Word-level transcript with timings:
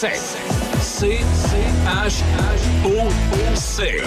88 0.00 0.80
7. 0.80 0.80
C 0.80 1.20
H 1.84 2.22
O 2.86 3.10
C. 3.54 4.00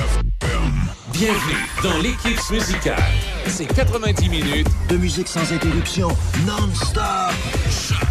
Bienvenue 1.11 1.69
dans 1.83 2.01
l'équipe 2.01 2.39
musicale. 2.49 2.97
C'est 3.45 3.67
90 3.67 4.27
minutes 4.27 4.67
de 4.89 4.97
musique 4.97 5.27
sans 5.27 5.53
interruption, 5.53 6.07
non-stop. 6.47 8.02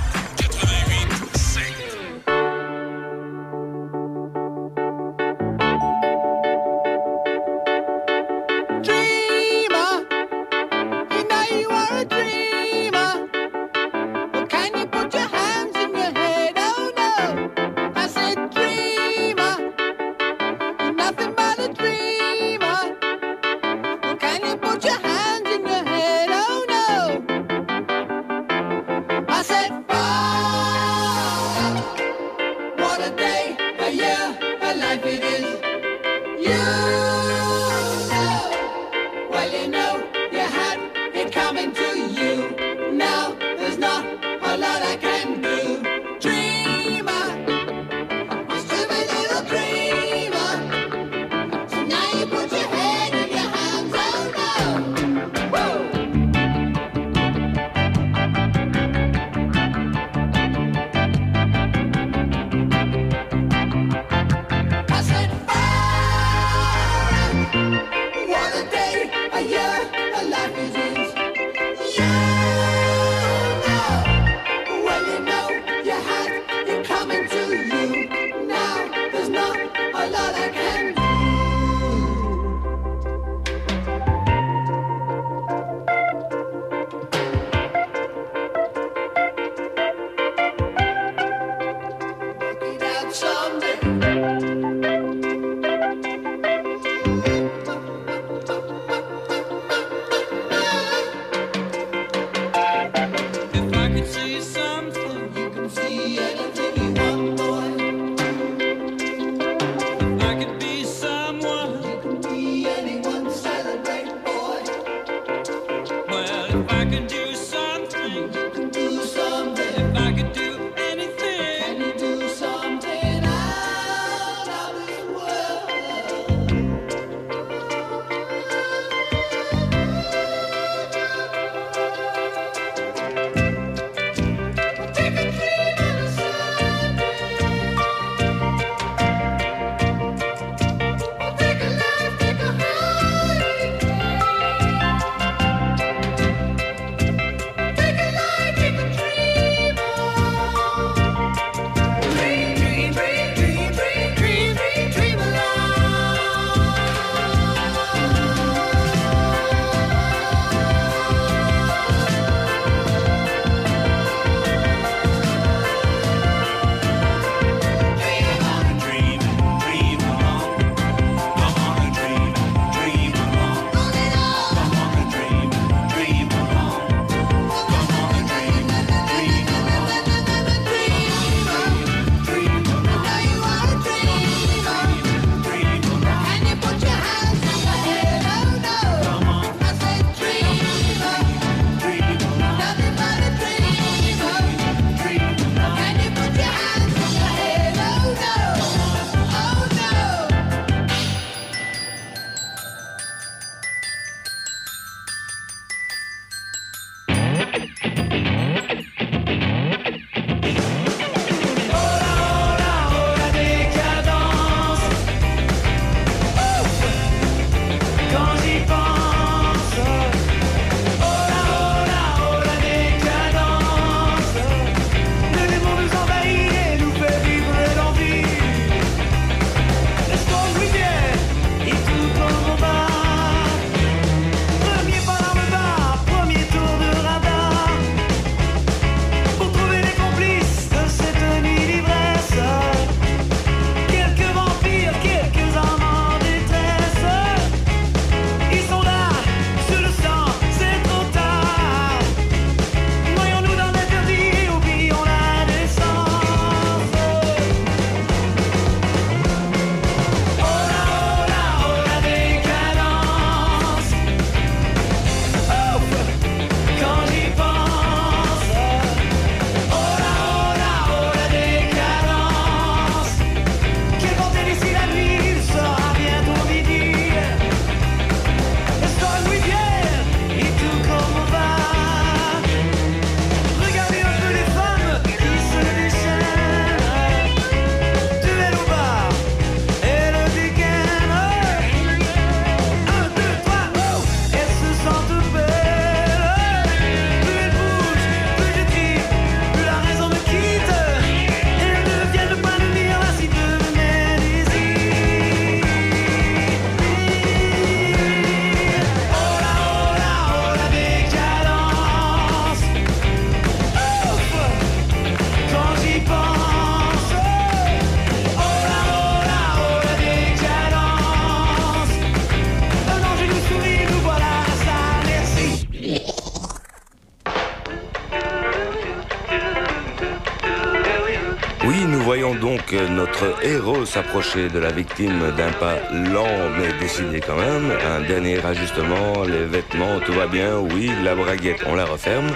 S'approcher 333.93 334.49
de 334.49 334.59
la 334.59 334.73
victime 334.73 335.21
d'un 335.37 335.53
pas 335.53 335.77
lent 335.93 336.49
mais 336.59 336.73
décidé 336.81 337.21
quand 337.21 337.37
même. 337.37 337.71
Un 337.95 338.01
dernier 338.01 338.43
ajustement, 338.43 339.23
les 339.25 339.45
vêtements, 339.45 340.01
tout 340.07 340.15
va 340.15 340.27
bien, 340.27 340.57
oui, 340.57 340.91
la 341.05 341.15
braguette, 341.15 341.63
on 341.67 341.75
la 341.75 341.85
referme. 341.85 342.31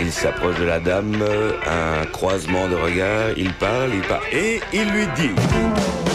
Il 0.00 0.10
s'approche 0.10 0.56
de 0.58 0.64
la 0.64 0.80
dame, 0.80 1.22
un 1.66 2.06
croisement 2.06 2.68
de 2.68 2.76
regards, 2.76 3.36
il 3.36 3.52
parle, 3.52 3.90
il 3.92 4.00
parle, 4.00 4.22
et 4.32 4.60
il 4.72 4.88
lui 4.90 5.06
dit 5.14 6.07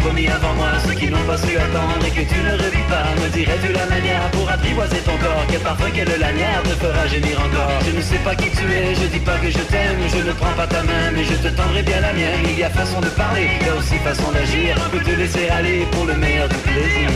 promis 0.00 0.28
avant 0.28 0.54
moi 0.54 0.70
Ceux 0.86 0.94
qui 0.94 1.08
n'ont 1.08 1.24
pas 1.24 1.36
su 1.36 1.56
attendre 1.56 2.04
et 2.06 2.10
que 2.10 2.24
tu 2.32 2.38
ne 2.40 2.52
revis 2.52 2.86
pas 2.88 3.06
Me 3.22 3.28
dirais-tu 3.28 3.72
la 3.72 3.86
manière 3.86 4.30
pour 4.32 4.50
apprivoiser 4.50 5.00
ton 5.08 5.16
corps 5.18 5.44
Quel 5.48 5.60
parfum, 5.60 5.90
quelle 5.94 6.14
lanière 6.18 6.62
te 6.64 6.74
fera 6.82 7.06
gémir 7.06 7.38
encore? 7.40 7.78
Je 7.86 7.96
ne 7.96 8.02
sais 8.02 8.18
pas 8.24 8.34
qui 8.34 8.50
tu 8.50 8.66
es, 8.72 8.94
je 8.94 9.06
dis 9.06 9.20
pas 9.20 9.38
que 9.38 9.50
je 9.50 9.62
t'aime 9.72 10.00
Je 10.14 10.22
ne 10.28 10.32
prends 10.32 10.56
pas 10.56 10.66
ta 10.66 10.82
main 10.82 11.10
mais 11.14 11.24
je 11.24 11.34
te 11.34 11.48
tendrai 11.48 11.82
bien 11.82 12.00
la 12.00 12.12
mienne. 12.12 12.44
Il 12.44 12.58
y 12.58 12.64
a 12.64 12.70
façon 12.70 13.00
de 13.00 13.08
parler, 13.08 13.48
il 13.60 13.66
y 13.66 13.70
a 13.70 13.74
aussi 13.74 13.96
façon 13.98 14.30
d'agir. 14.32 14.74
Peux 14.92 15.00
te 15.00 15.10
laisser 15.10 15.48
aller 15.48 15.86
pour 15.92 16.04
le 16.04 16.14
meilleur 16.14 16.48
du 16.48 16.56
plaisir 16.56 17.10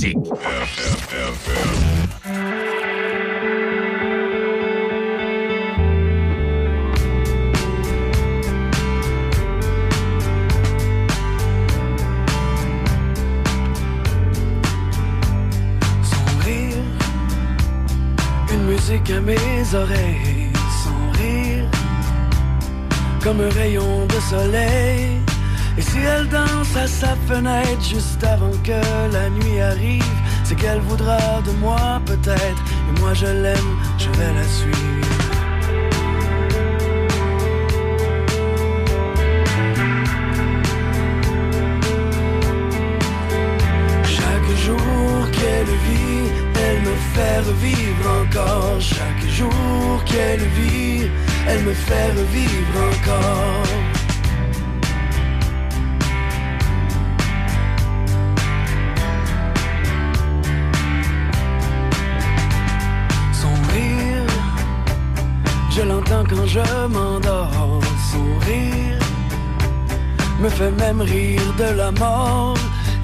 des 0.00 0.14
je 33.16 33.26
l'aime, 33.26 33.75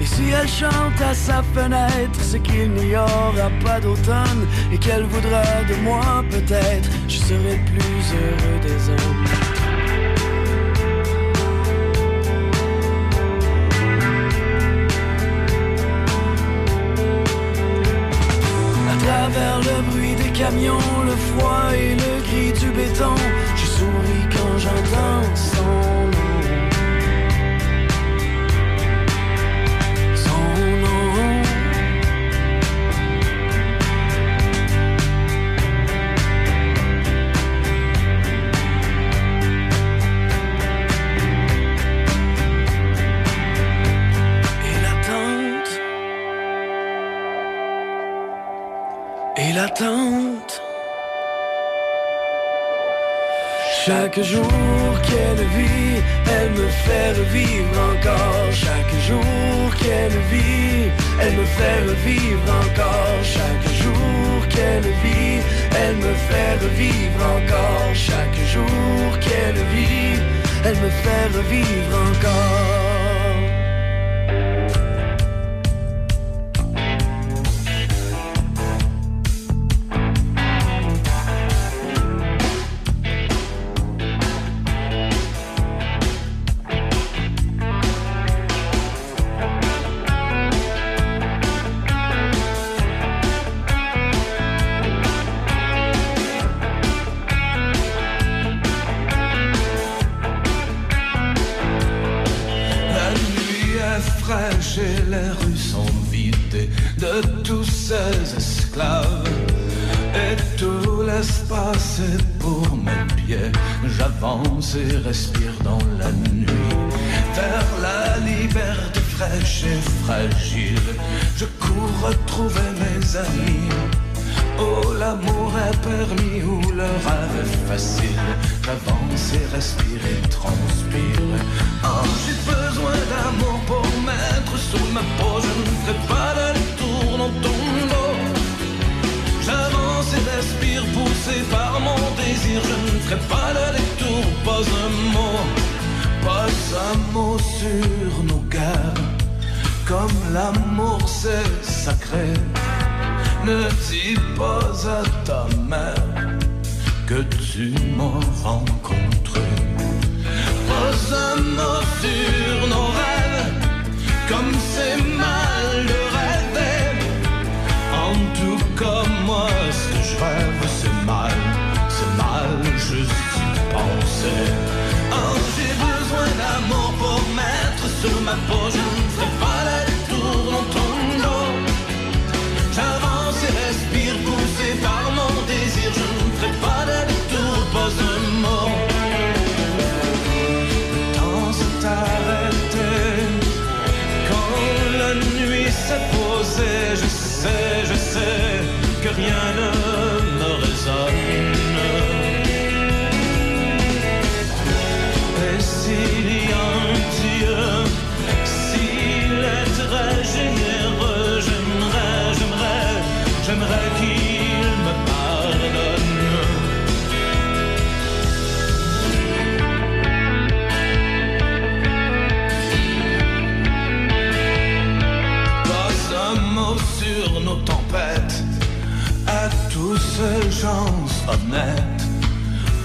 Et 0.01 0.05
si 0.05 0.23
elle 0.29 0.47
chante 0.47 0.99
à 1.01 1.13
sa 1.13 1.41
fenêtre, 1.41 2.19
c'est 2.21 2.41
qu'il 2.41 2.71
n'y 2.71 2.95
aura 2.95 3.49
pas 3.63 3.79
d'automne 3.79 4.47
et 4.71 4.77
qu'elle 4.77 5.03
voudra 5.03 5.43
de 5.69 5.75
moi 5.83 6.23
peut-être, 6.29 6.89
je 7.07 7.17
serai 7.17 7.61
plus 7.65 8.03
heureux 8.13 8.59
des 8.61 8.89
hommes. 8.89 9.25
Travers 19.05 19.59
le 19.59 19.91
bruit 19.91 20.15
des 20.15 20.31
camions, 20.31 20.77
le 21.05 21.11
froid 21.11 21.65
et 21.75 21.93
le 21.95 22.21
gris 22.25 22.53
du 22.57 22.71
béton, 22.71 23.15
je 23.57 23.65
souris 23.65 24.27
quand 24.31 24.57
j'entends 24.57 25.35
son 25.35 25.82
Chaque 54.15 54.25
jour 54.25 55.01
qu'elle 55.01 55.43
vit, 55.57 56.03
elle 56.29 56.51
me 56.51 56.67
fait 56.67 57.13
revivre 57.13 57.79
encore. 57.91 58.51
Chaque 58.51 58.93
jour 59.07 59.75
qu'elle 59.75 60.11
vit, 60.29 60.91
elle 61.19 61.33
me 61.33 61.43
fait 61.43 61.79
revivre 61.81 62.43
encore. 62.61 63.23
Chaque 63.23 63.73
jour 63.73 64.47
qu'elle 64.49 64.83
vit, 65.01 65.41
elle 65.75 65.95
me 65.95 66.13
fait 66.13 66.53
revivre 66.63 67.25
encore. 67.37 67.95
Chaque 67.95 68.37
jour 68.53 69.19
qu'elle 69.19 69.55
vit, 69.73 70.21
elle 70.63 70.77
me 70.77 70.89
fait 70.91 71.35
revivre 71.35 71.97
encore. 72.11 72.82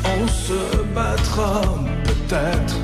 On 0.04 0.28
se 0.28 0.82
battra 0.94 1.62
peut-être 2.04 2.76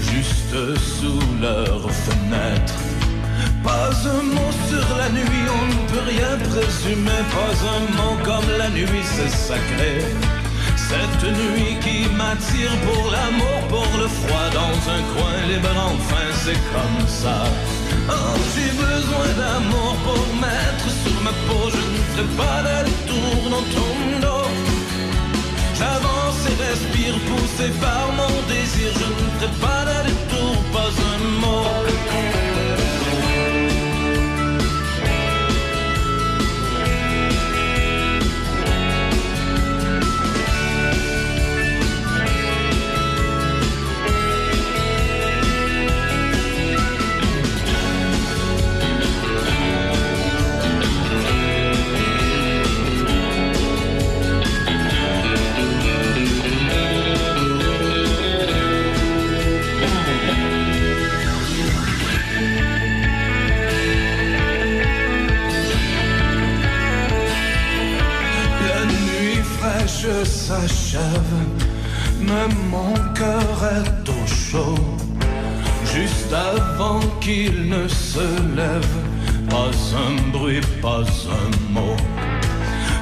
juste 0.00 0.78
sous 0.78 1.20
leurs 1.40 1.90
fenêtres. 1.90 2.74
Pas 3.62 3.90
un 4.06 4.22
mot 4.22 4.52
sur 4.68 4.96
la 4.96 5.08
nuit, 5.10 5.46
on 5.60 5.66
ne 5.66 5.88
peut 5.88 6.06
rien 6.08 6.36
présumer. 6.50 7.22
Pas 7.36 7.54
un 7.76 7.82
mot 7.96 8.16
comme 8.24 8.50
la 8.58 8.70
nuit, 8.70 9.04
c'est 9.04 9.28
sacré. 9.28 10.04
Cette 10.76 11.24
nuit 11.24 11.76
qui 11.80 12.08
m'attire 12.16 12.74
pour 12.86 13.10
l'amour, 13.10 13.60
pour 13.68 13.98
le 13.98 14.08
froid 14.08 14.48
dans 14.52 14.76
un 14.96 15.02
coin 15.14 15.36
libre, 15.48 15.68
enfin 15.76 16.26
c'est 16.42 16.60
comme 16.74 17.06
ça. 17.06 17.44
Oh, 18.08 18.34
j'ai 18.54 18.72
besoin 18.72 19.28
d'amour 19.38 19.94
pour 20.04 20.26
mettre 20.40 20.88
sur 21.02 21.20
ma 21.22 21.30
peau, 21.46 21.70
je 21.70 21.76
ne 21.76 22.00
ferai 22.10 22.26
pas 22.36 22.62
d'aller-tour 22.62 23.50
dans 23.50 23.66
ton 23.74 24.20
dos. 24.20 24.39
J'avance 25.80 26.42
et 26.46 26.62
respire, 26.62 27.14
poussé 27.26 27.70
par 27.80 28.12
mon 28.12 28.34
désir. 28.48 28.92
Je 29.00 29.06
ne 29.06 29.30
ferai 29.30 29.50
pas 29.62 29.84
d'aller-tour, 29.86 30.56
pas 30.74 30.92
un 31.12 31.18
mot. 31.40 32.39
S'achève, 70.30 71.34
même 72.20 72.56
mon 72.70 72.94
cœur 73.14 73.56
est 73.78 74.08
au 74.08 74.26
chaud. 74.26 74.78
Juste 75.92 76.32
avant 76.32 77.00
qu'il 77.20 77.68
ne 77.68 77.88
se 77.88 78.26
lève, 78.56 78.96
pas 79.48 79.72
un 80.06 80.30
bruit, 80.30 80.60
pas 80.80 81.04
un 81.40 81.72
mot. 81.72 81.96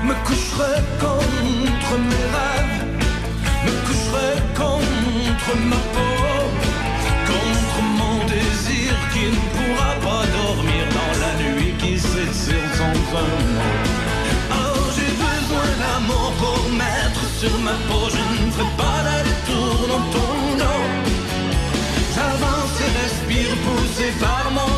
Me 0.04 0.14
coucherai 0.26 0.80
contre 0.98 1.92
mes 2.10 2.26
rêves, 2.36 2.80
me 3.64 3.72
coucherai 3.86 4.32
contre 4.54 5.50
ma 5.70 5.82
peau, 5.94 6.46
contre 7.32 7.78
mon 8.00 8.16
désir 8.26 8.94
qui 9.12 9.24
ne 9.34 9.40
pourra 9.54 9.92
pas 10.06 10.24
dormir 10.40 10.84
dans 10.98 11.14
la 11.24 11.32
nuit 11.42 11.74
qui 11.78 11.98
s'étire 11.98 12.70
sans 12.78 13.18
un 13.18 13.36
mot. 13.54 13.87
Sur 17.40 17.56
ma 17.60 17.76
peau. 17.88 18.04
Je 18.14 18.22
ne 18.46 18.50
ferai 18.50 18.68
pas 18.76 18.98
d'aller-tour 19.06 19.78
dans 19.92 20.04
ton 20.14 20.32
dos. 20.60 20.84
J'avance 22.14 22.76
et 22.86 22.92
respire, 23.02 23.52
poussé 23.64 24.06
par 24.24 24.44
mon 24.58 24.77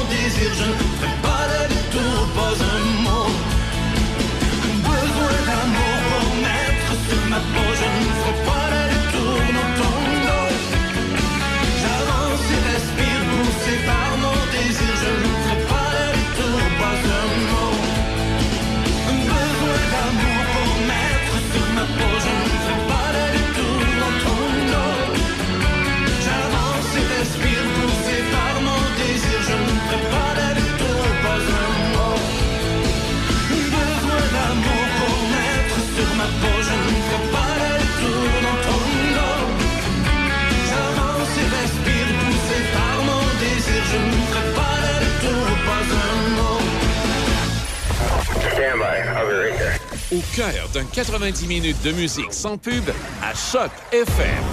Au 50.12 50.20
cœur 50.34 50.68
d'un 50.74 50.84
90 50.84 51.46
minutes 51.46 51.82
de 51.84 51.92
musique 51.92 52.32
sans 52.32 52.58
pub 52.58 52.82
à 53.22 53.32
Choc 53.32 53.70
FM. 53.92 54.49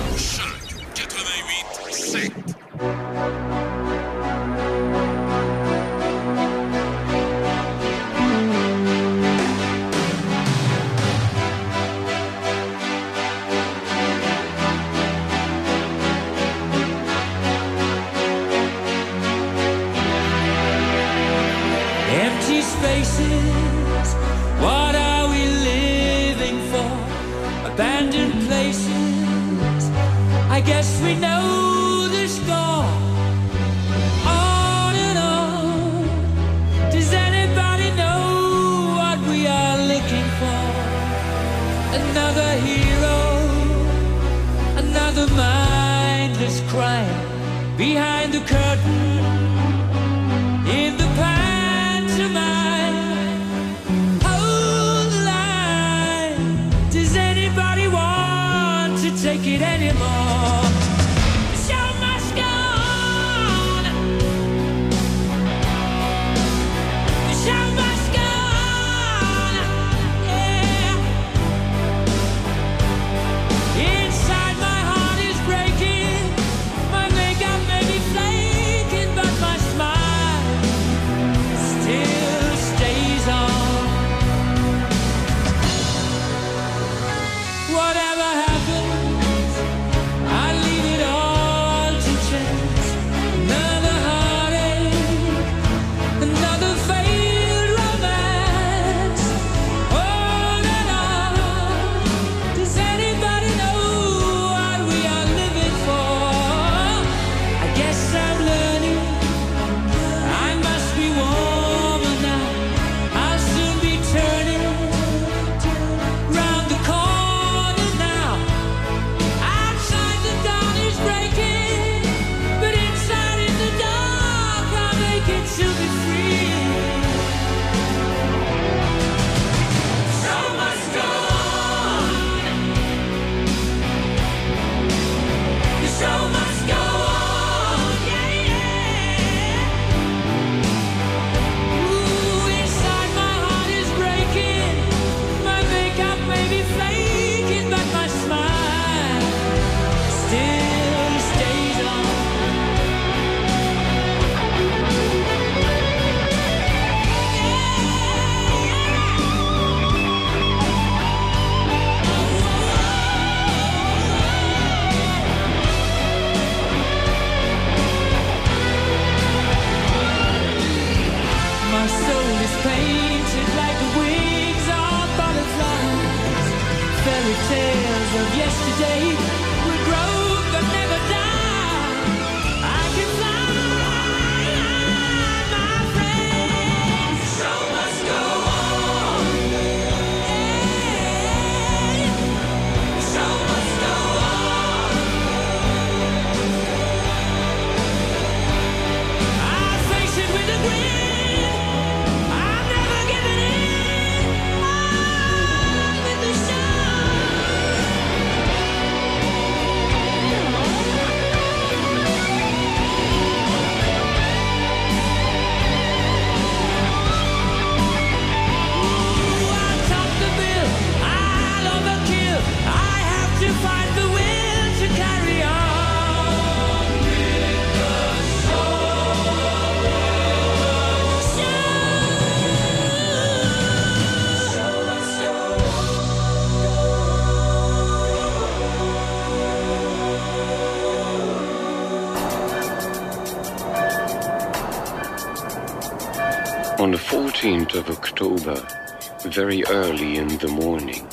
very 249.38 249.63
early 249.65 250.17
in 250.17 250.28
the 250.39 250.47
morning. 250.47 251.08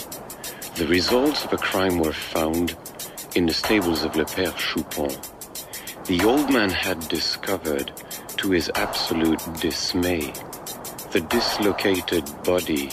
The 0.77 0.87
results 0.87 1.45
of 1.45 1.53
a 1.53 1.59
crime 1.59 1.99
were 1.99 2.15
found 2.15 2.75
in 3.37 3.45
the 3.45 3.53
stables 3.53 4.03
of 4.03 4.17
Le 4.17 4.25
Père 4.25 4.57
Choupon. 4.57 5.13
The 6.07 6.25
old 6.25 6.51
man 6.51 6.71
had 6.71 7.07
discovered, 7.09 7.93
to 8.39 8.51
his 8.51 8.71
absolute 8.77 9.45
dismay, 9.61 10.33
the 11.13 11.21
dislocated 11.29 12.25
body 12.45 12.89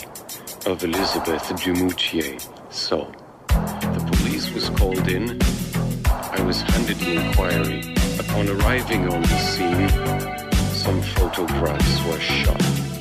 of 0.66 0.84
Elizabeth 0.84 1.44
Dumoutier. 1.64 2.36
So, 2.70 3.10
the 3.48 4.04
police 4.18 4.52
was 4.52 4.68
called 4.72 5.08
in. 5.08 5.40
I 6.38 6.42
was 6.42 6.60
handed 6.62 6.98
the 6.98 7.14
inquiry. 7.24 7.96
Upon 8.20 8.50
arriving 8.50 9.08
on 9.08 9.22
the 9.22 9.40
scene, 9.52 9.88
some 10.74 11.02
photographs 11.16 12.06
were 12.06 12.20
shot. 12.20 13.01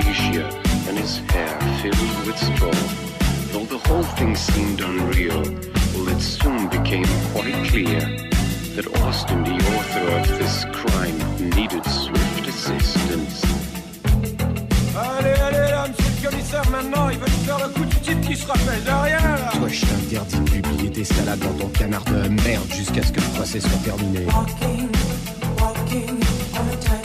amnesia, 0.00 0.48
and 0.88 0.98
his 0.98 1.18
hair 1.30 1.48
filled 1.80 2.26
with 2.26 2.38
straw. 2.38 2.70
Though 3.52 3.64
the 3.64 3.78
whole 3.88 4.02
thing 4.16 4.34
seemed 4.36 4.80
unreal, 4.80 5.42
well, 5.94 6.08
it 6.08 6.20
soon 6.20 6.68
became 6.68 7.06
quite 7.32 7.54
clear 7.68 8.00
that 8.76 8.86
Austin, 9.02 9.44
the 9.44 9.56
author 9.76 10.04
of 10.18 10.38
this 10.38 10.64
crime, 10.72 11.18
needed 11.56 11.84
swift 11.84 12.46
assistance. 12.46 13.44
Allez, 14.96 15.38
allez, 15.40 15.70
là, 15.70 15.88
monsieur 15.88 16.10
le 16.16 16.30
commissaire, 16.30 16.70
maintenant, 16.70 17.08
il 17.10 17.18
va 17.18 17.26
nous 17.26 17.44
faire 17.44 17.58
le 17.58 17.72
coup 17.72 17.84
du 17.84 17.96
type 17.96 18.20
qui 18.22 18.36
se 18.36 18.46
rappelle 18.46 18.82
de 18.84 18.90
rien, 18.90 19.20
là 19.20 19.50
Toi, 19.52 19.68
je 19.68 19.80
t'interdis 19.86 20.40
de 20.40 20.50
publier 20.50 20.90
tes 20.90 21.04
salades 21.04 21.38
dans 21.40 21.64
ton 21.64 21.68
canard 21.68 22.04
de 22.04 22.28
merde 22.28 22.70
jusqu'à 22.74 23.02
ce 23.02 23.12
que 23.12 23.20
le 23.20 23.26
procès 23.34 23.60
soit 23.60 23.82
terminé. 23.84 24.26
Walking, 24.26 24.88
walking 25.58 26.20
on 26.54 26.74
a 26.74 26.99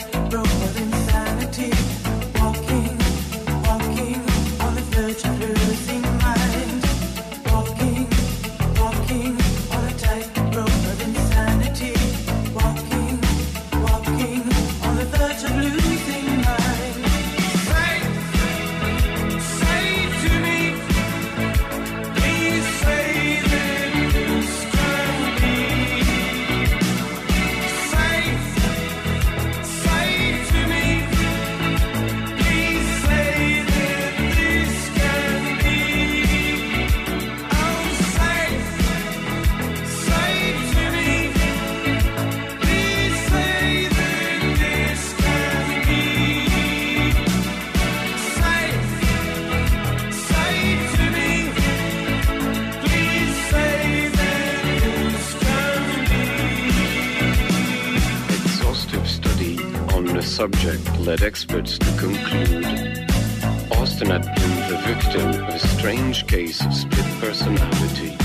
case 66.45 66.65
of 66.65 66.73
split 66.73 67.05
personality. 67.19 68.15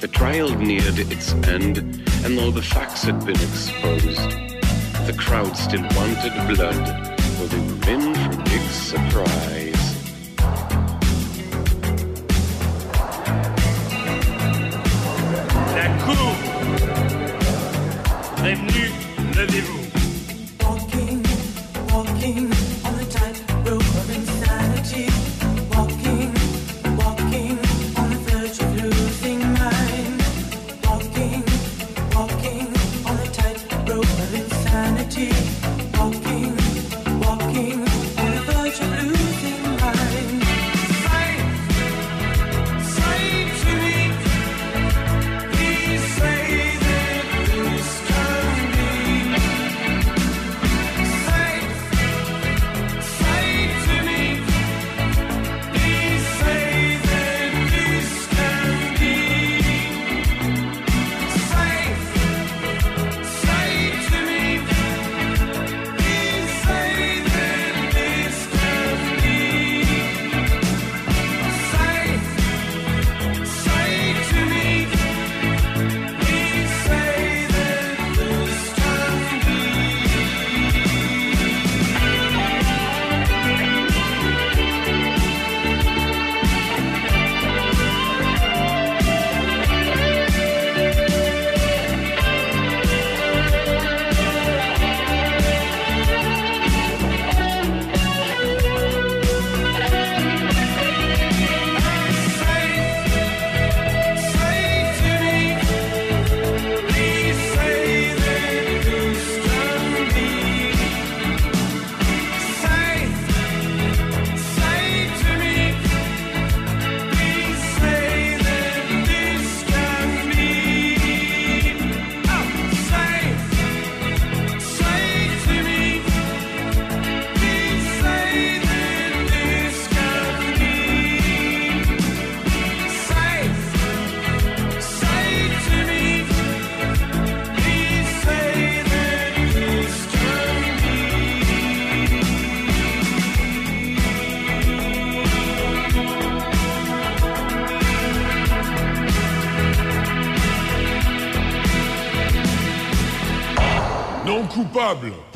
The 0.00 0.08
trial 0.08 0.48
neared 0.56 0.98
its 0.98 1.32
end, 1.56 1.78
and 2.24 2.38
though 2.38 2.50
the 2.50 2.62
facts 2.62 3.02
had 3.02 3.18
been 3.26 3.36
exposed, 3.36 4.30
the 5.06 5.14
crowd 5.18 5.54
still 5.56 5.82
wanted 5.94 6.32
blood, 6.54 6.86
for 7.36 7.46
they 7.52 7.60
were 7.68 7.88
in 7.94 8.14
for 8.14 8.42
big 8.44 8.62
surprise. 8.70 9.95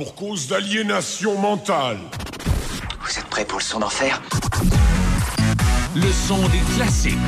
Pour 0.00 0.14
cause 0.14 0.46
d'aliénation 0.46 1.36
mentale. 1.36 1.98
Vous 3.02 3.18
êtes 3.18 3.26
prêts 3.26 3.44
pour 3.44 3.58
le 3.58 3.62
son 3.62 3.80
d'enfer? 3.80 4.18
Le 5.94 6.10
son 6.10 6.38
des 6.48 6.60
classiques. 6.74 7.18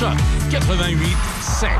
Choc 0.00 0.16
88 0.50 0.98
7. 1.40 1.70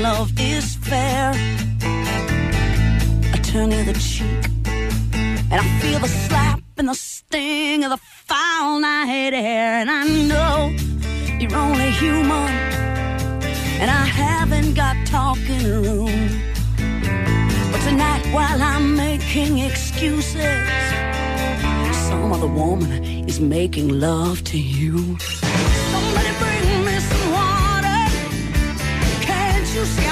Love 0.00 0.32
is 0.40 0.76
fair. 0.76 1.32
I 3.34 3.38
turn 3.42 3.68
the 3.68 3.92
cheek. 4.00 4.24
And 5.50 5.60
I 5.60 5.80
feel 5.80 5.98
the 5.98 6.08
slap 6.08 6.62
and 6.78 6.88
the 6.88 6.94
sting 6.94 7.84
of 7.84 7.90
the 7.90 7.98
foul 7.98 8.80
night 8.80 9.34
air. 9.34 9.80
And 9.82 9.90
I 9.90 10.04
know 10.30 10.74
you're 11.38 11.54
only 11.54 11.90
human. 11.90 12.48
and 13.82 13.90
I 13.90 14.04
haven't 14.06 14.72
got 14.74 14.96
talking 15.06 15.62
room. 15.62 16.40
But 17.70 17.80
tonight, 17.82 18.24
while 18.32 18.62
I'm 18.62 18.96
making 18.96 19.58
excuses, 19.58 20.64
some 22.08 22.32
other 22.32 22.46
woman 22.46 23.04
is 23.28 23.40
making 23.40 23.88
love 24.00 24.42
to 24.44 24.58
you. 24.58 25.18
you 29.82 29.88
scared? 29.88 30.11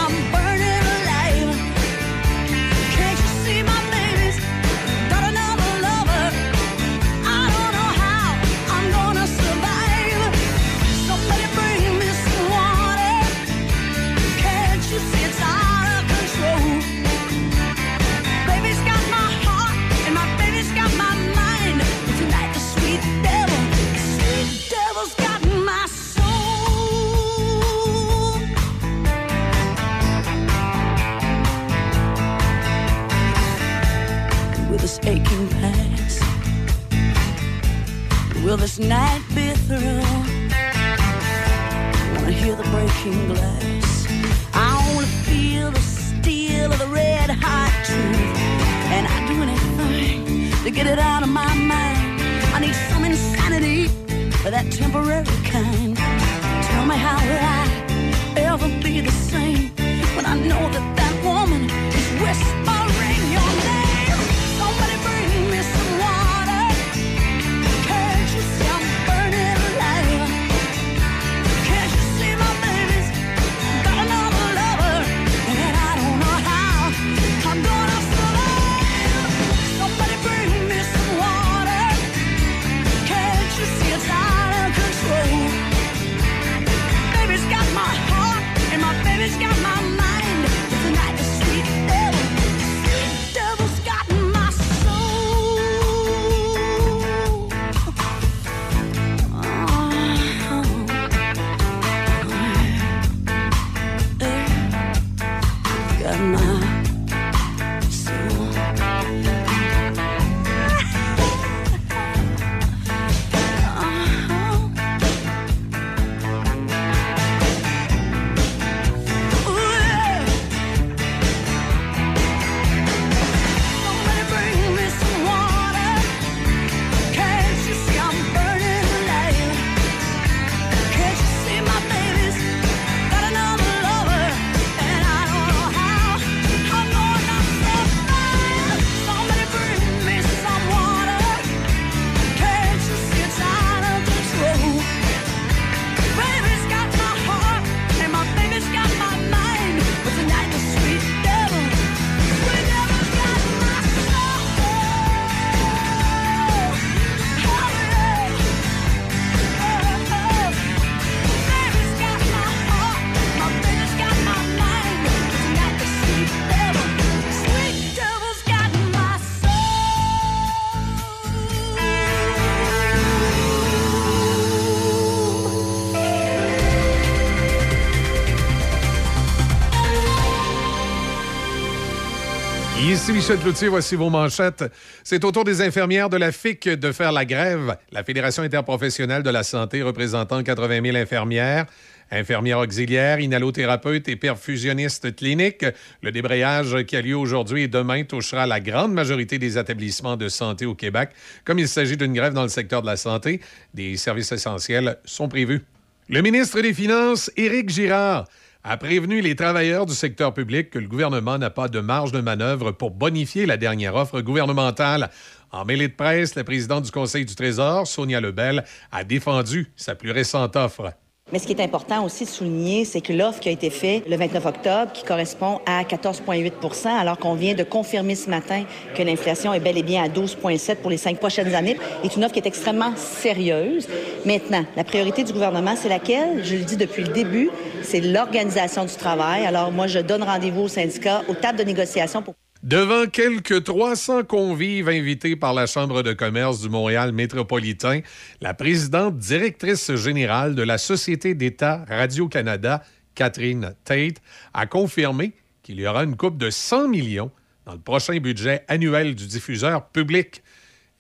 Michel 183.21 183.39
Cloutier, 183.39 183.69
voici 183.69 183.97
vos 183.97 184.09
manchettes. 184.09 184.65
C'est 185.05 185.23
au 185.27 185.31
tour 185.31 185.45
des 185.45 185.61
infirmières 185.61 186.09
de 186.09 186.17
la 186.17 186.33
FIC 186.33 186.67
de 186.71 186.91
faire 186.91 187.13
la 187.13 187.27
grève. 187.27 187.77
La 187.93 188.03
Fédération 188.03 188.43
interprofessionnelle 188.43 189.23
de 189.23 189.29
la 189.29 189.43
santé 189.43 189.83
représentant 189.83 190.43
80 190.43 190.81
000 190.83 190.97
infirmières, 190.97 191.67
infirmières 192.11 192.61
auxiliaires, 192.61 193.21
inhalothérapeutes 193.21 194.09
et 194.09 194.17
perfusionnistes 194.17 195.15
cliniques. 195.15 195.67
Le 196.01 196.13
débrayage 196.13 196.83
qui 196.85 196.97
a 196.97 197.03
lieu 197.03 197.15
aujourd'hui 197.15 197.65
et 197.65 197.69
demain 197.69 198.05
touchera 198.05 198.47
la 198.47 198.59
grande 198.59 198.95
majorité 198.95 199.39
des 199.39 199.59
établissements 199.59 200.17
de 200.17 200.31
santé 200.31 200.65
au 200.65 200.75
Québec. 200.75 201.11
Comme 201.45 201.59
il 201.59 201.69
s'agit 201.69 201.99
d'une 201.99 202.15
grève 202.15 202.33
dans 202.33 202.45
le 202.45 202.49
secteur 202.49 202.81
de 202.81 202.87
la 202.87 202.97
santé, 202.97 203.43
des 203.75 203.99
services 203.99 204.33
essentiels 204.33 204.97
sont 205.05 205.29
prévus. 205.29 205.61
Le 206.09 206.23
ministre 206.23 206.63
des 206.63 206.73
Finances, 206.73 207.31
Éric 207.37 207.69
Girard, 207.69 208.25
a 208.63 208.77
prévenu 208.77 209.21
les 209.21 209.37
travailleurs 209.37 209.87
du 209.87 209.95
secteur 209.95 210.35
public 210.35 210.71
que 210.71 210.79
le 210.79 210.87
gouvernement 210.87 211.39
n'a 211.39 211.51
pas 211.51 211.69
de 211.69 211.81
marge 211.81 212.13
de 212.13 212.21
manœuvre 212.21 212.73
pour 212.73 212.91
bonifier 212.91 213.47
la 213.47 213.57
dernière 213.57 213.95
offre 213.95 214.21
gouvernementale. 214.21 215.11
En 215.51 215.65
mêlée 215.65 215.89
de 215.89 215.95
presse, 215.95 216.35
la 216.35 216.45
présidente 216.45 216.85
du 216.85 216.91
Conseil 216.91 217.25
du 217.25 217.35
Trésor, 217.35 217.87
Sonia 217.87 218.21
Lebel, 218.21 218.65
a 218.93 219.05
défendu 219.05 219.73
sa 219.77 219.95
plus 219.95 220.11
récente 220.11 220.57
offre. 220.57 220.93
Mais 221.33 221.39
ce 221.39 221.47
qui 221.47 221.53
est 221.53 221.63
important 221.63 222.05
aussi 222.05 222.25
de 222.25 222.31
souligner, 222.31 222.85
c'est 222.85 223.01
que 223.01 223.13
l'offre 223.13 223.41
qui 223.41 223.49
a 223.49 223.53
été 223.53 223.71
faite 223.71 224.03
le 224.09 224.17
29 224.17 224.47
octobre, 224.47 224.93
qui 224.93 225.05
correspond 225.05 225.61
à 225.65 225.83
14,8% 225.85 226.89
alors 226.89 227.19
qu'on 227.19 227.35
vient 227.35 227.55
de 227.55 227.63
confirmer 227.63 228.17
ce 228.17 228.29
matin 228.29 228.65
que 228.95 229.03
l'inflation 229.03 229.55
est 229.55 229.61
bel 229.61 229.79
et 229.79 229.83
bien 229.83 230.03
à 230.03 230.09
12,7 230.09 230.77
pour 230.77 230.91
les 230.91 230.97
cinq 230.97 231.19
prochaines 231.19 231.55
années, 231.55 231.79
est 232.03 232.17
une 232.17 232.25
offre 232.25 232.33
qui 232.33 232.41
est 232.41 232.47
extrêmement 232.47 232.97
sérieuse. 232.97 233.87
Maintenant, 234.25 234.65
la 234.77 234.85
priorité 234.85 235.23
du 235.23 235.33
gouvernement, 235.33 235.75
c'est 235.77 235.89
laquelle? 235.89 236.45
Je 236.45 236.57
le 236.57 236.65
dis 236.65 236.77
depuis 236.77 237.05
le 237.05 237.13
début, 237.13 237.51
c'est 237.83 238.01
l'organisation 238.01 238.85
du 238.85 238.95
travail. 238.95 239.47
Alors 239.47 239.71
moi, 239.71 239.87
je 239.87 240.01
donne 240.01 240.23
rendez-vous 240.23 240.63
aux 240.63 240.69
syndicats, 240.69 241.23
aux 241.29 241.35
tables 241.35 241.59
de 241.59 241.65
négociation 241.65 242.23
pour... 242.23 242.35
Devant 242.63 243.07
quelques 243.07 243.65
300 243.65 244.25
convives 244.25 244.91
invités 244.91 245.35
par 245.35 245.55
la 245.55 245.65
Chambre 245.65 246.03
de 246.03 246.13
commerce 246.13 246.61
du 246.61 246.69
Montréal 246.69 247.11
métropolitain, 247.11 248.01
la 248.43 248.53
présidente 248.53 249.17
directrice 249.17 249.95
générale 249.95 250.55
de 250.55 250.63
la 250.63 250.77
Société 250.77 251.35
d'État 251.35 251.87
Radio-Canada, 251.89 252.85
Catherine 253.15 253.75
Tate, 253.85 254.21
a 254.53 254.67
confirmé 254.67 255.33
qu'il 255.63 255.81
y 255.81 255.87
aura 255.87 256.05
une 256.05 256.19
coupe 256.19 256.37
de 256.37 256.51
100 256.51 256.89
millions 256.89 257.31
dans 257.65 257.73
le 257.73 257.79
prochain 257.79 258.19
budget 258.19 258.63
annuel 258.69 259.15
du 259.15 259.27
diffuseur 259.27 259.87
public 259.87 260.43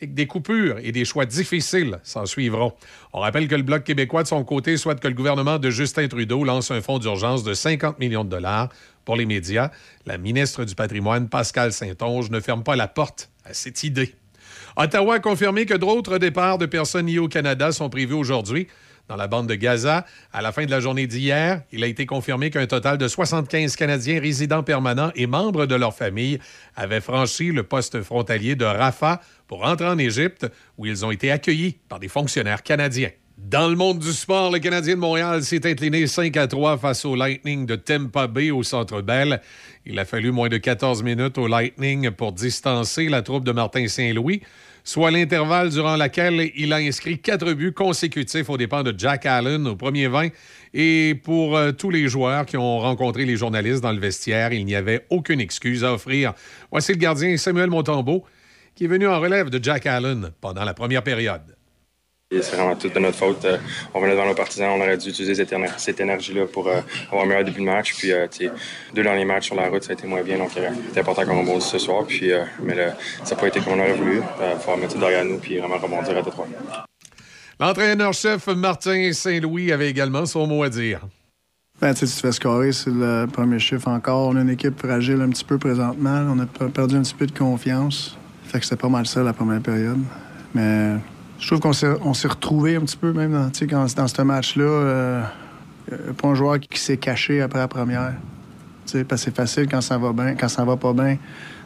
et 0.00 0.08
que 0.08 0.14
des 0.14 0.26
coupures 0.26 0.78
et 0.82 0.92
des 0.92 1.04
choix 1.04 1.26
difficiles 1.26 2.00
s'en 2.04 2.24
suivront. 2.24 2.72
On 3.12 3.20
rappelle 3.20 3.48
que 3.48 3.54
le 3.54 3.62
Bloc 3.62 3.84
québécois, 3.84 4.22
de 4.22 4.28
son 4.28 4.44
côté, 4.44 4.78
souhaite 4.78 5.00
que 5.00 5.08
le 5.08 5.14
gouvernement 5.14 5.58
de 5.58 5.68
Justin 5.68 6.08
Trudeau 6.08 6.42
lance 6.42 6.70
un 6.70 6.80
fonds 6.80 6.98
d'urgence 6.98 7.44
de 7.44 7.52
50 7.52 7.98
millions 7.98 8.24
de 8.24 8.30
dollars 8.30 8.70
pour 9.04 9.16
les 9.16 9.26
médias. 9.26 9.70
La 10.06 10.18
ministre 10.18 10.64
du 10.64 10.74
Patrimoine, 10.74 11.28
Pascal 11.28 11.72
Saint-Onge, 11.72 12.30
ne 12.30 12.40
ferme 12.40 12.62
pas 12.62 12.76
la 12.76 12.88
porte 12.88 13.30
à 13.44 13.54
cette 13.54 13.82
idée. 13.84 14.14
Ottawa 14.76 15.16
a 15.16 15.20
confirmé 15.20 15.66
que 15.66 15.74
d'autres 15.74 16.18
départs 16.18 16.58
de 16.58 16.66
personnes 16.66 17.06
liées 17.06 17.18
au 17.18 17.28
Canada 17.28 17.72
sont 17.72 17.90
prévus 17.90 18.14
aujourd'hui. 18.14 18.68
dans 19.08 19.16
la 19.16 19.26
bande 19.26 19.48
de 19.48 19.56
Gaza. 19.56 20.06
À 20.32 20.40
la 20.40 20.52
fin 20.52 20.64
de 20.64 20.70
la 20.70 20.78
journée 20.78 21.08
d'hier, 21.08 21.62
il 21.72 21.82
a 21.82 21.88
été 21.88 22.06
confirmé 22.06 22.50
qu'un 22.50 22.68
total 22.68 22.96
de 22.96 23.08
75 23.08 23.74
Canadiens 23.74 24.20
résidents 24.20 24.62
permanents 24.62 25.10
et 25.16 25.26
membres 25.26 25.66
de 25.66 25.74
leur 25.74 25.92
famille 25.96 26.38
avaient 26.76 27.00
franchi 27.00 27.50
le 27.50 27.64
poste 27.64 28.02
frontalier 28.02 28.54
de 28.54 28.64
Rafah 28.64 29.20
pour 29.48 29.62
rentrer 29.62 29.88
en 29.88 29.98
Égypte, 29.98 30.46
où 30.78 30.86
ils 30.86 31.04
ont 31.04 31.10
été 31.10 31.32
accueillis 31.32 31.76
par 31.88 31.98
des 31.98 32.06
fonctionnaires 32.06 32.62
canadiens. 32.62 33.10
Dans 33.48 33.68
le 33.68 33.74
monde 33.74 33.98
du 33.98 34.12
sport, 34.12 34.52
le 34.52 34.58
Canadien 34.58 34.94
de 34.94 35.00
Montréal 35.00 35.42
s'est 35.42 35.66
incliné 35.66 36.06
5 36.06 36.36
à 36.36 36.46
3 36.46 36.78
face 36.78 37.04
au 37.04 37.16
Lightning 37.16 37.66
de 37.66 37.74
Tampa 37.74 38.26
Bay 38.26 38.50
au 38.50 38.62
Centre 38.62 39.00
Bell. 39.00 39.40
Il 39.86 39.98
a 39.98 40.04
fallu 40.04 40.30
moins 40.30 40.48
de 40.48 40.58
14 40.58 41.02
minutes 41.02 41.36
au 41.38 41.48
Lightning 41.48 42.10
pour 42.10 42.32
distancer 42.32 43.08
la 43.08 43.22
troupe 43.22 43.44
de 43.44 43.52
Martin 43.52 43.88
Saint-Louis, 43.88 44.42
soit 44.84 45.10
l'intervalle 45.10 45.70
durant 45.70 45.96
lequel 45.96 46.50
il 46.54 46.72
a 46.72 46.76
inscrit 46.76 47.18
quatre 47.18 47.52
buts 47.54 47.72
consécutifs 47.72 48.48
aux 48.50 48.56
dépens 48.56 48.82
de 48.82 48.94
Jack 48.96 49.26
Allen 49.26 49.66
au 49.66 49.74
premier 49.74 50.06
20. 50.06 50.28
Et 50.74 51.18
pour 51.24 51.56
euh, 51.56 51.72
tous 51.72 51.90
les 51.90 52.08
joueurs 52.08 52.46
qui 52.46 52.56
ont 52.56 52.78
rencontré 52.78 53.24
les 53.24 53.36
journalistes 53.36 53.82
dans 53.82 53.92
le 53.92 54.00
vestiaire, 54.00 54.52
il 54.52 54.64
n'y 54.64 54.76
avait 54.76 55.06
aucune 55.10 55.40
excuse 55.40 55.82
à 55.82 55.94
offrir. 55.94 56.34
Voici 56.70 56.92
le 56.92 56.98
gardien 56.98 57.36
Samuel 57.36 57.70
Montembeau 57.70 58.24
qui 58.76 58.84
est 58.84 58.88
venu 58.88 59.08
en 59.08 59.18
relève 59.18 59.50
de 59.50 59.62
Jack 59.62 59.86
Allen 59.86 60.30
pendant 60.40 60.64
la 60.64 60.74
première 60.74 61.02
période. 61.02 61.56
C'est 62.32 62.54
vraiment 62.54 62.76
tout 62.76 62.88
de 62.88 62.98
notre 63.00 63.16
faute. 63.16 63.44
Euh, 63.44 63.58
on 63.92 64.00
venait 64.00 64.12
devant 64.12 64.24
nos 64.26 64.34
partisans, 64.36 64.70
on 64.70 64.80
aurait 64.80 64.96
dû 64.96 65.08
utiliser 65.08 65.34
cette, 65.34 65.50
éner- 65.52 65.66
cette 65.78 65.98
énergie-là 65.98 66.46
pour 66.46 66.68
euh, 66.68 66.80
avoir 67.08 67.24
un 67.24 67.26
meilleur 67.26 67.42
début 67.42 67.58
de 67.58 67.64
match. 67.66 67.92
Puis, 67.96 68.12
euh, 68.12 68.28
tu 68.30 68.46
sais, 68.46 68.52
deux 68.94 69.02
derniers 69.02 69.24
matchs 69.24 69.46
sur 69.46 69.56
la 69.56 69.68
route, 69.68 69.82
ça 69.82 69.90
a 69.90 69.94
été 69.94 70.06
moins 70.06 70.22
bien. 70.22 70.38
Donc, 70.38 70.56
euh, 70.56 70.68
c'était 70.86 71.00
important 71.00 71.24
qu'on 71.26 71.40
rebondisse 71.40 71.64
ce 71.66 71.78
soir. 71.78 72.04
Puis, 72.06 72.30
euh, 72.30 72.44
mais 72.62 72.76
ça 73.24 73.34
n'a 73.34 73.40
pas 73.40 73.48
été 73.48 73.58
comme 73.58 73.72
on 73.72 73.80
aurait 73.80 73.94
voulu. 73.94 74.18
Il 74.40 74.60
faut 74.60 74.76
mettre 74.76 74.92
ça 74.92 74.98
derrière 75.00 75.24
nous 75.24 75.38
puis 75.38 75.58
vraiment 75.58 75.78
rebondir 75.78 76.16
à 76.18 76.22
deux 76.22 76.30
trois. 76.30 76.46
L'entraîneur-chef 77.58 78.46
Martin 78.46 79.12
Saint-Louis 79.12 79.72
avait 79.72 79.90
également 79.90 80.24
son 80.24 80.46
mot 80.46 80.62
à 80.62 80.68
dire. 80.68 81.00
Ben, 81.80 81.94
tu 81.94 82.06
sais, 82.06 82.14
tu 82.14 82.20
te 82.22 82.26
fais 82.28 82.32
scorer, 82.32 82.70
c'est 82.70 82.90
le 82.90 83.26
premier 83.26 83.58
chiffre 83.58 83.88
encore. 83.88 84.28
On 84.28 84.36
a 84.36 84.42
une 84.42 84.50
équipe 84.50 84.78
fragile 84.78 85.20
un 85.20 85.30
petit 85.30 85.44
peu 85.44 85.58
présentement. 85.58 86.24
On 86.32 86.38
a 86.38 86.46
pe- 86.46 86.68
perdu 86.68 86.94
un 86.94 87.02
petit 87.02 87.14
peu 87.14 87.26
de 87.26 87.36
confiance. 87.36 88.16
Fait 88.44 88.60
que 88.60 88.64
c'était 88.66 88.76
pas 88.80 88.88
mal 88.88 89.04
ça 89.06 89.20
la 89.24 89.32
première 89.32 89.60
période. 89.60 89.98
Mais 90.54 90.94
je 91.40 91.46
trouve 91.46 91.60
qu'on 91.60 91.72
s'est, 91.72 92.28
retrouvé 92.28 92.76
un 92.76 92.82
petit 92.82 92.96
peu 92.96 93.12
même 93.12 93.32
dans, 93.32 93.86
dans 93.86 94.08
ce 94.08 94.22
match-là. 94.22 94.62
Euh, 94.64 95.22
pas 96.16 96.28
un 96.28 96.34
joueur 96.34 96.60
qui, 96.60 96.78
s'est 96.78 96.98
caché 96.98 97.40
après 97.40 97.58
la 97.58 97.68
première. 97.68 98.14
Parce 98.84 99.04
que 99.04 99.16
c'est 99.16 99.34
facile 99.34 99.66
quand 99.68 99.80
ça 99.80 99.98
va 99.98 100.12
bien, 100.12 100.34
quand 100.34 100.48
ça 100.48 100.64
va 100.64 100.76
pas 100.76 100.92
bien, 100.92 101.16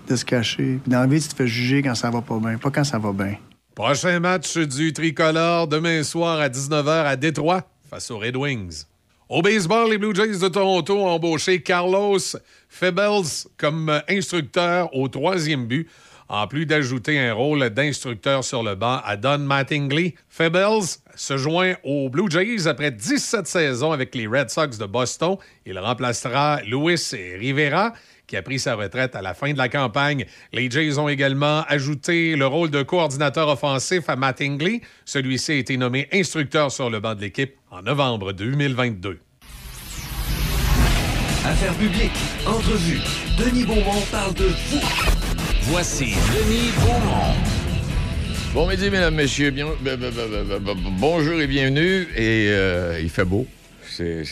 de 0.08 0.16
se 0.16 0.24
cacher. 0.24 0.80
Dans 0.86 1.00
la 1.00 1.06
vie, 1.06 1.20
tu 1.20 1.28
te 1.28 1.34
fais 1.34 1.46
juger 1.46 1.82
quand 1.82 1.94
ça 1.94 2.10
va 2.10 2.20
pas 2.20 2.38
bien, 2.38 2.56
pas 2.58 2.70
quand 2.70 2.84
ça 2.84 2.98
va 2.98 3.12
bien. 3.12 3.36
Prochain 3.74 4.20
match 4.20 4.56
du 4.56 4.92
tricolore 4.92 5.66
demain 5.66 6.02
soir 6.04 6.38
à 6.38 6.48
19h 6.48 7.04
à 7.06 7.16
Détroit 7.16 7.62
face 7.90 8.10
aux 8.10 8.18
Red 8.18 8.36
Wings. 8.36 8.84
Au 9.28 9.42
baseball, 9.42 9.90
les 9.90 9.98
Blue 9.98 10.14
Jays 10.14 10.38
de 10.38 10.48
Toronto 10.48 10.96
ont 10.96 11.08
embauché 11.08 11.60
Carlos 11.62 12.18
Febels 12.68 13.48
comme 13.56 14.00
instructeur 14.08 14.94
au 14.94 15.08
troisième 15.08 15.66
but, 15.66 15.88
en 16.28 16.46
plus 16.46 16.66
d'ajouter 16.66 17.18
un 17.18 17.34
rôle 17.34 17.70
d'instructeur 17.70 18.44
sur 18.44 18.62
le 18.62 18.74
banc 18.74 19.00
à 19.04 19.16
Don 19.16 19.38
Mattingly. 19.38 20.14
Febels 20.28 20.98
se 21.14 21.36
joint 21.36 21.74
aux 21.84 22.08
Blue 22.08 22.30
Jays 22.30 22.66
après 22.66 22.90
17 22.90 23.46
saisons 23.46 23.92
avec 23.92 24.14
les 24.14 24.26
Red 24.26 24.50
Sox 24.50 24.78
de 24.78 24.86
Boston. 24.86 25.36
Il 25.66 25.78
remplacera 25.78 26.60
Luis 26.62 27.12
Rivera 27.12 27.92
qui 28.26 28.36
a 28.36 28.42
pris 28.42 28.58
sa 28.58 28.74
retraite 28.74 29.14
à 29.16 29.22
la 29.22 29.34
fin 29.34 29.52
de 29.52 29.58
la 29.58 29.68
campagne. 29.68 30.26
Les 30.52 30.70
Jays 30.70 30.98
ont 30.98 31.08
également 31.08 31.62
ajouté 31.68 32.36
le 32.36 32.46
rôle 32.46 32.70
de 32.70 32.82
coordinateur 32.82 33.48
offensif 33.48 34.08
à 34.08 34.16
Mattingly. 34.16 34.80
Celui-ci 35.04 35.52
a 35.52 35.54
été 35.56 35.76
nommé 35.76 36.08
instructeur 36.12 36.72
sur 36.72 36.90
le 36.90 37.00
banc 37.00 37.14
de 37.14 37.20
l'équipe 37.20 37.54
en 37.70 37.82
novembre 37.82 38.32
2022. 38.32 39.20
Affaires 41.44 41.74
publiques, 41.74 42.10
entrevue. 42.46 43.00
Denis 43.38 43.64
Beaumont 43.64 44.00
parle 44.10 44.32
de 44.34 44.46
vous. 44.46 45.23
Voici 45.68 46.14
Denis 46.34 46.70
Beaumont. 46.78 47.34
Bon 48.52 48.68
midi, 48.68 48.90
mesdames, 48.90 49.14
messieurs. 49.14 49.50
Bien, 49.50 49.66
b- 49.66 49.70
b- 49.82 49.96
b- 49.96 50.58
b- 50.60 50.60
b- 50.60 50.98
bonjour 50.98 51.40
et 51.40 51.46
bienvenue. 51.46 52.02
Et 52.16 52.48
euh, 52.50 53.00
il 53.02 53.08
fait 53.08 53.24
beau. 53.24 53.46
C'est- 53.88 54.24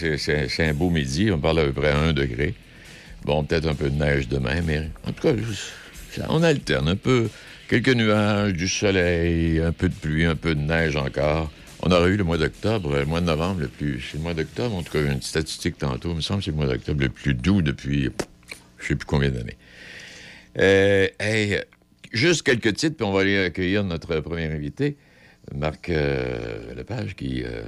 un 0.61 0.75
beau 0.75 0.91
midi. 0.91 1.31
On 1.33 1.39
parle 1.39 1.61
à 1.61 1.65
peu 1.65 1.73
près 1.73 1.91
à 1.91 1.99
1 1.99 2.13
degré. 2.13 2.55
Bon, 3.25 3.45
peut-être 3.45 3.67
un 3.67 3.75
peu 3.75 3.89
de 3.89 3.97
neige 3.97 4.29
demain, 4.29 4.61
mais 4.67 4.91
en 5.07 5.13
tout 5.13 5.23
cas, 5.23 5.33
on 6.29 6.43
alterne 6.43 6.89
un 6.89 6.97
peu. 6.97 7.29
Quelques 7.69 7.95
nuages, 7.95 8.53
du 8.53 8.69
soleil, 8.69 9.61
un 9.61 9.73
peu 9.73 9.89
de 9.89 9.95
pluie, 9.95 10.27
un 10.27 10.37
peu 10.37 10.55
de 10.55 10.61
neige 10.61 10.97
encore. 10.97 11.51
On 11.81 11.91
aurait 11.91 12.11
eu 12.11 12.17
le 12.17 12.25
mois 12.25 12.37
d'octobre, 12.37 12.97
le 12.97 13.07
mois 13.07 13.21
de 13.23 13.27
novembre 13.27 13.61
le 13.61 13.69
plus. 13.69 14.05
C'est 14.11 14.19
le 14.19 14.23
mois 14.23 14.35
d'octobre, 14.35 14.77
en 14.77 14.83
tout 14.83 14.93
cas, 14.93 15.01
une 15.03 15.23
statistique 15.23 15.79
tantôt. 15.79 16.11
Il 16.11 16.17
me 16.17 16.21
semble 16.21 16.41
que 16.41 16.45
c'est 16.45 16.51
le 16.51 16.57
mois 16.59 16.67
d'octobre 16.67 17.01
le 17.01 17.09
plus 17.09 17.33
doux 17.35 17.63
depuis 17.63 18.11
je 18.79 18.89
sais 18.89 18.97
plus 18.97 19.07
combien 19.07 19.31
d'années. 19.31 19.57
Euh, 20.59 21.09
hey, 21.19 21.61
juste 22.13 22.43
quelques 22.43 22.75
titres, 22.75 22.97
puis 22.97 23.07
on 23.07 23.13
va 23.13 23.21
aller 23.23 23.39
accueillir 23.39 23.85
notre 23.85 24.21
premier 24.21 24.47
invité, 24.47 24.97
Marc 25.55 25.89
euh, 25.89 26.75
Lepage, 26.75 27.15
qui 27.17 27.43
euh, 27.45 27.63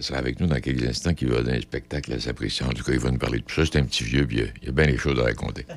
sera 0.00 0.18
avec 0.18 0.38
nous 0.40 0.46
dans 0.46 0.60
quelques 0.60 0.84
instants, 0.86 1.14
qui 1.14 1.24
va 1.24 1.42
donner 1.42 1.58
un 1.58 1.60
spectacle 1.60 2.12
à 2.12 2.20
sa 2.20 2.34
pression. 2.34 2.66
En 2.66 2.72
tout 2.72 2.84
cas, 2.84 2.92
il 2.92 2.98
va 3.00 3.10
nous 3.10 3.18
parler 3.18 3.38
de 3.38 3.44
tout 3.44 3.54
ça. 3.54 3.64
C'est 3.64 3.78
un 3.78 3.84
petit 3.84 4.04
vieux, 4.04 4.26
puis 4.26 4.38
il 4.60 4.66
y 4.66 4.68
a- 4.68 4.72
bien 4.72 4.86
des 4.86 4.98
choses 4.98 5.18
à 5.18 5.24
raconter. 5.24 5.66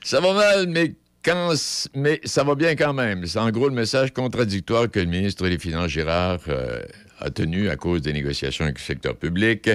Ça 0.03 0.21
va 0.21 0.35
mal, 0.35 0.67
mais, 0.69 0.93
quand, 1.25 1.55
mais 1.95 2.21
ça 2.25 2.45
va 2.45 2.55
bien 2.55 2.77
quand 2.77 2.93
même. 2.93 3.25
C'est 3.27 3.39
en 3.39 3.51
gros 3.51 3.69
le 3.69 3.75
message 3.75 4.13
contradictoire 4.13 4.91
que 4.91 5.01
le 5.01 5.07
ministre 5.07 5.49
des 5.49 5.59
Finances, 5.59 5.91
Gérard, 5.91 6.41
euh, 6.49 6.83
a 7.21 7.31
tenu 7.31 7.71
à 7.71 7.77
cause 7.77 8.03
des 8.03 8.13
négociations 8.13 8.65
avec 8.67 8.79
le 8.79 8.85
secteur 8.85 9.17
public. 9.17 9.71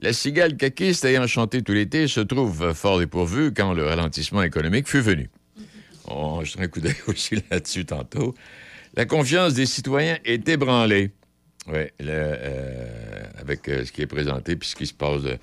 La 0.00 0.12
cigale 0.12 0.56
caquiste 0.56 1.04
ayant 1.04 1.26
chanté 1.26 1.62
tout 1.62 1.72
l'été 1.72 2.06
se 2.06 2.20
trouve 2.20 2.72
fort 2.74 2.98
dépourvue 2.98 3.52
quand 3.54 3.72
le 3.72 3.86
ralentissement 3.86 4.42
économique 4.42 4.88
fut 4.88 5.00
venu. 5.00 5.30
On 6.06 6.44
jeter 6.44 6.62
un 6.62 6.68
coup 6.68 6.80
d'œil 6.80 6.94
aussi 7.06 7.36
là-dessus 7.50 7.86
tantôt. 7.86 8.34
La 8.94 9.06
confiance 9.06 9.54
des 9.54 9.66
citoyens 9.66 10.18
est 10.24 10.48
ébranlée. 10.48 11.12
Oui, 11.68 11.80
avec 13.40 13.68
euh, 13.68 13.84
ce 13.84 13.90
qui 13.90 14.02
est 14.02 14.06
présenté 14.06 14.54
puis 14.54 14.68
ce 14.68 14.76
qui 14.76 14.86
se 14.86 14.94
passe. 14.94 15.24
euh. 15.24 15.36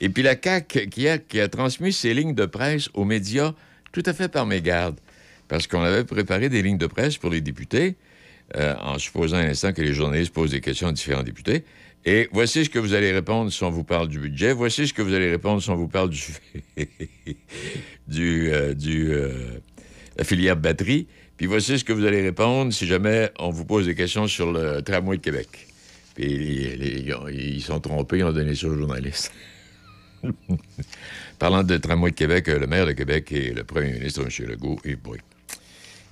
Et 0.00 0.08
puis 0.08 0.22
la 0.22 0.34
CAQ 0.40 0.88
qui 0.88 1.08
a, 1.08 1.18
qui 1.18 1.40
a 1.40 1.48
transmis 1.48 1.92
ses 1.92 2.14
lignes 2.14 2.34
de 2.34 2.46
presse 2.46 2.88
aux 2.94 3.04
médias 3.04 3.52
tout 3.92 4.02
à 4.06 4.12
fait 4.12 4.28
par 4.28 4.46
mégarde. 4.46 4.98
Parce 5.48 5.66
qu'on 5.66 5.82
avait 5.82 6.04
préparé 6.04 6.48
des 6.48 6.62
lignes 6.62 6.78
de 6.78 6.86
presse 6.86 7.16
pour 7.16 7.30
les 7.30 7.40
députés, 7.40 7.96
euh, 8.56 8.74
en 8.80 8.98
supposant 8.98 9.38
un 9.38 9.48
instant 9.48 9.72
que 9.72 9.82
les 9.82 9.94
journalistes 9.94 10.32
posent 10.32 10.50
des 10.50 10.60
questions 10.60 10.88
à 10.88 10.92
différents 10.92 11.22
députés. 11.22 11.64
Et 12.10 12.26
voici 12.32 12.64
ce 12.64 12.70
que 12.70 12.78
vous 12.78 12.94
allez 12.94 13.12
répondre 13.12 13.52
si 13.52 13.62
on 13.64 13.70
vous 13.70 13.84
parle 13.84 14.08
du 14.08 14.18
budget. 14.18 14.54
Voici 14.54 14.88
ce 14.88 14.94
que 14.94 15.02
vous 15.02 15.12
allez 15.12 15.30
répondre 15.30 15.62
si 15.62 15.68
on 15.68 15.76
vous 15.76 15.88
parle 15.88 16.08
du, 16.08 16.22
du, 18.08 18.50
euh, 18.50 18.72
du 18.72 19.12
euh, 19.12 19.60
la 20.16 20.24
filière 20.24 20.56
batterie. 20.56 21.06
Puis 21.36 21.44
voici 21.44 21.78
ce 21.78 21.84
que 21.84 21.92
vous 21.92 22.06
allez 22.06 22.22
répondre 22.22 22.72
si 22.72 22.86
jamais 22.86 23.30
on 23.38 23.50
vous 23.50 23.66
pose 23.66 23.84
des 23.84 23.94
questions 23.94 24.26
sur 24.26 24.50
le 24.50 24.80
tramway 24.80 25.18
de 25.18 25.22
Québec. 25.22 25.48
Puis 26.14 26.24
ils 27.04 27.12
ont- 27.14 27.28
ils 27.28 27.60
sont 27.60 27.78
trompés, 27.78 28.18
ils 28.20 28.24
ont 28.24 28.32
donné 28.32 28.54
ça 28.54 28.68
aux 28.68 28.74
journalistes. 28.78 29.30
Parlant 31.38 31.62
de 31.62 31.76
tramway 31.76 32.10
de 32.12 32.16
Québec, 32.16 32.48
euh, 32.48 32.58
le 32.58 32.66
maire 32.66 32.86
de 32.86 32.92
Québec 32.92 33.30
et 33.32 33.52
le 33.52 33.64
premier 33.64 33.92
ministre, 33.92 34.22
M. 34.22 34.46
Legault, 34.48 34.78
et 34.86 34.96
boy, 34.96 35.18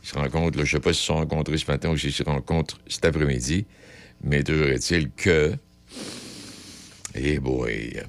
ils 0.04 0.08
se 0.10 0.14
rencontrent, 0.14 0.58
je 0.58 0.60
ne 0.60 0.66
sais 0.66 0.80
pas 0.80 0.92
s'ils 0.92 1.00
se 1.00 1.06
sont 1.06 1.14
rencontrés 1.16 1.56
ce 1.56 1.66
matin 1.70 1.88
ou 1.88 1.96
s'ils 1.96 2.12
se 2.12 2.22
rencontrent 2.22 2.78
cet 2.86 3.06
après-midi, 3.06 3.64
mais 4.22 4.42
toujours 4.44 4.66
est-il 4.68 5.10
que, 5.10 5.54
et 7.14 7.38
boy, 7.38 8.00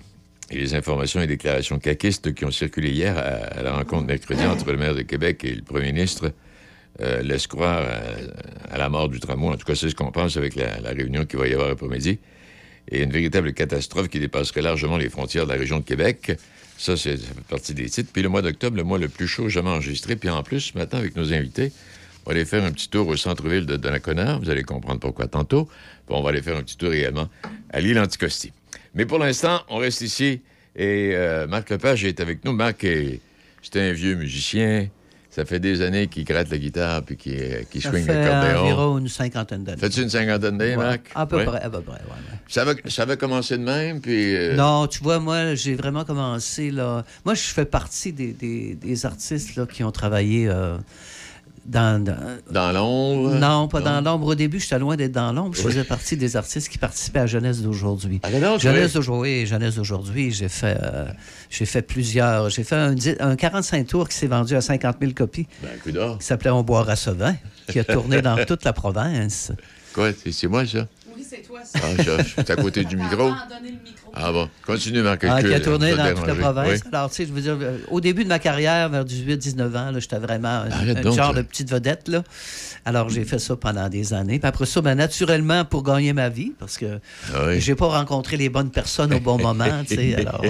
et 0.49 0.57
les 0.57 0.75
informations 0.75 1.21
et 1.21 1.27
déclarations 1.27 1.79
caquistes 1.79 2.33
qui 2.33 2.45
ont 2.45 2.51
circulé 2.51 2.91
hier 2.91 3.17
à, 3.17 3.61
la 3.61 3.73
rencontre 3.73 4.05
mercredi 4.05 4.43
entre 4.45 4.71
le 4.71 4.77
maire 4.77 4.95
de 4.95 5.01
Québec 5.01 5.43
et 5.43 5.53
le 5.53 5.61
premier 5.61 5.91
ministre 5.91 6.31
euh, 7.01 7.21
laissent 7.21 7.47
croire 7.47 7.85
à, 8.71 8.77
la 8.77 8.89
mort 8.89 9.09
du 9.09 9.19
tramway. 9.19 9.49
En 9.53 9.57
tout 9.57 9.65
cas, 9.65 9.75
c'est 9.75 9.89
ce 9.89 9.95
qu'on 9.95 10.11
pense 10.11 10.37
avec 10.37 10.55
la, 10.55 10.77
réunion 10.91 11.25
qu'il 11.25 11.39
va 11.39 11.47
y 11.47 11.53
avoir 11.53 11.69
après-midi. 11.69 12.19
Et 12.89 13.03
une 13.03 13.11
véritable 13.11 13.53
catastrophe 13.53 14.07
qui 14.07 14.19
dépasserait 14.19 14.61
largement 14.61 14.97
les 14.97 15.09
frontières 15.09 15.45
de 15.45 15.51
la 15.51 15.57
région 15.57 15.79
de 15.79 15.83
Québec. 15.83 16.31
Ça, 16.77 16.95
c'est, 16.95 17.17
partie 17.49 17.73
des 17.73 17.89
titres. 17.89 18.09
Puis 18.13 18.21
le 18.21 18.29
mois 18.29 18.41
d'octobre, 18.41 18.77
le 18.77 18.83
mois 18.83 18.97
le 18.97 19.09
plus 19.09 19.27
chaud 19.27 19.49
jamais 19.49 19.69
enregistré. 19.69 20.15
Puis 20.15 20.29
en 20.29 20.41
plus, 20.43 20.61
ce 20.61 20.77
matin, 20.77 20.97
avec 20.97 21.17
nos 21.17 21.33
invités, 21.33 21.73
on 22.27 22.31
va 22.31 22.35
aller 22.35 22.43
faire 22.45 22.65
un 22.65 22.71
petit 22.73 22.89
tour 22.89 23.07
au 23.07 23.15
centre-ville 23.15 23.65
de 23.65 23.77
Donnacona. 23.77 24.37
Vous 24.37 24.49
allez 24.49 24.63
comprendre 24.63 24.99
pourquoi 24.99 25.27
tantôt. 25.27 25.63
Puis 25.65 25.73
on 26.09 26.21
va 26.21 26.31
aller 26.31 26.41
faire 26.41 26.57
un 26.57 26.61
petit 26.61 26.75
tour 26.75 26.91
également 26.91 27.29
à 27.71 27.79
l'île 27.79 27.97
Anticosti. 27.97 28.51
Mais 28.95 29.05
pour 29.05 29.17
l'instant, 29.17 29.61
on 29.69 29.77
reste 29.77 30.01
ici. 30.01 30.41
Et 30.75 31.11
euh, 31.13 31.47
Marc 31.47 31.69
Lepage 31.69 32.03
est 32.03 32.19
avec 32.19 32.43
nous. 32.43 32.51
Marc, 32.51 32.83
est- 32.83 33.21
c'est 33.61 33.79
un 33.79 33.93
vieux 33.93 34.15
musicien. 34.15 34.89
Ça 35.29 35.45
fait 35.45 35.59
des 35.61 35.81
années 35.81 36.07
qu'il 36.07 36.25
gratte 36.25 36.49
la 36.49 36.57
guitare 36.57 37.01
puis 37.03 37.15
qu'il, 37.15 37.39
euh, 37.39 37.61
Ça 37.79 37.91
swing 37.91 38.03
fait 38.05 38.13
l'accordéon. 38.25 38.59
environ 38.63 38.97
une 38.97 39.07
cinquantaine 39.07 39.63
d'années. 39.63 39.79
Fais-tu 39.79 40.01
une 40.01 40.09
cinquantaine 40.09 40.57
d'années, 40.57 40.75
Ouais, 40.75 40.83
Marc? 40.83 41.11
À 41.15 41.25
peu 41.27 41.37
Ouais. 41.37 41.45
près, 41.45 41.61
à 41.61 41.69
peu 41.69 41.79
près, 41.81 41.93
ouais, 41.93 41.99
ouais. 42.09 42.39
Ça 42.49 42.63
avait, 42.63 42.75
ça 42.87 43.03
avait 43.03 43.15
commencé 43.17 43.57
de 43.57 43.63
même, 43.63 44.01
puis... 44.01 44.35
euh, 44.35 44.55
Non, 44.55 44.87
tu 44.87 44.99
vois, 45.01 45.19
moi, 45.19 45.55
j'ai 45.55 45.75
vraiment 45.75 46.03
commencé, 46.03 46.71
là... 46.71 47.05
Moi, 47.23 47.35
je 47.35 47.41
fais 47.43 47.65
partie 47.65 48.11
des, 48.11 48.33
des- 48.33 48.73
des 48.75 49.05
artistes 49.05 49.55
là, 49.55 49.65
qui 49.65 49.83
ont 49.85 49.91
travaillé 49.91 50.49
euh, 50.49 50.77
Dans, 51.67 52.01
dans- 52.01 52.15
Dans 52.49 52.71
l'ombre? 52.71 53.35
Non, 53.35 53.67
pas 53.67 53.81
dans 53.81 53.99
l'ombre. 53.99 54.27
Au 54.27 54.35
début, 54.35 54.57
j'étais 54.59 54.79
loin 54.79 54.95
d'être 54.95 55.11
dans 55.11 55.33
l'ombre. 55.33 55.53
Je 55.53 55.61
faisais 55.61 55.83
partie 55.83 56.15
des 56.15 56.37
artistes 56.37 56.69
qui 56.69 56.77
participaient 56.77 57.19
à 57.19 57.25
Jeunesse 57.25 57.61
d'aujourd'hui. 57.61 58.21
donc, 58.23 58.59
Jeunesse 58.61 58.87
oui. 58.87 58.93
d'aujourd'hui, 58.93 59.45
Jeunesse 59.45 59.75
d'aujourd'hui, 59.75 60.31
j'ai 60.31 60.47
fait, 60.47 60.77
euh, 60.81 61.07
j'ai 61.49 61.65
fait 61.65 61.81
plusieurs. 61.81 62.49
J'ai 62.49 62.63
fait 62.63 62.75
un, 62.77 62.93
di- 62.93 63.15
un 63.19 63.35
45 63.35 63.85
tours 63.85 64.07
qui 64.07 64.15
s'est 64.15 64.27
vendu 64.27 64.55
à 64.55 64.61
50 64.61 64.95
000 65.01 65.11
copies. 65.13 65.45
Ben. 65.61 66.17
Qui 66.17 66.25
s'appelait 66.25 66.51
On 66.51 66.63
boira 66.63 66.95
ce 66.95 67.09
vin, 67.09 67.35
qui 67.69 67.79
a 67.79 67.83
tourné 67.83 68.21
dans 68.21 68.37
toute 68.45 68.63
la 68.63 68.71
province. 68.71 69.51
Quoi? 69.93 70.11
C'est 70.31 70.47
moi, 70.47 70.65
ça? 70.65 70.87
Oui, 71.13 71.25
c'est 71.29 71.41
toi, 71.41 71.59
Ah, 71.73 71.79
je, 71.97 72.03
je 72.03 72.23
suis 72.43 72.51
à 72.51 72.55
côté 72.55 72.85
du 72.85 72.95
micro. 72.95 73.29
Ah 74.19 74.31
bon? 74.31 74.49
Continue, 74.65 75.01
Marc. 75.01 75.23
Ah, 75.23 75.41
qui 75.41 75.53
a 75.53 75.59
tourné 75.59 75.95
dans 75.95 76.05
te 76.05 76.13
toute 76.15 76.27
la 76.27 76.35
province. 76.35 76.81
Oui. 76.83 76.89
Alors, 76.91 77.09
tu 77.09 77.15
sais, 77.17 77.25
je 77.25 77.33
veux 77.33 77.41
dire, 77.41 77.57
euh, 77.61 77.77
au 77.89 78.01
début 78.01 78.23
de 78.23 78.29
ma 78.29 78.39
carrière, 78.39 78.89
vers 78.89 79.05
18-19 79.05 79.75
ans, 79.77 79.91
j'étais 79.99 80.17
vraiment 80.17 80.47
un, 80.47 80.71
Arrête 80.71 80.97
un 80.97 81.01
donc, 81.01 81.15
genre 81.15 81.33
là. 81.33 81.41
de 81.41 81.47
petite 81.47 81.69
vedette. 81.71 82.07
Là. 82.07 82.23
Alors, 82.85 83.09
j'ai 83.09 83.23
fait 83.25 83.39
ça 83.39 83.55
pendant 83.55 83.89
des 83.89 84.13
années. 84.13 84.39
Puis 84.39 84.47
après 84.47 84.65
ça, 84.65 84.81
ben, 84.81 84.95
naturellement, 84.95 85.65
pour 85.65 85.83
gagner 85.83 86.13
ma 86.13 86.29
vie, 86.29 86.53
parce 86.57 86.77
que 86.77 86.99
Ah 87.33 87.43
oui. 87.47 87.59
j'ai 87.61 87.75
pas 87.75 87.87
rencontré 87.87 88.37
les 88.37 88.49
bonnes 88.49 88.71
personnes 88.71 89.13
au 89.13 89.19
bon 89.19 89.37
moment. 89.37 89.83
tu 89.87 89.95
sais. 89.95 90.15
alors, 90.25 90.41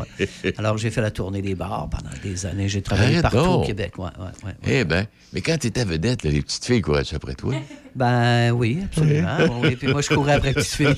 alors 0.57 0.77
j'ai 0.77 0.89
fait 0.89 1.01
la 1.01 1.11
tournée 1.11 1.41
des 1.41 1.55
bars 1.55 1.89
pendant 1.89 2.15
des 2.23 2.45
années. 2.45 2.69
J'ai 2.69 2.81
travaillé 2.81 3.17
Arrête 3.17 3.21
partout 3.23 3.37
au. 3.37 3.65
Québec. 3.65 3.93
Ouais, 3.97 4.05
ouais, 4.19 4.47
ouais. 4.47 4.55
Eh 4.65 4.83
ben, 4.85 5.05
mais 5.33 5.41
quand 5.41 5.57
tu 5.57 5.67
étais 5.67 5.83
vedette, 5.83 6.23
là, 6.23 6.31
les 6.31 6.41
petites 6.41 6.65
filles 6.65 6.81
couraient 6.81 7.03
après 7.13 7.33
toi. 7.35 7.53
Ben 7.95 8.51
oui, 8.51 8.79
absolument. 8.85 9.37
oui. 9.63 9.75
Puis 9.75 9.87
moi, 9.87 10.01
je 10.01 10.09
courais 10.09 10.33
après 10.33 10.53
petite 10.53 10.73
fille. 10.73 10.95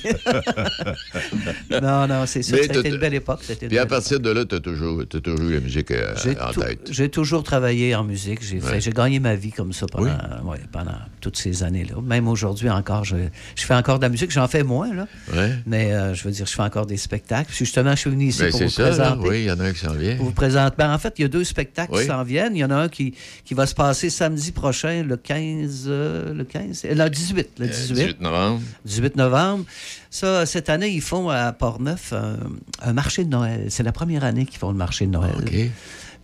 non, 1.82 2.08
non, 2.08 2.26
c'est 2.26 2.42
ça. 2.44 2.56
Mais 2.56 2.64
C'était 2.64 2.90
une 2.90 2.98
belle 2.98 3.14
époque. 3.14 3.42
une 3.62 3.68
Puis 3.68 3.78
à 3.78 3.86
partir 3.86 4.20
de 4.20 4.30
là, 4.30 4.46
tu 4.46 4.56
as 4.56 4.60
toujours, 4.60 5.02
eu 5.02 5.54
la 5.54 5.60
musique 5.60 5.92
euh, 5.92 6.14
en 6.42 6.52
tête. 6.54 6.90
J'ai 6.92 7.10
toujours 7.10 7.44
travaillé 7.44 7.96
en 7.96 8.04
musique. 8.04 8.42
J'ai 8.44 8.60
Ouais. 8.62 8.80
gagné 8.94 9.20
ma 9.20 9.36
vie 9.36 9.52
comme 9.52 9.74
ça 9.74 9.86
pendant, 9.92 10.08
ouais, 10.46 10.60
pendant 10.72 10.98
toutes 11.22 11.38
ces 11.38 11.64
années-là. 11.64 11.96
Même 12.04 12.28
aujourd'hui 12.28 12.70
encore, 12.70 13.04
je, 13.06 13.16
je 13.56 13.64
fais 13.66 13.76
encore 13.76 14.00
de 14.00 14.04
la 14.04 14.10
musique. 14.10 14.32
J'en 14.32 14.48
fais 14.48 14.64
moins, 14.64 14.94
là. 14.94 15.08
Ouais. 15.34 15.54
Mais 15.66 15.94
euh, 15.94 16.14
je 16.14 16.24
veux 16.24 16.32
dire, 16.32 16.46
je 16.46 16.54
fais 16.54 16.62
encore 16.62 16.86
des 16.86 16.98
spectacles. 16.98 17.48
Puis 17.50 17.58
justement, 17.60 17.92
je 17.92 17.98
suis 17.98 18.10
venu 18.10 18.26
ici 18.26 18.42
Ben, 18.42 18.52
pour 18.52 18.62
vous 18.62 18.70
ça, 18.70 18.82
là. 18.84 18.90
présenter. 18.90 19.30
Oui, 19.30 19.40
il 19.42 19.46
y 19.46 19.52
en 19.52 19.60
a 19.60 19.64
un 19.66 19.74
qui 19.74 19.80
s'en 19.80 19.94
vient. 19.94 20.16
Pour 20.18 20.26
vous 20.26 20.32
présenter. 20.32 20.76
Ben, 20.78 20.94
en 20.94 20.98
fait, 20.98 21.14
il 21.18 21.22
y 21.24 21.26
a 21.26 21.28
deux 21.28 21.44
spectacles 21.44 21.98
qui 22.00 22.06
s'en 22.06 22.24
viennent. 22.24 22.56
Il 22.56 22.60
y 22.60 22.64
en 22.66 22.72
a 22.72 22.76
un 22.76 22.90
qui, 22.90 23.14
qui 23.46 23.54
va 23.54 23.66
se 23.66 23.76
passer 23.76 24.10
samedi 24.10 24.52
prochain, 24.52 25.04
le 25.04 25.18
15. 25.18 25.86
euh, 25.88 26.34
le 26.34 26.44
15 26.44 26.84
euh, 26.86 26.89
Le 26.96 27.10
18. 27.10 27.50
Le 27.60 27.68
18. 27.68 27.94
18 27.94 28.22
novembre. 28.22 28.62
18 28.86 29.16
novembre. 29.16 29.66
Ça, 30.10 30.46
cette 30.46 30.70
année, 30.70 30.90
ils 30.90 31.02
font 31.02 31.30
à 31.30 31.52
Portneuf 31.54 32.14
un, 32.14 32.38
un 32.82 32.94
marché 32.94 33.24
de 33.24 33.30
Noël. 33.30 33.66
C'est 33.70 33.84
la 33.84 33.92
première 33.92 34.24
année 34.24 34.46
qu'ils 34.46 34.60
font 34.60 34.72
le 34.72 34.78
marché 34.78 35.06
de 35.06 35.12
Noël. 35.12 35.36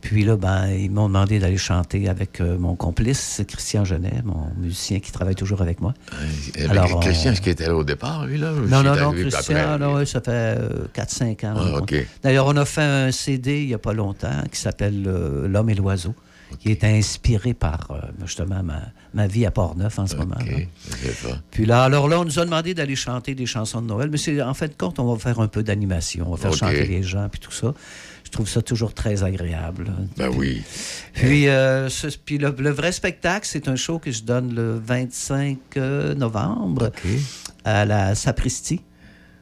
Puis 0.01 0.23
là, 0.23 0.37
ben, 0.37 0.67
ils 0.67 0.91
m'ont 0.91 1.07
demandé 1.07 1.39
d'aller 1.39 1.57
chanter 1.57 2.09
avec 2.09 2.39
euh, 2.39 2.59
mon 2.59 2.75
complice, 2.75 3.41
Christian 3.47 3.85
Genet, 3.85 4.21
mon 4.23 4.51
musicien 4.57 4.99
qui 4.99 5.11
travaille 5.11 5.33
toujours 5.33 5.63
avec 5.63 5.81
moi. 5.81 5.95
Alors, 6.69 6.99
Christian, 6.99 7.29
on- 7.29 7.33
est-ce 7.33 7.41
qu'il 7.41 7.51
était 7.53 7.65
là 7.65 7.75
au 7.75 7.83
départ, 7.83 8.27
lui, 8.27 8.37
là? 8.37 8.51
Non, 8.51 8.83
non, 8.83 8.95
non, 8.95 9.11
Christian, 9.13 9.55
après? 9.57 9.85
ouais, 9.93 10.05
ça 10.05 10.21
fait 10.21 10.59
4-5 10.93 11.45
ans. 11.47 11.53
Ah. 11.57 11.95
D'ailleurs, 12.21 12.45
on 12.45 12.55
a 12.57 12.65
fait 12.65 12.83
un 12.83 13.11
CD 13.11 13.61
il 13.61 13.67
n'y 13.67 13.73
a 13.73 13.79
pas 13.79 13.93
longtemps 13.93 14.43
qui 14.51 14.59
s'appelle 14.59 15.05
euh, 15.07 15.47
L'homme 15.47 15.71
et 15.71 15.75
l'oiseau, 15.75 16.13
qui 16.59 16.69
est 16.69 16.83
inspiré 16.83 17.55
par 17.55 17.87
euh, 17.89 17.97
justement 18.25 18.61
ma, 18.61 18.81
ma 19.15 19.25
vie 19.27 19.45
à 19.45 19.51
Port-Neuf 19.51 19.97
en 19.97 20.05
ce 20.07 20.15
moment. 20.15 20.35
là. 20.35 21.31
Puis 21.51 21.65
là, 21.65 21.83
alors 21.83 22.07
là, 22.07 22.19
on 22.19 22.25
nous 22.25 22.37
a 22.37 22.45
demandé 22.45 22.73
d'aller 22.73 22.95
chanter 22.95 23.33
des 23.33 23.45
chansons 23.45 23.81
de 23.81 23.87
Noël, 23.87 24.09
mais 24.11 24.17
c'est 24.17 24.41
en 24.41 24.53
fait 24.53 24.67
de 24.67 24.73
compte, 24.75 24.99
on 24.99 25.11
va 25.11 25.17
faire 25.19 25.39
un 25.39 25.47
peu 25.47 25.63
d'animation, 25.63 26.25
on 26.27 26.35
va 26.35 26.37
faire 26.37 26.53
chanter 26.53 26.85
les 26.85 27.01
gens, 27.01 27.27
puis 27.29 27.39
tout 27.39 27.51
ça. 27.51 27.73
Je 28.25 28.31
trouve 28.31 28.49
ça 28.49 28.61
toujours 28.61 28.93
très 28.93 29.23
agréable. 29.23 29.91
Ben 30.17 30.29
oui. 30.29 30.61
Puis, 31.13 31.47
euh, 31.47 31.87
ce- 31.89 32.07
puis 32.17 32.37
le, 32.37 32.53
le 32.57 32.69
vrai 32.71 32.91
spectacle, 32.91 33.47
c'est 33.49 33.67
un 33.69 33.75
show 33.77 33.99
que 33.99 34.11
je 34.11 34.23
donne 34.23 34.53
le 34.53 34.77
25 34.77 35.57
euh, 35.77 36.13
novembre 36.15 36.91
à 37.63 37.85
la 37.85 38.15
Sapristi, 38.15 38.81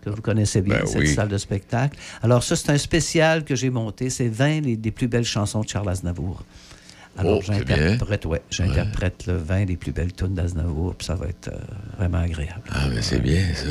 que 0.03 0.09
vous 0.09 0.21
connaissez 0.21 0.61
bien, 0.61 0.79
Ben 0.79 0.85
cette 0.85 1.01
oui. 1.01 1.07
salle 1.13 1.29
de 1.29 1.37
spectacle. 1.37 1.97
Alors 2.21 2.43
ça, 2.43 2.55
c'est 2.57 2.69
un 2.71 2.77
spécial 2.77 3.45
que 3.45 3.55
j'ai 3.55 3.69
monté. 3.69 4.09
C'est 4.09 4.27
20 4.27 4.61
les- 4.61 4.77
des 4.77 4.91
plus 4.91 5.07
belles 5.07 5.23
chansons 5.25 5.61
de 5.61 5.69
Charles 5.69 5.89
Aznavour. 5.89 6.43
Alors, 7.17 7.39
Oh, 7.39 7.41
j'interprète, 7.45 8.25
ouais, 8.25 8.41
j'interprète 8.49 9.25
le 9.27 9.37
20 9.37 9.65
des 9.65 9.77
plus 9.77 9.91
belles 9.91 10.13
tunes 10.13 10.33
d'Aznavour, 10.33 10.95
puis 10.95 11.05
ça 11.05 11.15
va 11.15 11.27
être 11.27 11.49
euh, 11.49 11.57
vraiment 11.97 12.19
agréable. 12.19 12.63
Ah, 12.71 12.87
ben 12.89 13.01
c'est 13.01 13.19
bien, 13.19 13.43
ça. 13.53 13.67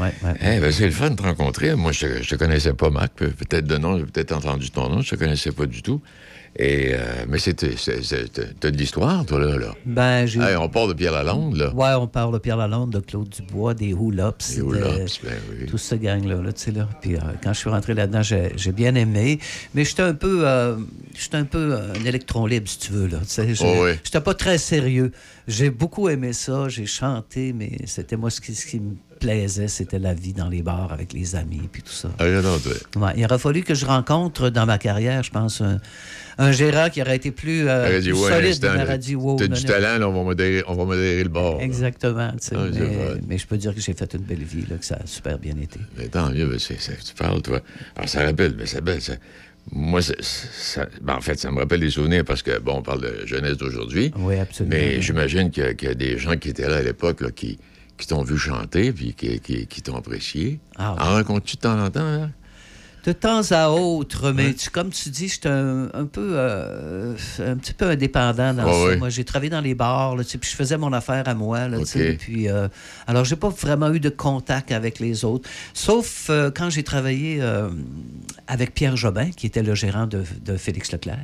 Ouais, 0.00 0.12
ouais. 0.24 0.34
Eh 0.40 0.60
ben, 0.60 0.72
c'est 0.72 0.86
le 0.86 0.92
fun 0.92 1.10
de 1.10 1.16
te 1.16 1.22
rencontrer. 1.22 1.74
Moi, 1.74 1.92
je 1.92 2.06
ne 2.06 2.18
te 2.20 2.34
connaissais 2.36 2.72
pas, 2.74 2.90
Marc. 2.90 3.12
Pe- 3.14 3.26
Peut-être 3.30 3.66
de 3.66 3.76
nom, 3.78 3.98
j'ai 3.98 4.04
peut-être 4.06 4.32
entendu 4.32 4.70
ton 4.70 4.88
nom. 4.88 5.02
Je 5.02 5.10
te 5.10 5.16
connaissais 5.16 5.52
pas 5.52 5.66
du 5.66 5.82
tout. 5.82 6.00
Et, 6.56 6.90
euh, 6.94 7.24
mais 7.28 7.38
c'était, 7.40 7.74
c'est, 7.76 7.98
de 8.62 8.68
l'histoire, 8.76 9.26
toi, 9.26 9.40
là. 9.40 9.56
là. 9.58 9.74
Ben, 9.84 10.24
j'ai... 10.24 10.40
Hey, 10.40 10.54
on 10.56 10.68
part 10.68 10.86
de 10.86 10.92
Pierre 10.92 11.10
Lalonde, 11.12 11.56
là. 11.56 11.74
Ouais, 11.74 11.94
on 12.00 12.06
parle 12.06 12.32
de 12.32 12.38
Pierre 12.38 12.56
Lalonde, 12.56 12.90
de 12.90 13.00
Claude 13.00 13.28
Dubois, 13.28 13.74
des 13.74 13.92
Hoolops. 13.92 14.54
Des 14.54 14.60
Hoolops, 14.60 15.20
ben 15.24 15.32
oui. 15.50 15.66
Tout 15.66 15.78
ce 15.78 15.96
gang-là, 15.96 16.36
là, 16.40 16.52
tu 16.52 16.62
sais, 16.62 16.70
là. 16.70 16.88
Puis 17.00 17.16
euh, 17.16 17.20
quand 17.42 17.52
je 17.52 17.58
suis 17.58 17.70
rentré 17.70 17.94
là-dedans, 17.94 18.22
j'ai, 18.22 18.52
j'ai 18.56 18.70
bien 18.70 18.94
aimé. 18.94 19.40
Mais 19.74 19.84
j'étais 19.84 20.02
un 20.02 20.14
peu... 20.14 20.46
euh, 20.46 20.76
j'étais 21.18 21.38
un 21.38 21.44
peu 21.44 21.74
un 21.76 22.04
électron 22.04 22.46
libre, 22.46 22.68
si 22.68 22.78
tu 22.78 22.92
veux, 22.92 23.08
là. 23.08 23.18
Tu 23.18 23.24
sais, 23.30 23.52
j'ai- 23.54 23.64
Oh 23.66 23.84
oui. 23.86 23.92
J'étais 24.04 24.20
pas 24.20 24.34
très 24.34 24.58
sérieux. 24.58 25.10
J'ai 25.48 25.70
beaucoup 25.70 26.08
aimé 26.08 26.32
ça, 26.32 26.68
j'ai 26.68 26.86
chanté, 26.86 27.52
mais 27.52 27.72
c'était 27.86 28.16
moi, 28.16 28.30
ce 28.30 28.40
qui, 28.40 28.54
ce 28.54 28.64
qui 28.64 28.78
me 28.78 28.94
plaisait, 29.24 29.68
c'était 29.68 29.98
la 29.98 30.14
vie 30.14 30.32
dans 30.32 30.48
les 30.48 30.62
bars 30.62 30.92
avec 30.92 31.12
les 31.12 31.34
amis, 31.36 31.68
puis 31.70 31.82
tout 31.82 31.92
ça. 31.92 32.10
Ah. 32.18 32.24
Ouais, 32.24 33.12
il 33.16 33.24
aurait 33.24 33.38
fallu 33.38 33.62
que 33.62 33.74
je 33.74 33.86
rencontre 33.86 34.50
dans 34.50 34.66
ma 34.66 34.78
carrière, 34.78 35.22
je 35.22 35.30
pense, 35.30 35.60
un, 35.60 35.80
un 36.38 36.52
gérant 36.52 36.90
qui 36.90 37.00
aurait 37.00 37.16
été 37.16 37.30
plus, 37.30 37.68
euh, 37.68 38.00
dit, 38.00 38.10
plus 38.10 38.20
ouais, 38.20 38.30
solide. 38.30 38.58
Il 38.58 38.64
là, 38.66 38.76
m'aurait 38.76 38.98
dit, 38.98 39.14
wow, 39.14 39.38
non, 39.40 39.46
du 39.46 39.48
non. 39.48 39.56
talent, 39.72 39.98
là, 39.98 40.08
on 40.08 40.12
va 40.12 40.22
modérer, 40.22 40.62
on 40.66 40.74
va 40.74 40.84
modérer 40.84 41.22
le 41.22 41.28
bord. 41.28 41.60
Exactement. 41.60 42.30
Ah, 42.52 42.56
mais, 43.26 43.38
je 43.38 43.46
peux 43.46 43.56
dire 43.56 43.74
que 43.74 43.80
j'ai 43.80 43.94
fait 43.94 44.12
une 44.14 44.22
belle 44.22 44.44
vie, 44.44 44.66
là, 44.68 44.76
que 44.76 44.84
ça 44.84 44.98
a 45.02 45.06
super 45.06 45.38
bien 45.38 45.56
été. 45.56 45.80
Mais 45.96 46.08
tant 46.08 46.30
mieux, 46.30 46.56
tu 46.56 47.14
parles, 47.16 47.42
toi. 47.42 47.60
Alors, 47.96 48.08
ça 48.08 48.24
rappelle, 48.24 48.54
mais 48.56 48.66
c'est 48.66 48.82
belle. 48.82 49.00
ça- 49.00 49.14
moi, 49.72 50.02
ça- 50.02 50.86
ben, 51.00 51.14
en 51.14 51.20
fait, 51.22 51.38
ça 51.38 51.50
me 51.50 51.58
rappelle 51.58 51.80
des 51.80 51.88
souvenirs 51.88 52.22
parce 52.26 52.42
que, 52.42 52.58
bon, 52.58 52.74
on 52.78 52.82
parle 52.82 53.00
de 53.00 53.26
jeunesse 53.26 53.56
d'aujourd'hui. 53.56 54.12
Oui, 54.18 54.38
absolument. 54.38 54.76
Mais 54.76 55.00
j'imagine 55.00 55.50
qu'il 55.50 55.64
y, 55.80 55.84
y 55.84 55.88
a 55.88 55.94
des 55.94 56.18
gens 56.18 56.36
qui 56.36 56.50
étaient 56.50 56.68
là 56.68 56.76
à 56.76 56.82
l'époque, 56.82 57.32
qui, 57.32 57.58
qui 57.96 58.06
t'ont 58.08 58.22
vu 58.22 58.36
chanter, 58.38 58.92
puis 58.92 59.14
qui, 59.14 59.38
qui- 59.40 59.66
qui 59.66 59.82
t'ont 59.82 59.96
apprécié. 59.96 60.58
Ah, 60.76 60.96
En 60.98 61.14
rencontres-tu 61.16 61.56
de 61.56 61.60
temps 61.60 61.78
en 61.84 61.90
temps, 61.90 62.00
hein? 62.00 62.30
De 63.04 63.12
temps 63.12 63.42
à 63.50 63.68
autre, 63.68 64.32
mais 64.32 64.54
tu- 64.54 64.70
comme 64.70 64.88
tu 64.88 65.10
dis, 65.10 65.28
j'étais 65.28 65.50
un, 65.50 65.90
un 65.92 66.06
peu, 66.06 66.30
euh, 66.36 67.14
un 67.40 67.56
petit 67.56 67.74
peu 67.74 67.90
indépendant 67.90 68.54
dans 68.54 68.66
Ah 68.66 68.72
ça. 68.72 68.84
oui. 68.92 68.96
Moi, 68.96 69.10
j'ai 69.10 69.24
travaillé 69.24 69.50
dans 69.50 69.60
les 69.60 69.74
bars, 69.74 70.16
là, 70.16 70.24
tu 70.24 70.30
sais, 70.30 70.38
puis 70.38 70.48
je 70.50 70.56
faisais 70.56 70.78
mon 70.78 70.90
affaire 70.94 71.28
à 71.28 71.34
moi. 71.34 71.68
Là, 71.68 71.80
tu 71.80 71.84
sais, 71.84 72.12
OK. 72.12 72.18
puis, 72.18 72.48
euh, 72.48 72.66
alors, 73.06 73.26
j'ai 73.26 73.36
pas 73.36 73.50
vraiment 73.50 73.92
eu 73.92 74.00
de 74.00 74.08
contact 74.08 74.72
avec 74.72 75.00
les 75.00 75.26
autres, 75.26 75.46
sauf 75.74 76.28
euh, 76.30 76.50
quand 76.50 76.70
j'ai 76.70 76.82
travaillé 76.82 77.42
avec 78.48 78.72
Pierre 78.74 78.96
Jobin, 78.96 79.30
qui 79.32 79.46
était 79.46 79.62
le 79.62 79.74
gérant 79.74 80.06
de, 80.06 80.24
de 80.42 80.56
Félix 80.56 80.90
Leclerc. 80.90 81.18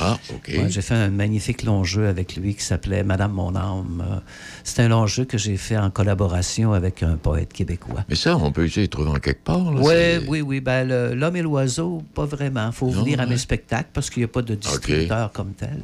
Ah, 0.00 0.18
OK. 0.34 0.48
Ouais, 0.48 0.68
j'ai 0.70 0.82
fait 0.82 0.94
un 0.94 1.08
magnifique 1.10 1.62
long 1.62 1.84
jeu 1.84 2.08
avec 2.08 2.34
lui 2.36 2.54
qui 2.54 2.62
s'appelait 2.62 3.04
Madame 3.04 3.32
mon 3.32 3.54
âme. 3.54 4.02
Euh, 4.08 4.16
C'était 4.64 4.82
un 4.82 4.88
long 4.88 5.06
jeu 5.06 5.24
que 5.24 5.38
j'ai 5.38 5.56
fait 5.56 5.76
en 5.76 5.90
collaboration 5.90 6.72
avec 6.72 7.02
un 7.02 7.16
poète 7.16 7.52
québécois. 7.52 8.04
Mais 8.08 8.16
ça, 8.16 8.36
on 8.36 8.50
peut 8.50 8.64
essayer 8.66 8.86
de 8.86 8.90
trouver 8.90 9.10
en 9.10 9.14
quelque 9.20 9.44
part. 9.44 9.72
Là, 9.72 9.80
Oui, 9.80 9.92
c'est- 9.94 10.22
oui, 10.28 10.40
oui. 10.40 10.60
Ben, 10.60 11.14
L'homme 11.14 11.36
et 11.36 11.42
l'oiseau, 11.42 12.02
pas 12.14 12.24
vraiment. 12.26 12.66
Il 12.68 12.72
faut 12.72 12.90
Non, 12.90 13.02
venir 13.02 13.20
à 13.20 13.22
hein? 13.22 13.26
mes 13.26 13.38
spectacles 13.38 13.90
parce 13.92 14.10
qu'il 14.10 14.20
n'y 14.22 14.24
a 14.24 14.28
pas 14.28 14.42
de 14.42 14.54
distributeur 14.54 15.30
comme 15.32 15.52
tel. 15.52 15.80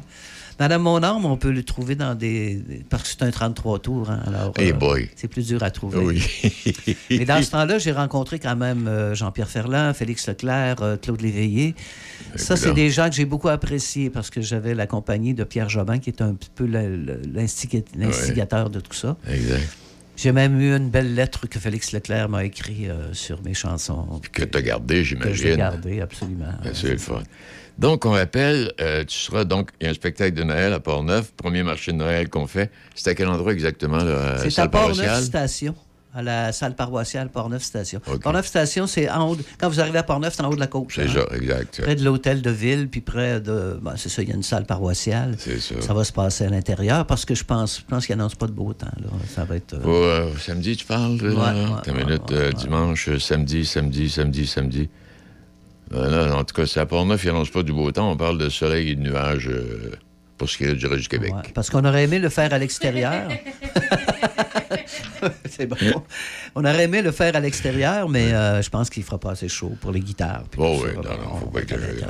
Madame 0.61 0.83
Mon 0.83 1.01
âme, 1.01 1.25
on 1.25 1.37
peut 1.37 1.49
le 1.49 1.63
trouver 1.63 1.95
dans 1.95 2.13
des. 2.13 2.61
Parce 2.87 3.01
que 3.01 3.09
c'est 3.09 3.23
un 3.23 3.31
33 3.31 3.79
tours. 3.79 4.11
hein, 4.11 4.19
alors, 4.27 4.53
Hey 4.59 4.73
boy. 4.73 5.09
C'est 5.15 5.27
plus 5.27 5.47
dur 5.47 5.63
à 5.63 5.71
trouver. 5.71 5.97
Oui. 5.97 6.23
Mais 7.09 7.25
dans 7.25 7.41
ce 7.41 7.49
temps-là, 7.49 7.79
j'ai 7.79 7.91
rencontré 7.91 8.37
quand 8.37 8.55
même 8.55 8.87
euh, 8.87 9.15
Jean-Pierre 9.15 9.49
Ferland, 9.49 9.95
Félix 9.95 10.27
Leclerc, 10.27 10.83
euh, 10.83 10.97
Claude 10.97 11.19
Léveillé. 11.19 11.73
Ça, 12.35 12.55
c'est 12.55 12.67
évidemment. 12.67 12.75
des 12.75 12.89
gens 12.91 13.09
que 13.09 13.15
j'ai 13.15 13.25
beaucoup 13.25 13.47
appréciés 13.49 14.11
parce 14.11 14.29
que 14.29 14.41
j'avais 14.41 14.75
la 14.75 14.85
compagnie 14.85 15.33
de 15.33 15.43
Pierre 15.43 15.67
Jobin 15.67 15.97
qui 15.97 16.11
est 16.11 16.21
un 16.21 16.35
petit 16.35 16.51
peu 16.53 16.67
l'instigateur 16.67 18.69
de 18.69 18.81
tout 18.81 18.93
ça. 18.93 19.17
Exact. 19.27 19.67
J'ai 20.15 20.31
même 20.31 20.61
eu 20.61 20.75
une 20.75 20.91
belle 20.91 21.15
lettre 21.15 21.47
que 21.47 21.57
Félix 21.57 21.91
Leclerc 21.91 22.29
m'a 22.29 22.45
écrite 22.45 22.87
euh, 22.87 23.11
sur 23.13 23.41
mes 23.41 23.55
chansons. 23.55 24.21
Que 24.31 24.43
tu 24.43 24.57
as 24.59 24.61
gardé, 24.61 24.97
Que 24.97 25.03
j'imagine. 25.03 25.33
j'ai 25.33 25.57
gardé, 25.57 26.01
absolument. 26.01 26.53
Ben, 26.63 26.71
c'est 26.75 26.91
le 26.91 26.97
fun. 26.99 27.23
Donc, 27.81 28.05
on 28.05 28.11
rappelle, 28.11 28.71
euh, 28.79 29.03
tu 29.05 29.17
seras 29.17 29.43
donc, 29.43 29.71
il 29.79 29.85
y 29.85 29.87
a 29.87 29.89
un 29.89 29.93
spectacle 29.95 30.35
de 30.35 30.43
Noël 30.43 30.71
à 30.71 30.79
Port-Neuf, 30.79 31.31
premier 31.35 31.63
marché 31.63 31.91
de 31.91 31.97
Noël 31.97 32.29
qu'on 32.29 32.45
fait. 32.45 32.69
C'est 32.93 33.09
à 33.09 33.15
quel 33.15 33.27
endroit 33.27 33.51
exactement, 33.51 33.97
là? 34.03 34.37
C'est 34.47 34.59
à 34.61 34.67
Port-Neuf? 34.69 35.23
Station, 35.23 35.73
à 36.13 36.21
la 36.21 36.51
salle 36.51 36.75
paroissiale 36.75 37.29
Port-Neuf 37.29 37.63
Station. 37.63 37.99
Port-Neuf 38.21 38.45
Station, 38.45 38.85
c'est 38.85 39.09
en 39.09 39.29
haut. 39.29 39.35
de- 39.35 39.43
Quand 39.57 39.67
vous 39.67 39.79
arrivez 39.79 39.97
à 39.97 40.03
Port-Neuf, 40.03 40.35
c'est 40.35 40.43
en 40.43 40.49
haut 40.51 40.55
de 40.55 40.59
la 40.59 40.67
côte. 40.67 40.89
C'est 40.93 41.07
hein? 41.07 41.25
ça, 41.27 41.35
exact. 41.35 41.81
Près 41.81 41.95
de 41.95 42.03
l'hôtel 42.05 42.43
de 42.43 42.51
ville, 42.51 42.87
puis 42.87 43.01
près 43.01 43.41
de. 43.41 43.79
ben, 43.81 43.93
c'est 43.97 44.09
ça, 44.09 44.21
il 44.21 44.29
y 44.29 44.31
a 44.31 44.35
une 44.35 44.43
salle 44.43 44.65
paroissiale. 44.67 45.33
C'est 45.39 45.59
ça. 45.59 45.81
Ça 45.81 45.93
va 45.95 46.03
se 46.03 46.11
passer 46.13 46.45
à 46.45 46.49
l'intérieur 46.49 47.07
parce 47.07 47.25
que 47.25 47.33
je 47.33 47.43
pense, 47.43 47.79
je 47.79 47.85
pense 47.85 48.05
qu'il 48.05 48.15
n'annonce 48.15 48.35
pas 48.35 48.45
de 48.45 48.51
beau 48.51 48.73
temps. 48.73 48.85
Là. 49.01 49.07
Ça 49.33 49.43
va 49.43 49.55
être. 49.55 49.73
euh, 49.73 49.79
Pour, 49.79 49.95
euh, 49.95 50.29
samedi, 50.39 50.77
tu 50.77 50.85
parles? 50.85 51.17
là? 51.17 51.29
Ouais, 51.53 51.91
ouais, 51.93 52.03
minute, 52.05 52.31
euh, 52.31 52.51
dimanche, 52.51 53.09
samedi, 53.17 53.65
samedi, 53.65 54.07
samedi, 54.07 54.45
samedi. 54.45 54.89
Euh, 55.93 56.31
en 56.31 56.43
tout 56.43 56.53
cas, 56.55 56.65
c'est 56.65 56.79
à 56.79 56.85
Port-Neuf, 56.85 57.23
il 57.23 57.27
n'annonce 57.27 57.49
pas 57.49 57.63
du 57.63 57.73
beau 57.73 57.91
temps. 57.91 58.11
On 58.11 58.17
parle 58.17 58.37
de 58.37 58.49
soleil 58.49 58.89
et 58.91 58.95
de 58.95 59.01
nuages 59.01 59.47
euh, 59.49 59.91
pour 60.37 60.49
ce 60.49 60.57
qui 60.57 60.63
est 60.63 60.73
du 60.73 60.85
reste 60.87 61.01
du 61.03 61.07
Québec. 61.09 61.33
Ouais, 61.33 61.41
parce 61.53 61.69
qu'on 61.69 61.83
aurait 61.85 62.03
aimé 62.03 62.19
le 62.19 62.29
faire 62.29 62.53
à 62.53 62.57
l'extérieur. 62.57 63.29
C'est 65.49 65.67
bon. 65.67 65.75
On 66.55 66.61
aurait 66.65 66.85
aimé 66.85 67.01
le 67.01 67.11
faire 67.11 67.35
à 67.35 67.39
l'extérieur, 67.39 68.09
mais 68.09 68.33
euh, 68.33 68.61
je 68.61 68.69
pense 68.69 68.89
qu'il 68.89 69.01
ne 69.01 69.05
fera 69.05 69.19
pas 69.19 69.31
assez 69.31 69.47
chaud 69.49 69.73
pour 69.81 69.91
les 69.91 69.99
guitares. 69.99 70.43
Oh 70.57 70.79
oui, 70.83 70.91
non, 70.95 71.01
non, 71.03 71.35
faut 71.39 71.45
pas 71.47 71.59
exagérer. 71.61 72.01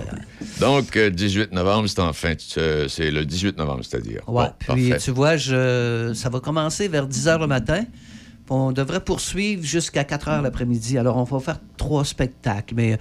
Donc, 0.60 0.96
euh, 0.96 1.10
18 1.10 1.52
novembre, 1.52 1.88
c'est 1.90 2.00
en 2.00 2.14
fin, 2.14 2.34
de- 2.34 2.88
c'est 2.88 3.12
le 3.12 3.26
18 3.26 3.58
novembre, 3.58 3.84
c'est-à-dire. 3.84 4.22
Ouais, 4.30 4.46
Bon, 4.68 4.74
puis 4.76 4.90
parfait. 4.90 5.04
tu 5.04 5.12
vois, 5.12 5.36
je, 5.38 6.14
ça 6.16 6.30
va 6.30 6.40
commencer 6.40 6.88
vers 6.88 7.08
10 7.08 7.28
h 7.28 7.40
le 7.40 7.48
matin. 7.48 7.84
puis 7.84 8.46
On 8.50 8.72
devrait 8.72 9.02
poursuivre 9.04 9.64
jusqu'à 9.66 10.04
4 10.04 10.30
h 10.30 10.42
l'après-midi. 10.44 10.98
Alors, 10.98 11.18
on 11.18 11.24
va 11.24 11.40
faire 11.40 11.58
trois 11.78 12.06
spectacles. 12.06 12.76
Mais 12.76 12.98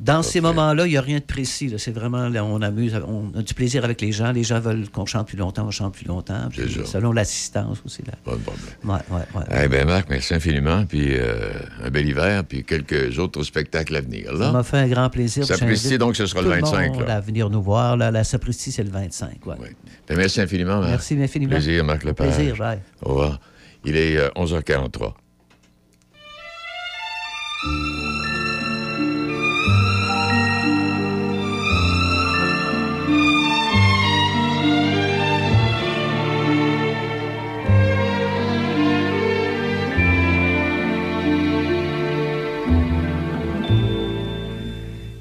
dans 0.00 0.22
ces 0.22 0.40
moments-là, 0.40 0.86
il 0.86 0.90
n'y 0.90 0.96
a 0.96 1.00
rien 1.00 1.18
de 1.18 1.24
précis. 1.24 1.74
C'est 1.78 1.90
vraiment, 1.90 2.28
là, 2.28 2.44
on 2.44 2.62
amuse, 2.62 2.94
on 3.06 3.36
a 3.36 3.42
du 3.42 3.52
plaisir 3.54 3.84
avec 3.84 4.00
les 4.00 4.12
gens. 4.12 4.30
Les 4.30 4.44
gens 4.44 4.60
veulent 4.60 4.88
qu'on 4.88 5.06
chante 5.06 5.26
plus 5.26 5.36
longtemps, 5.36 5.66
on 5.66 5.70
chante 5.70 5.94
plus 5.94 6.06
longtemps. 6.06 6.48
Puis, 6.50 6.62
selon 6.84 7.12
l'assistance 7.12 7.78
aussi. 7.84 8.02
Là. 8.06 8.12
Pas 8.24 8.32
de 8.32 8.36
problème. 8.36 8.64
Ouais, 8.84 9.16
ouais, 9.16 9.22
ouais. 9.34 9.64
Eh 9.64 9.68
bien, 9.68 9.84
Marc, 9.84 10.08
merci 10.08 10.34
infiniment. 10.34 10.86
Puis 10.86 11.14
euh, 11.14 11.50
un 11.84 11.90
bel 11.90 12.08
hiver, 12.08 12.44
puis 12.44 12.62
quelques 12.64 13.18
autres 13.18 13.42
spectacles 13.42 13.96
à 13.96 14.00
venir. 14.00 14.30
Ça 14.38 14.52
m'a 14.52 14.62
fait 14.62 14.78
un 14.78 14.88
grand 14.88 15.10
plaisir. 15.10 15.44
Sapristi, 15.44 15.98
donc, 15.98 16.16
ce 16.16 16.26
sera 16.26 16.42
tout 16.42 16.48
le 16.48 16.60
25, 16.60 16.92
monde 16.94 17.06
là. 17.06 17.16
à 17.16 17.20
venir 17.20 17.50
nous 17.50 17.62
voir. 17.62 17.96
Là, 17.96 18.10
la 18.10 18.22
Sapristi, 18.22 18.70
c'est 18.70 18.84
le 18.84 18.90
25. 18.90 19.46
ouais. 19.46 19.56
Ben, 20.08 20.16
merci 20.16 20.40
infiniment, 20.40 20.78
Marc. 20.78 20.90
Merci 20.90 21.20
infiniment. 21.20 21.50
Plaisir, 21.50 21.84
Marc 21.84 22.04
Lepage. 22.04 22.34
Plaisir, 22.34 22.56
bye. 22.56 22.78
Au 23.02 23.08
revoir. 23.10 23.40
Il 23.84 23.96
est 23.96 24.16
euh, 24.16 24.28
11h43. 24.36 25.12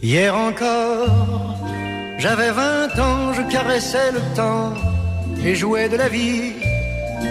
Hier 0.10 0.34
encore, 0.34 1.58
j'avais 2.18 2.52
20 2.52 2.98
ans, 2.98 3.34
je 3.34 3.42
caressais 3.52 4.14
le 4.14 4.22
temps 4.38 4.74
et 5.44 5.54
jouais 5.54 5.90
de 5.90 5.98
la 5.98 6.08
vie 6.08 6.54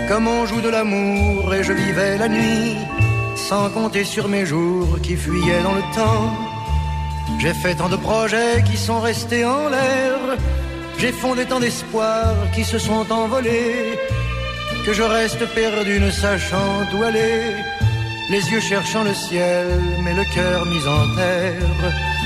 comme 0.08 0.28
on 0.28 0.44
joue 0.44 0.60
de 0.60 0.68
l'amour 0.68 1.54
et 1.54 1.64
je 1.64 1.72
vivais 1.72 2.18
la 2.18 2.28
nuit 2.28 2.76
sans 3.34 3.70
compter 3.70 4.04
sur 4.04 4.28
mes 4.28 4.44
jours 4.44 5.00
qui 5.02 5.16
fuyaient 5.16 5.62
dans 5.62 5.72
le 5.72 5.86
temps. 5.94 6.30
J'ai 7.38 7.54
fait 7.54 7.76
tant 7.76 7.88
de 7.88 7.96
projets 7.96 8.62
qui 8.66 8.76
sont 8.76 9.00
restés 9.00 9.46
en 9.46 9.70
l'air, 9.70 10.18
j'ai 10.98 11.12
fondé 11.12 11.46
tant 11.46 11.60
d'espoirs 11.60 12.36
qui 12.54 12.62
se 12.62 12.78
sont 12.78 13.10
envolés 13.10 13.98
que 14.84 14.92
je 14.92 15.02
reste 15.02 15.46
perdu 15.54 15.98
ne 15.98 16.10
sachant 16.10 16.84
où 16.94 17.02
aller, 17.02 17.54
les 18.28 18.44
yeux 18.50 18.60
cherchant 18.60 19.02
le 19.02 19.14
ciel 19.14 19.66
mais 20.04 20.12
le 20.12 20.24
cœur 20.34 20.66
mis 20.66 20.86
en 20.86 21.16
terre. 21.16 22.25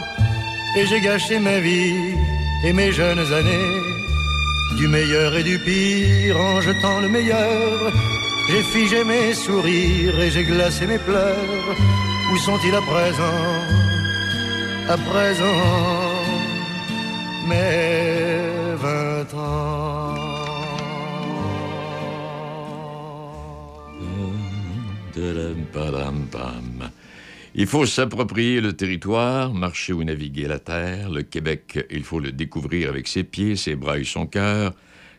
Et 0.77 0.85
j'ai 0.85 1.01
gâché 1.01 1.37
ma 1.39 1.59
vie 1.59 2.15
et 2.65 2.73
mes 2.73 2.91
jeunes 2.91 3.33
années. 3.39 3.79
Du 4.77 4.87
meilleur 4.87 5.35
et 5.35 5.43
du 5.43 5.59
pire 5.59 6.37
en 6.39 6.61
jetant 6.61 6.99
le 7.01 7.09
meilleur. 7.09 7.91
J'ai 8.49 8.63
figé 8.63 9.03
mes 9.03 9.33
sourires 9.33 10.19
et 10.19 10.29
j'ai 10.31 10.43
glacé 10.43 10.87
mes 10.87 10.97
pleurs. 10.97 11.75
Où 12.31 12.37
sont-ils 12.37 12.73
à 12.73 12.81
présent? 12.81 13.41
À 14.87 14.97
présent, 14.97 15.61
mes 17.47 18.75
vingt 18.83 19.33
ans. 19.37 20.15
Tadam-padam-pam. 25.13 26.70
Il 27.53 27.67
faut 27.67 27.85
s'approprier 27.85 28.61
le 28.61 28.71
territoire, 28.71 29.53
marcher 29.53 29.91
ou 29.91 30.05
naviguer 30.05 30.47
la 30.47 30.57
terre. 30.57 31.09
Le 31.09 31.21
Québec, 31.21 31.85
il 31.91 32.05
faut 32.05 32.21
le 32.21 32.31
découvrir 32.31 32.87
avec 32.87 33.09
ses 33.09 33.25
pieds, 33.25 33.57
ses 33.57 33.75
bras 33.75 33.99
et 33.99 34.05
son 34.05 34.25
cœur. 34.25 34.73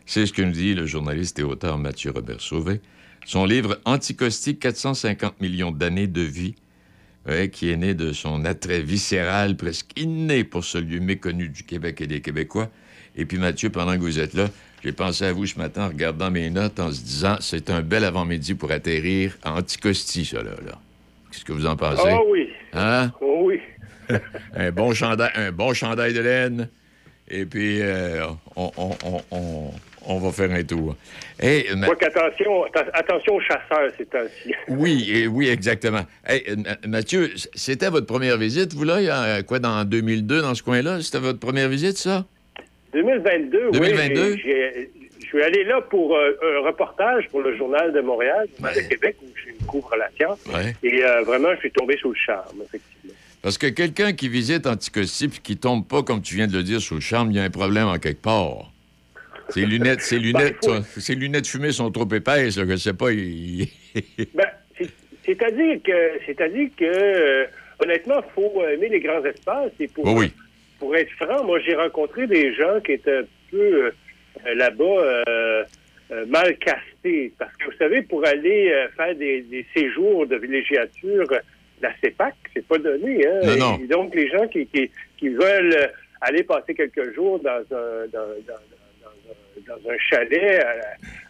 C'est 0.07 0.25
ce 0.25 0.33
que 0.33 0.41
nous 0.41 0.51
dit 0.51 0.73
le 0.73 0.87
journaliste 0.87 1.37
et 1.37 1.43
auteur 1.43 1.77
Mathieu 1.77 2.09
Robert 2.09 2.41
Sauvé. 2.41 2.81
Son 3.27 3.45
livre 3.45 3.79
Anticaustique, 3.85 4.59
450 4.61 5.41
millions 5.41 5.69
d'années 5.69 6.07
de 6.07 6.21
vie, 6.21 6.55
qui 7.51 7.69
est 7.69 7.77
né 7.77 7.93
de 7.93 8.11
son 8.13 8.45
attrait 8.45 8.81
viscéral 8.81 9.55
presque 9.55 9.91
inné 9.95 10.43
pour 10.43 10.65
ce 10.65 10.79
lieu 10.79 10.99
méconnu 10.99 11.49
du 11.49 11.61
Québec 11.61 12.01
et 12.01 12.07
des 12.07 12.21
Québécois. 12.21 12.71
Et 13.15 13.25
puis 13.25 13.37
Mathieu, 13.37 13.69
pendant 13.69 13.93
que 13.93 14.01
vous 14.01 14.19
êtes 14.19 14.33
là, 14.33 14.49
j'ai 14.83 14.91
pensé 14.91 15.25
à 15.25 15.33
vous 15.33 15.45
ce 15.45 15.59
matin 15.59 15.85
en 15.85 15.89
regardant 15.89 16.31
mes 16.31 16.49
notes 16.49 16.79
en 16.79 16.91
se 16.91 16.99
disant 16.99 17.37
c'est 17.41 17.69
un 17.69 17.83
bel 17.83 18.03
avant-midi 18.03 18.55
pour 18.55 18.71
atterrir 18.71 19.37
à 19.43 19.53
Anticosti, 19.53 20.25
ça 20.25 20.41
là. 20.41 20.51
Qu'est-ce 21.33 21.45
que 21.45 21.51
vous 21.53 21.65
en 21.65 21.75
pensez? 21.75 22.03
Ah 22.05 22.19
oui. 22.27 22.49
Hein? 22.73 23.11
Oh 23.19 23.41
oui. 23.45 23.59
un, 24.55 24.71
bon 24.71 24.93
chandail, 24.93 25.31
un 25.35 25.51
bon 25.51 25.73
chandail 25.73 26.13
de 26.13 26.21
laine. 26.21 26.69
Et 27.27 27.45
puis, 27.47 27.81
euh, 27.81 28.23
on, 28.55 28.69
on- 28.77 29.21
on- 29.31 29.71
on- 30.05 30.19
va 30.19 30.31
faire 30.31 30.51
un 30.51 30.61
tour. 30.63 30.95
Hey, 31.39 31.65
Ma- 31.75 31.87
Moi 31.87 31.95
qu'attention, 31.95 32.65
atten- 32.65 32.89
attention 32.93 33.33
aux 33.35 33.39
chasseurs 33.39 33.91
ces 33.97 34.05
temps-ci. 34.05 34.53
oui, 34.67 35.09
et- 35.11 35.25
oui, 35.27 35.47
exactement. 35.49 36.01
Hey, 36.27 36.43
euh, 36.49 36.55
Ma- 36.57 36.87
Mathieu, 36.87 37.31
c'était 37.55 37.89
votre 37.89 38.05
première 38.05 38.37
visite, 38.37 38.75
vous, 38.75 38.83
là, 38.83 39.01
il 39.01 39.05
y 39.05 39.09
a, 39.09 39.23
euh, 39.23 39.41
quoi, 39.41 39.57
dans 39.57 39.83
2002, 39.85 40.41
dans 40.43 40.53
ce 40.53 40.61
coin-là? 40.61 41.01
C'était 41.01 41.19
votre 41.19 41.39
première 41.39 41.67
visite, 41.69 41.97
ça? 41.97 42.25
2022, 42.93 43.71
2022? 43.71 44.33
oui. 44.33 45.02
Je 45.33 45.39
suis 45.39 45.45
allé 45.47 45.63
là 45.63 45.81
pour 45.81 46.15
euh, 46.15 46.31
un 46.43 46.59
reportage 46.67 47.27
pour 47.29 47.41
le 47.41 47.57
Journal 47.57 47.91
de 47.91 48.01
Montréal, 48.01 48.47
le 48.61 48.83
de 48.83 48.87
Québec, 48.87 49.15
où 49.23 49.25
je 49.35 49.65
couvre 49.65 49.95
la 49.97 50.07
science. 50.15 50.39
Ouais. 50.53 50.75
Et 50.83 51.03
euh, 51.03 51.23
vraiment, 51.23 51.49
je 51.55 51.59
suis 51.61 51.71
tombé 51.71 51.97
sous 51.97 52.09
le 52.09 52.15
charme, 52.15 52.61
effectivement. 52.63 53.13
Parce 53.41 53.57
que 53.57 53.67
quelqu'un 53.67 54.13
qui 54.13 54.29
visite 54.29 54.67
Anticosti 54.67 55.27
puis 55.29 55.39
qui 55.41 55.57
tombe 55.57 55.87
pas, 55.87 56.03
comme 56.03 56.21
tu 56.21 56.35
viens 56.35 56.45
de 56.47 56.55
le 56.55 56.61
dire, 56.63 56.79
sous 56.81 56.93
le 56.95 57.01
charme, 57.01 57.31
il 57.31 57.37
y 57.37 57.39
a 57.39 57.43
un 57.43 57.49
problème 57.49 57.87
en 57.87 57.97
quelque 57.97 58.21
part. 58.21 58.71
Ses 59.49 59.65
lunettes, 59.65 60.01
ses 60.01 60.19
lunettes, 60.19 60.57
Ben, 60.65 60.83
ses 60.83 61.15
lunettes 61.15 61.47
fumées 61.47 61.71
sont 61.71 61.91
trop 61.91 62.07
épaisses, 62.13 62.57
là, 62.57 62.63
je 62.69 62.75
sais 62.77 62.93
pas. 62.93 63.11
il- 63.11 63.67
Ben, 64.35 64.45
c'est- 64.77 64.89
c'est-à-dire 65.25 65.79
que, 65.83 66.11
c'est-à-dire 66.27 66.69
que, 66.77 66.85
euh, 66.85 67.45
honnêtement, 67.79 68.21
il 68.25 68.31
faut 68.33 68.63
aimer 68.71 68.87
les 68.89 68.99
grands 68.99 69.23
espaces. 69.25 69.71
Et 69.79 69.87
pour, 69.87 70.05
oui. 70.15 70.31
pour 70.79 70.95
être 70.95 71.11
franc, 71.13 71.43
moi, 71.43 71.59
j'ai 71.59 71.75
rencontré 71.75 72.27
des 72.27 72.53
gens 72.53 72.79
qui 72.85 72.93
étaient 72.93 73.17
un 73.17 73.23
peu 73.51 73.57
euh, 73.87 73.91
là-bas 74.55 74.83
euh, 74.83 75.63
euh, 76.11 76.25
mal 76.27 76.57
castés. 76.57 77.31
Parce 77.37 77.55
que, 77.57 77.65
vous 77.65 77.77
savez, 77.77 78.01
pour 78.01 78.25
aller 78.25 78.71
euh, 78.71 78.87
faire 78.97 79.15
des, 79.15 79.41
des 79.41 79.65
séjours 79.75 80.27
de 80.27 80.35
villégiature, 80.37 81.27
euh, 81.31 81.39
la 81.81 81.91
CEPAC, 82.01 82.35
c'est 82.53 82.65
pas 82.67 82.77
donné. 82.77 83.25
Hein? 83.27 83.39
Non, 83.43 83.55
non. 83.57 83.79
Et 83.83 83.87
donc, 83.87 84.15
les 84.15 84.27
gens 84.29 84.47
qui, 84.47 84.65
qui, 84.67 84.89
qui 85.17 85.29
veulent 85.29 85.73
euh, 85.75 85.87
aller 86.21 86.43
passer 86.43 86.73
quelques 86.73 87.13
jours 87.15 87.39
dans 87.39 87.59
un, 87.71 88.07
dans, 88.11 88.27
dans- 88.47 88.47
dans- 88.47 88.63
dans 89.65 89.89
un 89.89 89.97
chalet 90.09 90.61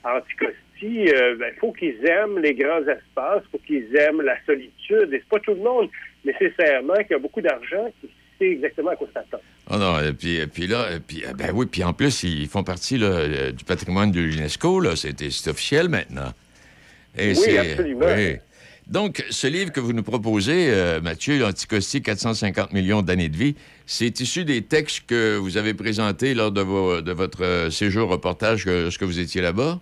à, 0.03 0.17
Anticosti, 0.17 1.07
euh, 1.13 1.35
ben, 1.35 1.53
faut 1.59 1.71
qu'ils 1.71 2.03
aiment 2.05 2.39
les 2.39 2.53
grands 2.55 2.81
espaces, 2.87 3.43
faut 3.51 3.59
qu'ils 3.59 3.95
aiment 3.95 4.21
la 4.21 4.37
solitude. 4.45 5.13
Et 5.13 5.19
c'est 5.19 5.29
pas 5.29 5.39
tout 5.39 5.53
le 5.53 5.61
monde 5.61 5.89
nécessairement 6.25 6.95
qui 7.07 7.13
a 7.13 7.19
beaucoup 7.19 7.41
d'argent 7.41 7.91
qui 8.01 8.09
sait 8.43 8.51
exactement 8.51 8.89
à 8.91 8.95
quoi 8.95 9.07
s'attendre. 9.13 9.43
Ah 9.69 9.77
non, 9.77 9.99
et 9.99 10.13
puis, 10.13 10.35
et 10.35 10.47
puis 10.47 10.67
là, 10.67 10.87
et 10.95 10.99
puis, 10.99 11.23
euh, 11.25 11.33
ben 11.33 11.51
oui, 11.53 11.65
puis 11.65 11.83
en 11.83 11.93
plus, 11.93 12.23
ils 12.23 12.47
font 12.47 12.63
partie 12.63 12.97
là, 12.97 13.07
euh, 13.07 13.51
du 13.51 13.63
patrimoine 13.63 14.11
de 14.11 14.19
l'UNESCO, 14.19 14.79
là, 14.79 14.95
c'est 14.95 15.47
officiel 15.47 15.89
maintenant. 15.89 16.33
Et 17.17 17.33
Oui, 17.37 17.57
absolument. 17.57 18.05
oui. 18.15 18.35
Donc, 18.87 19.23
ce 19.29 19.47
livre 19.47 19.71
que 19.71 19.79
vous 19.79 19.93
nous 19.93 20.03
proposez, 20.03 20.67
euh, 20.69 20.99
Mathieu, 20.99 21.39
l'Anticosti, 21.39 22.01
450 22.01 22.73
millions 22.73 23.01
d'années 23.01 23.29
de 23.29 23.37
vie, 23.37 23.55
c'est 23.85 24.19
issu 24.19 24.43
des 24.43 24.61
textes 24.63 25.05
que 25.07 25.37
vous 25.37 25.55
avez 25.55 25.73
présentés 25.73 26.33
lors 26.33 26.51
de, 26.51 26.59
vos- 26.61 26.99
de 26.99 27.11
votre 27.13 27.43
euh, 27.43 27.69
séjour 27.69 28.09
reportage, 28.09 28.65
que, 28.65 28.89
ce 28.89 28.97
que 28.97 29.05
vous 29.05 29.19
étiez 29.19 29.41
là-bas? 29.41 29.79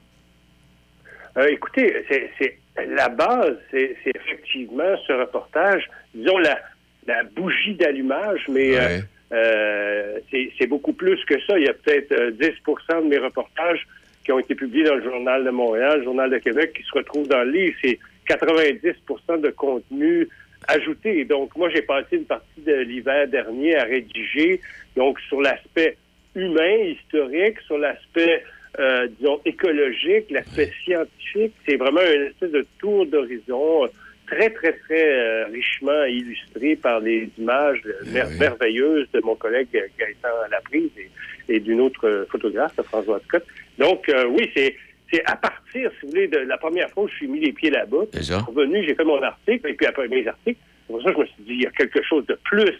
Euh, 1.37 1.47
écoutez, 1.47 1.95
c'est, 2.39 2.59
la 2.89 3.09
base, 3.09 3.55
c'est, 3.71 3.95
c'est 4.03 4.11
effectivement 4.15 4.95
ce 5.07 5.13
reportage, 5.13 5.89
disons 6.13 6.37
la, 6.37 6.59
la 7.07 7.23
bougie 7.23 7.75
d'allumage, 7.75 8.45
mais 8.49 8.77
euh, 8.77 8.99
euh, 9.33 10.19
c'est, 10.29 10.51
c'est 10.57 10.67
beaucoup 10.67 10.93
plus 10.93 11.23
que 11.25 11.39
ça. 11.41 11.57
Il 11.57 11.65
y 11.65 11.69
a 11.69 11.73
peut-être 11.73 12.11
euh, 12.11 12.31
10% 12.31 13.03
de 13.03 13.07
mes 13.07 13.17
reportages 13.17 13.87
qui 14.23 14.31
ont 14.31 14.39
été 14.39 14.55
publiés 14.55 14.83
dans 14.83 14.95
le 14.95 15.03
Journal 15.03 15.43
de 15.43 15.49
Montréal, 15.49 15.99
le 15.99 16.03
Journal 16.03 16.29
de 16.29 16.37
Québec, 16.37 16.73
qui 16.75 16.83
se 16.83 16.91
retrouvent 16.93 17.27
dans 17.27 17.43
le 17.43 17.51
livre. 17.51 17.75
C'est 17.83 17.97
90% 18.29 19.41
de 19.41 19.49
contenu 19.49 20.27
ajouté. 20.67 21.25
Donc, 21.25 21.55
moi, 21.55 21.69
j'ai 21.69 21.81
passé 21.81 22.17
une 22.17 22.25
partie 22.25 22.61
de 22.61 22.73
l'hiver 22.73 23.27
dernier 23.27 23.75
à 23.77 23.83
rédiger, 23.83 24.61
donc, 24.95 25.19
sur 25.21 25.41
l'aspect 25.41 25.97
humain, 26.35 26.75
historique, 26.85 27.59
sur 27.65 27.77
l'aspect, 27.77 28.43
euh, 28.79 29.07
disons, 29.19 29.41
écologique, 29.45 30.29
l'aspect 30.29 30.71
scientifique. 30.83 31.53
C'est 31.67 31.77
vraiment 31.77 32.01
une 32.01 32.27
espèce 32.27 32.51
de 32.51 32.65
tour 32.79 33.05
d'horizon 33.05 33.85
euh, 33.85 33.87
très, 34.31 34.49
très, 34.49 34.73
très 34.83 35.03
euh, 35.13 35.45
richement 35.51 36.03
illustré 36.05 36.75
par 36.75 36.99
les 37.01 37.29
images 37.37 37.81
mer- 38.15 38.29
merveilleuses 38.39 39.07
de 39.13 39.19
mon 39.21 39.35
collègue 39.35 39.67
Gaëtan 39.99 40.35
Laprise 40.49 40.89
et, 40.97 41.09
et 41.55 41.59
d'une 41.59 41.81
autre 41.81 42.07
euh, 42.07 42.25
photographe, 42.31 42.73
François 42.91 43.19
Scott. 43.27 43.43
Donc, 43.77 44.07
euh, 44.09 44.25
oui, 44.35 44.49
c'est 44.55 44.75
c'est 45.13 45.23
à 45.25 45.35
partir, 45.35 45.91
si 45.99 46.05
vous 46.05 46.11
voulez, 46.11 46.29
de 46.29 46.37
la 46.37 46.57
première 46.57 46.89
fois 46.91 47.03
où 47.03 47.07
je 47.09 47.15
suis 47.15 47.27
mis 47.27 47.41
les 47.41 47.51
pieds 47.51 47.69
là-bas. 47.69 48.05
Je 48.13 48.21
suis 48.21 48.33
revenu, 48.33 48.81
j'ai 48.87 48.95
fait 48.95 49.03
mon 49.03 49.21
article, 49.21 49.67
et 49.67 49.73
puis 49.73 49.85
après 49.85 50.07
mes 50.07 50.25
articles, 50.25 50.61
pour 50.87 51.01
ça, 51.03 51.11
je 51.13 51.19
me 51.19 51.25
suis 51.25 51.43
dit, 51.43 51.53
il 51.55 51.61
y 51.63 51.67
a 51.67 51.71
quelque 51.71 52.01
chose 52.01 52.25
de 52.27 52.37
plus 52.45 52.71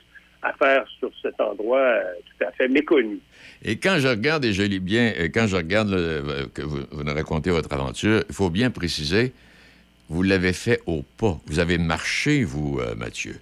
à 0.42 0.54
faire 0.54 0.86
sur 1.00 1.12
cet 1.22 1.40
endroit 1.42 1.80
euh, 1.82 2.04
tout 2.28 2.46
à 2.46 2.52
fait 2.54 2.70
méconnu. 2.70 3.20
Et 3.66 3.76
quand 3.76 3.98
je 4.00 4.08
regarde, 4.08 4.46
et 4.46 4.54
je 4.54 4.64
lis 4.64 4.80
bien, 4.80 5.12
quand 5.34 5.46
je 5.48 5.58
regarde 5.58 5.90
le- 5.92 6.48
que 6.56 6.62
vous, 6.62 6.80
vous 6.92 7.04
nous 7.04 7.14
racontez 7.14 7.50
votre 7.52 7.72
aventure, 7.74 8.24
il 8.30 8.34
faut 8.34 8.50
bien 8.50 8.72
préciser, 8.72 9.34
vous 10.12 10.24
l'avez 10.24 10.54
fait 10.54 10.80
au 10.86 11.04
pas. 11.18 11.38
Vous 11.48 11.60
avez 11.60 11.78
marché, 11.78 12.44
vous, 12.44 12.80
euh, 12.80 12.96
Mathieu. 12.96 13.36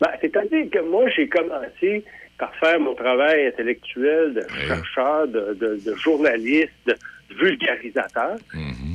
Ben, 0.00 0.10
C'est-à-dire 0.20 0.66
que 0.70 0.80
moi, 0.80 1.08
j'ai 1.16 1.28
commencé 1.28 2.04
par 2.38 2.54
faire 2.56 2.78
mon 2.78 2.94
travail 2.94 3.46
intellectuel 3.46 4.34
de 4.34 4.42
chercheur, 4.66 5.26
de, 5.28 5.54
de- 5.54 5.80
de 5.84 5.94
journaliste, 5.96 6.70
de 6.86 6.94
vulgarisateur. 7.40 8.36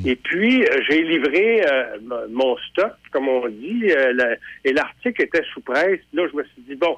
Et 0.05 0.15
puis, 0.15 0.63
euh, 0.63 0.79
j'ai 0.87 1.01
livré 1.01 1.63
euh, 1.65 1.97
mon 2.31 2.55
stock, 2.69 2.93
comme 3.11 3.27
on 3.27 3.47
dit, 3.47 3.85
euh, 3.89 4.13
la- 4.13 4.35
et 4.63 4.73
l'article 4.73 5.23
était 5.23 5.43
sous 5.53 5.61
presse. 5.61 5.99
Là, 6.13 6.27
je 6.31 6.37
me 6.37 6.43
suis 6.43 6.61
dit, 6.69 6.75
bon, 6.75 6.97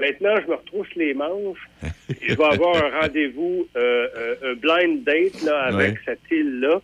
maintenant, 0.00 0.34
je 0.42 0.46
me 0.50 0.54
retrousse 0.54 0.88
les 0.96 1.12
manches. 1.14 1.68
je 2.22 2.34
vais 2.34 2.44
avoir 2.44 2.76
un 2.82 3.00
rendez-vous, 3.02 3.68
euh, 3.76 4.34
un 4.44 4.54
blind 4.54 5.04
date 5.04 5.42
là, 5.42 5.64
avec 5.64 5.98
cette 6.06 6.20
île-là. 6.30 6.80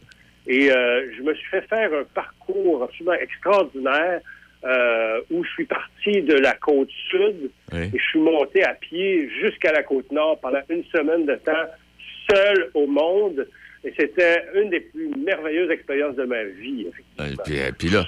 Et 0.49 0.72
euh, 0.72 1.12
je 1.16 1.22
me 1.22 1.34
suis 1.34 1.46
fait 1.49 1.61
faire 1.68 1.90
un 1.92 2.05
parcours 2.14 2.82
absolument 2.82 3.14
extraordinaire 3.14 4.20
euh, 4.64 5.20
où 5.30 5.44
je 5.44 5.51
suis 5.51 5.66
parti 5.66 6.22
de 6.22 6.34
la 6.34 6.55
côte 6.55 6.90
sud 7.11 7.51
et 7.72 7.96
je 7.96 8.03
suis 8.03 8.18
monté 8.18 8.64
à 8.64 8.74
pied 8.74 9.30
jusqu'à 9.40 9.72
la 9.72 9.82
côte 9.82 10.11
nord 10.11 10.40
pendant 10.40 10.61
une 10.68 10.82
semaine 10.86 11.26
de 11.26 11.34
temps, 11.36 11.66
seul 12.30 12.70
au 12.74 12.86
monde. 12.86 13.46
Et 13.84 13.92
c'était 13.96 14.42
une 14.55 14.70
des 14.70 14.80
plus 14.80 15.11
merveilleuses 15.24 15.70
expériences 15.70 16.16
de 16.16 16.24
ma 16.24 16.42
vie. 16.42 16.86
Euh, 17.20 17.34
Puis, 17.44 17.59
puis 17.78 17.88
là, 17.90 18.05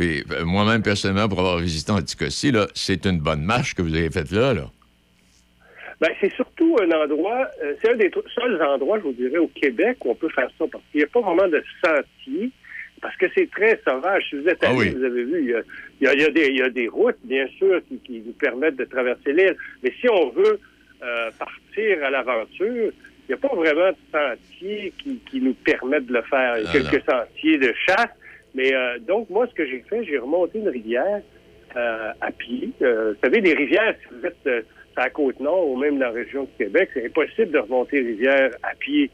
puis, 0.00 0.24
euh, 0.32 0.46
moi-même, 0.46 0.82
personnellement, 0.82 1.28
pour 1.28 1.40
avoir 1.40 1.58
visité 1.58 1.92
Anticosti, 1.92 2.52
c'est 2.74 3.04
une 3.04 3.18
bonne 3.18 3.42
marche 3.42 3.74
que 3.74 3.82
vous 3.82 3.94
avez 3.94 4.10
faite 4.10 4.30
là. 4.30 4.54
là. 4.54 4.70
Ben, 6.00 6.10
c'est 6.20 6.32
surtout 6.32 6.76
un 6.80 6.90
endroit, 6.92 7.46
euh, 7.62 7.74
c'est 7.80 7.90
un 7.92 7.96
des 7.96 8.10
seuls 8.34 8.62
endroits, 8.62 8.98
je 8.98 9.02
vous 9.04 9.12
dirais, 9.12 9.36
au 9.38 9.48
Québec 9.48 9.98
où 10.04 10.10
on 10.10 10.14
peut 10.14 10.30
faire 10.30 10.48
ça, 10.58 10.64
parce 10.72 10.82
qu'il 10.90 10.98
n'y 11.00 11.04
a 11.04 11.08
pas 11.08 11.20
vraiment 11.20 11.46
de 11.48 11.62
sentier, 11.84 12.50
parce 13.02 13.14
que 13.16 13.26
c'est 13.34 13.50
très 13.50 13.78
sauvage. 13.86 14.24
Si 14.30 14.36
vous 14.36 14.48
êtes 14.48 14.62
allé, 14.64 14.76
vous 14.96 15.04
avez 15.04 15.24
vu, 15.24 15.40
il 15.42 15.50
y 15.50 15.54
a, 15.54 15.62
il 16.00 16.04
y 16.06 16.08
a- 16.08 16.14
il 16.14 16.20
y 16.20 16.24
a 16.24 16.30
des, 16.30 16.46
il 16.48 16.56
y 16.56 16.62
a 16.62 16.70
des 16.70 16.88
routes, 16.88 17.18
bien 17.24 17.46
sûr, 17.58 17.80
qui, 17.88 17.98
qui 17.98 18.22
nous 18.24 18.32
permettent 18.32 18.76
de 18.76 18.84
traverser 18.84 19.32
l'île, 19.32 19.56
mais 19.82 19.92
si 20.00 20.08
on 20.08 20.30
veut 20.30 20.58
euh, 21.02 21.30
partir 21.38 22.02
à 22.04 22.10
l'aventure, 22.10 22.92
il 23.28 23.28
n'y 23.28 23.34
a 23.34 23.36
pas 23.48 23.54
vraiment 23.54 23.90
de 23.90 23.96
sentier 24.10 24.92
qui, 25.02 25.18
qui 25.30 25.40
nous 25.40 25.54
permettent 25.54 26.06
de 26.06 26.14
le 26.14 26.22
faire. 26.22 26.58
Il 26.58 26.64
y 26.64 26.66
a 26.66 26.70
Ah, 26.70 26.72
quelques 26.90 27.04
sentiers 27.04 27.58
de 27.58 27.72
chasse, 27.86 28.08
mais 28.54 28.74
euh, 28.74 28.98
donc, 29.00 29.28
moi, 29.30 29.46
ce 29.48 29.54
que 29.54 29.66
j'ai 29.66 29.84
fait, 29.88 30.02
j'ai 30.04 30.18
remonté 30.18 30.58
une 30.58 30.68
rivière 30.68 31.20
euh, 31.76 32.12
à 32.20 32.32
pied. 32.32 32.70
Euh, 32.82 33.12
vous 33.12 33.18
savez, 33.22 33.40
les 33.40 33.54
rivières, 33.54 33.94
si 34.02 34.14
vous 34.14 34.26
êtes 34.26 34.46
euh, 34.46 34.62
à 34.96 35.04
la 35.04 35.10
Côte-Nord 35.10 35.68
ou 35.68 35.76
même 35.76 35.98
dans 35.98 36.06
la 36.06 36.12
région 36.12 36.44
de 36.44 36.64
Québec, 36.64 36.90
c'est 36.94 37.06
impossible 37.06 37.52
de 37.52 37.58
remonter 37.58 38.00
les 38.02 38.08
rivières 38.08 38.50
à 38.62 38.74
pied. 38.74 39.10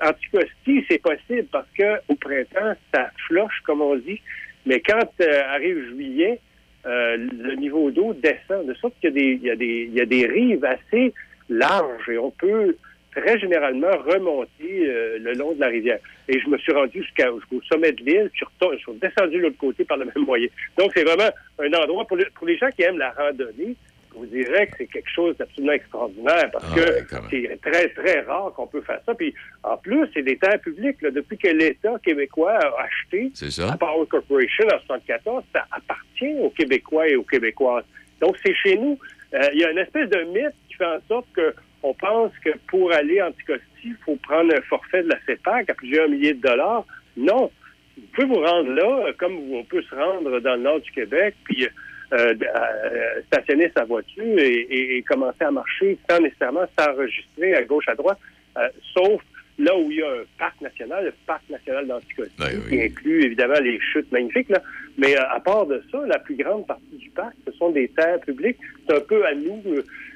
À 0.00 0.10
Anticosti, 0.10 0.84
c'est 0.88 1.00
possible 1.00 1.46
parce 1.52 1.68
que 1.78 1.98
au 2.08 2.14
printemps, 2.16 2.74
ça 2.92 3.10
floche, 3.28 3.60
comme 3.64 3.80
on 3.80 3.96
dit. 3.96 4.20
Mais 4.66 4.80
quand 4.80 5.08
euh, 5.20 5.42
arrive 5.50 5.78
juillet, 5.94 6.40
euh, 6.86 7.16
le 7.16 7.54
niveau 7.54 7.90
d'eau 7.90 8.12
descend. 8.14 8.66
De 8.66 8.74
sorte 8.74 8.94
qu'il 9.00 9.10
y 9.42 9.50
a 9.50 9.56
des, 9.56 9.90
y 9.92 9.98
y 9.98 10.24
a 10.24 10.28
rives 10.28 10.64
assez 10.64 11.12
larges 11.48 12.08
et 12.08 12.18
on 12.18 12.30
peut 12.30 12.76
très 13.14 13.38
généralement 13.38 13.96
remonter 14.04 14.88
euh, 14.88 15.18
le 15.20 15.32
long 15.34 15.52
de 15.52 15.60
la 15.60 15.68
rivière. 15.68 15.98
Et 16.28 16.40
je 16.40 16.48
me 16.48 16.58
suis 16.58 16.72
rendu 16.72 17.02
jusqu'au 17.02 17.62
sommet 17.70 17.92
de 17.92 18.02
l'île, 18.04 18.30
puis 18.32 18.44
je, 18.60 18.66
je 18.76 18.78
suis 18.82 18.92
descendu 19.00 19.36
de 19.36 19.42
l'autre 19.42 19.56
côté 19.58 19.84
par 19.84 19.96
le 19.96 20.06
même 20.06 20.24
moyen. 20.26 20.48
Donc, 20.76 20.90
c'est 20.94 21.04
vraiment 21.04 21.30
un 21.58 21.72
endroit 21.74 22.04
pour, 22.06 22.16
le- 22.16 22.26
pour 22.34 22.46
les 22.46 22.56
gens 22.58 22.70
qui 22.70 22.82
aiment 22.82 22.98
la 22.98 23.10
randonnée. 23.12 23.76
Je 24.14 24.18
vous 24.20 24.26
dirais 24.26 24.66
que 24.68 24.74
c'est 24.78 24.86
quelque 24.86 25.10
chose 25.10 25.36
d'absolument 25.36 25.72
extraordinaire 25.72 26.48
parce 26.52 26.64
Ah, 26.70 26.74
que 26.76 27.16
c'est 27.30 27.60
très, 27.60 27.88
très 27.88 28.20
rare 28.20 28.52
qu'on 28.54 28.66
peut 28.68 28.80
faire 28.82 29.00
ça. 29.04 29.14
Puis, 29.14 29.34
en 29.64 29.76
plus, 29.76 30.06
c'est 30.14 30.22
des 30.22 30.36
terres 30.38 30.60
publiques. 30.60 31.02
là. 31.02 31.10
Depuis 31.10 31.36
que 31.36 31.48
l'État 31.48 31.94
québécois 32.04 32.52
a 32.52 32.82
acheté 32.84 33.32
la 33.58 33.76
Power 33.76 34.06
Corporation 34.08 34.64
en 34.66 34.78
1974, 34.78 35.44
ça 35.52 35.66
appartient 35.72 36.34
aux 36.40 36.50
Québécois 36.50 37.08
et 37.08 37.16
aux 37.16 37.24
Québécoises. 37.24 37.84
Donc, 38.20 38.36
c'est 38.44 38.54
chez 38.54 38.76
nous. 38.76 38.98
Euh, 39.34 39.48
Il 39.52 39.60
y 39.60 39.64
a 39.64 39.70
une 39.72 39.78
espèce 39.78 40.08
de 40.10 40.22
mythe 40.32 40.54
qui 40.68 40.74
fait 40.76 40.84
en 40.86 41.00
sorte 41.08 41.26
que 41.34 41.54
on 41.82 41.92
pense 41.92 42.32
que 42.42 42.50
pour 42.68 42.92
aller 42.94 43.20
en 43.20 43.26
Anticosti, 43.28 43.62
il 43.84 43.96
faut 44.06 44.16
prendre 44.16 44.54
un 44.54 44.60
forfait 44.62 45.02
de 45.02 45.08
la 45.08 45.18
CEPAC 45.26 45.68
à 45.68 45.74
plusieurs 45.74 46.08
milliers 46.08 46.32
de 46.34 46.40
dollars. 46.40 46.86
Non. 47.16 47.50
Vous 47.96 48.02
pouvez 48.14 48.26
vous 48.26 48.40
rendre 48.42 48.70
là, 48.70 49.06
euh, 49.08 49.12
comme 49.18 49.36
on 49.52 49.64
peut 49.64 49.82
se 49.82 49.94
rendre 49.94 50.40
dans 50.40 50.54
le 50.54 50.62
nord 50.62 50.80
du 50.80 50.90
Québec, 50.92 51.34
puis 51.44 51.68
euh, 52.14 52.34
euh, 52.34 53.20
stationner 53.26 53.70
sa 53.76 53.84
voiture 53.84 54.38
et, 54.38 54.66
et- 54.70 54.96
et 54.98 55.02
commencer 55.02 55.42
à 55.44 55.50
marcher 55.50 55.98
sans 56.08 56.20
nécessairement 56.20 56.66
s'enregistrer 56.78 57.54
à 57.54 57.62
gauche, 57.64 57.88
à 57.88 57.94
droite, 57.94 58.18
euh, 58.58 58.68
sauf 58.94 59.20
là 59.58 59.76
où 59.76 59.88
il 59.90 59.98
y 59.98 60.02
a 60.02 60.08
un 60.10 60.24
parc 60.38 60.60
national, 60.60 61.04
le 61.04 61.12
parc 61.26 61.42
national 61.48 61.86
d'Anticosti, 61.86 62.32
qui 62.68 62.82
inclut 62.82 63.22
évidemment 63.24 63.60
les 63.60 63.78
chutes 63.80 64.10
magnifiques. 64.10 64.48
Là. 64.48 64.60
Mais 64.98 65.16
euh, 65.16 65.22
à 65.30 65.38
part 65.40 65.66
de 65.66 65.80
ça, 65.92 65.98
la 66.06 66.18
plus 66.18 66.34
grande 66.34 66.66
partie 66.66 66.96
du 66.96 67.10
parc, 67.10 67.34
ce 67.46 67.52
sont 67.52 67.70
des 67.70 67.88
terres 67.88 68.20
publiques. 68.20 68.58
C'est 68.88 68.96
un 68.96 69.00
peu 69.00 69.24
à 69.24 69.34
nous, 69.34 69.62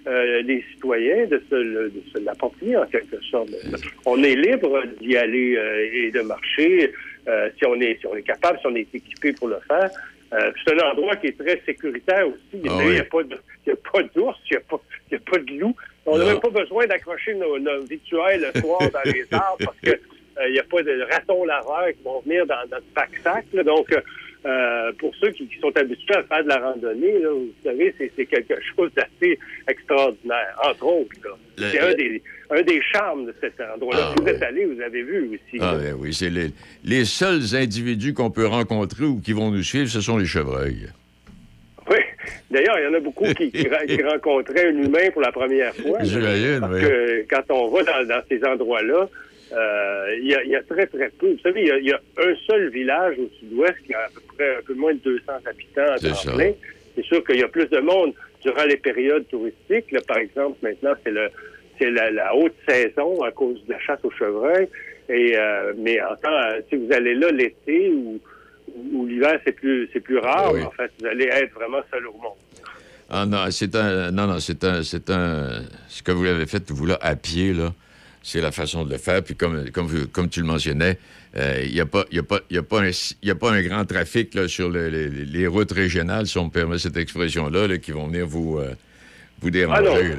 euh, 0.09 0.43
les 0.43 0.65
citoyens, 0.73 1.27
de 1.27 1.41
se, 1.51 1.55
le- 1.55 1.91
de 1.91 2.03
se 2.13 2.19
l'approprier 2.25 2.77
en 2.77 2.87
quelque 2.87 3.21
sorte. 3.31 3.51
On 4.07 4.23
est 4.25 4.35
libre 4.35 4.83
d'y 5.01 5.17
aller 5.17 5.57
euh, 5.57 5.89
et 5.93 6.11
de 6.11 6.21
marcher 6.21 6.93
si 7.59 7.67
on 7.67 7.79
est 7.79 8.01
si 8.01 8.07
on 8.07 8.17
est 8.17 8.23
capable, 8.23 8.59
si 8.59 8.67
on 8.67 8.75
est 8.75 8.89
équipé 8.95 9.33
pour 9.35 9.49
le 9.49 9.59
faire. 9.69 9.91
Euh, 10.35 10.53
c'est 10.67 10.75
un 10.83 10.91
endroit 10.91 11.17
qui 11.17 11.29
est 11.29 11.39
très 11.39 11.61
sécuritaire 11.65 12.29
aussi. 12.29 12.39
Il 12.53 12.63
n'y 12.63 12.69
a, 12.69 12.73
Ah 12.73 12.83
a 12.83 12.87
oui. 12.87 13.03
pas 13.11 13.23
de- 13.23 13.39
il 13.67 13.71
y 13.71 13.73
a 13.73 13.77
pas 13.93 14.03
d'ours, 14.15 14.39
il 14.51 14.53
n'y 14.53 14.57
a, 14.57 14.61
pas- 14.61 14.81
il 15.11 15.15
y 15.15 15.17
a 15.17 15.21
pas 15.31 15.39
de 15.39 15.53
loup. 15.59 15.75
On 16.07 16.19
n'a 16.19 16.25
Non. 16.25 16.31
même 16.33 16.41
pas 16.41 16.51
besoin 16.51 16.87
d'accrocher 16.87 17.35
nos, 17.35 17.59
nos 17.59 17.81
victuailles 17.83 18.41
le 18.41 18.61
soir 18.61 18.81
dans 18.91 19.01
les 19.11 19.25
arbres 19.33 19.57
parce 19.65 19.79
que 19.83 19.91
euh, 19.91 20.47
il 20.49 20.53
n'y 20.53 20.59
a 20.59 20.65
pas 20.65 20.83
de 20.83 21.03
ratons 21.11 21.45
laveurs 21.45 21.89
qui 21.97 22.03
vont 22.05 22.21
venir 22.21 22.47
dans 22.47 22.61
notre 22.71 22.87
pack-sac. 22.95 23.47
là. 23.55 23.63
Donc, 23.63 23.91
euh, 24.47 24.93
pour 24.99 25.15
ceux 25.17 25.31
qui, 25.31 25.47
qui 25.49 25.59
sont 25.61 25.77
habitués 25.77 26.15
à 26.15 26.23
faire 26.23 26.45
de 26.45 26.49
la 26.49 26.59
randonnée, 26.59 27.19
là, 27.19 27.31
vous 27.31 27.53
savez, 27.65 27.95
c'est 27.99 28.27
quelque 28.27 28.55
chose 28.77 28.91
d'assez 28.97 29.39
extraordinaire. 29.69 30.57
Entre 30.65 30.85
autres, 30.87 31.11
c'est 31.59 31.81
un 31.81 31.93
des, 31.95 32.23
un 32.51 32.63
des 32.63 32.81
charmes 32.93 33.27
de 33.27 33.35
cet 33.41 33.55
endroit-là. 33.61 34.11
Ah, 34.11 34.15
si 34.17 34.23
vous 34.23 34.29
êtes 34.29 34.43
allé, 34.43 34.65
vous 34.65 34.81
avez 34.81 35.03
vu 35.03 35.29
aussi. 35.35 35.59
Ah 35.61 35.75
ben 35.77 35.95
oui, 35.99 36.15
c'est 36.15 36.31
les, 36.31 36.51
les 36.85 37.05
seuls 37.05 37.55
individus 37.57 38.15
qu'on 38.15 38.31
peut 38.31 38.47
rencontrer 38.47 39.05
ou 39.05 39.21
qui 39.21 39.33
vont 39.33 39.51
nous 39.51 39.63
suivre, 39.63 39.89
ce 39.89 40.01
sont 40.01 40.17
les 40.19 40.27
chevreuils. 40.27 40.89
Oui. 41.91 41.97
D'ailleurs, 42.51 42.79
il 42.79 42.85
y 42.85 42.87
en 42.87 42.95
a 42.95 43.01
beaucoup 43.01 43.25
qui, 43.35 43.51
qui, 43.51 43.67
ra- 43.69 43.87
qui 43.87 44.03
rencontraient 44.03 44.69
un 44.69 44.77
humain 44.83 45.11
pour 45.13 45.23
la 45.23 45.33
première 45.33 45.75
fois. 45.75 45.99
J'imagine, 46.03 46.61
oui. 46.71 46.81
que 46.81 47.27
quand 47.29 47.43
on 47.51 47.69
va 47.71 47.83
dans, 47.83 48.07
dans 48.09 48.23
ces 48.29 48.43
endroits-là, 48.45 49.09
euh, 49.53 50.17
il 50.21 50.27
y, 50.29 50.35
a, 50.35 50.43
il 50.45 50.51
y 50.51 50.57
a 50.57 50.63
très, 50.63 50.87
très 50.87 51.09
peu. 51.11 51.33
Vous 51.33 51.39
savez, 51.41 51.63
il 51.63 51.69
y 51.69 51.71
a, 51.71 51.79
il 51.79 51.87
y 51.87 51.93
a 51.93 52.01
un 52.19 52.35
seul 52.47 52.69
village 52.71 53.17
au 53.19 53.29
sud-ouest 53.39 53.77
qui 53.87 53.95
a 53.95 54.01
à 54.01 54.09
peu 54.09 54.21
près 54.37 54.57
un 54.57 54.63
peu 54.63 54.75
moins 54.75 54.93
de 54.93 54.99
200 54.99 55.25
habitants 55.47 55.93
à 55.93 55.99
C'est 55.99 56.11
temps 56.11 56.37
plein. 56.37 56.53
C'est 56.95 57.05
sûr 57.05 57.25
qu'il 57.25 57.37
y 57.37 57.43
a 57.43 57.49
plus 57.49 57.67
de 57.67 57.79
monde 57.79 58.13
durant 58.43 58.65
les 58.65 58.77
périodes 58.77 59.27
touristiques. 59.29 59.91
Là, 59.93 60.01
par 60.07 60.19
exemple, 60.19 60.59
maintenant, 60.63 60.93
c'est 61.05 61.11
le 61.11 61.29
c'est 61.79 61.91
la, 61.91 62.11
la 62.11 62.35
haute 62.35 62.55
saison 62.69 63.23
à 63.23 63.31
cause 63.31 63.65
de 63.67 63.73
la 63.73 63.79
chasse 63.81 64.01
aux 64.03 64.11
chevreuils. 64.11 64.69
Et 65.09 65.37
euh, 65.37 65.73
mais 65.79 66.01
en 66.03 66.17
temps, 66.17 66.41
si 66.69 66.77
vous 66.77 66.93
allez 66.93 67.15
là 67.15 67.31
l'été 67.31 67.91
ou, 67.91 68.21
ou 68.93 69.07
l'hiver, 69.07 69.41
c'est 69.45 69.53
plus 69.53 69.89
c'est 69.93 70.01
plus 70.01 70.19
rare. 70.19 70.53
Oui. 70.53 70.63
En 70.63 70.71
fait, 70.73 70.91
vous 71.01 71.07
allez 71.07 71.27
être 71.27 71.55
vraiment 71.55 71.81
seul 71.91 72.07
au 72.07 72.13
monde. 72.13 72.37
Ah 73.11 73.25
non, 73.25 73.51
c'est 73.51 73.75
un. 73.75 74.11
Non, 74.11 74.27
non, 74.27 74.39
c'est 74.39 74.63
un. 74.65 74.83
C'est 74.83 75.09
un. 75.09 75.63
Ce 75.89 76.03
que 76.03 76.13
vous 76.13 76.27
avez 76.27 76.47
fait, 76.47 76.71
vous, 76.71 76.85
là, 76.85 76.99
à 77.01 77.17
pied, 77.17 77.55
là, 77.55 77.73
c'est 78.29 78.43
la 78.43 78.53
façon 78.53 78.85
de 78.85 78.91
le 78.91 78.99
faire. 78.99 79.23
Puis 79.23 79.35
comme, 79.35 79.71
comme, 80.13 80.29
tu 80.29 80.41
le 80.41 80.47
mentionnais, 80.47 80.99
euh, 81.37 81.63
il 81.65 81.73
n'y 81.73 81.81
a, 81.81 81.87
pas- 81.87 82.05
y 82.13 82.19
a, 82.19 82.23
pas- 82.23 82.41
il 82.51 82.57
y 82.57 82.59
a, 82.59 82.63
pas 82.63 82.83
un- 82.83 82.91
y 83.23 83.31
a 83.31 83.35
pas 83.35 83.53
un 83.53 83.63
grand 83.63 83.85
trafic 83.87 84.35
là, 84.35 84.47
sur 84.49 84.69
le- 84.69 84.89
les, 84.89 85.09
les 85.09 85.47
routes 85.47 85.73
régionales, 85.73 86.27
si 86.27 86.37
on 86.39 86.45
me 86.47 86.51
permet 86.51 86.79
cette 86.79 86.97
expression-là, 86.99 87.67
là, 87.67 87.79
qui 87.79 87.93
vont 87.93 88.07
venir 88.07 88.27
vous, 88.27 88.59
euh, 88.59 88.75
vous 89.41 89.51
déranger. 89.51 90.15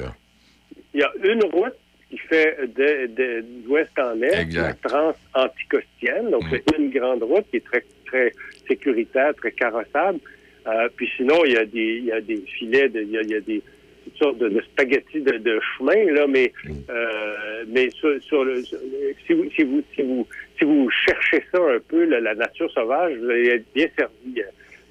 Il 0.96 1.00
y 1.02 1.04
a 1.04 1.12
une 1.24 1.44
route 1.44 1.74
qui 2.10 2.18
fait 2.18 2.58
de, 2.76 3.08
de- 3.16 3.46
d'ouest 3.68 3.92
en 4.00 4.20
est, 4.24 4.42
Exact. 4.42 4.80
la 4.84 4.90
trans 4.90 5.16
anticostienne. 5.36 6.32
Donc, 6.32 6.44
c'est 6.50 6.64
une 6.80 6.90
grande 6.90 7.22
route 7.22 7.46
qui 7.52 7.58
est 7.58 7.66
très, 7.66 7.86
très 8.08 8.32
sécuritaire, 8.68 9.36
très 9.36 9.52
carrossable. 9.52 10.20
Euh, 10.68 10.90
puis 10.96 11.08
sinon, 11.16 11.46
il 11.46 11.54
y 11.54 11.58
a 11.58 11.66
des, 11.66 11.98
il 12.00 12.06
y 12.06 12.12
a 12.12 12.22
des 12.22 12.38
filets, 12.58 12.90
de- 12.90 13.02
il, 13.02 13.12
y 13.12 13.18
a, 13.18 13.22
il 13.22 13.30
y 13.30 13.36
a 13.36 13.40
des 13.42 13.62
toutes 14.10 14.18
sortes 14.20 14.38
de, 14.40 14.50
de 14.50 14.62
spaghettis 14.62 15.22
de, 15.22 15.38
de 15.38 15.60
chemin, 15.78 16.12
là, 16.14 16.28
mais, 16.28 16.52
euh, 16.90 17.64
mais 17.68 17.90
sur, 17.92 18.22
sur 18.24 18.44
le, 18.44 18.64
sur- 18.64 18.80
si, 19.28 19.34
vous, 19.34 19.50
si, 19.56 19.64
vous, 19.64 19.82
si, 19.96 20.02
vous, 20.02 20.28
si 20.58 20.66
vous 20.66 20.90
cherchez 20.90 21.44
ça 21.52 21.60
un 21.60 21.80
peu, 21.88 22.06
la, 22.06 22.20
la 22.20 22.36
nature 22.36 22.72
sauvage, 22.72 23.16
vous 23.18 23.30
allez 23.30 23.48
être 23.50 23.66
bien 23.74 23.88
servi. 23.98 24.42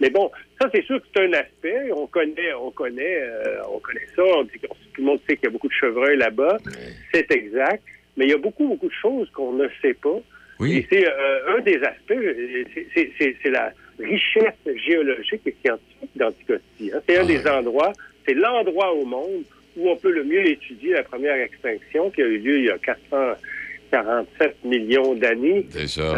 Mais 0.01 0.11
bon, 0.11 0.31
ça, 0.61 0.71
c'est 0.73 0.85
sûr 0.85 1.01
que 1.01 1.07
c'est 1.15 1.25
un 1.25 1.33
aspect. 1.33 1.91
On 1.93 2.07
connaît, 2.07 2.53
on 2.55 2.71
connaît, 2.71 3.21
euh, 3.23 3.57
on 3.75 3.81
connaît 3.81 4.07
ça. 4.15 4.23
On 4.25 4.45
dit 4.45 4.59
que- 4.63 4.67
tout 4.69 5.03
le 5.03 5.05
monde 5.05 5.21
sait 5.29 5.37
qu'il 5.37 5.45
y 5.45 5.49
a 5.49 5.51
beaucoup 5.51 5.69
de 5.69 5.73
chevreuils 5.73 6.17
là-bas. 6.17 6.57
C'est 7.13 7.31
exact. 7.33 7.83
Mais 8.17 8.27
il 8.27 8.31
y 8.31 8.35
a 8.35 8.39
beaucoup, 8.39 8.67
beaucoup 8.69 8.89
de 8.89 8.95
choses 9.01 9.29
qu'on 9.31 9.53
ne 9.53 9.67
sait 9.83 9.95
pas. 9.95 10.19
Et 10.79 10.87
c'est 10.91 11.07
euh, 11.07 11.57
un 11.57 11.61
des 11.61 11.77
aspects, 11.83 12.15
c'est- 12.95 13.51
la 13.51 13.73
richesse 13.99 14.55
géologique 14.87 15.43
et 15.47 15.55
scientifique 15.65 16.11
d'Anticosti. 16.17 16.91
hein. 16.95 17.01
C'est 17.09 17.19
un 17.19 17.25
des 17.25 17.47
endroits, 17.49 17.93
c'est 18.29 18.35
l'endroit 18.35 18.93
au 18.93 19.05
monde 19.07 19.43
où 19.77 19.89
on 19.89 19.97
peut 19.97 20.13
le 20.13 20.23
mieux 20.25 20.47
étudier 20.47 20.93
la 20.93 21.03
première 21.03 21.37
extinction 21.37 22.11
qui 22.11 22.21
a 22.23 22.27
eu 22.27 22.39
lieu 22.39 22.59
il 22.59 22.65
y 22.67 22.71
a 22.71 22.79
447 22.79 24.65
millions 24.65 25.15
d'années. 25.15 25.67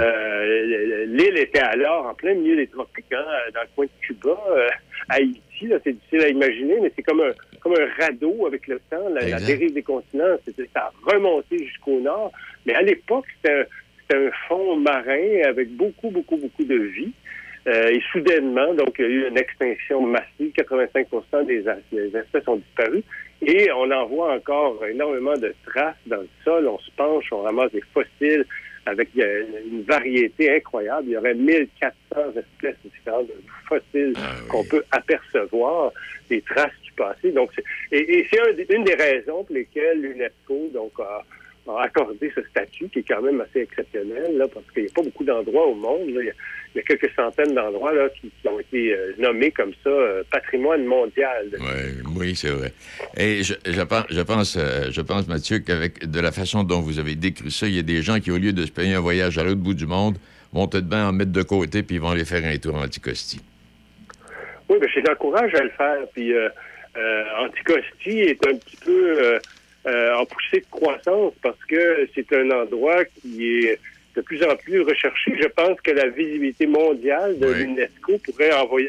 Euh, 0.01 1.07
L'île 1.07 1.39
était 1.39 1.61
alors 1.61 2.07
en 2.07 2.15
plein 2.15 2.35
milieu 2.35 2.57
des 2.57 2.67
tropiques, 2.67 3.05
hein, 3.13 3.25
dans 3.55 3.61
le 3.61 3.69
coin 3.77 3.85
de 3.87 3.91
Cuba, 4.07 4.37
euh, 4.51 4.69
Haïti. 5.09 5.41
C'est 5.85 5.93
difficile 5.93 6.23
à 6.23 6.29
imaginer, 6.29 6.81
mais 6.81 6.91
c'est 6.97 7.03
comme 7.03 7.21
un, 7.21 7.33
comme 7.61 7.75
un 7.75 7.87
radeau 8.03 8.47
avec 8.47 8.67
le 8.67 8.81
temps. 8.91 9.09
La, 9.13 9.21
dérive 9.47 9.75
des 9.75 9.83
continents, 9.83 10.37
c'était- 10.47 10.69
ça 10.75 10.91
a 10.91 10.93
remonté 11.13 11.59
jusqu'au 11.59 12.01
nord. 12.01 12.33
Mais 12.67 12.75
à 12.75 12.83
l'époque, 12.83 13.27
c'était 13.37 13.55
un, 13.61 13.65
c'était 14.01 14.27
un 14.27 14.31
fond 14.49 14.77
marin 14.77 15.43
avec 15.47 15.69
beaucoup, 15.77 16.09
beaucoup, 16.11 16.39
beaucoup 16.39 16.65
de 16.65 16.77
vie. 16.77 17.13
Euh, 17.67 17.89
et 17.89 18.01
soudainement, 18.13 18.73
donc, 18.75 18.97
il 18.99 19.05
y 19.05 19.09
a 19.09 19.11
eu 19.11 19.29
une 19.29 19.39
extinction 19.39 20.01
massive. 20.03 20.53
85 20.53 21.07
des, 21.47 21.65
des 21.93 22.17
espèces 22.17 22.49
ont 22.49 22.57
disparu. 22.57 23.03
Et 23.43 23.71
on 23.73 23.91
en 23.91 24.07
voit 24.07 24.35
encore 24.35 24.85
énormément 24.87 25.37
de 25.37 25.55
traces 25.67 25.95
dans 26.07 26.21
le 26.21 26.29
sol. 26.45 26.67
On 26.67 26.79
se 26.79 26.91
penche, 26.97 27.33
on 27.33 27.43
ramasse 27.43 27.73
des 27.73 27.83
fossiles 27.93 28.47
avec 28.87 29.11
euh, 29.19 29.45
une 29.71 29.83
variété 29.83 30.55
incroyable. 30.57 31.09
Il 31.09 31.13
y 31.13 31.17
aurait 31.17 31.35
1400 31.35 31.93
espèces 32.37 32.77
différentes 32.85 33.29
de 33.29 33.35
fossiles 33.69 34.15
qu'on 34.49 34.65
peut 34.65 34.85
apercevoir, 34.91 35.93
des 36.29 36.41
traces 36.43 36.73
du 36.83 36.93
passé. 36.93 37.31
Donc, 37.31 37.51
et, 37.93 38.19
et 38.19 38.27
c'est 38.31 38.41
un 38.41 38.77
une 38.77 38.85
des 38.85 38.95
raisons 38.95 39.45
pour 39.45 39.55
lesquelles 39.55 40.01
l'UNESCO 40.01 40.71
donc 40.73 40.93
a, 40.99 41.23
a 41.77 41.85
accordé 41.85 42.33
ce 42.35 42.43
statut 42.43 42.89
qui 42.89 43.01
est 43.01 43.09
quand 43.09 43.23
même 43.23 43.41
assez 43.41 43.61
exceptionnel, 43.61 44.37
là, 44.37 44.47
parce 44.53 44.67
qu'il 44.73 44.85
n'y 44.85 44.89
a 44.89 44.93
pas 44.95 45.03
beaucoup 45.03 45.25
d'endroits 45.25 45.67
au 45.67 45.75
monde. 45.75 46.11
là. 46.11 46.21
Il, 46.23 46.27
y 46.27 46.31
a, 46.31 46.33
il 46.75 46.79
y 46.79 46.81
a 46.81 46.83
quelques 46.83 47.11
centaines 47.15 47.55
d'endroits 47.55 47.93
là, 47.93 48.09
qui, 48.11 48.31
qui 48.41 48.49
ont 48.49 48.61
été 48.61 48.95
euh, 48.95 49.13
nommés 49.19 49.51
comme 49.51 49.73
ça 49.83 49.91
euh, 49.91 50.23
patrimoine 50.31 50.85
mondial. 50.85 51.51
Oui, 51.59 52.03
oui, 52.17 52.37
c'est 52.37 52.51
vrai. 52.51 52.73
Et 53.17 53.43
je, 53.43 53.55
je 53.65 53.83
pense, 53.83 54.05
je 54.11 54.21
pense, 54.21 54.57
euh, 54.57 54.91
je 54.91 55.01
pense, 55.01 55.27
Mathieu, 55.27 55.59
qu'avec 55.59 56.09
de 56.09 56.21
la 56.21 56.33
façon 56.33 56.63
dont 56.63 56.81
vous 56.81 56.99
avez 56.99 57.17
décrit 57.17 57.51
ça, 57.51 57.67
il 57.67 57.75
y 57.75 57.79
a 57.79 57.83
des 57.83 58.03
gens 58.03 58.21
qui, 58.21 58.31
au 58.31 58.39
lieu 58.39 58.53
de 58.53 58.65
se 58.65 58.73
payer 58.73 58.95
un 58.95 59.01
voyage 59.01 59.39
à 59.39 59.45
l'autre 59.45 59.61
bout 59.61 59.75
du 59.75 59.87
monde, 59.87 60.17
vont 60.53 60.69
peut-être 60.69 60.89
bien 60.89 61.09
en 61.09 61.13
mettre 61.13 61.33
de 61.33 61.43
côté 61.43 61.83
puis 61.83 61.97
ils 61.97 62.01
vont 62.01 62.11
aller 62.11 62.25
faire 62.25 62.45
un 62.45 62.57
tour 62.59 62.75
en 62.75 62.85
Anticosti. 62.85 63.41
Oui, 64.69 64.79
ben, 64.81 64.89
je 64.89 65.01
les 65.01 65.11
encourage 65.11 65.55
à 65.55 65.63
le 65.63 65.71
faire. 65.71 66.07
Puis 66.15 66.33
Anticosti 67.41 68.21
est 68.21 68.47
un 68.47 68.57
petit 68.57 68.77
peu 68.85 69.39
euh, 69.87 70.15
en 70.15 70.27
poussée 70.27 70.61
de 70.61 70.67
croissance 70.71 71.33
parce 71.43 71.63
que 71.65 72.07
c'est 72.15 72.33
un 72.35 72.51
endroit 72.51 73.05
qui 73.07 73.67
est 73.67 73.79
de 74.17 74.21
plus 74.23 74.43
en 74.43 74.57
plus 74.57 74.81
recherché. 74.81 75.33
Je 75.41 75.47
pense 75.49 75.81
que 75.81 75.93
la 75.93 76.09
visibilité 76.09 76.67
mondiale 76.67 77.39
de 77.39 77.47
l'UNESCO 77.53 78.19
pourrait 78.25 78.53
envoyer, 78.53 78.89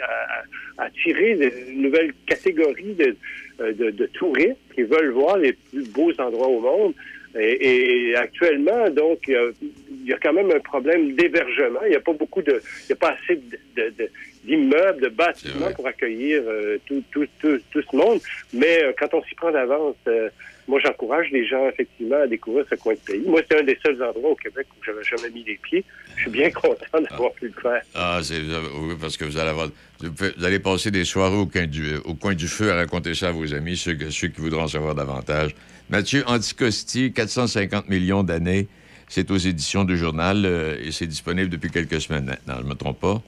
attirer 0.77 1.35
de- 1.35 1.51
une 1.69 1.83
nouvelle 1.83 2.11
catégorie 2.25 2.93
de, 2.95 3.15
euh, 3.61 3.71
de, 3.73 3.91
de 3.91 4.05
touristes 4.07 4.57
qui 4.73 4.83
veulent 4.83 5.11
voir 5.11 5.37
les 5.37 5.53
plus 5.53 5.87
beaux 5.89 6.11
endroits 6.19 6.47
au 6.47 6.59
monde. 6.59 6.93
Et, 7.39 8.09
et 8.09 8.15
actuellement, 8.15 8.89
donc, 8.89 9.19
il 9.27 9.33
y, 9.33 9.37
a, 9.37 9.43
il 9.61 10.09
y 10.09 10.13
a 10.13 10.17
quand 10.17 10.33
même 10.33 10.51
un 10.51 10.59
problème 10.59 11.13
d'hébergement. 11.13 11.79
Il 11.85 11.91
n'y 11.91 11.95
a 11.95 12.01
pas 12.01 12.11
beaucoup 12.13 12.41
de, 12.41 12.53
il 12.53 12.87
n'y 12.89 12.93
a 12.93 12.95
pas 12.97 13.15
assez 13.23 13.35
de- 13.37 13.59
de- 13.81 13.89
de- 13.97 14.09
d'immeubles, 14.43 15.01
de, 15.01 15.07
bâtiments 15.07 15.71
pour 15.73 15.87
accueillir 15.87 16.41
euh, 16.45 16.77
tout, 16.85 17.01
tout, 17.11 17.25
tout, 17.39 17.57
tout 17.71 17.81
ce 17.89 17.95
monde. 17.95 18.19
Mais 18.53 18.83
euh, 18.83 18.91
quand 18.99 19.13
on 19.13 19.23
s'y 19.23 19.35
prend 19.35 19.51
d'avance, 19.51 19.95
euh, 20.07 20.29
moi, 20.67 20.79
j'encourage 20.83 21.27
les 21.31 21.45
gens, 21.45 21.67
effectivement, 21.67 22.21
à 22.21 22.27
découvrir 22.27 22.65
ce 22.69 22.75
coin 22.75 22.93
de 22.93 22.99
pays. 22.99 23.23
Moi, 23.25 23.41
c'est 23.49 23.59
un 23.59 23.63
des 23.63 23.77
seuls 23.83 24.01
endroits 24.03 24.31
au 24.31 24.35
Québec 24.35 24.67
où 24.71 24.83
j'avais 24.85 25.03
jamais 25.03 25.29
mis 25.33 25.43
les 25.43 25.57
pieds. 25.57 25.83
Je 26.15 26.21
suis 26.21 26.31
bien 26.31 26.49
content 26.51 27.01
d'avoir 27.09 27.31
pu 27.33 27.47
le 27.47 27.61
faire. 27.61 27.81
Ah, 27.95 28.19
c'est 28.23 28.39
oui, 28.39 28.95
parce 28.99 29.17
que 29.17 29.25
vous 29.25 29.37
allez 29.37 29.49
avoir, 29.49 29.69
vous 29.99 30.45
allez 30.45 30.59
passer 30.59 30.91
des 30.91 31.05
soirées 31.05 31.37
au 31.37 31.45
coin 31.45 31.65
du, 31.65 31.95
au 32.05 32.13
coin 32.13 32.33
du 32.33 32.47
feu 32.47 32.71
à 32.71 32.75
raconter 32.75 33.15
ça 33.15 33.29
à 33.29 33.31
vos 33.31 33.53
amis, 33.53 33.77
ceux 33.77 33.93
qui 33.93 34.41
voudront 34.41 34.63
en 34.63 34.67
savoir 34.67 34.95
davantage. 34.95 35.55
Mathieu 35.89 36.23
Anticosti, 36.27 37.11
450 37.11 37.89
millions 37.89 38.23
d'années. 38.23 38.67
C'est 39.09 39.29
aux 39.29 39.37
éditions 39.37 39.83
du 39.83 39.97
journal 39.97 40.45
euh, 40.45 40.77
et 40.81 40.91
c'est 40.93 41.05
disponible 41.05 41.49
depuis 41.49 41.69
quelques 41.69 41.99
semaines 41.99 42.23
maintenant. 42.23 42.55
Je 42.59 42.63
ne 42.63 42.69
me 42.69 42.75
trompe 42.75 43.01
pas? 43.01 43.21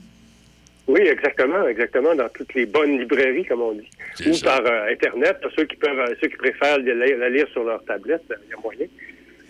Oui, 0.87 0.99
exactement, 1.01 1.65
exactement, 1.67 2.13
dans 2.13 2.27
toutes 2.29 2.53
les 2.55 2.65
bonnes 2.65 2.99
librairies, 2.99 3.45
comme 3.45 3.61
on 3.61 3.71
dit. 3.73 3.87
Ou 4.27 4.33
ça. 4.33 4.59
par 4.59 4.65
euh, 4.71 4.91
Internet, 4.91 5.37
pour 5.41 5.51
ceux 5.57 5.63
qui 5.65 5.77
peuvent, 5.77 5.97
euh, 5.97 6.13
ceux 6.21 6.27
qui 6.27 6.35
préfèrent 6.35 6.77
la, 6.79 7.29
lire 7.29 7.47
sur 7.53 7.63
leur 7.63 7.83
tablette, 7.85 8.23
euh, 8.31 8.35
il 8.47 8.51
y 8.51 8.53
a 8.53 8.57
moyen. 8.61 8.85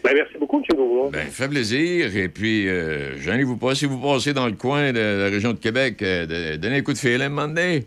Ben, 0.04 0.12
merci 0.14 0.34
beaucoup, 0.38 0.58
M. 0.58 0.76
Bourgeois. 0.76 1.10
Ben, 1.12 1.28
fait 1.32 1.48
plaisir. 1.48 2.16
Et 2.16 2.28
puis, 2.30 2.68
euh, 2.68 3.18
gênez-vous 3.18 3.58
pas. 3.58 3.74
Si 3.74 3.86
vous 3.86 3.98
passez 4.00 4.34
dans 4.34 4.46
le 4.48 4.52
coin 4.54 4.92
de 4.92 5.00
la 5.00 5.30
région 5.30 5.54
de 5.54 5.60
Québec, 5.60 6.02
euh, 6.04 6.58
donnez 6.58 6.78
un 6.78 6.82
coup 6.82 6.94
de 6.94 6.98
fil 6.98 7.22
à 7.22 7.26
un 7.26 7.30
moment 7.30 7.48
donné. 7.48 7.86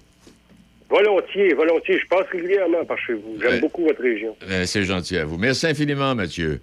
Volontiers, 0.88 1.52
volontiers. 1.54 1.98
Je 1.98 2.06
passe 2.08 2.26
régulièrement 2.32 2.84
par 2.84 2.98
chez 2.98 3.12
vous. 3.12 3.36
J'aime 3.40 3.52
Ouais. 3.54 3.60
beaucoup 3.60 3.84
votre 3.84 4.00
région. 4.02 4.34
C'est 4.64 4.84
gentil 4.84 5.18
à 5.18 5.24
vous. 5.24 5.36
Merci 5.36 5.66
infiniment, 5.66 6.14
Mathieu. 6.14 6.60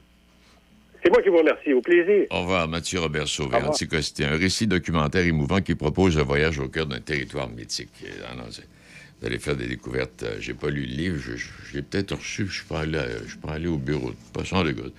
C'est 1.04 1.10
moi 1.10 1.22
qui 1.22 1.30
vous 1.30 1.38
remercie. 1.40 1.74
Au 1.74 1.82
plaisir. 1.82 2.26
Au 2.32 2.42
revoir, 2.42 2.68
Mathieu 2.68 3.00
Robert 3.02 3.28
revoir. 3.58 3.72
Anticosti, 3.72 4.24
un 4.24 4.38
récit 4.38 4.68
documentaire 4.68 5.26
émouvant 5.26 5.62
qui 5.62 5.76
propose 5.76 6.18
un 6.18 6.24
voyage 6.24 6.60
au 6.60 6.70
cœur 6.70 6.86
d'un 6.86 7.02
territoire 7.02 7.50
mythique. 7.50 7.90
Euh, 8.06 8.08
ah 8.32 8.36
non, 8.36 8.44
vous 8.50 9.28
allez 9.28 9.40
faire 9.40 9.56
des 9.58 9.68
découvertes. 9.68 10.24
Euh, 10.24 10.36
J'ai 10.40 10.54
pas 10.54 10.70
lu 10.70 10.82
le 10.86 10.96
livre, 10.96 11.18
l'ai 11.76 11.82
peut-être 11.82 12.16
reçu, 12.16 12.48
je 12.48 12.64
à- 12.96 13.08
je 13.28 13.36
peux 13.38 13.50
aller 13.50 13.68
au 13.68 13.78
bureau, 13.78 14.14
pas 14.34 14.46
sans 14.46 14.64
le 14.64 14.72
goût. 14.72 14.92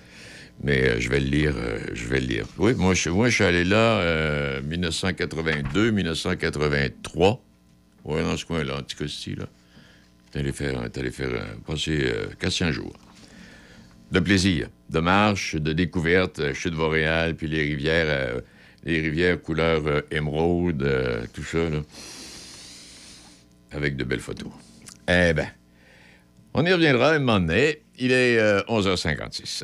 Mais 0.63 0.87
euh, 0.89 0.99
je 0.99 1.09
vais 1.09 1.19
le 1.19 1.25
lire, 1.27 1.53
euh, 1.57 1.79
je 1.93 2.07
vais 2.07 2.19
le 2.21 2.27
lire. 2.27 2.45
Oui, 2.59 2.73
moi, 2.75 2.93
je, 2.93 3.09
moi, 3.09 3.27
je 3.29 3.35
suis 3.35 3.43
allé 3.43 3.63
là 3.63 3.99
euh, 3.99 4.61
1982, 4.61 5.91
1983. 5.91 7.41
Oui, 8.05 8.21
dans 8.21 8.37
ce 8.37 8.45
coin-là, 8.45 8.77
Anticosti, 8.77 9.35
là. 9.35 9.45
T'es 10.31 10.39
allé 10.39 10.51
faire, 10.51 10.79
allé 10.99 11.11
euh, 11.33 11.43
passer 11.65 11.99
euh, 12.03 12.27
400 12.39 12.71
jours 12.71 12.93
de 14.15 14.21
plaisir, 14.21 14.69
de 14.89 14.99
marche, 14.99 15.55
de 15.55 15.73
découverte, 15.73 16.39
euh, 16.39 16.53
chute 16.53 16.73
Boréal, 16.73 17.35
puis 17.35 17.47
les 17.47 17.61
rivières, 17.63 18.05
euh, 18.07 18.39
les 18.85 19.01
rivières 19.01 19.41
couleur 19.41 19.85
euh, 19.85 20.01
émeraude, 20.09 21.27
tout 21.33 21.43
ça, 21.43 21.57
avec 23.71 23.97
de 23.97 24.05
belles 24.05 24.21
photos. 24.21 24.51
Eh 25.09 25.33
ben, 25.33 25.47
on 26.53 26.65
y 26.65 26.71
reviendra 26.71 27.11
un 27.11 27.19
moment 27.19 27.41
donné. 27.41 27.81
Il 27.99 28.13
est 28.13 28.39
euh, 28.39 28.61
11h56. 28.69 29.63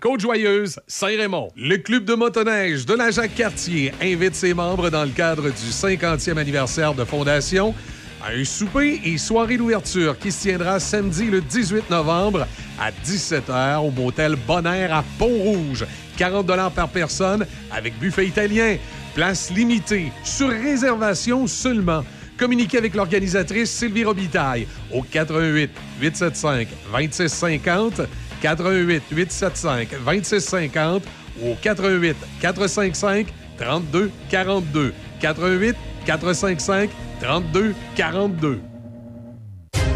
Côte-Joyeuse, 0.00 0.78
Saint-Raymond. 0.86 1.48
Le 1.56 1.76
club 1.76 2.04
de 2.04 2.14
motoneige 2.14 2.86
de 2.86 2.94
la 2.94 3.10
Jacques-Cartier 3.10 3.92
invite 4.00 4.36
ses 4.36 4.54
membres 4.54 4.90
dans 4.90 5.02
le 5.02 5.10
cadre 5.10 5.44
du 5.44 5.50
50e 5.50 6.36
anniversaire 6.36 6.94
de 6.94 7.04
fondation 7.04 7.74
à 8.22 8.30
un 8.30 8.44
souper 8.44 9.00
et 9.04 9.18
soirée 9.18 9.56
d'ouverture 9.56 10.16
qui 10.18 10.30
se 10.30 10.42
tiendra 10.42 10.78
samedi 10.78 11.26
le 11.26 11.40
18 11.40 11.90
novembre 11.90 12.46
à 12.80 12.92
17h 12.92 13.78
au 13.78 13.90
motel 13.90 14.36
Bonaire 14.46 14.94
à 14.94 15.04
Pont-Rouge. 15.18 15.84
40 16.16 16.46
par 16.74 16.88
personne 16.88 17.44
avec 17.72 17.98
buffet 17.98 18.26
italien. 18.26 18.76
Place 19.14 19.50
limitée, 19.50 20.12
sur 20.22 20.48
réservation 20.48 21.48
seulement. 21.48 22.04
Communiquez 22.38 22.78
avec 22.78 22.94
l'organisatrice 22.94 23.70
Sylvie 23.70 24.04
Robitaille 24.04 24.68
au 24.92 25.02
88 25.02 25.70
875 26.00 26.66
2650, 26.92 28.02
88 28.42 29.02
875 29.10 29.98
2650 30.04 31.02
ou 31.42 31.52
au 31.52 31.54
88 31.54 32.16
455 32.40 33.26
32 33.58 34.10
42, 34.30 34.94
88 35.20 35.76
455 36.06 36.90
32 37.20 37.74
42. 37.96 38.60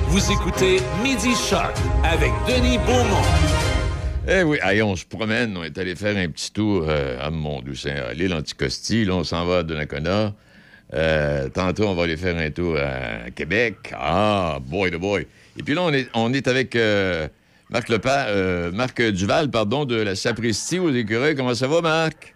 Vous 0.09 0.32
écoutez 0.32 0.78
Midi 1.03 1.34
Shark 1.34 1.74
avec 2.05 2.30
Denis 2.47 2.78
Beaumont. 2.78 3.24
Eh 4.28 4.43
oui, 4.43 4.59
allez, 4.61 4.82
on 4.82 4.95
se 4.95 5.05
promène. 5.05 5.57
On 5.57 5.64
est 5.64 5.76
allé 5.78 5.97
faire 5.97 6.16
un 6.16 6.28
petit 6.28 6.53
tour 6.53 6.84
euh, 6.86 7.16
à 7.20 7.30
Mont-Doussaint, 7.30 7.97
à 8.11 8.12
l'île 8.12 8.34
Anticosti. 8.34 9.05
Là, 9.05 9.14
on 9.14 9.24
s'en 9.24 9.47
va 9.47 9.59
à 9.59 9.62
Donnacona. 9.62 10.34
Euh, 10.95 11.49
tantôt, 11.49 11.88
on 11.88 11.95
va 11.95 12.05
aller 12.05 12.16
faire 12.16 12.36
un 12.36 12.51
tour 12.51 12.76
à 12.76 13.30
Québec. 13.30 13.93
Ah, 13.95 14.59
boy 14.61 14.90
de 14.90 14.99
boy. 14.99 15.26
Et 15.59 15.62
puis 15.62 15.74
là, 15.74 15.82
on 15.82 15.93
est, 15.93 16.09
on 16.14 16.32
est 16.34 16.47
avec 16.47 16.76
euh, 16.76 17.26
Marc, 17.73 17.89
Lepa, 17.89 18.27
euh, 18.29 18.70
Marc 18.73 19.01
Duval 19.01 19.51
pardon, 19.51 19.85
de 19.85 19.97
la 19.97 20.14
Sapristi 20.14 20.79
aux 20.79 20.91
Écureuils. 20.91 21.35
Comment 21.35 21.55
ça 21.55 21.66
va, 21.66 21.81
Marc? 21.81 22.35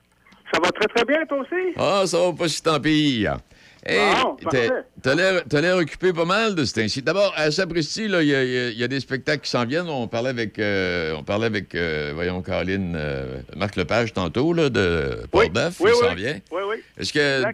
Ça 0.53 0.61
va 0.61 0.71
très, 0.71 0.87
très 0.89 1.05
bien, 1.05 1.27
toi 1.27 1.39
aussi? 1.41 1.75
Ah, 1.77 2.05
ça 2.07 2.19
va 2.19 2.33
pas 2.33 2.49
si 2.49 2.63
tant 2.63 2.81
pire. 2.81 3.37
Hey, 3.85 4.01
Bon, 4.25 4.37
t'as- 4.51 5.15
l'air- 5.61 5.77
occupé 5.77 6.13
pas 6.13 6.25
mal 6.25 6.55
de 6.57 6.65
ce 6.65 6.75
temps-ci. 6.75 7.03
D'abord, 7.03 7.33
à 7.37 7.51
Sapristi, 7.53 8.05
il 8.07 8.11
y, 8.11 8.35
a- 8.35 8.71
y 8.73 8.83
y 8.83 8.89
des 8.89 8.99
spectacles 8.99 9.43
qui 9.45 9.51
s'en 9.51 9.65
viennent. 9.65 9.89
On 9.89 10.09
parlait 10.09 10.31
avec, 10.31 10.59
euh, 10.59 11.15
on 11.17 11.23
parlait 11.23 11.47
avec 11.47 11.73
euh, 11.75 12.11
voyons, 12.15 12.43
Caroline, 12.43 12.95
euh, 12.97 13.41
Marc 13.57 13.77
Lepage 13.77 14.13
tantôt, 14.13 14.53
là, 14.55 14.71
de 14.71 15.19
Port-Neuf. 15.31 15.77
oui, 15.81 15.91
il 15.95 15.99
s'en 16.01 16.09
oui. 16.09 16.17
vient. 16.17 16.39
Oui, 16.51 16.63
oui. 16.69 16.77
Est-ce 16.99 17.13
que. 17.13 17.45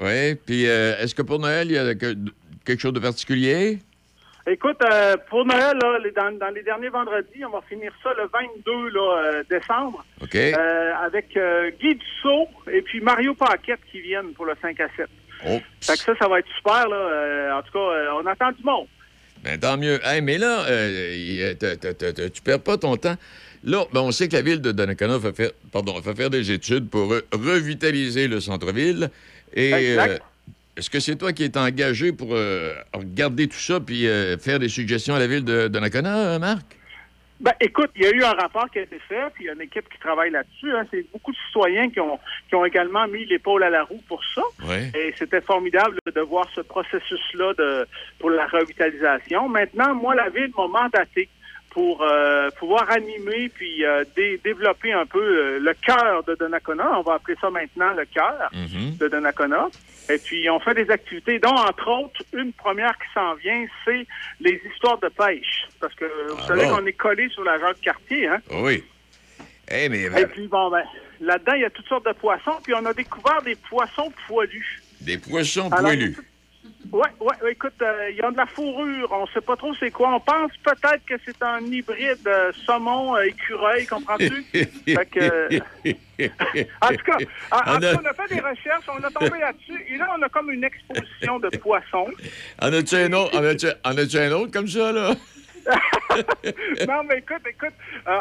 Oui, 0.00 0.34
puis 0.46 0.64
est-ce 0.64 1.14
que 1.14 1.22
pour 1.22 1.38
Noël, 1.38 1.66
il 1.68 1.74
y 1.74 1.78
a 1.78 1.94
que- 1.94 2.16
quelque 2.64 2.80
chose 2.80 2.94
de 2.94 3.00
particulier? 3.00 3.78
Écoute, 4.46 4.76
euh, 4.84 5.16
pour 5.30 5.46
Noël, 5.46 5.76
là, 5.82 5.98
les- 6.04 6.10
dans, 6.10 6.30
dans 6.38 6.50
les 6.54 6.62
derniers 6.62 6.90
vendredis, 6.90 7.44
on 7.46 7.50
va 7.50 7.62
finir 7.68 7.90
ça 8.02 8.10
le 8.16 8.24
22 8.24 8.88
là, 8.90 9.22
euh, 9.24 9.42
décembre. 9.48 10.04
OK. 10.22 10.34
euh, 10.34 10.92
avec 11.02 11.28
Guy 11.80 11.94
Dussault 11.94 12.48
et 12.70 12.82
puis 12.82 13.00
Mario 13.00 13.34
Paquette 13.34 13.80
qui 13.90 14.00
viennent 14.02 14.32
pour 14.34 14.44
le 14.44 14.52
5 14.60 14.78
à 14.80 14.88
7. 14.96 15.06
Oh, 15.46 15.58
Fait 15.80 15.94
que 15.94 15.98
ça, 16.00 16.12
ça 16.18 16.28
va 16.28 16.38
être 16.40 16.48
super. 16.56 16.88
Là. 16.88 17.56
En 17.58 17.62
tout 17.62 17.72
cas, 17.72 18.12
on 18.22 18.26
attend 18.26 18.52
du 18.52 18.62
monde. 18.62 18.86
ben, 19.42 19.58
tant 19.58 19.76
mieux. 19.78 19.98
Hey, 20.04 20.20
mais 20.20 20.36
là, 20.38 20.64
euh, 20.68 21.54
tu 22.32 22.42
perds 22.42 22.60
pas 22.62 22.76
ton 22.78 22.96
temps. 22.96 23.16
Là, 23.64 23.84
ben, 23.92 24.00
on 24.00 24.10
sait 24.12 24.28
que 24.28 24.34
la 24.36 24.42
ville 24.42 24.60
de 24.60 24.72
Donnacona 24.72 25.16
va 25.18 25.32
faire, 25.32 25.50
pardon, 25.72 25.98
va 25.98 26.14
faire 26.14 26.28
des 26.30 26.50
études 26.52 26.90
pour 26.90 27.10
re- 27.12 27.22
revitaliser 27.32 28.28
le 28.28 28.40
centre-ville. 28.40 29.08
Et 29.54 29.70
Exact. 29.72 30.22
Est-ce 30.76 30.90
que 30.90 31.00
c'est 31.00 31.16
toi 31.16 31.32
qui 31.32 31.44
es 31.44 31.56
engagé 31.56 32.12
pour 32.12 32.34
euh, 32.34 32.74
regarder 32.92 33.46
tout 33.46 33.58
ça 33.58 33.80
puis 33.80 34.08
euh, 34.08 34.36
faire 34.38 34.58
des 34.58 34.68
suggestions 34.68 35.14
à 35.14 35.18
la 35.18 35.26
ville 35.26 35.44
de 35.44 35.68
Donnacona, 35.68 36.34
euh, 36.34 36.38
Marc? 36.38 36.76
Ben, 37.40 37.52
écoute, 37.60 37.90
il 37.96 38.02
y 38.02 38.06
a 38.06 38.10
eu 38.10 38.22
un 38.22 38.32
rapport 38.32 38.70
qui 38.70 38.78
a 38.78 38.82
été 38.82 38.98
fait, 39.08 39.24
puis 39.34 39.44
il 39.44 39.46
y 39.48 39.50
a 39.50 39.52
une 39.52 39.60
équipe 39.60 39.88
qui 39.88 39.98
travaille 39.98 40.30
là-dessus. 40.30 40.70
hein. 40.72 40.86
C'est 40.90 41.04
beaucoup 41.12 41.32
de 41.32 41.36
citoyens 41.48 41.90
qui 41.90 42.00
ont, 42.00 42.18
qui 42.48 42.54
ont 42.54 42.64
également 42.64 43.06
mis 43.08 43.24
l'épaule 43.26 43.62
à 43.64 43.70
la 43.70 43.82
roue 43.84 44.00
pour 44.08 44.22
ça. 44.34 44.42
Oui. 44.64 44.76
Et 44.94 45.12
c'était 45.18 45.40
formidable 45.40 45.98
de 46.06 46.20
voir 46.20 46.48
ce 46.54 46.60
processus-là 46.60 47.54
de, 47.54 47.86
pour 48.18 48.30
la 48.30 48.46
revitalisation. 48.46 49.48
Maintenant, 49.48 49.94
moi, 49.94 50.14
la 50.14 50.30
ville 50.30 50.52
m'a 50.56 50.68
mandaté 50.68 51.28
pour 51.74 52.02
euh, 52.02 52.48
pouvoir 52.58 52.88
animer 52.90 53.48
puis 53.48 53.84
euh, 53.84 54.04
dé- 54.16 54.40
développer 54.44 54.92
un 54.92 55.04
peu 55.06 55.20
euh, 55.20 55.58
le 55.58 55.74
cœur 55.74 56.22
de 56.22 56.34
Donnacona. 56.36 56.98
On 56.98 57.02
va 57.02 57.14
appeler 57.14 57.36
ça 57.40 57.50
maintenant 57.50 57.92
le 57.94 58.04
cœur 58.06 58.48
de 58.52 59.08
Donnacona. 59.08 59.68
Et 60.08 60.18
puis, 60.18 60.48
on 60.50 60.60
fait 60.60 60.74
des 60.74 60.88
activités, 60.90 61.38
dont, 61.40 61.48
entre 61.48 61.88
autres, 61.88 62.22
une 62.32 62.52
première 62.52 62.92
qui 62.98 63.06
s'en 63.12 63.34
vient, 63.34 63.66
c'est 63.84 64.06
les 64.40 64.60
histoires 64.70 64.98
de 64.98 65.08
pêche. 65.08 65.66
Parce 65.80 65.94
que 65.94 66.04
vous 66.28 66.36
Ah 66.42 66.46
savez 66.46 66.66
bon? 66.66 66.76
qu'on 66.76 66.86
est 66.86 66.92
collé 66.92 67.28
sur 67.30 67.42
la 67.42 67.58
Jacques 67.58 67.80
Cartier, 67.80 68.28
hein? 68.28 68.38
Oui. 68.52 68.84
Eh, 69.72 69.88
mais 69.88 70.02
Et 70.20 70.26
puis, 70.26 70.46
bon, 70.46 70.70
ben, 70.70 70.84
là-dedans, 71.22 71.54
il 71.54 71.62
y 71.62 71.64
a 71.64 71.70
toutes 71.70 71.88
sortes 71.88 72.06
de 72.06 72.12
poissons. 72.12 72.52
Puis, 72.62 72.74
on 72.74 72.84
a 72.84 72.92
découvert 72.92 73.40
des 73.42 73.54
poissons 73.56 74.12
poilus. 74.28 74.82
des 75.00 75.16
poissons 75.18 75.68
Alors, 75.72 75.90
poilus. 75.90 76.16
Ouais, 76.92 77.00
ouais, 77.20 77.34
ouais, 77.42 77.52
écoute, 77.52 77.72
euh, 77.82 78.10
il 78.10 78.16
y 78.16 78.20
a 78.22 78.30
de 78.30 78.36
la 78.36 78.46
fourrure, 78.46 79.08
on 79.10 79.26
sait 79.28 79.40
pas 79.40 79.56
trop 79.56 79.74
c'est 79.80 79.90
quoi. 79.90 80.14
On 80.14 80.20
pense 80.20 80.52
peut-être 80.62 81.04
que 81.06 81.14
c'est 81.24 81.42
un 81.42 81.60
hybride 81.64 82.18
euh, 82.26 82.52
saumon 82.64 83.16
euh, 83.16 83.22
écureuil, 83.22 83.84
comprends-tu? 83.86 84.44
que, 84.52 85.18
euh, 85.20 85.48
en 86.82 86.88
tout 86.88 87.04
cas, 87.04 87.18
en, 87.50 87.56
en 87.56 87.78
On 87.78 87.82
a- 87.82 87.94
on 87.94 88.14
fait 88.22 88.34
des 88.34 88.40
recherches, 88.40 88.84
on 88.88 89.02
a 89.02 89.10
tombé 89.10 89.40
là-dessus, 89.40 89.84
et 89.88 89.96
là, 89.96 90.08
on 90.16 90.22
a 90.22 90.28
comme 90.28 90.50
une 90.52 90.62
exposition 90.62 91.40
de 91.40 91.48
poissons. 91.58 92.06
En 92.62 92.72
as-tu 92.72 92.94
un 92.94 93.12
autre, 93.12 93.36
en 93.36 93.44
as-tu- 93.44 93.66
en 93.84 93.98
as-tu 93.98 94.18
un 94.18 94.30
autre 94.32 94.52
comme 94.52 94.68
ça, 94.68 94.92
là? 94.92 95.14
non, 96.88 97.02
mais 97.08 97.18
écoute, 97.18 97.42
écoute, 97.48 97.72
euh, 98.06 98.18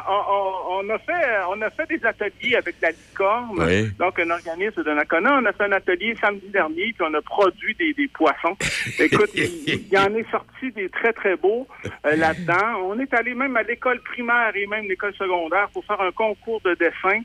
on, 0.70 0.90
a 0.90 0.98
fait, 1.00 1.14
on 1.50 1.62
a 1.62 1.70
fait 1.70 1.88
des 1.88 2.06
ateliers 2.06 2.56
avec 2.56 2.76
la 2.82 2.92
licorne, 2.92 3.50
Oui. 3.58 3.92
donc 4.00 4.20
un 4.20 4.30
organisme 4.30 4.84
de 4.84 4.92
Nakona. 4.92 5.40
On 5.42 5.46
a 5.46 5.54
fait 5.54 5.64
un 5.66 5.72
atelier 5.74 6.16
samedi 6.20 6.48
dernier, 6.50 6.94
puis 6.94 7.02
on 7.08 7.14
a 7.14 7.22
produit 7.22 7.76
des, 7.76 7.94
des 7.94 8.08
poissons. 8.08 8.56
Écoute, 9.00 9.32
il, 9.36 9.44
il 9.68 9.88
y 9.90 9.98
en 9.98 10.14
est 10.16 10.30
sorti 10.32 10.72
des 10.72 10.90
très, 10.90 11.14
très 11.14 11.36
beaux 11.36 11.68
euh, 12.06 12.16
là-dedans. 12.16 12.82
On 12.86 13.00
est 13.00 13.14
allé 13.14 13.34
même 13.34 13.56
à 13.58 13.64
l'école 13.64 14.00
primaire 14.02 14.52
et 14.56 14.66
même 14.68 14.86
l'école 14.88 15.14
secondaire 15.16 15.70
pour 15.74 15.86
faire 15.86 16.02
un 16.02 16.12
concours 16.12 16.62
de 16.62 16.74
dessin. 16.76 17.22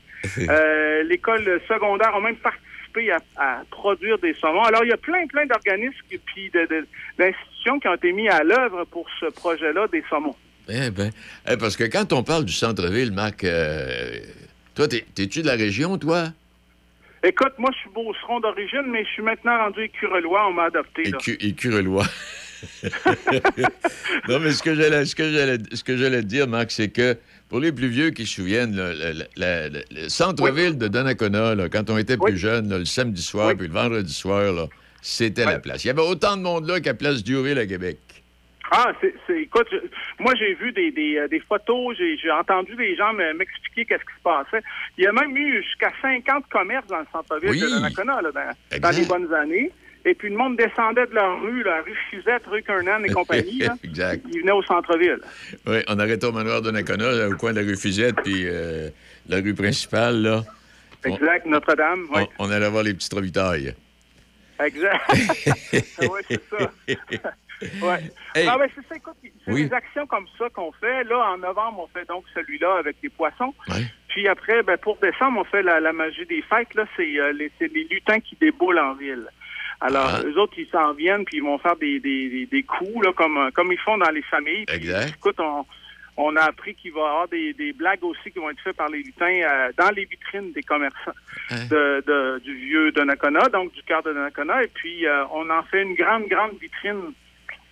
Euh, 0.49 1.03
l'école 1.03 1.61
secondaire 1.67 2.13
a 2.15 2.19
même 2.19 2.35
participé 2.35 2.65
à, 3.11 3.17
à 3.37 3.63
produire 3.69 4.17
des 4.19 4.33
saumons. 4.35 4.63
Alors, 4.63 4.83
il 4.83 4.89
y 4.89 4.93
a 4.93 4.97
plein, 4.97 5.25
plein 5.27 5.45
d'organismes 5.45 5.93
et 6.11 6.17
puis 6.17 6.51
d'institutions 7.17 7.79
qui 7.79 7.87
ont 7.87 7.93
été 7.95 8.11
mis 8.11 8.27
à 8.29 8.43
l'œuvre 8.43 8.85
pour 8.85 9.05
ce 9.19 9.27
projet-là 9.27 9.87
des 9.87 10.03
saumons. 10.09 10.35
Eh 10.67 10.89
ben, 10.91 11.11
eh, 11.49 11.57
parce 11.57 11.75
que 11.77 11.83
quand 11.85 12.13
on 12.13 12.23
parle 12.23 12.45
du 12.45 12.53
centre-ville, 12.53 13.11
Marc, 13.11 13.43
euh, 13.43 14.19
toi, 14.75 14.87
t'es- 14.87 15.05
t'es-tu 15.15 15.41
de 15.41 15.47
la 15.47 15.55
région, 15.55 15.97
toi? 15.97 16.25
Écoute, 17.23 17.53
moi, 17.57 17.69
je 17.73 17.79
suis 17.79 17.89
beauceron 17.89 18.39
d'origine, 18.39 18.83
mais 18.87 19.03
je 19.03 19.09
suis 19.09 19.23
maintenant 19.23 19.57
rendu 19.57 19.81
écurelois. 19.83 20.47
On 20.49 20.53
m'a 20.53 20.65
adopté. 20.65 21.03
Là. 21.03 21.17
Écu- 21.17 21.37
Écurelois. 21.41 22.05
non, 24.27 24.39
mais 24.39 24.51
ce 24.51 24.63
que 24.63 24.75
j'allais, 24.75 25.05
ce 25.05 25.15
que 25.15 25.31
j'allais, 25.31 25.57
ce 25.73 25.83
que 25.83 25.97
j'allais 25.97 26.21
te 26.21 26.27
dire, 26.27 26.47
Marc, 26.47 26.71
c'est 26.71 26.89
que 26.89 27.17
pour 27.49 27.59
les 27.59 27.71
plus 27.71 27.87
vieux 27.87 28.11
qui 28.11 28.25
se 28.25 28.35
souviennent, 28.35 28.75
le, 28.75 28.93
le- 28.93 29.23
le- 29.35 29.69
le- 29.69 30.03
le 30.03 30.09
centre-ville 30.09 30.77
de 30.77 30.87
Donnacona, 30.87 31.55
là, 31.55 31.69
quand 31.69 31.89
on 31.89 31.97
était 31.97 32.17
plus 32.17 32.37
jeune, 32.37 32.69
le 32.77 32.85
samedi 32.85 33.21
soir 33.21 33.53
puis 33.57 33.67
le 33.67 33.73
vendredi 33.73 34.13
soir, 34.13 34.67
c'était 35.01 35.45
la 35.45 35.59
place. 35.59 35.83
Il 35.83 35.87
y 35.87 35.89
avait 35.91 36.01
autant 36.01 36.37
de 36.37 36.41
monde 36.43 36.67
là 36.67 36.79
qu'à 36.79 36.93
Place 36.93 37.23
Diouville 37.23 37.57
à 37.59 37.65
Québec. 37.65 37.97
Ah, 38.71 38.91
c'est, 39.01 39.15
écoute, 39.41 39.65
je- 39.71 39.77
moi, 40.23 40.33
j'ai 40.37 40.53
vu 40.53 40.71
des, 40.73 40.91
des, 40.91 41.17
euh, 41.17 41.27
des 41.27 41.39
photos, 41.39 41.97
j'ai, 41.97 42.29
entendu 42.29 42.75
des 42.75 42.95
gens 42.95 43.13
me- 43.13 43.33
m'expliquer 43.33 43.85
qu'est-ce 43.85 44.03
qui 44.03 44.15
se 44.15 44.21
passait. 44.23 44.63
Il 44.95 45.05
y 45.05 45.07
a 45.07 45.11
même 45.11 45.35
eu 45.35 45.63
jusqu'à 45.63 45.91
50 46.03 46.43
commerces 46.51 46.85
dans 46.85 46.99
le 46.99 47.07
centre-ville 47.11 47.59
de 47.59 47.65
Donnacona, 47.67 48.21
là, 48.21 48.29
dans, 48.31 48.79
dans 48.79 48.89
les 48.91 49.05
bonnes 49.07 49.33
années. 49.33 49.71
Et 50.09 50.15
puis, 50.15 50.29
le 50.29 50.37
monde 50.37 50.57
descendait 50.57 51.05
de 51.05 51.13
leur 51.13 51.39
rue, 51.39 51.61
la 51.61 51.81
rue 51.83 51.95
Fusette, 52.09 52.41
rue 52.47 52.63
Kernan 52.63 53.03
et 53.03 53.09
compagnie. 53.11 53.59
là. 53.59 53.75
exact. 53.83 54.25
Ils 54.33 54.39
venaient 54.41 54.51
au 54.53 54.63
centre-ville. 54.63 55.19
Oui, 55.67 55.77
on 55.87 55.99
arrêtait 55.99 56.25
au 56.25 56.31
manoir 56.31 56.63
de 56.63 56.71
Nakona, 56.71 57.11
là, 57.11 57.29
au 57.29 57.35
coin 57.35 57.53
de 57.53 57.59
la 57.59 57.65
rue 57.67 57.77
Fusette, 57.77 58.15
puis 58.23 58.45
euh, 58.47 58.89
la 59.27 59.37
rue 59.37 59.53
principale, 59.53 60.23
là. 60.23 60.43
Exact, 61.05 61.45
Notre-Dame, 61.45 62.07
oui. 62.15 62.23
On, 62.39 62.47
on 62.47 62.51
allait 62.51 62.69
voir 62.69 62.81
les 62.81 62.95
petites 62.95 63.13
revitailles. 63.13 63.75
Exact. 64.65 64.99
oui, 66.01 66.21
c'est 66.27 66.41
ça. 66.49 66.71
Ouais. 67.81 67.99
Hey. 68.35 68.47
C'est 68.73 68.87
ça, 68.87 68.95
écoute, 68.95 69.15
c'est 69.21 69.51
Oui. 69.51 69.67
des 69.67 69.73
actions 69.73 70.07
comme 70.07 70.25
ça 70.37 70.47
qu'on 70.53 70.71
fait. 70.71 71.03
Là, 71.03 71.31
en 71.33 71.37
novembre, 71.39 71.81
on 71.83 71.87
fait 71.87 72.07
donc 72.07 72.23
celui-là 72.33 72.77
avec 72.79 72.95
les 73.03 73.09
poissons. 73.09 73.53
Ouais. 73.67 73.83
Puis 74.07 74.29
après, 74.29 74.63
ben, 74.63 74.77
pour 74.77 74.95
décembre, 74.97 75.41
on 75.41 75.43
fait 75.43 75.61
la, 75.61 75.81
la 75.81 75.91
magie 75.91 76.25
des 76.25 76.41
fêtes. 76.43 76.73
Là, 76.73 76.85
c'est 76.95 77.19
euh, 77.19 77.33
les, 77.33 77.51
c'est 77.59 77.67
les 77.73 77.83
lutins 77.91 78.21
qui 78.21 78.37
déboulent 78.39 78.79
en 78.79 78.93
ville. 78.93 79.27
Alors, 79.81 80.09
Ah. 80.15 80.21
eux 80.25 80.37
autres, 80.37 80.53
ils 80.57 80.67
s'en 80.67 80.93
viennent, 80.93 81.23
puis 81.25 81.37
ils 81.37 81.43
vont 81.43 81.57
faire 81.57 81.75
des, 81.77 81.99
des, 81.99 82.45
des, 82.51 82.63
coups, 82.63 83.05
là, 83.05 83.13
comme, 83.13 83.37
euh, 83.37 83.49
comme 83.51 83.71
ils 83.71 83.77
font 83.79 83.97
dans 83.97 84.09
les 84.11 84.21
familles. 84.23 84.65
Puis, 84.65 84.75
Exact. 84.75 85.15
Écoute, 85.17 85.39
on, 85.39 85.65
on 86.17 86.35
a 86.35 86.41
appris 86.41 86.75
qu'il 86.75 86.91
va 86.91 86.99
y 86.99 87.03
avoir 87.03 87.27
des, 87.29 87.53
des 87.53 87.71
blagues 87.71 88.03
aussi 88.03 88.29
qui 88.31 88.39
vont 88.39 88.49
être 88.49 88.59
faites 88.61 88.75
par 88.75 88.89
les 88.89 88.97
lutins 89.03 89.25
euh, 89.41 89.71
dans 89.77 89.89
les 89.91 90.03
vitrines 90.05 90.51
des 90.51 90.63
commerçants 90.63 91.11
Hein? 91.51 91.65
de, 91.71 92.03
de- 92.05 92.39
du 92.43 92.53
vieux 92.55 92.91
Donnacona, 92.91 93.47
donc 93.49 93.71
du 93.73 93.81
cœur 93.83 94.03
de 94.03 94.11
Donnacona. 94.11 94.63
Et 94.63 94.67
puis, 94.67 95.05
euh, 95.07 95.23
on 95.33 95.49
en 95.49 95.63
fait 95.63 95.81
une 95.83 95.95
grande, 95.95 96.27
grande 96.27 96.51
vitrine 96.61 97.13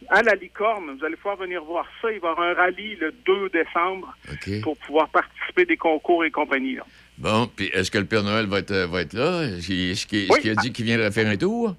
à 0.10 0.22
la 0.24 0.34
licorne. 0.36 0.96
Vous 0.98 1.04
allez 1.06 1.16
pouvoir 1.18 1.36
venir 1.36 1.62
voir 1.64 1.86
ça. 2.02 2.10
Il 2.12 2.20
va 2.22 2.30
y 2.30 2.32
avoir 2.32 2.48
un 2.48 2.54
rallye 2.54 2.96
le 2.96 3.12
2 3.26 3.50
décembre 3.50 4.16
pour 4.64 4.78
pouvoir 4.78 5.10
participer 5.10 5.66
des 5.66 5.76
concours 5.78 6.24
et 6.24 6.32
compagnie. 6.32 6.76
là. 6.76 6.86
Bon, 7.18 7.48
puis 7.54 7.66
est-ce 7.74 7.92
que 7.92 7.98
le 7.98 8.06
Père 8.06 8.24
Noël 8.24 8.46
va 8.46 8.60
être, 8.60 8.74
va 8.86 9.02
être 9.02 9.14
là? 9.14 9.44
Est-ce 9.44 10.08
Oui. 10.32 10.40
qu'il 10.42 10.52
a 10.52 10.56
dit 10.56 10.72
qu'il 10.72 10.86
viendrait 10.86 11.12
faire 11.12 11.28
un 11.28 11.36
tour? 11.38 11.76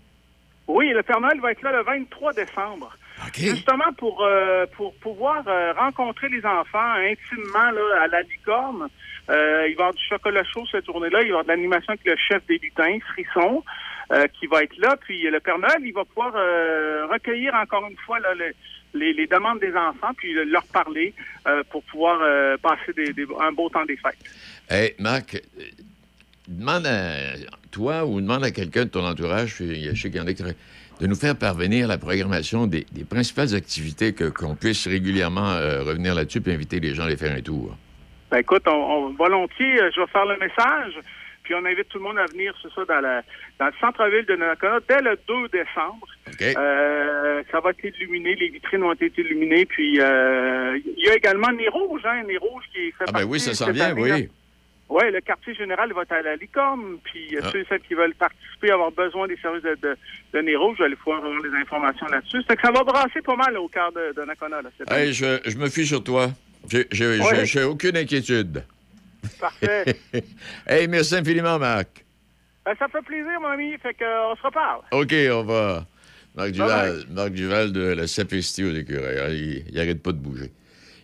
Oui, 0.68 0.90
le 0.90 1.02
Père 1.02 1.20
Noël 1.20 1.40
va 1.40 1.50
être 1.52 1.62
là 1.62 1.72
le 1.72 1.82
23 1.82 2.32
décembre. 2.34 2.94
Justement 3.56 3.92
pour, 3.96 4.22
euh, 4.22 4.66
pour 4.76 4.94
pouvoir 4.96 5.42
euh, 5.48 5.72
rencontrer 5.72 6.28
les 6.28 6.44
enfants 6.44 6.92
intimement 6.92 7.70
là, 7.72 8.02
à 8.02 8.06
la 8.06 8.22
licorne. 8.22 8.86
Euh, 9.30 9.66
il 9.68 9.74
va 9.74 9.82
y 9.84 9.86
avoir 9.86 9.94
du 9.94 10.02
chocolat 10.08 10.44
chaud 10.44 10.64
cette 10.70 10.86
journée-là. 10.86 11.20
Il 11.22 11.24
va 11.24 11.26
y 11.26 11.30
avoir 11.30 11.44
de 11.44 11.48
l'animation 11.48 11.94
avec 11.94 12.04
le 12.04 12.16
chef 12.16 12.46
des 12.46 12.58
lutins, 12.58 12.98
Frisson, 13.12 13.64
qui 14.38 14.46
va 14.46 14.62
être 14.62 14.76
là. 14.78 14.96
Puis 14.96 15.22
le 15.22 15.40
Père 15.40 15.58
Noël, 15.58 15.78
il 15.82 15.92
va 15.92 16.04
pouvoir 16.04 16.32
recueillir 17.10 17.54
encore 17.54 17.86
une 17.90 17.96
fois 17.98 18.20
là, 18.20 18.34
le- 18.34 18.52
les, 18.94 19.12
les 19.12 19.26
demandes 19.26 19.60
des 19.60 19.74
enfants, 19.76 20.12
puis 20.16 20.32
leur 20.46 20.64
parler 20.68 21.12
pour 21.70 21.82
pouvoir 21.84 22.18
passer 22.62 22.92
des- 22.94 23.12
des- 23.12 23.26
un 23.40 23.52
beau 23.52 23.68
temps 23.68 23.84
des 23.84 23.96
fêtes. 23.96 24.16
Hey, 24.70 24.94
Marc, 24.98 25.36
demande 26.48 26.86
à 26.86 27.12
toi 27.70 28.04
ou 28.06 28.20
demande 28.20 28.44
à 28.44 28.50
quelqu'un 28.50 28.84
de 28.84 28.90
ton 28.90 29.04
entourage, 29.06 29.54
puis 29.56 29.84
je 29.94 30.00
sais 30.00 30.10
qu'il 30.10 30.18
y 30.20 30.22
en 30.22 30.26
a 30.26 30.32
qui 30.32 30.42
de 30.42 31.06
nous 31.06 31.14
faire 31.14 31.36
parvenir 31.36 31.86
la 31.86 31.96
programmation 31.98 32.66
des, 32.66 32.84
des 32.92 33.04
principales 33.04 33.54
activités 33.54 34.12
que- 34.14 34.30
qu'on 34.30 34.56
puisse 34.56 34.88
régulièrement 34.88 35.52
euh, 35.52 35.82
revenir 35.84 36.12
là-dessus 36.14 36.40
puis 36.40 36.52
inviter 36.52 36.80
les 36.80 36.92
gens 36.94 37.04
à 37.04 37.08
les 37.08 37.16
faire 37.16 37.32
un 37.36 37.40
tour. 37.40 37.76
Ben 38.32 38.38
écoute, 38.38 38.64
on, 38.66 38.72
on- 38.72 39.10
volontiers, 39.14 39.80
euh, 39.80 39.90
je 39.94 40.00
vais 40.00 40.06
faire 40.08 40.26
le 40.26 40.36
message, 40.38 40.94
puis 41.44 41.54
on 41.54 41.64
invite 41.64 41.88
tout 41.88 41.98
le 41.98 42.04
monde 42.04 42.18
à 42.18 42.26
venir, 42.26 42.52
c'est 42.60 42.72
ça, 42.74 42.84
dans, 42.84 43.00
la, 43.00 43.22
dans 43.60 43.66
le 43.66 43.72
centre-ville 43.80 44.26
de 44.26 44.34
Nakona 44.36 44.80
dès 44.88 45.00
le 45.00 45.16
2 45.28 45.48
décembre. 45.52 46.06
Euh, 46.42 47.42
ça 47.52 47.60
va 47.60 47.70
être 47.70 47.84
illuminé, 47.84 48.34
les 48.34 48.48
vitrines 48.48 48.82
ont 48.82 48.92
été 48.92 49.12
illuminées, 49.18 49.66
puis 49.66 49.92
il 49.94 49.96
y 49.98 51.08
a 51.10 51.14
également 51.16 51.52
Nez 51.52 51.68
Rouge, 51.68 52.02
hein, 52.04 52.22
Nez 52.26 52.38
Rouge 52.38 52.64
qui 52.74 52.90
fait 52.92 53.04
Ah 53.08 53.12
ben 53.12 53.24
oui, 53.24 53.38
ça 53.38 53.54
s'en 53.54 53.66
cette 53.66 53.74
vient, 53.76 53.90
année, 53.90 54.08
là. 54.08 54.16
Oui. 54.88 54.98
Oui, 55.04 55.12
le 55.12 55.20
quartier 55.20 55.54
général 55.54 55.92
va 55.92 56.02
être 56.02 56.12
à 56.12 56.22
la 56.22 56.36
licorne, 56.36 56.98
puis 57.04 57.36
euh, 57.36 57.40
Ah. 57.42 57.50
ceux 57.52 57.60
et 57.60 57.66
celles 57.68 57.80
qui 57.80 57.94
veulent 57.94 58.14
participer, 58.14 58.70
avoir 58.70 58.90
besoin 58.92 59.26
des 59.28 59.36
services 59.36 59.62
de, 59.62 59.76
de, 60.32 60.56
Rouge, 60.56 60.76
je 60.78 60.82
vais 60.82 60.86
aller 60.86 60.96
pouvoir 60.96 61.24
avoir 61.24 61.42
des 61.42 61.54
informations 61.60 62.06
là-dessus. 62.06 62.42
C'est 62.48 62.56
que 62.56 62.62
ça 62.62 62.72
va 62.72 62.82
brasser 62.84 63.20
pas 63.22 63.36
mal 63.36 63.56
au 63.58 63.68
cœur 63.68 63.92
de, 63.92 64.14
de 64.14 64.24
Nakona. 64.26 64.62
Là. 64.62 64.70
Hey, 64.96 65.12
je, 65.12 65.40
je 65.44 65.56
me 65.56 65.68
fie 65.68 65.86
sur 65.86 66.02
toi. 66.02 66.28
J'ai 66.70 66.86
j'ai 66.90 67.62
aucune 67.64 67.96
inquiétude. 67.96 68.64
Parfait. 69.40 69.96
hey, 70.66 70.88
merci 70.88 71.16
infiniment, 71.16 71.58
Marc. 71.58 72.04
Ben, 72.64 72.74
ça 72.78 72.88
fait 72.88 73.02
plaisir, 73.02 73.40
mon 73.40 73.48
ami, 73.48 73.76
fait 73.78 73.94
que, 73.94 74.04
euh, 74.04 74.32
on 74.32 74.36
se 74.36 74.42
reparle. 74.42 74.80
OK, 74.92 75.14
on 75.32 75.42
va. 75.44 75.86
Marc 76.34 76.50
Duval, 76.52 77.02
Marc 77.10 77.30
Duval 77.30 77.72
de 77.72 77.80
la 77.80 78.06
sapristie 78.06 78.64
aux 78.64 78.74
écureuils. 78.74 79.38
Il, 79.38 79.64
il 79.72 79.80
arrête 79.80 80.02
pas 80.02 80.12
de 80.12 80.18
bouger. 80.18 80.50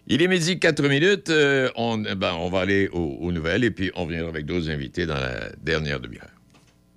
Il 0.07 0.21
est 0.23 0.29
midi 0.29 0.59
4 0.59 0.83
minutes. 0.87 1.31
euh, 1.31 1.71
on, 1.77 1.97
ben, 1.99 2.35
on 2.39 2.51
va 2.51 2.61
aller 2.61 2.89
aux, 2.93 3.17
aux 3.21 3.33
nouvelles 3.33 3.65
et 3.65 3.71
puis 3.71 3.91
on 3.95 4.05
reviendra 4.05 4.29
avec 4.29 4.45
d'autres 4.47 4.69
invités 4.71 5.07
dans 5.07 5.15
la 5.15 5.49
dernière 5.63 5.99
demi-heure. 6.01 6.29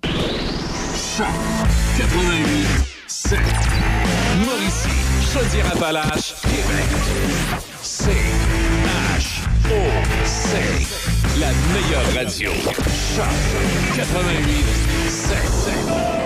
88 0.02 2.66
7. 3.06 3.38
Mauricie, 4.44 4.88
Québec. 6.42 6.86
C 7.82 8.10
H 9.16 9.46
O 9.70 9.72
C. 10.24 10.56
La 11.40 11.50
meilleure 11.72 12.08
radio. 12.14 12.50
Choc 12.52 13.24
88 13.96 14.64
7. 15.08 16.17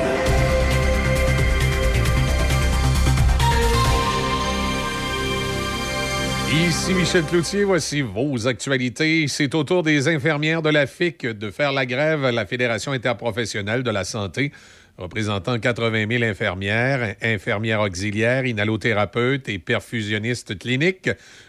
Ici 6.54 6.92
Michel 6.92 7.24
Cloutier, 7.24 7.64
voici 7.64 8.02
vos 8.02 8.46
actualités. 8.46 9.26
C'est 9.26 9.54
au 9.54 9.64
tour 9.64 9.82
des 9.82 10.08
infirmières 10.08 10.60
de 10.60 10.68
la 10.68 10.86
FIC 10.86 11.26
de 11.26 11.50
faire 11.50 11.72
la 11.72 11.86
grève, 11.86 12.28
la 12.28 12.44
Fédération 12.44 12.92
interprofessionnelle 12.92 13.82
de 13.82 13.90
la 13.90 14.04
santé, 14.04 14.52
représentant 14.98 15.58
80 15.58 16.06
000 16.10 16.24
infirmières, 16.24 17.16
infirmières 17.22 17.80
auxiliaires, 17.80 18.44
inhalothérapeutes 18.44 19.48
et 19.48 19.58
perfusionnistes 19.58 20.58
cliniques. 20.58 21.08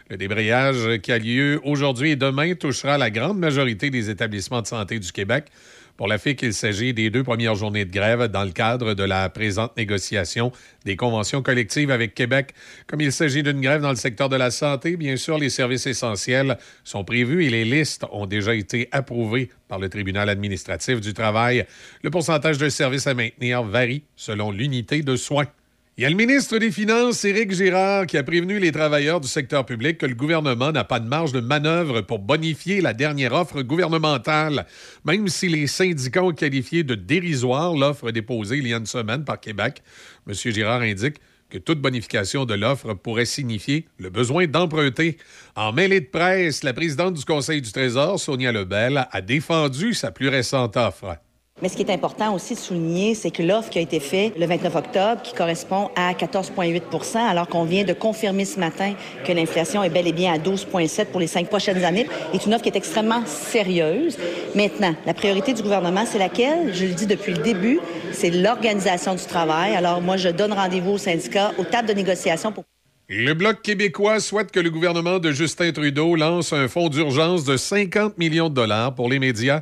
Le 0.10 0.16
débrayage 0.16 1.01
qui 1.01 1.12
a 1.12 1.20
lieu 1.20 1.60
aujourd'hui 1.66 2.12
et 2.12 2.16
demain 2.16 2.54
touchera 2.56 2.97
la 2.97 3.10
grande 3.10 3.39
majorité 3.39 3.89
des 3.89 4.10
établissements 4.10 4.62
de 4.62 4.68
santé 4.68 4.99
du 4.99 5.12
Québec. 5.12 5.47
Pour 5.95 6.07
la 6.07 6.17
FIC, 6.17 6.41
il 6.41 6.53
s'agit 6.53 6.91
des 6.93 7.11
deux 7.11 7.23
premières 7.23 7.53
journées 7.53 7.85
de 7.85 7.91
grève 7.91 8.23
dans 8.25 8.43
le 8.43 8.51
cadre 8.51 8.95
de 8.95 9.03
la 9.03 9.29
présente 9.29 9.77
négociation 9.77 10.51
des 10.85 10.95
conventions 10.95 11.43
collectives 11.43 11.91
avec 11.91 12.15
Québec. 12.15 12.55
Comme 12.87 13.01
il 13.01 13.11
s'agit 13.11 13.43
d'une 13.43 13.61
grève 13.61 13.81
dans 13.81 13.91
le 13.91 13.95
secteur 13.95 14.27
de 14.27 14.35
la 14.35 14.49
santé, 14.49 14.97
bien 14.97 15.17
sûr, 15.17 15.37
les 15.37 15.51
services 15.51 15.85
essentiels 15.85 16.57
sont 16.83 17.03
prévus 17.03 17.45
et 17.45 17.51
les 17.51 17.63
listes 17.63 18.05
ont 18.11 18.25
déjà 18.25 18.55
été 18.55 18.89
approuvées 18.91 19.49
par 19.67 19.77
le 19.77 19.87
tribunal 19.87 20.29
administratif 20.29 20.99
du 20.99 21.13
travail. 21.13 21.65
Le 22.01 22.09
pourcentage 22.09 22.57
de 22.57 22.69
services 22.69 23.05
à 23.05 23.13
maintenir 23.13 23.61
varie 23.61 24.03
selon 24.15 24.49
l'unité 24.49 25.03
de 25.03 25.15
soins. 25.15 25.45
Il 25.95 26.01
y 26.01 26.07
a 26.07 26.09
le 26.09 26.15
ministre 26.15 26.57
des 26.57 26.71
Finances, 26.71 27.23
Éric 27.23 27.51
Girard, 27.51 28.07
qui 28.07 28.17
a 28.17 28.23
prévenu 28.23 28.57
les 28.57 28.71
travailleurs 28.71 29.21
du 29.21 29.27
secteur 29.27 29.63
public 29.63 29.99
que 29.99 30.07
le 30.07 30.15
gouvernement 30.15 30.71
n'a 30.71 30.83
pas 30.83 30.99
de 30.99 31.07
marge 31.07 31.33
de 31.33 31.39
manœuvre 31.39 32.01
pour 32.01 32.17
bonifier 32.17 32.81
la 32.81 32.93
dernière 32.93 33.31
offre 33.33 33.61
gouvernementale, 33.61 34.65
même 35.05 35.27
si 35.27 35.49
les 35.49 35.67
syndicats 35.67 36.23
ont 36.23 36.31
qualifié 36.31 36.83
de 36.83 36.95
dérisoire 36.95 37.75
l'offre 37.75 38.09
déposée 38.09 38.57
il 38.57 38.67
y 38.67 38.73
a 38.73 38.77
une 38.77 38.87
semaine 38.87 39.23
par 39.23 39.39
Québec. 39.39 39.83
M. 40.27 40.33
Girard 40.33 40.81
indique 40.81 41.17
que 41.51 41.59
toute 41.59 41.79
bonification 41.79 42.45
de 42.45 42.55
l'offre 42.55 42.95
pourrait 42.95 43.25
signifier 43.25 43.87
le 43.99 44.09
besoin 44.09 44.47
d'emprunter. 44.47 45.19
En 45.55 45.73
mêlée 45.73 46.01
de 46.01 46.07
presse, 46.07 46.63
la 46.63 46.73
présidente 46.73 47.13
du 47.13 47.23
Conseil 47.23 47.61
du 47.61 47.71
Trésor, 47.71 48.19
Sonia 48.19 48.51
Lebel, 48.51 49.07
a 49.11 49.21
défendu 49.21 49.93
sa 49.93 50.09
plus 50.09 50.29
récente 50.29 50.75
offre. 50.75 51.19
Mais 51.64 51.70
ce 51.70 51.78
qui 51.78 51.84
est 51.84 51.91
important 51.93 52.36
aussi 52.36 52.55
de 52.55 52.59
souligner, 52.59 53.16
c'est 53.16 53.32
que 53.32 53.41
l'offre 53.41 53.70
qui 53.70 53.78
a 53.78 53.82
été 53.82 54.01
faite 54.01 54.34
le 54.38 54.45
29 54.45 54.76
octobre, 54.76 55.22
qui 55.22 55.34
correspond 55.34 55.91
à 55.95 56.11
14,8% 56.11 57.16
alors 57.20 57.47
qu'on 57.47 57.64
vient 57.64 57.86
de 57.86 57.93
confirmer 57.93 58.43
ce 58.43 58.59
matin 58.59 58.95
que 59.26 59.32
l'inflation 59.32 59.82
est 59.82 59.89
bel 59.89 60.05
et 60.05 60.11
bien 60.11 60.34
à 60.34 60.38
12,7 60.38 61.05
pour 61.05 61.22
les 61.22 61.28
cinq 61.28 61.47
prochaines 61.47 61.86
années, 61.86 62.05
est 62.34 62.45
une 62.45 62.53
offre 62.53 62.64
qui 62.64 62.68
est 62.68 62.76
extrêmement 62.76 63.26
sérieuse. 63.26 64.18
Maintenant, 64.55 64.93
la 65.05 65.14
priorité 65.14 65.53
du 65.53 65.64
gouvernement, 65.64 66.03
c'est 66.05 66.20
laquelle? 66.20 66.76
Je 66.76 66.84
le 66.84 66.95
dis 66.95 67.07
depuis 67.07 67.32
le 67.32 67.41
début, 67.41 67.80
c'est 68.11 68.30
l'organisation 68.30 69.16
du 69.16 69.24
travail. 69.24 69.74
Alors 69.74 70.01
moi, 70.01 70.18
je 70.18 70.28
donne 70.28 70.51
rendez-vous 70.51 70.91
aux 70.91 70.97
syndicats, 70.97 71.53
aux 71.57 71.64
tables 71.64 71.88
de 71.88 71.93
négociation 71.93 72.51
pour 72.51 72.66
Le 73.07 73.34
Bloc 73.36 73.61
québécois 73.61 74.20
souhaite 74.20 74.51
que 74.51 74.59
le 74.59 74.70
gouvernement 74.70 75.20
de 75.20 75.32
Justin 75.32 75.72
Trudeau 75.72 76.18
lance 76.18 76.51
un 76.51 76.68
fonds 76.68 76.89
d'urgence 76.89 77.45
de 77.45 77.55
50 77.55 78.18
millions 78.18 78.49
de 78.49 78.55
dollars 78.55 78.93
pour 78.95 79.07
les 79.07 79.20
médias. 79.20 79.61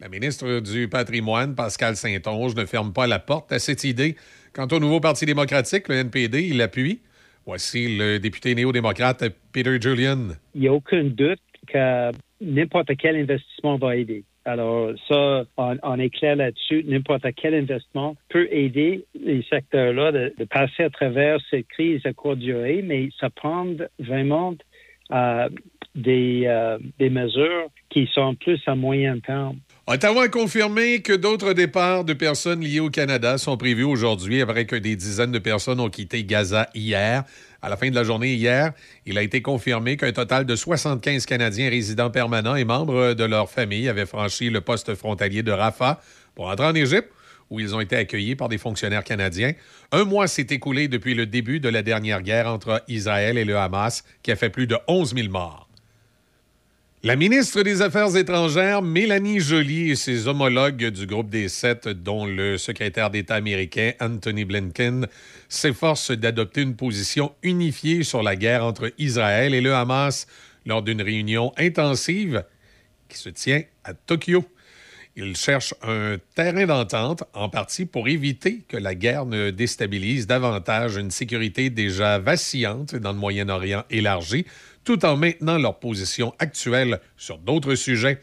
La 0.00 0.08
ministre 0.08 0.60
du 0.60 0.86
Patrimoine, 0.86 1.56
Pascal 1.56 1.96
Saint-Onge, 1.96 2.54
ne 2.54 2.64
ferme 2.66 2.92
pas 2.92 3.08
la 3.08 3.18
porte 3.18 3.50
à 3.50 3.58
cette 3.58 3.82
idée. 3.82 4.14
Quant 4.52 4.68
au 4.70 4.78
nouveau 4.78 5.00
Parti 5.00 5.26
démocratique, 5.26 5.88
le 5.88 5.96
NPD, 5.96 6.44
il 6.44 6.58
l'appuie. 6.58 7.00
Voici 7.44 7.96
le 7.98 8.18
député 8.18 8.54
néo-démocrate 8.54 9.24
Peter 9.52 9.76
Julian. 9.80 10.28
il 10.54 10.60
n'y 10.60 10.68
a 10.68 10.72
aucun 10.72 11.02
doute 11.02 11.40
que 11.66 12.12
n'importe 12.40 12.90
quel 12.96 13.16
investissement 13.16 13.76
va 13.76 13.96
aider. 13.96 14.22
Alors, 14.44 14.92
ça, 15.08 15.44
on, 15.56 15.98
est 15.98 16.10
clair 16.10 16.36
là-dessus. 16.36 16.84
N'importe 16.86 17.26
quel 17.36 17.54
investissement 17.54 18.16
peut 18.28 18.46
aider 18.52 19.04
les 19.20 19.42
secteurs-là 19.50 20.12
de, 20.12 20.44
passer 20.44 20.84
à 20.84 20.90
travers 20.90 21.38
cette 21.50 21.66
crise 21.66 22.06
à 22.06 22.12
courte 22.12 22.38
durée, 22.38 22.82
mais 22.84 23.08
ça 23.18 23.30
prend 23.30 23.66
vraiment 23.98 24.54
euh, 25.10 25.48
euh, 26.06 26.78
des 26.98 27.10
mesures 27.10 27.66
qui 27.90 28.08
sont 28.14 28.36
plus 28.36 28.60
à 28.66 28.76
moyen 28.76 29.18
terme. 29.18 29.58
Ottawa 29.90 30.24
a 30.24 30.28
confirmé 30.28 31.00
que 31.00 31.14
d'autres 31.14 31.54
départs 31.54 32.04
de 32.04 32.12
personnes 32.12 32.60
liées 32.60 32.78
au 32.78 32.90
Canada 32.90 33.38
sont 33.38 33.56
prévus 33.56 33.84
aujourd'hui 33.84 34.42
après 34.42 34.66
que 34.66 34.76
des 34.76 34.96
dizaines 34.96 35.32
de 35.32 35.38
personnes 35.38 35.80
ont 35.80 35.88
quitté 35.88 36.24
Gaza 36.24 36.68
hier. 36.74 37.24
À 37.62 37.70
la 37.70 37.78
fin 37.78 37.88
de 37.88 37.94
la 37.94 38.04
journée 38.04 38.34
hier, 38.34 38.74
il 39.06 39.16
a 39.16 39.22
été 39.22 39.40
confirmé 39.40 39.96
qu'un 39.96 40.12
total 40.12 40.44
de 40.44 40.54
75 40.54 41.24
Canadiens 41.24 41.70
résidents 41.70 42.10
permanents 42.10 42.54
et 42.54 42.66
membres 42.66 43.14
de 43.14 43.24
leur 43.24 43.48
famille 43.48 43.88
avaient 43.88 44.04
franchi 44.04 44.50
le 44.50 44.60
poste 44.60 44.94
frontalier 44.94 45.42
de 45.42 45.52
Rafah 45.52 46.02
pour 46.34 46.48
entrer 46.48 46.66
en 46.66 46.74
Égypte, 46.74 47.08
où 47.48 47.58
ils 47.58 47.74
ont 47.74 47.80
été 47.80 47.96
accueillis 47.96 48.36
par 48.36 48.50
des 48.50 48.58
fonctionnaires 48.58 49.04
canadiens. 49.04 49.54
Un 49.90 50.04
mois 50.04 50.26
s'est 50.26 50.48
écoulé 50.50 50.88
depuis 50.88 51.14
le 51.14 51.24
début 51.24 51.60
de 51.60 51.70
la 51.70 51.80
dernière 51.80 52.20
guerre 52.20 52.48
entre 52.48 52.84
Israël 52.88 53.38
et 53.38 53.46
le 53.46 53.56
Hamas, 53.56 54.04
qui 54.22 54.32
a 54.32 54.36
fait 54.36 54.50
plus 54.50 54.66
de 54.66 54.76
11 54.86 55.14
000 55.14 55.28
morts. 55.30 55.67
La 57.04 57.14
ministre 57.14 57.62
des 57.62 57.80
Affaires 57.80 58.16
étrangères, 58.16 58.82
Mélanie 58.82 59.38
Joly, 59.38 59.90
et 59.90 59.94
ses 59.94 60.26
homologues 60.26 60.86
du 60.86 61.06
groupe 61.06 61.30
des 61.30 61.48
sept, 61.48 61.86
dont 61.86 62.26
le 62.26 62.58
secrétaire 62.58 63.10
d'État 63.10 63.36
américain 63.36 63.92
Anthony 64.00 64.44
Blinken, 64.44 65.06
s'efforcent 65.48 66.10
d'adopter 66.10 66.62
une 66.62 66.74
position 66.74 67.32
unifiée 67.44 68.02
sur 68.02 68.24
la 68.24 68.34
guerre 68.34 68.64
entre 68.64 68.92
Israël 68.98 69.54
et 69.54 69.60
le 69.60 69.76
Hamas 69.76 70.26
lors 70.66 70.82
d'une 70.82 71.00
réunion 71.00 71.52
intensive 71.56 72.42
qui 73.08 73.18
se 73.18 73.28
tient 73.28 73.62
à 73.84 73.94
Tokyo. 73.94 74.44
Il 75.14 75.36
cherche 75.36 75.74
un 75.82 76.16
terrain 76.34 76.66
d'entente, 76.66 77.22
en 77.32 77.48
partie 77.48 77.86
pour 77.86 78.08
éviter 78.08 78.64
que 78.66 78.76
la 78.76 78.96
guerre 78.96 79.24
ne 79.24 79.50
déstabilise 79.50 80.26
davantage 80.26 80.96
une 80.96 81.12
sécurité 81.12 81.70
déjà 81.70 82.18
vacillante 82.18 82.96
dans 82.96 83.12
le 83.12 83.18
Moyen-Orient 83.18 83.84
élargi, 83.88 84.46
tout 84.88 85.04
en 85.04 85.18
maintenant 85.18 85.58
leur 85.58 85.80
position 85.80 86.32
actuelle 86.38 86.98
sur 87.18 87.36
d'autres 87.36 87.74
sujets. 87.74 88.22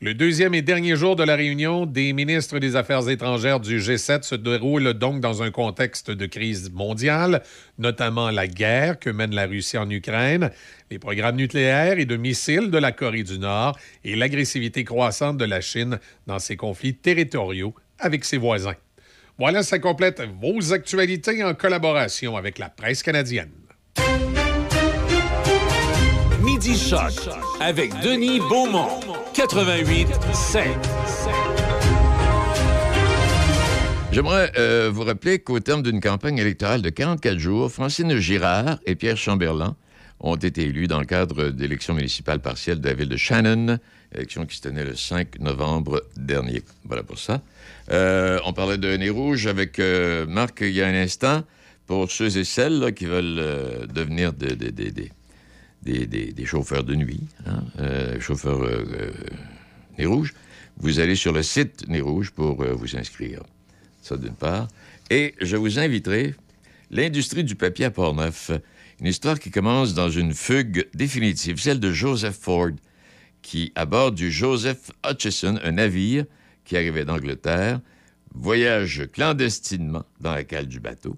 Le 0.00 0.14
deuxième 0.14 0.54
et 0.54 0.62
dernier 0.62 0.94
jour 0.94 1.16
de 1.16 1.24
la 1.24 1.34
réunion 1.34 1.86
des 1.86 2.12
ministres 2.12 2.60
des 2.60 2.76
Affaires 2.76 3.08
étrangères 3.08 3.58
du 3.58 3.80
G7 3.80 4.22
se 4.22 4.36
déroule 4.36 4.94
donc 4.94 5.20
dans 5.20 5.42
un 5.42 5.50
contexte 5.50 6.12
de 6.12 6.26
crise 6.26 6.70
mondiale, 6.70 7.42
notamment 7.78 8.30
la 8.30 8.46
guerre 8.46 9.00
que 9.00 9.10
mène 9.10 9.34
la 9.34 9.46
Russie 9.46 9.76
en 9.76 9.90
Ukraine, 9.90 10.52
les 10.88 11.00
programmes 11.00 11.34
nucléaires 11.34 11.98
et 11.98 12.04
de 12.04 12.16
missiles 12.16 12.70
de 12.70 12.78
la 12.78 12.92
Corée 12.92 13.24
du 13.24 13.40
Nord 13.40 13.76
et 14.04 14.14
l'agressivité 14.14 14.84
croissante 14.84 15.36
de 15.36 15.44
la 15.44 15.60
Chine 15.60 15.98
dans 16.28 16.38
ses 16.38 16.56
conflits 16.56 16.94
territoriaux 16.94 17.74
avec 17.98 18.24
ses 18.24 18.38
voisins. 18.38 18.76
Voilà, 19.36 19.64
ça 19.64 19.80
complète 19.80 20.22
vos 20.40 20.72
actualités 20.72 21.42
en 21.42 21.54
collaboration 21.54 22.36
avec 22.36 22.60
la 22.60 22.68
presse 22.68 23.02
canadienne. 23.02 23.50
Midi 26.54 26.78
Choc 26.78 27.10
avec 27.60 27.90
Denis 28.00 28.38
Beaumont, 28.38 29.00
88 29.34 30.06
5. 30.32 30.64
J'aimerais 34.12 34.52
euh, 34.56 34.88
vous 34.94 35.02
rappeler 35.02 35.40
qu'au 35.40 35.58
terme 35.58 35.82
d'une 35.82 36.00
campagne 36.00 36.38
électorale 36.38 36.80
de 36.80 36.90
44 36.90 37.38
jours, 37.38 37.72
Francine 37.72 38.16
Girard 38.20 38.78
et 38.86 38.94
Pierre 38.94 39.16
Chamberlain 39.16 39.74
ont 40.20 40.36
été 40.36 40.62
élus 40.66 40.86
dans 40.86 41.00
le 41.00 41.06
cadre 41.06 41.48
d'élections 41.48 41.92
municipales 41.92 42.38
partielles 42.38 42.80
de 42.80 42.86
la 42.88 42.94
ville 42.94 43.08
de 43.08 43.16
Shannon, 43.16 43.80
élection 44.14 44.46
qui 44.46 44.56
se 44.58 44.62
tenait 44.62 44.84
le 44.84 44.94
5 44.94 45.40
novembre 45.40 46.04
dernier. 46.16 46.62
Voilà 46.84 47.02
pour 47.02 47.18
ça. 47.18 47.42
Euh, 47.90 48.38
on 48.46 48.52
parlait 48.52 48.78
de 48.78 48.96
Nez 48.96 49.10
Rouge 49.10 49.48
avec 49.48 49.80
euh, 49.80 50.24
Marc 50.28 50.58
il 50.60 50.70
y 50.70 50.82
a 50.82 50.86
un 50.86 50.94
instant. 50.94 51.42
Pour 51.88 52.10
ceux 52.12 52.38
et 52.38 52.44
celles 52.44 52.94
qui 52.94 53.04
veulent 53.06 53.88
devenir 53.92 54.32
des- 54.32 54.54
des- 54.56 54.70
des- 54.70 55.10
des- 55.84 56.32
des- 56.32 56.46
chauffeurs 56.46 56.84
de 56.84 56.94
nuit, 56.94 57.20
hein, 57.46 57.62
euh, 57.78 58.20
chauffeurs 58.20 58.62
euh, 58.62 58.84
euh, 58.92 59.10
Nez 59.98 60.06
Rouge, 60.06 60.34
vous 60.78 60.98
allez 60.98 61.14
sur 61.14 61.32
le 61.32 61.42
site 61.42 61.86
Nez 61.88 62.00
Rouge 62.00 62.30
pour 62.30 62.64
vous 62.64 62.96
inscrire. 62.96 63.42
Ça, 64.02 64.16
d'une 64.16 64.34
part. 64.34 64.68
Et 65.10 65.34
je 65.40 65.56
vous 65.56 65.78
inviterai 65.78 66.34
l'industrie 66.90 67.44
du 67.44 67.54
papier 67.54 67.84
à 67.86 67.90
Port-Neuf. 67.90 68.50
Une 69.00 69.06
histoire 69.06 69.38
qui 69.38 69.50
commence 69.50 69.94
dans 69.94 70.10
une 70.10 70.34
fugue 70.34 70.86
définitive, 70.94 71.58
celle 71.60 71.80
de 71.80 71.92
Joseph 71.92 72.36
Ford, 72.38 72.70
qui, 73.42 73.72
à 73.74 73.86
bord 73.86 74.12
du 74.12 74.30
Joseph 74.30 74.90
Hutchison, 75.08 75.58
un 75.62 75.72
navire 75.72 76.24
qui 76.64 76.76
arrivait 76.76 77.04
d'Angleterre, 77.04 77.80
voyage 78.34 79.08
clandestinement 79.12 80.04
dans 80.20 80.32
la 80.34 80.44
cale 80.44 80.66
du 80.66 80.80
bateau. 80.80 81.16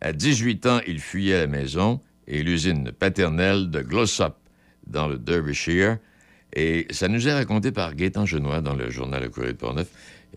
À 0.00 0.12
18 0.12 0.66
ans, 0.66 0.80
il 0.86 1.00
fuyait 1.00 1.38
la 1.40 1.46
maison 1.46 2.00
et 2.28 2.42
l'usine 2.42 2.92
paternelle 2.92 3.70
de 3.70 3.80
Glossop, 3.80 4.34
dans 4.86 5.08
le 5.08 5.18
Derbyshire. 5.18 5.98
Et 6.52 6.86
ça 6.90 7.08
nous 7.08 7.26
est 7.28 7.32
raconté 7.32 7.72
par 7.72 7.94
Gaétan 7.94 8.24
Genois 8.24 8.60
dans 8.60 8.74
le 8.74 8.90
journal 8.90 9.22
Le 9.22 9.28
Courrier 9.28 9.52
de 9.52 9.58
Portneuf. 9.58 9.88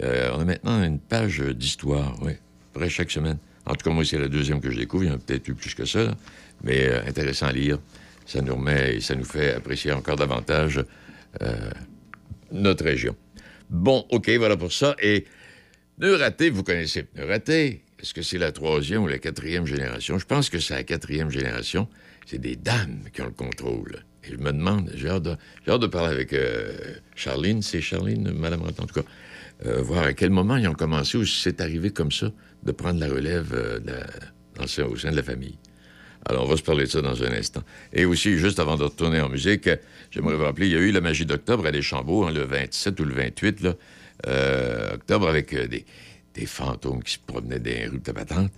Euh, 0.01 0.31
on 0.33 0.41
a 0.41 0.45
maintenant 0.45 0.83
une 0.83 0.99
page 0.99 1.39
d'histoire, 1.39 2.15
oui, 2.21 2.33
près 2.73 2.89
chaque 2.89 3.11
semaine. 3.11 3.37
En 3.65 3.75
tout 3.75 3.87
cas, 3.87 3.93
moi, 3.93 4.03
c'est 4.03 4.17
la 4.17 4.27
deuxième 4.27 4.59
que 4.61 4.71
je 4.71 4.77
découvre. 4.77 5.03
Il 5.03 5.09
y 5.09 5.11
en 5.11 5.15
a 5.15 5.19
peut-être 5.19 5.47
eu 5.47 5.53
plus 5.53 5.75
que 5.75 5.85
ça, 5.85 6.15
mais 6.63 6.87
euh, 6.87 7.05
intéressant 7.07 7.47
à 7.47 7.51
lire. 7.51 7.79
Ça 8.25 8.41
nous 8.41 8.55
remet 8.55 8.95
et 8.95 9.01
ça 9.01 9.15
nous 9.15 9.23
fait 9.23 9.53
apprécier 9.55 9.91
encore 9.91 10.15
davantage 10.15 10.83
euh, 11.41 11.71
notre 12.51 12.83
région. 12.83 13.15
Bon, 13.69 14.05
OK, 14.09 14.29
voilà 14.31 14.57
pour 14.57 14.71
ça. 14.71 14.95
Et 15.01 15.25
raté, 16.01 16.49
vous 16.49 16.63
connaissez 16.63 17.07
raté. 17.17 17.83
Est-ce 18.01 18.13
que 18.13 18.21
c'est 18.21 18.37
la 18.37 18.51
troisième 18.51 19.03
ou 19.03 19.07
la 19.07 19.19
quatrième 19.19 19.65
génération? 19.65 20.17
Je 20.17 20.25
pense 20.25 20.49
que 20.49 20.59
c'est 20.59 20.73
la 20.73 20.83
quatrième 20.83 21.29
génération. 21.29 21.87
C'est 22.25 22.37
des 22.37 22.55
dames 22.55 23.03
qui 23.13 23.21
ont 23.21 23.25
le 23.25 23.31
contrôle. 23.31 24.03
Et 24.23 24.31
je 24.31 24.37
me 24.37 24.51
demande, 24.53 24.91
j'ai 24.95 25.09
hâte 25.09 25.23
de, 25.23 25.35
hâte 25.67 25.81
de 25.81 25.87
parler 25.87 26.13
avec 26.13 26.31
euh, 26.33 26.71
Charline, 27.15 27.61
c'est 27.61 27.81
Charline, 27.81 28.31
Madame 28.31 28.61
en 28.61 28.71
tout 28.71 29.01
cas, 29.01 29.07
euh, 29.65 29.81
voir 29.81 30.03
à 30.03 30.13
quel 30.13 30.29
moment 30.29 30.55
ils 30.55 30.67
ont 30.67 30.73
commencé 30.73 31.17
ou 31.17 31.25
c'est 31.25 31.59
arrivé 31.59 31.89
comme 31.89 32.11
ça 32.11 32.31
de 32.63 32.71
prendre 32.71 32.99
la 32.99 33.07
relève 33.07 33.53
euh, 33.53 33.79
au 34.85 34.95
sein 34.95 35.11
de 35.11 35.15
la 35.15 35.23
famille. 35.23 35.57
Alors, 36.25 36.45
on 36.45 36.47
va 36.47 36.57
se 36.57 36.63
parler 36.63 36.83
de 36.83 36.89
ça 36.89 37.01
dans 37.01 37.23
un 37.23 37.31
instant. 37.31 37.63
Et 37.93 38.05
aussi, 38.05 38.37
juste 38.37 38.59
avant 38.59 38.75
de 38.75 38.83
retourner 38.83 39.19
en 39.21 39.29
musique, 39.29 39.69
j'aimerais 40.11 40.35
rappeler, 40.35 40.67
il 40.67 40.73
y 40.73 40.75
a 40.75 40.79
eu 40.79 40.91
la 40.91 41.01
magie 41.01 41.25
d'octobre 41.25 41.65
à 41.65 41.71
Deschambault, 41.71 42.25
hein, 42.25 42.31
le 42.31 42.43
27 42.43 42.99
ou 42.99 43.05
le 43.05 43.15
28 43.15 43.61
là, 43.61 43.73
euh, 44.27 44.95
octobre, 44.95 45.27
avec 45.27 45.55
des, 45.55 45.85
des 46.39 46.45
fantômes 46.45 47.03
qui 47.03 47.13
se 47.13 47.19
promenaient 47.19 47.59
dans 47.59 47.69
les 47.69 47.87
rues 47.87 47.99
de 47.99 48.11
Patente. 48.11 48.51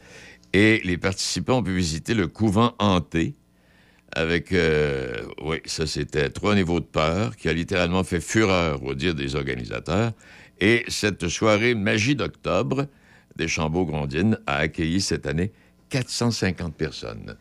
Et 0.53 0.81
les 0.83 0.97
participants 0.97 1.59
ont 1.59 1.63
pu 1.63 1.75
visiter 1.75 2.13
le 2.13 2.27
couvent 2.27 2.75
hanté 2.79 3.35
avec, 4.13 4.51
euh, 4.51 5.25
oui, 5.41 5.57
ça 5.65 5.87
c'était 5.87 6.29
trois 6.29 6.53
niveaux 6.53 6.81
de 6.81 6.85
peur 6.85 7.35
qui 7.37 7.47
a 7.47 7.53
littéralement 7.53 8.03
fait 8.03 8.19
fureur 8.19 8.83
au 8.83 8.93
dire 8.93 9.15
des 9.15 9.35
organisateurs. 9.35 10.11
Et 10.59 10.83
cette 10.89 11.27
soirée 11.29 11.73
Magie 11.73 12.15
d'octobre, 12.15 12.87
Deschambault-Grondines 13.37 14.37
a 14.45 14.57
accueilli 14.57 14.99
cette 14.99 15.25
année 15.25 15.53
450 15.89 16.75
personnes 16.75 17.37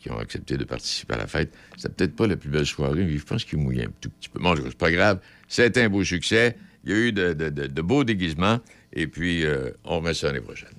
qui 0.00 0.10
ont 0.10 0.18
accepté 0.18 0.56
de 0.56 0.64
participer 0.64 1.14
à 1.14 1.18
la 1.18 1.26
fête. 1.26 1.54
C'est 1.76 1.94
peut-être 1.94 2.16
pas 2.16 2.26
la 2.26 2.36
plus 2.36 2.48
belle 2.48 2.64
soirée, 2.64 3.04
mais 3.04 3.18
je 3.18 3.24
pense 3.24 3.44
qu'il 3.44 3.58
mouillait 3.58 3.84
un 3.84 3.92
tout 4.00 4.08
petit 4.08 4.30
peu. 4.30 4.40
Bon, 4.40 4.56
c'est 4.56 4.74
pas 4.74 4.90
grave. 4.90 5.20
C'était 5.46 5.82
un 5.82 5.90
beau 5.90 6.02
succès. 6.02 6.56
Il 6.84 6.90
y 6.90 6.94
a 6.94 6.96
eu 6.96 7.12
de 7.12 7.82
beaux 7.82 8.04
déguisements. 8.04 8.60
Et 8.92 9.06
puis, 9.06 9.44
euh, 9.44 9.70
on 9.84 9.96
remet 9.96 10.14
ça 10.14 10.28
l'année 10.28 10.40
prochaine. 10.40 10.70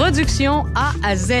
Production 0.00 0.64
A 0.74 0.92
à 1.02 1.14
Z. 1.14 1.32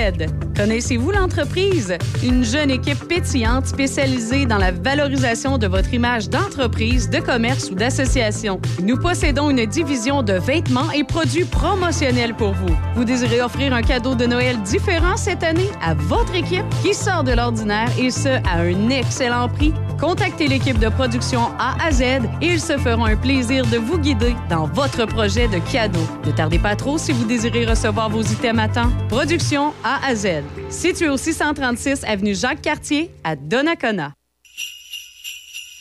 Connaissez-vous 0.54 1.12
l'entreprise? 1.12 1.96
Une 2.22 2.44
jeune 2.44 2.70
équipe 2.70 3.08
pétillante 3.08 3.64
spécialisée 3.64 4.44
dans 4.44 4.58
la 4.58 4.70
valorisation 4.70 5.56
de 5.56 5.66
votre 5.66 5.94
image 5.94 6.28
d'entreprise, 6.28 7.08
de 7.08 7.20
commerce 7.20 7.70
ou 7.70 7.74
d'association. 7.74 8.60
Nous 8.82 8.98
possédons 8.98 9.48
une 9.48 9.64
division 9.64 10.22
de 10.22 10.34
vêtements 10.34 10.90
et 10.90 11.04
produits 11.04 11.46
promotionnels 11.46 12.34
pour 12.34 12.52
vous. 12.52 12.76
Vous 12.94 13.04
désirez 13.04 13.40
offrir 13.40 13.72
un 13.72 13.80
cadeau 13.80 14.14
de 14.14 14.26
Noël 14.26 14.60
différent 14.60 15.16
cette 15.16 15.42
année 15.42 15.70
à 15.80 15.94
votre 15.94 16.34
équipe 16.34 16.66
qui 16.82 16.92
sort 16.92 17.24
de 17.24 17.32
l'ordinaire 17.32 17.88
et 17.98 18.10
ce, 18.10 18.28
à 18.28 18.60
un 18.60 18.90
excellent 18.90 19.48
prix? 19.48 19.72
Contactez 20.00 20.48
l'équipe 20.48 20.78
de 20.78 20.88
production 20.88 21.42
A 21.58 21.76
à 21.84 21.92
Z 21.92 22.02
et 22.40 22.46
ils 22.46 22.60
se 22.60 22.78
feront 22.78 23.04
un 23.04 23.16
plaisir 23.16 23.66
de 23.66 23.76
vous 23.76 23.98
guider 23.98 24.34
dans 24.48 24.64
votre 24.66 25.04
projet 25.04 25.46
de 25.46 25.58
cadeau. 25.70 26.00
Ne 26.24 26.32
tardez 26.32 26.58
pas 26.58 26.74
trop 26.74 26.96
si 26.96 27.12
vous 27.12 27.24
désirez 27.24 27.66
recevoir 27.66 28.08
vos 28.08 28.22
items 28.22 28.62
à 28.62 28.68
temps. 28.68 28.90
Production 29.10 29.74
A 29.84 30.00
à 30.06 30.14
Z. 30.14 30.42
Situé 30.70 31.10
au 31.10 31.18
636 31.18 32.04
avenue 32.04 32.34
Jacques-Cartier 32.34 33.10
à 33.24 33.36
Donnacona. 33.36 34.14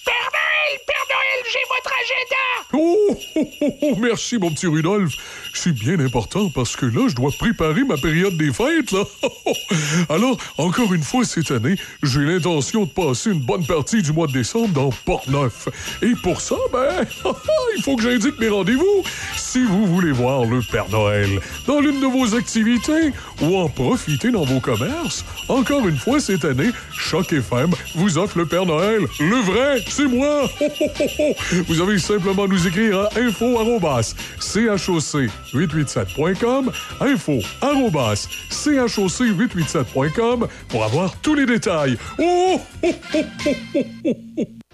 Père 0.05 0.29
Noël, 0.33 0.79
Père 0.85 1.05
Noël, 1.09 1.45
j'ai 1.53 1.65
votre 1.69 1.93
agenda! 2.01 2.49
Oh, 2.73 3.17
oh, 3.35 3.47
oh, 3.61 3.73
oh, 3.83 3.95
merci, 4.01 4.37
mon 4.37 4.49
petit 4.51 4.67
Rudolph. 4.67 5.13
C'est 5.61 5.73
bien 5.73 5.99
important 5.99 6.49
parce 6.49 6.77
que 6.77 6.85
là, 6.85 7.09
je 7.09 7.15
dois 7.15 7.31
préparer 7.37 7.83
ma 7.83 7.97
période 7.97 8.37
des 8.37 8.53
fêtes, 8.53 8.93
là. 8.93 9.03
Alors, 10.09 10.37
encore 10.57 10.93
une 10.93 11.03
fois 11.03 11.25
cette 11.25 11.51
année, 11.51 11.75
j'ai 12.01 12.21
l'intention 12.21 12.85
de 12.85 12.89
passer 12.89 13.31
une 13.31 13.41
bonne 13.41 13.65
partie 13.65 14.01
du 14.01 14.13
mois 14.13 14.27
de 14.27 14.31
décembre 14.31 14.69
dans 14.69 14.89
Port-Neuf. 15.03 15.67
Et 16.01 16.13
pour 16.23 16.39
ça, 16.39 16.55
ben, 16.71 17.05
il 17.75 17.83
faut 17.83 17.97
que 17.97 18.03
j'indique 18.03 18.39
mes 18.39 18.47
rendez-vous. 18.47 19.03
Si 19.35 19.61
vous 19.65 19.85
voulez 19.85 20.13
voir 20.13 20.45
le 20.45 20.61
Père 20.61 20.87
Noël 20.89 21.41
dans 21.67 21.81
l'une 21.81 21.99
de 21.99 22.05
vos 22.05 22.35
activités 22.35 23.11
ou 23.41 23.57
en 23.57 23.67
profiter 23.67 24.31
dans 24.31 24.45
vos 24.45 24.61
commerces, 24.61 25.25
encore 25.49 25.85
une 25.89 25.97
fois 25.97 26.21
cette 26.21 26.45
année, 26.45 26.69
Choc 26.93 27.33
FM 27.33 27.71
vous 27.95 28.17
offre 28.17 28.37
le 28.37 28.45
Père 28.45 28.65
Noël. 28.65 29.01
Le 29.19 29.35
vrai, 29.41 29.83
c'est 29.89 30.07
moi. 30.07 30.49
Vous 31.67 31.81
avez 31.81 31.99
simplement 31.99 32.43
à 32.43 32.47
nous 32.47 32.65
écrire 32.65 32.99
à 32.99 33.09
info 33.19 33.57
choc887.com, 35.53 36.71
info 37.01 37.39
choc887.com 37.61 40.47
pour 40.67 40.83
avoir 40.83 41.15
tous 41.21 41.35
les 41.35 41.45
détails. 41.45 41.99
Oh! 42.17 42.59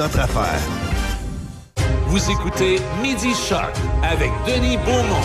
notre 0.00 0.20
affaire. 0.20 0.58
Vous 2.06 2.30
écoutez 2.30 2.78
Midi 3.02 3.34
Choc 3.34 3.70
avec 4.02 4.30
Denis 4.46 4.78
Beaumont. 4.78 5.20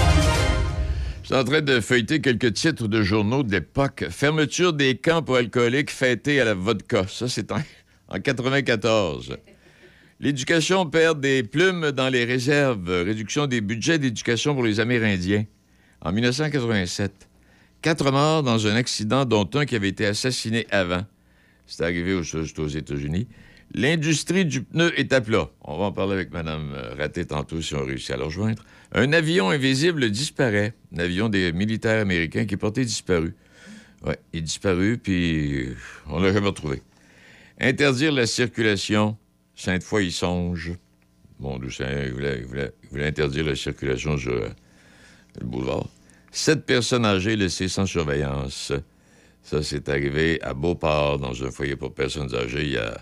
Je 1.22 1.27
suis 1.27 1.35
en 1.35 1.45
train 1.45 1.61
de 1.61 1.80
feuilleter 1.80 2.19
quelques 2.19 2.52
titres 2.52 2.89
de 2.89 3.02
journaux 3.02 3.43
de 3.43 3.53
l'époque. 3.53 4.03
Fermeture 4.10 4.73
des 4.73 4.97
camps 4.97 5.23
pour 5.23 5.38
alcooliques 5.38 5.91
fêtés 5.91 6.41
à 6.41 6.43
la 6.43 6.56
vodka. 6.56 7.06
Ça, 7.07 7.30
c'est 7.30 7.53
en, 7.53 7.61
en 8.10 8.19
94. 8.19 9.38
L'éducation 10.19 10.85
perd 10.85 11.22
des 11.22 11.43
plumes 11.43 11.93
dans 11.93 12.10
les 12.10 12.26
réserves. 12.26 12.89
Réduction 12.89 13.47
des 13.47 13.61
budgets 13.61 13.97
d'éducation 13.97 14.56
pour 14.56 14.64
les 14.64 14.81
Amérindiens. 14.81 15.45
En 16.02 16.11
1987. 16.11 17.30
Quatre 17.81 18.11
morts 18.11 18.43
dans 18.43 18.68
un 18.68 18.76
accident, 18.76 19.23
dont 19.23 19.49
un 19.53 19.65
qui 19.65 19.77
avait 19.77 19.88
été 19.88 20.06
assassiné 20.06 20.68
avant. 20.69 21.06
C'est 21.65 21.81
arrivé 21.81 22.14
aux, 22.14 22.35
aux 22.35 22.68
États-Unis. 22.68 23.26
L'industrie 23.73 24.45
du 24.45 24.63
pneu 24.63 24.97
est 24.97 25.11
à 25.11 25.21
plat. 25.21 25.49
On 25.61 25.77
va 25.77 25.85
en 25.85 25.91
parler 25.91 26.13
avec 26.13 26.31
Mme 26.31 26.73
Raté 26.97 27.25
tantôt 27.25 27.61
si 27.61 27.75
on 27.75 27.83
réussit 27.83 28.11
à 28.11 28.17
la 28.17 28.25
rejoindre. 28.25 28.63
Un 28.93 29.11
avion 29.11 29.49
invisible 29.49 30.09
disparaît. 30.11 30.73
Un 30.95 30.99
avion 30.99 31.29
des 31.29 31.51
militaires 31.51 32.01
américains 32.01 32.45
qui 32.45 32.53
est 32.53 32.57
porté 32.57 32.85
disparu. 32.85 33.35
Oui, 34.05 34.13
il 34.33 34.39
est 34.39 34.41
disparu, 34.43 34.97
puis 34.97 35.69
on 36.07 36.19
l'a 36.19 36.31
jamais 36.31 36.47
retrouvé. 36.47 36.81
Interdire 37.59 38.11
la 38.11 38.27
circulation. 38.27 39.17
Sainte-Foy 39.55 40.07
y 40.07 40.11
songe. 40.11 40.73
Bon, 41.39 41.57
Doucet, 41.57 42.07
il 42.07 42.13
voulait 42.89 43.07
interdire 43.07 43.45
la 43.45 43.55
circulation 43.55 44.17
sur 44.17 44.33
euh, 44.33 44.49
le 45.39 45.45
boulevard. 45.45 45.87
Sept 46.31 46.65
personnes 46.65 47.05
âgées 47.05 47.35
laissées 47.35 47.67
sans 47.67 47.85
surveillance. 47.85 48.71
Ça, 49.41 49.63
c'est 49.63 49.89
arrivé 49.89 50.41
à 50.41 50.53
Beauport, 50.53 51.19
dans 51.19 51.43
un 51.43 51.51
foyer 51.51 51.75
pour 51.75 51.93
personnes 51.93 52.33
âgées, 52.35 52.63
il 52.63 52.71
y 52.71 52.77
a 52.77 52.97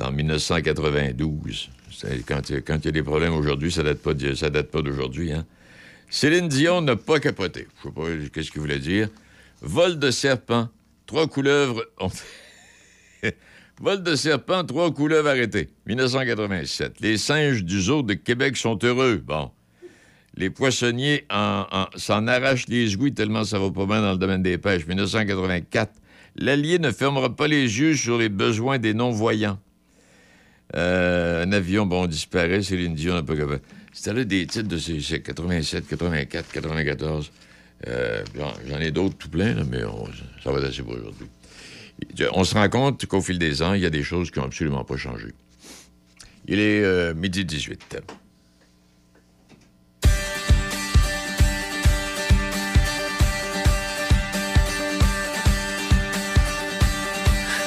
en 0.00 0.12
1992. 0.12 1.70
C'est- 1.90 2.24
Quand 2.26 2.48
il 2.50 2.54
y 2.54 2.88
a- 2.88 2.90
des 2.92 3.02
problèmes 3.02 3.34
aujourd'hui, 3.34 3.70
ça 3.72 3.82
date 3.82 3.98
pas 3.98 4.14
date 4.50 4.70
pas 4.70 4.82
d'aujourd'hui. 4.82 5.32
Hein? 5.32 5.44
Céline 6.10 6.48
Dion 6.48 6.80
n'a 6.80 6.96
pas 6.96 7.20
capoté. 7.20 7.66
Je 7.82 7.88
sais 7.88 7.94
pas 7.94 8.02
qu'est-ce 8.32 8.50
qu'il 8.50 8.60
voulait 8.60 8.78
dire. 8.78 9.08
Vol 9.60 9.98
de 9.98 10.10
serpent. 10.10 10.68
Trois 11.06 11.26
couleuvres. 11.26 11.84
Vol 13.80 14.02
de 14.02 14.14
serpent, 14.16 14.64
trois 14.64 14.92
couleuvres 14.92 15.28
arrêtées. 15.28 15.68
1987. 15.86 16.94
Les 17.00 17.16
singes 17.16 17.62
du 17.64 17.80
zoo 17.80 18.02
de 18.02 18.14
Québec 18.14 18.56
sont 18.56 18.78
heureux. 18.82 19.16
Bon. 19.24 19.50
Les 20.34 20.50
poissonniers 20.50 21.24
en- 21.30 21.64
en- 21.70 21.86
s'en 21.96 22.26
arrachent 22.26 22.68
les 22.68 22.88
jouets 22.88 23.10
tellement 23.12 23.44
ça 23.44 23.58
va 23.58 23.70
pas 23.70 23.86
bien 23.86 24.02
dans 24.02 24.12
le 24.12 24.18
domaine 24.18 24.42
des 24.42 24.58
pêches. 24.58 24.86
1984. 24.86 25.92
L'Allier 26.36 26.78
ne 26.78 26.90
fermera 26.90 27.34
pas 27.34 27.48
les 27.48 27.62
yeux 27.80 27.94
sur 27.96 28.18
les 28.18 28.28
besoins 28.28 28.78
des 28.78 28.94
non-voyants. 28.94 29.58
Euh, 30.76 31.44
un 31.44 31.52
avion, 31.52 31.86
bon, 31.86 32.06
disparaît. 32.06 32.62
Céline 32.62 32.94
Dion 32.94 33.14
n'a 33.14 33.22
pas 33.22 33.36
capable. 33.36 33.60
C'était 33.92 34.12
là 34.12 34.24
des 34.24 34.46
titres 34.46 34.68
de 34.68 34.78
ces, 34.78 35.00
ces 35.00 35.20
87, 35.22 35.86
84, 35.88 36.52
94. 36.52 37.30
Euh, 37.86 38.22
j'en- 38.68 38.80
ai 38.80 38.90
d'autres 38.90 39.16
tout 39.16 39.28
plein, 39.30 39.54
mais 39.64 39.84
on- 39.84 40.06
ça 40.42 40.50
va 40.52 40.58
être 40.58 40.66
assez 40.68 40.82
pour 40.82 40.92
aujourd'hui. 40.94 41.26
On 42.32 42.44
se 42.44 42.54
rend 42.54 42.68
compte 42.68 43.06
qu'au 43.06 43.20
fil 43.20 43.38
des 43.38 43.62
ans, 43.62 43.74
il 43.74 43.80
y 43.82 43.86
a 43.86 43.90
des 43.90 44.02
choses 44.02 44.30
qui 44.30 44.38
n'ont 44.38 44.44
absolument 44.46 44.84
pas 44.84 44.96
changé. 44.96 45.28
Il 46.46 46.58
est 46.60 46.82
euh, 46.82 47.14
midi 47.14 47.44
18. 47.44 47.98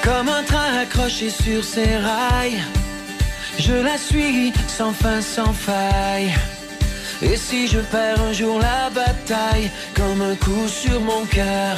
Comme 0.03 0.30
un 0.30 0.44
train 0.44 0.80
accroché 0.82 1.30
sur 1.30 1.64
ses 1.64 1.95
rails, 1.98 2.60
je 3.62 3.74
la 3.74 3.98
suis 3.98 4.52
sans 4.68 4.92
fin, 4.92 5.22
sans 5.22 5.54
faille. 5.54 6.34
Et 7.22 7.38
si 7.38 7.68
je 7.68 7.80
perds 7.80 8.22
un 8.22 8.34
jour 8.34 8.60
la 8.60 8.90
bataille, 8.90 9.70
comme 9.96 10.22
un 10.22 10.36
coup 10.36 10.68
sur 10.68 11.00
mon 11.02 11.24
cœur, 11.26 11.78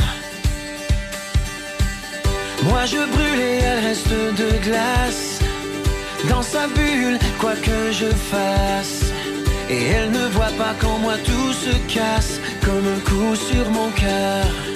moi 2.63 2.85
je 2.85 3.01
brûle 3.13 3.39
et 3.39 3.59
elle 3.67 3.83
reste 3.87 4.17
de 4.41 4.49
glace. 4.65 5.39
Dans 6.29 6.41
sa 6.41 6.67
bulle, 6.67 7.19
quoi 7.39 7.55
que 7.55 7.91
je 7.91 8.09
fasse. 8.31 9.11
Et 9.69 9.83
elle 9.95 10.11
ne 10.11 10.25
voit 10.27 10.55
pas 10.57 10.73
qu'en 10.79 10.97
moi 10.99 11.15
tout 11.25 11.53
se 11.65 11.75
casse, 11.93 12.39
comme 12.63 12.87
un 12.95 13.01
coup 13.09 13.35
sur 13.35 13.69
mon 13.71 13.89
cœur. 13.91 14.72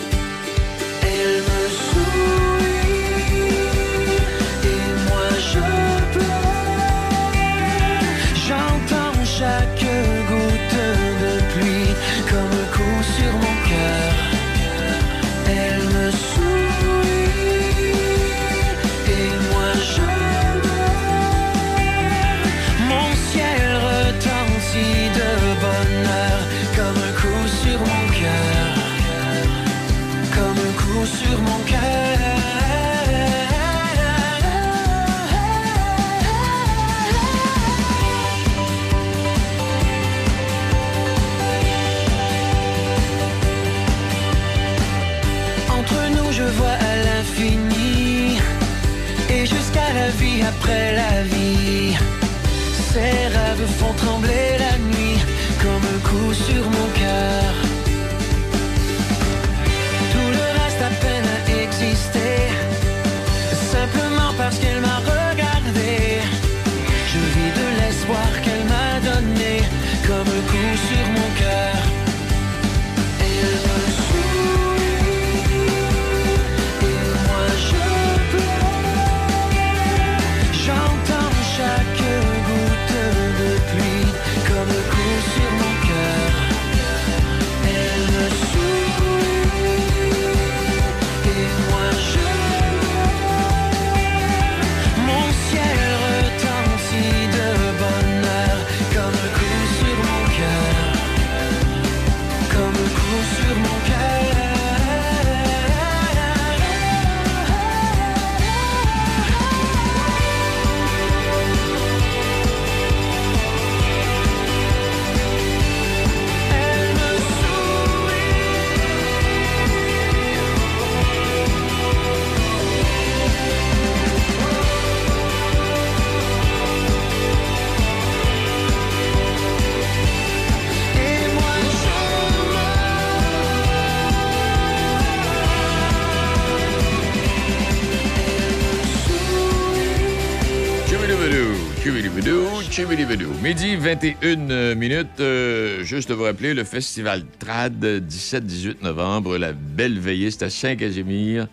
Midi 143.42 143.76
21 143.76 144.76
minutes. 144.76 145.20
euh, 145.20 145.84
juste 145.84 146.12
vous 146.12 146.22
rappeler, 146.24 146.54
le 146.54 146.64
festival 146.64 147.24
TRAD, 147.40 147.84
17-18 148.08 148.84
novembre, 148.84 149.38
la 149.40 149.52
belle 149.54 149.98
veillée, 150.00 150.30
c'est 150.30 150.44
à 150.44 150.50
Saint-Casimir. 150.52 151.48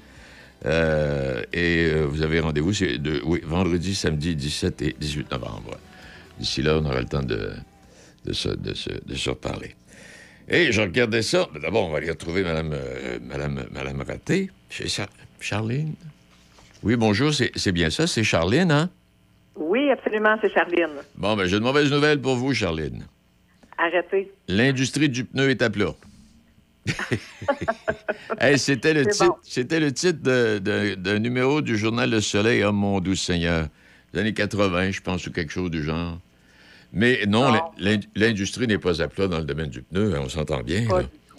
Euh, 0.66 1.42
et 1.55 1.86
euh, 1.86 2.05
vous 2.05 2.20
avez 2.22 2.40
rendez-vous, 2.40 2.74
c'est 2.74 2.98
oui, 3.24 3.40
vendredi, 3.42 3.94
samedi, 3.94 4.36
17 4.36 4.82
et 4.82 4.96
18 5.01 5.30
novembre. 5.30 5.78
D'ici 6.38 6.60
là, 6.60 6.76
on 6.78 6.84
aura 6.84 7.01
le 7.01 7.06
temps 7.06 7.22
de, 7.22 7.52
de, 8.26 8.32
se, 8.34 8.51
de, 8.51 8.74
se, 8.74 8.90
de 8.90 9.14
se 9.14 9.30
reparler. 9.30 9.74
Et 10.48 10.72
je 10.72 10.82
regardais 10.82 11.22
ça. 11.22 11.48
Mais 11.55 11.60
D'abord, 11.60 11.86
on 11.88 11.90
va 11.90 11.98
aller 11.98 12.10
retrouver 12.10 12.42
Mme, 12.42 12.74
Madame, 13.26 13.64
Madame 13.72 14.02
Raté. 14.06 14.51
Char- 14.68 15.09
Charline? 15.40 15.94
Oui, 16.82 16.96
bonjour, 16.96 17.32
c'est 17.32 17.51
c'est 17.56 17.72
bien 17.72 17.88
ça, 17.88 18.06
c'est 18.06 18.24
Charline, 18.24 18.70
hein? 18.70 18.90
Oui, 19.56 19.90
absolument, 19.90 20.36
c'est 20.40 20.52
Charline. 20.52 20.89
Bon, 21.16 21.36
ben, 21.36 21.47
j'ai 21.47 21.56
une 21.56 21.62
mauvaise 21.62 21.90
nouvelle 21.90 22.20
pour 22.20 22.35
vous, 22.36 22.52
Charline. 22.55 23.05
Arrêtez. 23.78 24.32
L'industrie 24.48 25.09
du 25.09 25.24
pneu 25.24 25.51
est 25.51 25.62
à 25.62 25.70
plat. 25.70 25.93
Hey, 28.40 28.59
c'était 28.59 28.93
le 28.94 29.05
bon. 29.05 29.35
c'était 29.43 29.81
le 29.81 29.93
titre 29.93 30.18
d'un 30.22 31.18
numéro 31.18 31.60
du 31.60 31.76
journal 31.76 32.10
Le 32.10 32.20
Soleil, 32.20 32.62
oh 32.64 32.72
mon 32.72 33.01
doux 33.01 33.14
Seigneur, 33.14 33.68
des 34.12 34.20
années 34.20 34.35
80, 34.35 34.90
je 34.90 35.01
pense, 35.01 35.26
ou 35.26 35.32
quelque 35.32 35.52
chose 35.52 35.70
du 35.70 35.82
genre. 35.82 36.18
Mais 36.93 37.20
non, 37.26 37.52
Non. 37.52 37.60
l'in- 37.78 38.01
l'industrie 38.14 38.66
n'est 38.66 38.78
pas 38.78 39.01
à 39.02 39.09
plat 39.09 39.28
dans 39.28 39.39
le 39.39 39.44
domaine 39.44 39.70
du 39.70 39.82
pneu, 39.82 40.14
hein, 40.14 40.20
on 40.24 40.28
s'entend 40.28 40.60
bien. 40.62 40.86
Pas 40.89 40.98
là. 40.98 41.02
du 41.05 41.09
tout. 41.09 41.36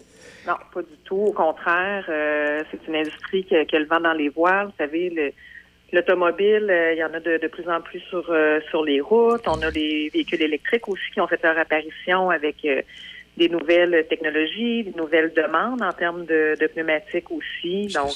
Non, 0.48 0.54
pas 0.74 0.82
du 0.82 0.98
tout. 1.04 1.16
Au 1.16 1.32
contraire, 1.34 2.06
euh, 2.10 2.64
c'est 2.72 2.80
une 2.88 2.96
industrie 2.96 3.44
qui, 3.46 3.56
qui 3.68 3.76
a 3.76 3.80
le 3.80 3.86
vent 3.86 4.00
dans 4.00 4.14
les 4.14 4.30
voiles. 4.30 4.68
Vous 4.68 4.74
savez, 4.78 5.10
le- 5.10 5.32
l'automobile, 5.96 6.68
euh, 6.70 6.94
il 6.94 7.00
y 7.00 7.04
en 7.04 7.14
a 7.14 7.20
de, 7.20 7.38
de 7.38 7.48
plus 7.48 7.68
en 7.68 7.82
plus 7.82 8.02
sur, 8.02 8.26
euh, 8.30 8.60
sur 8.70 8.84
les 8.84 9.02
routes. 9.02 9.48
On 9.48 9.62
a 9.62 9.70
les 9.72 10.10
véhicules 10.14 10.42
électriques 10.42 10.88
aussi 10.88 11.10
qui 11.14 11.22
ont 11.22 11.28
fait 11.28 11.42
leur 11.44 11.58
apparition 11.58 12.30
avec 12.30 12.58
euh, 12.66 12.82
des 13.38 13.50
nouvelles 13.50 14.06
technologies, 14.08 14.84
des 14.84 14.94
nouvelles 14.96 15.34
demandes 15.34 15.82
en 15.82 15.92
termes 15.92 16.26
de, 16.26 16.56
de 16.60 16.68
pneumatiques 16.68 17.32
aussi. 17.32 17.88
Donc, 17.88 18.16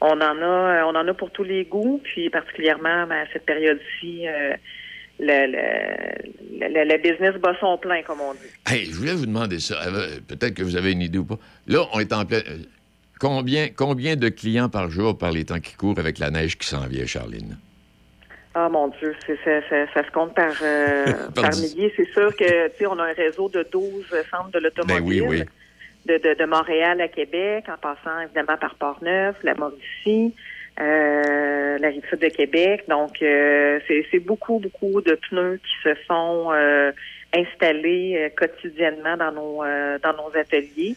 on 0.00 0.20
en 0.20 0.42
a, 0.42 0.84
on 0.86 0.94
en 0.96 1.06
a 1.06 1.14
pour 1.14 1.30
tous 1.30 1.44
les 1.44 1.64
goûts. 1.64 2.00
Puis 2.02 2.28
particulièrement 2.30 3.06
ben, 3.06 3.18
à 3.24 3.26
cette 3.32 3.46
période-ci. 3.46 4.26
le, 5.20 5.46
le, 5.54 6.68
le, 6.74 6.84
le 6.90 6.98
business 6.98 7.34
bat 7.40 7.56
son 7.60 7.78
plein, 7.78 8.02
comme 8.02 8.20
on 8.20 8.34
dit. 8.34 8.50
Hey, 8.66 8.86
je 8.86 8.96
voulais 8.96 9.14
vous 9.14 9.26
demander 9.26 9.60
ça. 9.60 9.76
Peut-être 10.28 10.54
que 10.54 10.64
vous 10.64 10.76
avez 10.76 10.90
une 10.92 11.02
idée 11.02 11.18
ou 11.18 11.24
pas. 11.24 11.38
Là, 11.68 11.84
on 11.92 12.00
est 12.00 12.12
en 12.12 12.24
plein. 12.24 12.40
Combien, 13.20 13.68
combien 13.74 14.16
de 14.16 14.28
clients 14.28 14.68
par 14.68 14.90
jour 14.90 15.16
par 15.16 15.32
les 15.32 15.44
temps 15.44 15.60
qui 15.60 15.74
courent 15.74 15.98
avec 15.98 16.18
la 16.18 16.30
neige 16.30 16.58
qui 16.58 16.66
s'en 16.66 16.86
vient, 16.86 17.06
Charline? 17.06 17.56
Ah 18.54 18.68
mon 18.68 18.88
Dieu, 18.88 19.14
c'est, 19.26 19.36
ça, 19.44 19.68
ça, 19.68 19.92
ça 19.92 20.04
se 20.04 20.10
compte 20.12 20.34
par, 20.34 20.52
euh, 20.62 21.06
Par 21.34 21.50
milliers. 21.56 21.92
C'est 21.96 22.08
sûr 22.12 22.34
que 22.36 22.68
tu 22.68 22.76
sais, 22.78 22.86
on 22.86 22.98
a 22.98 23.04
un 23.04 23.12
réseau 23.12 23.48
de 23.48 23.66
12 23.70 24.14
centres 24.30 24.50
de 24.52 24.60
l'automobile. 24.60 25.22
Ben 25.22 25.28
oui, 25.28 25.40
oui. 25.40 25.42
De, 26.06 26.18
de, 26.18 26.34
de 26.38 26.44
Montréal 26.44 27.00
à 27.00 27.08
Québec, 27.08 27.64
en 27.68 27.78
passant 27.78 28.20
évidemment 28.22 28.58
par 28.58 28.74
Port-Neuf, 28.74 29.36
la 29.42 29.54
Mauricie, 29.54 30.34
euh, 30.80 31.78
la 31.78 31.88
rive 31.88 32.04
sud 32.10 32.20
de 32.20 32.28
Québec. 32.28 32.84
Donc, 32.88 33.22
euh, 33.22 33.80
c'est, 33.88 34.06
c'est 34.10 34.18
beaucoup, 34.18 34.58
beaucoup 34.58 35.00
de 35.00 35.18
pneus 35.28 35.60
qui 35.64 35.88
se 35.88 35.94
font 36.06 36.52
installés 37.36 38.14
euh, 38.16 38.28
quotidiennement 38.36 39.16
dans 39.16 39.32
nos 39.32 39.62
euh, 39.64 39.98
dans 40.02 40.12
nos 40.12 40.30
ateliers. 40.38 40.96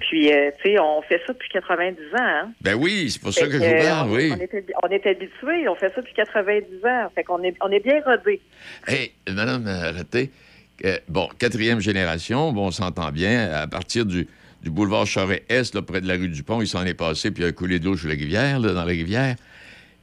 Puis, 0.00 0.32
euh, 0.32 0.50
tu 0.62 0.70
sais, 0.72 0.78
on 0.78 1.02
fait 1.02 1.20
ça 1.26 1.32
depuis 1.32 1.48
90 1.50 1.98
ans. 2.14 2.16
Hein? 2.18 2.52
Ben 2.60 2.74
oui, 2.74 3.10
c'est 3.10 3.20
pour 3.20 3.32
ça 3.32 3.46
que 3.46 3.52
je 3.52 3.58
vous 3.58 3.84
parle, 3.86 4.08
on, 4.10 4.14
oui. 4.14 4.32
on 4.34 4.40
est, 4.40 4.52
habi- 4.54 4.72
on 4.82 4.88
est 4.88 5.06
habitué, 5.06 5.68
on 5.68 5.74
fait 5.74 5.92
ça 5.94 6.00
depuis 6.00 6.14
90 6.14 6.66
ans. 6.84 7.10
Fait 7.14 7.24
qu'on 7.24 7.42
est, 7.42 7.54
on 7.60 7.70
est 7.70 7.80
bien 7.84 8.00
rodé. 8.04 8.40
Hey, 8.86 9.12
Madame 9.28 9.66
Raté, 9.66 10.30
bon, 11.08 11.28
quatrième 11.38 11.80
génération, 11.80 12.52
bon, 12.52 12.66
on 12.66 12.70
s'entend 12.70 13.10
bien, 13.12 13.50
à 13.52 13.66
partir 13.66 14.06
du, 14.06 14.26
du 14.62 14.70
boulevard 14.70 15.06
Charest, 15.06 15.74
là, 15.74 15.82
près 15.82 16.00
de 16.00 16.08
la 16.08 16.14
rue 16.14 16.28
du 16.28 16.42
Pont, 16.42 16.60
il 16.60 16.66
s'en 16.68 16.84
est 16.84 16.94
passé, 16.94 17.30
puis 17.30 17.42
il 17.42 17.46
a 17.46 17.52
coulé 17.52 17.78
de 17.78 17.84
l'eau 17.84 17.96
sur 17.96 18.08
la 18.08 18.14
rivière, 18.14 18.58
là, 18.60 18.68
dans 18.72 18.84
la 18.84 18.90
rivière. 18.90 19.36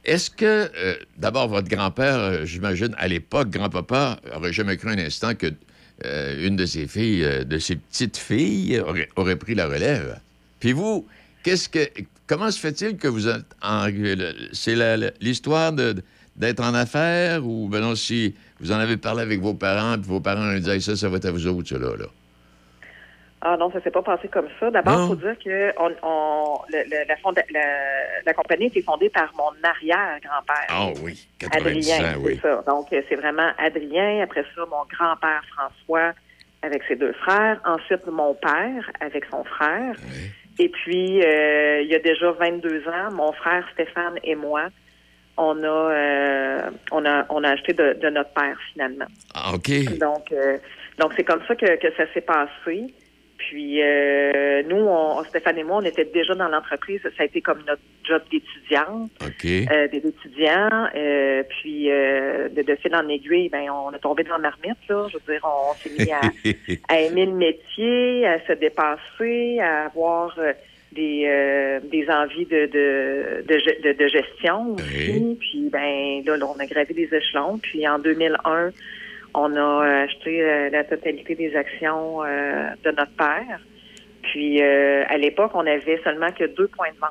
Est-ce 0.04 0.30
que, 0.30 0.44
euh, 0.76 0.94
d'abord, 1.16 1.46
votre 1.48 1.68
grand-père, 1.68 2.16
euh, 2.16 2.44
j'imagine, 2.44 2.92
à 2.98 3.06
l'époque, 3.06 3.50
grand-papa, 3.50 4.18
aurait 4.34 4.52
jamais 4.52 4.76
cru 4.76 4.88
un 4.90 4.98
instant 4.98 5.34
que 5.36 5.46
euh, 6.04 6.46
une 6.46 6.56
de 6.56 6.66
ses 6.66 6.86
filles, 6.86 7.24
euh, 7.24 7.44
de 7.44 7.58
ses 7.58 7.76
petites 7.76 8.16
filles, 8.16 8.82
aurait, 9.16 9.36
pris 9.36 9.54
la 9.54 9.66
relève? 9.66 10.18
Puis 10.60 10.72
vous, 10.72 11.06
qu'est-ce 11.42 11.68
que, 11.68 11.88
comment 12.26 12.50
se 12.50 12.58
fait-il 12.58 12.96
que 12.96 13.08
vous 13.08 13.28
êtes 13.28 13.44
en, 13.62 13.86
c'est 14.52 14.76
l'histoire 15.20 15.72
d'être 15.72 16.60
en 16.60 16.74
affaires 16.74 17.46
ou, 17.46 17.68
ben 17.68 17.80
non, 17.80 17.94
si 17.94 18.34
vous 18.60 18.72
en 18.72 18.76
avez 18.76 18.96
parlé 18.96 19.22
avec 19.22 19.40
vos 19.40 19.54
parents, 19.54 19.98
puis 19.98 20.08
vos 20.08 20.20
parents 20.20 20.54
ont 20.54 20.58
dit, 20.58 20.80
ça, 20.80 20.96
ça 20.96 21.08
va 21.08 21.16
être 21.16 21.26
à 21.26 21.30
vous 21.30 21.46
autres, 21.46 21.76
là, 21.76 21.96
là? 21.96 22.06
Ah 23.44 23.56
non, 23.56 23.72
ça 23.72 23.80
s'est 23.82 23.90
pas 23.90 24.02
passé 24.02 24.28
comme 24.28 24.46
ça. 24.60 24.70
D'abord, 24.70 25.00
il 25.02 25.08
faut 25.08 25.14
dire 25.16 25.36
que 25.44 25.72
on, 25.80 25.90
on- 26.02 26.58
le- 26.70 26.84
le- 26.88 27.08
la, 27.08 27.16
fonda- 27.16 27.44
la, 27.50 27.60
la 28.24 28.34
compagnie 28.34 28.64
a 28.64 28.68
été 28.68 28.82
fondée 28.82 29.10
par 29.10 29.32
mon 29.36 29.50
arrière-grand-père. 29.68 30.66
Ah 30.68 30.86
oui, 31.02 31.26
90 31.40 31.90
Adrien, 31.92 32.14
ans, 32.14 32.18
oui. 32.20 32.38
c'est 32.40 32.48
ça. 32.48 32.62
Donc, 32.68 32.86
c'est 32.90 33.16
vraiment 33.16 33.50
Adrien. 33.58 34.22
Après 34.22 34.44
ça, 34.54 34.62
mon 34.70 34.84
grand-père 34.88 35.42
François 35.56 36.12
avec 36.62 36.84
ses 36.86 36.94
deux 36.94 37.12
frères. 37.14 37.60
Ensuite, 37.64 38.06
mon 38.06 38.34
père 38.34 38.88
avec 39.00 39.24
son 39.30 39.42
frère. 39.42 39.96
Et 40.60 40.68
puis, 40.68 41.20
euh, 41.24 41.80
il 41.82 41.88
y 41.88 41.94
a 41.96 41.98
déjà 41.98 42.30
22 42.30 42.86
ans, 42.86 43.10
mon 43.12 43.32
frère 43.32 43.66
Stéphane 43.72 44.18
et 44.22 44.36
moi, 44.36 44.68
on 45.36 45.60
a, 45.64 45.66
euh, 45.66 46.70
on 46.92 47.04
a, 47.04 47.24
on 47.30 47.42
a 47.42 47.50
acheté 47.50 47.72
de, 47.72 47.94
de 47.94 48.08
notre 48.10 48.30
père 48.34 48.56
finalement. 48.72 49.06
Ah, 49.34 49.52
OK. 49.54 49.98
Donc, 49.98 50.30
euh, 50.30 50.58
donc 50.98 51.12
c'est 51.16 51.24
comme 51.24 51.40
ça 51.48 51.56
que, 51.56 51.76
que 51.76 51.92
ça 51.96 52.04
s'est 52.12 52.20
passé. 52.20 52.94
Puis 53.48 53.82
euh, 53.82 54.62
nous, 54.68 54.76
on, 54.76 55.22
Stéphane 55.24 55.58
et 55.58 55.64
moi, 55.64 55.78
on 55.78 55.84
était 55.84 56.04
déjà 56.04 56.34
dans 56.34 56.48
l'entreprise. 56.48 57.00
Ça 57.02 57.22
a 57.22 57.24
été 57.24 57.40
comme 57.40 57.58
notre 57.66 57.82
job 58.04 58.22
d'étudiante, 58.30 59.10
OK. 59.20 59.44
euh, 59.44 59.88
des 59.88 59.98
étudiants. 59.98 60.88
Euh, 60.94 61.42
puis 61.48 61.90
euh, 61.90 62.48
de, 62.48 62.62
de 62.62 62.74
fil 62.76 62.94
en 62.94 63.08
aiguille, 63.08 63.48
ben 63.48 63.68
on 63.70 63.88
a 63.88 63.98
tombé 63.98 64.22
dans 64.24 64.32
la 64.38 64.50
marmite. 64.50 64.78
Là. 64.88 65.08
Je 65.10 65.16
veux 65.18 65.32
dire, 65.34 65.40
on, 65.44 65.70
on 65.70 65.74
s'est 65.74 65.90
mis 65.98 66.10
à, 66.12 66.20
à 66.94 67.00
aimer 67.00 67.26
le 67.26 67.32
métier, 67.32 68.26
à 68.26 68.38
se 68.46 68.52
dépasser, 68.52 69.58
à 69.60 69.86
avoir 69.86 70.34
euh, 70.38 70.52
des, 70.92 71.24
euh, 71.26 71.80
des 71.90 72.06
envies 72.10 72.46
de, 72.46 72.66
de, 72.66 73.42
de- 73.82 73.92
de 73.98 74.08
gestion 74.08 74.74
aussi. 74.74 75.36
Puis 75.40 75.68
ben 75.72 76.22
là, 76.26 76.36
là, 76.36 76.46
on 76.46 76.58
a 76.60 76.66
gravé 76.66 76.92
des 76.94 77.08
échelons. 77.14 77.58
Puis 77.58 77.88
en 77.88 77.98
2001, 77.98 78.70
on 79.34 79.54
a 79.56 80.02
acheté 80.04 80.42
euh, 80.42 80.70
la 80.70 80.84
totalité 80.84 81.34
des 81.34 81.54
actions 81.56 82.22
euh, 82.24 82.70
de 82.84 82.90
notre 82.90 83.12
père. 83.16 83.58
Puis 84.22 84.62
euh, 84.62 85.04
à 85.08 85.16
l'époque, 85.16 85.52
on 85.54 85.66
avait 85.66 86.00
seulement 86.04 86.30
que 86.32 86.44
deux 86.44 86.68
points 86.68 86.90
de 86.94 86.98
vente. 86.98 87.10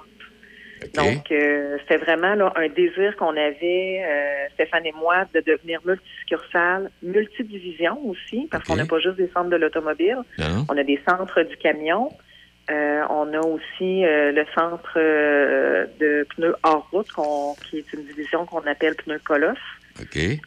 Donc, 0.95 1.31
euh, 1.31 1.77
c'était 1.81 1.97
vraiment 1.97 2.33
là, 2.33 2.51
un 2.55 2.67
désir 2.67 3.15
qu'on 3.17 3.37
avait, 3.37 4.01
euh, 4.03 4.47
Stéphane 4.55 4.85
et 4.87 4.93
moi, 4.93 5.25
de 5.31 5.39
devenir 5.41 5.79
multisuccursale, 5.85 6.89
multidivision 7.03 7.99
aussi, 8.05 8.47
parce 8.49 8.63
qu'on 8.63 8.75
n'a 8.77 8.85
pas 8.87 8.99
juste 8.99 9.17
des 9.17 9.27
centres 9.29 9.49
de 9.51 9.57
l'automobile. 9.57 10.17
Non. 10.39 10.65
On 10.69 10.77
a 10.77 10.83
des 10.83 10.99
centres 11.07 11.43
du 11.43 11.55
camion. 11.57 12.09
Euh, 12.71 13.01
on 13.11 13.31
a 13.33 13.39
aussi 13.41 14.05
euh, 14.05 14.31
le 14.31 14.43
centre 14.55 14.97
de 15.99 16.25
pneus 16.35 16.55
hors 16.63 16.87
route, 16.91 17.11
qu'on- 17.11 17.53
qui 17.69 17.77
est 17.79 17.93
une 17.93 18.03
division 18.05 18.45
qu'on 18.47 18.65
appelle 18.65 18.95
pneus 18.95 19.19
colosse. 19.23 19.57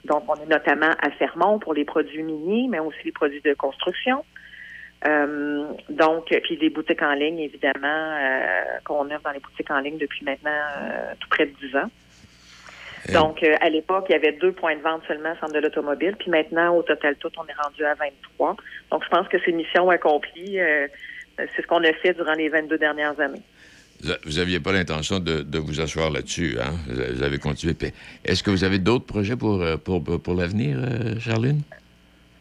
Donc, 0.04 0.24
on 0.28 0.34
est 0.34 0.50
notamment 0.50 0.90
à 1.02 1.10
Fermont 1.10 1.58
pour 1.58 1.74
les 1.74 1.84
produits 1.84 2.22
mini, 2.22 2.68
mais 2.68 2.78
aussi 2.78 2.98
les 3.04 3.12
produits 3.12 3.42
de 3.42 3.54
construction. 3.54 4.24
Euh, 5.06 5.66
donc, 5.90 6.26
puis 6.42 6.56
des 6.56 6.70
boutiques 6.70 7.02
en 7.02 7.12
ligne, 7.12 7.38
évidemment, 7.38 7.84
euh, 7.84 8.62
qu'on 8.84 9.10
offre 9.10 9.22
dans 9.22 9.32
les 9.32 9.40
boutiques 9.40 9.70
en 9.70 9.80
ligne 9.80 9.98
depuis 9.98 10.24
maintenant 10.24 10.50
euh, 10.50 11.12
tout 11.20 11.28
près 11.28 11.46
de 11.46 11.52
10 11.60 11.76
ans. 11.76 11.90
Donc, 13.12 13.42
à 13.42 13.68
l'époque, 13.68 14.06
il 14.08 14.12
y 14.12 14.14
avait 14.14 14.32
deux 14.32 14.52
points 14.52 14.76
de 14.76 14.80
vente 14.80 15.02
seulement, 15.06 15.34
centre 15.38 15.52
de 15.52 15.58
l'automobile. 15.58 16.16
Puis 16.18 16.30
maintenant, 16.30 16.74
au 16.74 16.82
total 16.82 17.16
tout, 17.16 17.30
on 17.36 17.44
est 17.46 17.62
rendu 17.62 17.84
à 17.84 17.92
23. 17.92 18.56
Donc, 18.90 19.04
je 19.04 19.08
pense 19.10 19.28
que 19.28 19.36
c'est 19.44 19.52
mission 19.52 19.90
accomplie. 19.90 20.58
C'est 21.36 21.60
ce 21.60 21.66
qu'on 21.66 21.84
a 21.84 21.92
fait 21.92 22.14
durant 22.14 22.32
les 22.32 22.48
22 22.48 22.78
dernières 22.78 23.20
années. 23.20 23.42
Vous 24.24 24.32
n'aviez 24.38 24.60
pas 24.60 24.72
l'intention 24.72 25.18
de, 25.18 25.42
de 25.42 25.58
vous 25.58 25.80
asseoir 25.80 26.10
là-dessus, 26.10 26.56
hein? 26.60 26.74
Vous 26.88 27.22
avez- 27.22 27.38
continué. 27.38 27.74
Est-ce 28.24 28.42
que 28.42 28.50
vous 28.50 28.64
avez 28.64 28.78
d'autres 28.78 29.06
projets 29.06 29.36
pour, 29.36 29.62
euh, 29.62 29.76
pour, 29.76 30.02
pour, 30.02 30.34
l'avenir, 30.34 30.76
euh, 30.78 31.18
Charline? 31.20 31.62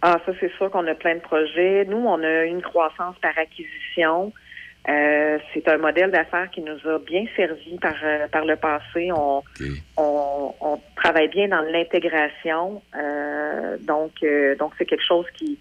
Ah, 0.02 0.20
ça, 0.26 0.34
c'est 0.40 0.52
sûr 0.58 0.70
qu'on 0.70 0.86
a 0.88 0.96
plein 0.96 1.16
de 1.16 1.22
projets. 1.22 1.86
Nous, 1.86 1.98
on 1.98 2.22
a 2.22 2.44
une 2.44 2.62
croissance 2.62 3.16
par 3.22 3.38
acquisition. 3.38 4.34
Euh, 4.90 5.38
c'est 5.54 5.66
un 5.70 5.78
modèle 5.78 6.12
d'affaires 6.12 6.50
qui 6.52 6.62
nous 6.62 6.78
a 6.90 7.00
bien 7.00 7.26
servi 7.38 7.78
par, 7.80 7.96
par 8.30 8.44
le 8.44 8.58
passé. 8.58 9.12
On, 9.14 9.42
on, 9.96 10.54
on 10.60 10.80
travaille 10.98 11.30
bien 11.30 11.48
dans 11.48 11.62
l'intégration. 11.62 12.82
Euh, 12.98 13.78
donc, 13.80 14.12
euh, 14.24 14.56
donc 14.58 14.74
c'est 14.78 14.86
quelque 14.86 15.06
chose 15.06 15.26
qui, 15.38 15.58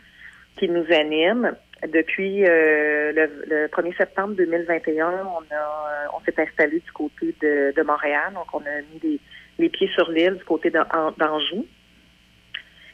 qui 0.59 0.69
nous 0.69 0.87
anime. 0.91 1.55
Depuis 1.89 2.45
euh, 2.45 3.13
le, 3.13 3.45
le 3.49 3.67
1er 3.67 3.97
septembre 3.97 4.35
2021, 4.37 5.27
on, 5.27 5.55
a, 5.55 5.57
euh, 5.57 6.07
on 6.17 6.21
s'est 6.25 6.41
installé 6.41 6.79
du 6.79 6.93
côté 6.93 7.35
de, 7.43 7.73
de 7.77 7.83
Montréal. 7.83 8.33
Donc, 8.35 8.47
on 8.53 8.61
a 8.61 8.81
mis 8.93 9.01
les, 9.03 9.21
les 9.59 9.69
pieds 9.69 9.89
sur 9.95 10.11
l'île 10.11 10.35
du 10.37 10.45
côté 10.45 10.71
d'An- 10.71 11.13
d'Anjou. 11.19 11.67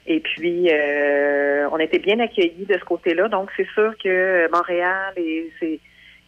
Et 0.07 0.21
puis, 0.21 0.71
euh, 0.73 1.69
on 1.71 1.77
a 1.77 1.83
été 1.83 1.99
bien 1.99 2.19
accueillis 2.19 2.65
de 2.67 2.75
ce 2.79 2.85
côté-là. 2.85 3.29
Donc, 3.29 3.51
c'est 3.57 3.69
sûr 3.75 3.93
que 4.03 4.51
Montréal 4.51 5.13
et 5.19 5.53
ses, 5.61 5.81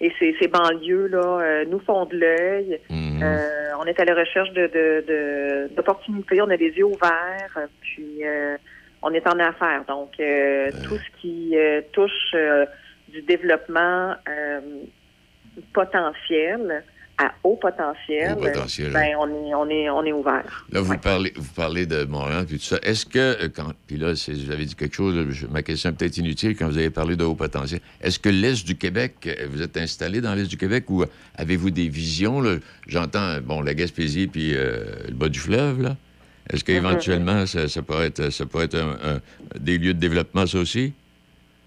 et 0.03 0.13
ses, 0.19 0.37
ses 0.39 0.49
banlieues 0.49 1.07
là, 1.07 1.41
euh, 1.41 1.65
nous 1.67 1.81
font 1.81 2.05
de 2.05 2.17
l'œil. 2.19 2.79
Euh, 3.23 3.71
on 3.81 3.85
est 3.85 3.99
à 3.99 4.05
la 4.05 4.15
recherche 4.15 4.51
de, 4.51 4.67
de, 4.67 5.05
de- 5.09 5.75
d'opportunités. 5.75 6.43
On 6.43 6.51
a 6.51 6.57
les 6.57 6.69
yeux 6.77 6.85
ouverts. 6.85 7.59
Puis, 7.81 8.19
euh, 8.23 8.57
on 9.03 9.13
est 9.13 9.27
en 9.27 9.39
affaires. 9.39 9.85
Donc, 9.89 10.13
euh, 10.21 10.71
tout 10.85 10.97
ce 10.97 11.21
qui 11.21 11.57
euh, 11.57 11.81
touche 11.93 12.11
euh, 12.35 12.67
du 13.09 13.23
développement 13.23 14.15
euh, 14.29 14.61
potentiel 15.73 16.85
à 17.23 17.33
haut 17.45 17.57
potentiel, 17.57 18.33
Haut 18.33 18.41
potentiel, 18.41 18.93
ben, 18.93 19.15
on 19.19 19.29
est, 19.29 19.55
on 19.55 19.69
est, 19.69 19.91
on 19.91 20.03
est 20.05 20.13
ouvert. 20.13 20.65
Là, 20.73 20.81
vous, 20.81 20.97
parlez, 20.97 21.35
vous 21.37 21.53
parlez 21.55 21.85
de 21.85 22.05
Montréal 22.05 22.47
puis 22.49 22.57
tout 22.57 22.65
ça. 22.65 22.79
Est-ce 22.83 23.05
que, 23.05 23.19
euh, 23.45 23.49
quand, 23.55 23.75
puis 23.87 23.99
là, 23.99 24.13
vous 24.15 24.51
avez 24.51 24.65
dit 24.65 24.75
quelque 24.75 24.95
chose, 24.97 25.15
là, 25.15 25.25
je- 25.29 25.47
ma 25.47 25.63
question 25.63 25.91
est 25.91 25.93
peut-être 25.93 26.17
inutile 26.17 26.57
quand 26.57 26.67
vous 26.67 26.79
avez 26.79 26.89
parlé 26.89 27.17
de 27.17 27.25
haut 27.25 27.35
potentiel. 27.35 27.81
Est-ce 28.01 28.19
que 28.19 28.31
l'Est 28.31 28.67
du 28.67 28.75
Québec, 28.77 29.17
euh, 29.27 29.47
vous 29.51 29.61
êtes 29.61 29.77
installé 29.77 30.23
dans 30.23 30.35
l'Est 30.35 30.49
du 30.49 30.57
Québec 30.57 30.85
ou 30.89 31.05
avez-vous 31.37 31.71
des 31.71 31.89
visions? 31.89 32.43
J'entends, 32.87 33.39
bon, 33.43 33.61
la 33.61 33.75
Gaspésie 33.75 34.27
puis 34.27 34.55
euh, 34.55 34.85
le 35.09 35.13
bas 35.15 35.29
du 35.29 35.41
fleuve, 35.41 35.83
là. 35.83 35.97
Est-ce 36.53 36.65
qu'éventuellement, 36.65 37.47
ça, 37.47 37.69
ça 37.69 37.83
pourrait 37.83 38.07
être, 38.07 38.31
ça 38.31 38.47
pourrait 38.47 38.65
être 38.65 38.77
un- 38.79 39.15
un- 39.17 39.21
des 39.59 39.79
lieux 39.79 39.95
de 39.95 39.99
développement, 40.01 40.47
ça 40.47 40.59
aussi? 40.59 40.93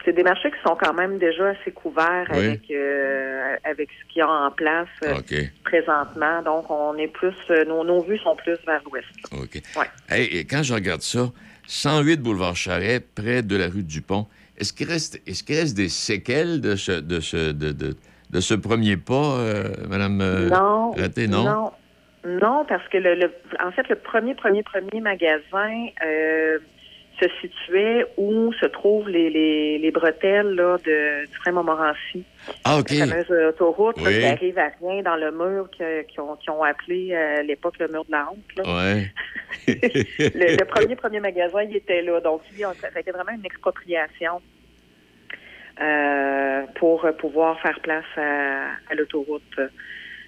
C'est 0.05 0.11
des 0.13 0.23
marchés 0.23 0.51
qui 0.51 0.57
sont 0.67 0.75
quand 0.75 0.93
même 0.93 1.17
déjà 1.17 1.49
assez 1.49 1.71
couverts 1.71 2.27
Oui. 2.31 2.45
avec 2.45 2.69
euh, 2.71 3.55
avec 3.63 3.87
ce 3.89 4.11
qu'il 4.13 4.19
y 4.19 4.21
a 4.21 4.29
en 4.29 4.51
place 4.51 4.87
euh, 5.05 5.13
présentement. 5.63 6.41
Donc, 6.43 6.69
on 6.69 6.97
est 6.97 7.07
plus, 7.07 7.33
euh, 7.49 7.63
nos, 7.65 7.85
nos 7.85 8.01
vues 8.03 8.17
sont 8.19 8.35
plus 8.35 8.57
vers 8.65 8.81
l'ouest. 8.85 9.05
OK. 9.31 9.61
Hey, 10.09 10.25
et 10.37 10.43
quand 10.45 10.61
je 10.63 10.73
regarde 10.73 11.01
ça, 11.01 11.31
108 11.67 12.17
boulevard 12.21 12.57
Charret, 12.57 12.99
près 13.15 13.41
de 13.43 13.55
la 13.55 13.69
rue 13.69 13.83
Dupont, 13.83 14.27
est-ce 14.57 14.73
qu'il 14.73 14.89
reste, 14.89 15.23
qu'il 15.23 15.55
reste 15.57 15.77
des 15.77 15.87
séquelles 15.87 16.59
de 16.59 16.75
ce, 16.75 16.91
de 16.91 17.21
ce, 17.21 17.51
de, 17.53 17.71
de- 17.71 17.95
de 18.29 18.39
ce 18.41 18.55
premier 18.55 18.97
pas, 18.97 19.37
euh, 19.37 19.63
Madame 19.87 20.19
euh, 20.21 20.49
non, 20.49 20.91
Raté, 20.91 21.27
non? 21.29 21.43
non, 21.45 21.71
non, 22.25 22.65
parce 22.65 22.87
que 22.89 22.97
le, 22.97 23.15
le- 23.15 23.33
en 23.63 23.71
fait, 23.71 23.87
le 23.89 23.95
premier, 23.95 24.33
premier, 24.35 24.63
premier 24.63 25.01
magasin 25.01 25.87
euh, 26.05 26.59
se 27.19 27.27
situait 27.41 28.05
où 28.17 28.51
se 28.53 28.65
trouvent 28.65 29.09
les, 29.09 29.29
les, 29.29 29.77
les 29.77 29.91
bretelles 29.91 30.55
là, 30.55 30.77
de, 30.85 31.25
du 31.27 31.35
frein 31.37 31.51
Montmorency. 31.51 32.23
Ah, 32.65 32.77
OK. 32.79 32.91
La 32.91 33.07
fameuse 33.07 33.31
autoroute 33.49 33.97
là, 33.97 34.03
Oui. 34.09 34.19
qui 34.19 34.25
arrive 34.25 34.57
à 34.59 34.69
rien 34.81 35.01
dans 35.03 35.15
le 35.15 35.31
mur 35.31 35.69
qu'ils 35.71 36.19
ont, 36.21 36.35
qu'ils 36.37 36.51
ont 36.51 36.63
appelé 36.63 37.09
euh, 37.13 37.39
à 37.39 37.43
l'époque 37.43 37.77
le 37.79 37.87
mur 37.89 38.03
de 38.05 38.11
la 38.11 38.27
honte. 38.31 38.55
là. 38.57 38.63
Ouais. 38.63 39.11
le, 39.67 40.57
le 40.57 40.65
premier 40.65 40.95
premier 40.95 41.19
magasin, 41.19 41.61
il 41.63 41.75
était 41.75 42.01
là. 42.01 42.19
Donc, 42.21 42.41
lui, 42.55 42.65
on- 42.65 42.73
ça 42.73 42.87
a 42.95 42.99
été 42.99 43.11
vraiment 43.11 43.31
une 43.31 43.45
expropriation 43.45 44.41
euh, 45.81 46.63
pour 46.75 47.07
pouvoir 47.19 47.59
faire 47.61 47.79
place 47.81 48.05
à, 48.17 48.67
à 48.89 48.95
l'autoroute. 48.95 49.59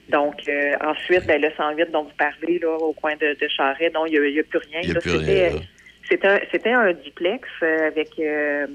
Donc, 0.09 0.35
euh, 0.47 0.73
ensuite, 0.81 1.25
ben, 1.25 1.41
le 1.41 1.49
108 1.57 1.91
dont 1.91 2.03
vous 2.03 2.11
parlez, 2.17 2.59
là, 2.59 2.75
au 2.77 2.93
coin 2.93 3.15
de, 3.15 3.35
de 3.39 3.47
Charret, 3.47 3.91
non, 3.93 4.05
il 4.05 4.11
n'y 4.21 4.37
a, 4.37 4.41
a 4.41 4.43
plus 4.43 4.59
rien. 4.59 4.79
Il 4.83 4.87
y 4.89 4.91
a 4.91 4.93
là. 4.95 5.01
plus 5.01 5.11
C'était- 5.11 5.47
rien, 5.49 5.59
là. 5.59 6.39
C'était 6.51 6.69
un, 6.71 6.79
un 6.81 6.93
duplex 6.93 7.49
euh, 7.63 7.87
avec 7.87 8.09
euh, 8.19 8.67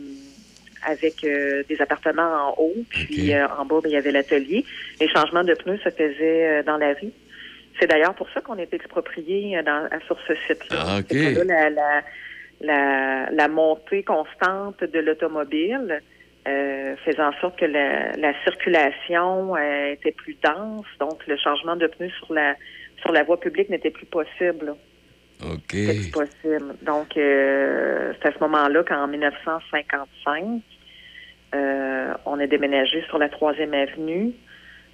avec 0.85 1.23
euh, 1.23 1.63
des 1.69 1.81
appartements 1.81 2.23
en 2.49 2.55
haut, 2.59 2.75
puis 2.89 3.33
euh, 3.35 3.47
en 3.59 3.65
bas, 3.67 3.81
ben, 3.83 3.91
il 3.91 3.93
y 3.93 3.97
avait 3.97 4.11
l'atelier. 4.11 4.65
Les 5.01 5.09
changements 5.09 5.45
de 5.45 5.55
pneus 5.55 5.79
se 5.85 5.91
faisaient 5.91 6.59
euh, 6.59 6.63
dans 6.65 6.77
la 6.79 6.95
rue. 6.95 7.13
C'est 7.79 7.87
d'ailleurs 7.87 8.15
pour 8.15 8.29
ça 8.31 8.41
qu'on 8.41 8.57
est 8.59 8.73
exproprié 8.75 9.57
dans, 9.65 9.89
sur 10.07 10.19
ce 10.27 10.35
site-là. 10.49 10.77
Ah, 10.81 10.99
OK. 10.99 11.07
C'est 11.11 11.35
que 11.35 11.41
là, 11.41 11.45
la, 11.45 11.71
la, 11.71 12.03
la, 12.63 13.31
la 13.31 13.49
montée 13.49 14.03
constante 14.03 14.83
de 14.83 14.99
l'automobile 14.99 16.01
euh, 16.49 16.97
faisait 17.05 17.21
en 17.23 17.33
sorte 17.41 17.59
que 17.59 17.67
la, 17.67 18.13
la 18.17 18.33
circulation 18.45 19.55
euh, 19.57 19.93
était 19.93 20.13
plus 20.13 20.37
dense, 20.43 20.87
donc 20.99 21.27
le 21.27 21.37
changement 21.37 21.77
de 21.77 21.87
pneus 21.87 22.11
sur 22.19 22.33
la 22.33 22.55
sur 23.03 23.13
la 23.13 23.23
voie 23.25 23.41
publique 23.41 23.69
n'était 23.71 23.91
plus 23.91 24.07
possible. 24.07 24.67
là. 24.67 24.73
OK. 25.43 25.59
C'était 25.71 25.95
plus 25.95 26.11
possible. 26.11 26.75
Donc, 26.83 27.17
euh, 27.17 28.13
c'est 28.21 28.29
à 28.29 28.33
ce 28.33 28.39
moment-là 28.41 28.83
qu'en 28.85 29.07
1955, 29.09 30.61
euh, 31.55 32.15
on 32.27 32.39
a 32.39 32.47
déménagé 32.47 33.03
sur 33.09 33.19
la 33.19 33.29
troisième 33.31 33.73
avenue, 33.75 34.33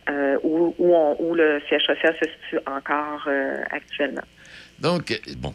euh, 0.09 0.39
où, 0.45 0.75
où, 0.79 0.95
on- 0.95 1.17
où 1.19 1.35
le 1.35 1.61
siège 1.69 1.83
social 1.83 2.15
se 2.23 2.29
situe 2.31 2.59
encore 2.67 3.25
euh, 3.27 3.57
actuellement. 3.71 4.23
Donc, 4.81 5.11
euh, 5.11 5.17
bon, 5.39 5.55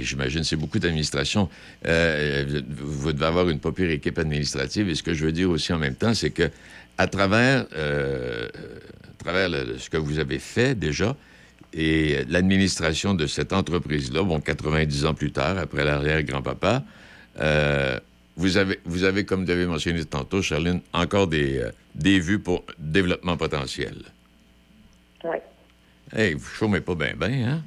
j'imagine 0.00 0.40
que 0.40 0.46
c'est 0.46 0.56
beaucoup 0.56 0.78
d'administration. 0.78 1.48
Euh, 1.86 2.62
vous 2.68 3.00
vous 3.00 3.12
devez 3.12 3.26
avoir 3.26 3.48
une 3.50 3.58
pas 3.60 3.72
pire 3.72 3.90
équipe 3.90 4.18
administrative. 4.18 4.88
Et 4.88 4.94
ce 4.94 5.02
que 5.02 5.12
je 5.14 5.24
veux 5.26 5.32
dire 5.32 5.50
aussi 5.50 5.72
en 5.72 5.78
même 5.78 5.94
temps, 5.96 6.14
c'est 6.14 6.30
que 6.30 6.50
à 6.96 7.06
travers, 7.06 7.66
euh, 7.76 8.48
à 8.48 9.22
travers 9.22 9.48
le- 9.48 9.78
ce 9.78 9.90
que 9.90 9.96
vous 9.98 10.18
avez 10.18 10.38
fait 10.38 10.74
déjà 10.74 11.14
et 11.74 12.24
l'administration 12.28 13.14
de 13.14 13.26
cette 13.26 13.52
entreprise-là, 13.52 14.22
bon, 14.22 14.40
90 14.40 15.04
ans 15.04 15.14
plus 15.14 15.32
tard, 15.32 15.58
après 15.58 15.84
l'arrière-grand-papa, 15.84 16.84
euh, 17.40 17.98
vous, 18.36 18.56
avez, 18.56 18.78
vous 18.84 19.04
avez, 19.04 19.24
comme 19.24 19.44
vous 19.44 19.50
avez 19.50 19.66
mentionné 19.66 20.04
tantôt, 20.04 20.40
Charline, 20.40 20.80
encore 20.92 21.26
des, 21.26 21.58
euh, 21.58 21.70
des 21.94 22.18
vues 22.20 22.38
pour 22.38 22.64
développement 22.78 23.36
potentiel. 23.36 23.96
Oui. 25.24 25.36
Hey, 26.14 26.34
vous 26.34 26.46
chômez 26.46 26.80
pas 26.80 26.94
bien, 26.94 27.14
bien, 27.16 27.48
hein? 27.54 27.62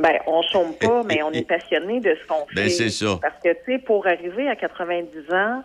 Ben, 0.00 0.18
on 0.26 0.42
chôme 0.42 0.74
pas, 0.80 1.02
mais 1.04 1.22
on 1.22 1.30
est 1.32 1.46
passionné 1.46 2.00
de 2.00 2.16
ce 2.20 2.26
qu'on 2.26 2.46
fait. 2.46 2.54
Ben, 2.54 2.68
c'est 2.70 2.88
ça. 2.90 3.18
Parce 3.20 3.34
que, 3.42 3.50
tu 3.64 3.72
sais, 3.72 3.78
pour 3.78 4.06
arriver 4.06 4.48
à 4.48 4.56
90 4.56 5.32
ans, 5.32 5.62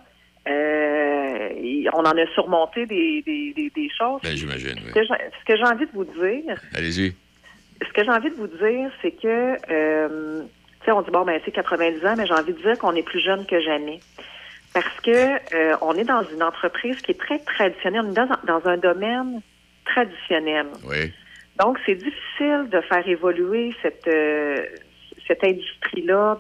euh, 0.48 1.50
on 1.94 2.00
en 2.00 2.18
a 2.18 2.26
surmonté 2.34 2.86
des, 2.86 3.22
des, 3.26 3.54
des, 3.56 3.70
des 3.76 3.90
choses. 3.98 4.22
Ben, 4.24 4.36
j'imagine, 4.36 4.76
Ce 4.80 4.86
oui. 4.86 4.92
que 4.94 5.04
j'ai- 5.04 5.30
ce 5.40 5.46
que 5.46 5.56
j'ai 5.58 5.64
envie 5.64 5.86
de 5.86 5.92
vous 5.94 6.06
dire, 6.06 6.56
Allez-y. 6.76 7.16
ce 7.82 7.94
que 7.94 8.04
j'ai 8.04 8.12
envie 8.12 8.30
de 8.30 8.36
vous 8.36 8.48
dire, 8.48 8.92
c'est 9.02 9.12
que, 9.12 9.58
euh, 9.72 10.42
tu 10.80 10.86
sais, 10.86 10.92
on 10.92 11.02
dit, 11.02 11.12
bon, 11.12 11.24
ben, 11.26 11.40
c'est 11.46 11.52
90 11.52 12.06
ans, 12.06 12.16
mais 12.18 12.26
j'ai 12.28 12.34
envie 12.34 12.54
de 12.54 12.62
dire 12.62 12.78
qu'on 12.78 12.94
est 12.96 13.04
plus 13.04 13.20
jeune 13.22 13.46
que 13.46 13.60
jamais. 13.62 14.00
Parce 14.74 15.00
que 15.02 15.56
euh, 15.56 15.78
on 15.82 15.94
est 15.94 16.04
dans 16.04 16.24
une 16.24 16.44
entreprise 16.44 17.00
qui 17.02 17.12
est 17.12 17.20
très 17.20 17.40
traditionnelle. 17.40 18.02
On 18.06 18.12
est 18.12 18.16
dans, 18.16 18.28
dans 18.46 18.68
un 18.68 18.78
domaine 18.78 19.42
traditionnelle. 19.86 20.68
Oui. 20.86 21.12
Donc, 21.60 21.78
c'est 21.86 21.96
difficile 21.96 22.68
de 22.70 22.82
faire 22.82 23.08
évoluer 23.08 23.74
cette, 23.82 24.08
euh, 24.08 24.66
cette 25.28 25.44
industrie-là, 25.44 26.40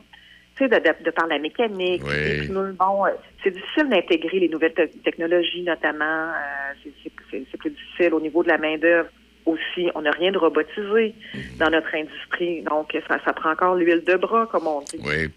tu 0.57 0.63
sais, 0.63 0.69
de, 0.69 0.75
de, 0.75 1.03
de 1.03 1.11
par 1.11 1.27
la 1.27 1.39
mécanique. 1.39 2.01
Oui. 2.05 2.47
bon, 2.49 3.03
c'est 3.43 3.51
difficile 3.51 3.89
d'intégrer 3.89 4.39
les 4.39 4.49
nouvelles 4.49 4.73
te- 4.73 4.97
technologies, 5.03 5.63
notamment. 5.63 6.05
euh, 6.31 6.73
c'est- 6.83 7.57
plus 7.57 7.69
difficile 7.71 8.13
au 8.13 8.19
niveau 8.19 8.43
de 8.43 8.49
la 8.49 8.57
main-d'œuvre 8.57 9.09
aussi. 9.45 9.89
On 9.95 10.01
n'a 10.01 10.11
rien 10.11 10.31
de 10.31 10.37
robotisé 10.37 11.13
dans 11.59 11.69
notre 11.69 11.93
industrie. 11.95 12.61
Donc, 12.63 12.95
ça, 13.07 13.17
ça 13.23 13.33
prend 13.33 13.51
encore 13.51 13.75
l'huile 13.75 14.03
de 14.05 14.15
bras, 14.15 14.47
comme 14.51 14.67
on 14.67 14.81
dit. 14.81 14.99
Oui. 15.03 15.29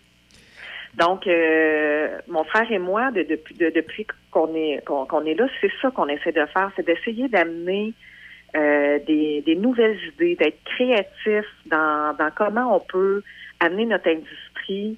Donc, 0.96 1.26
euh, 1.26 2.18
mon 2.26 2.44
frère 2.44 2.70
et 2.72 2.78
moi, 2.78 3.10
de- 3.12 3.22
depuis, 3.22 3.54
de- 3.54 3.70
depuis 3.70 4.06
qu'on 4.32 4.54
est 4.54 4.82
qu'on 4.84 5.06
qu'on 5.06 5.24
est 5.24 5.34
là, 5.34 5.46
c'est 5.60 5.70
ça 5.80 5.90
qu'on 5.90 6.08
essaie 6.08 6.32
de 6.32 6.44
faire, 6.46 6.70
c'est 6.76 6.84
d'essayer 6.86 7.28
d'amener 7.28 7.92
euh, 8.56 8.98
des, 9.06 9.42
des 9.42 9.56
nouvelles 9.56 9.98
idées, 10.14 10.36
d'être 10.36 10.62
créatif 10.64 11.44
dans, 11.66 12.14
dans 12.18 12.30
comment 12.36 12.76
on 12.76 12.80
peut 12.80 13.22
amener 13.60 13.86
notre 13.86 14.08
industrie 14.08 14.96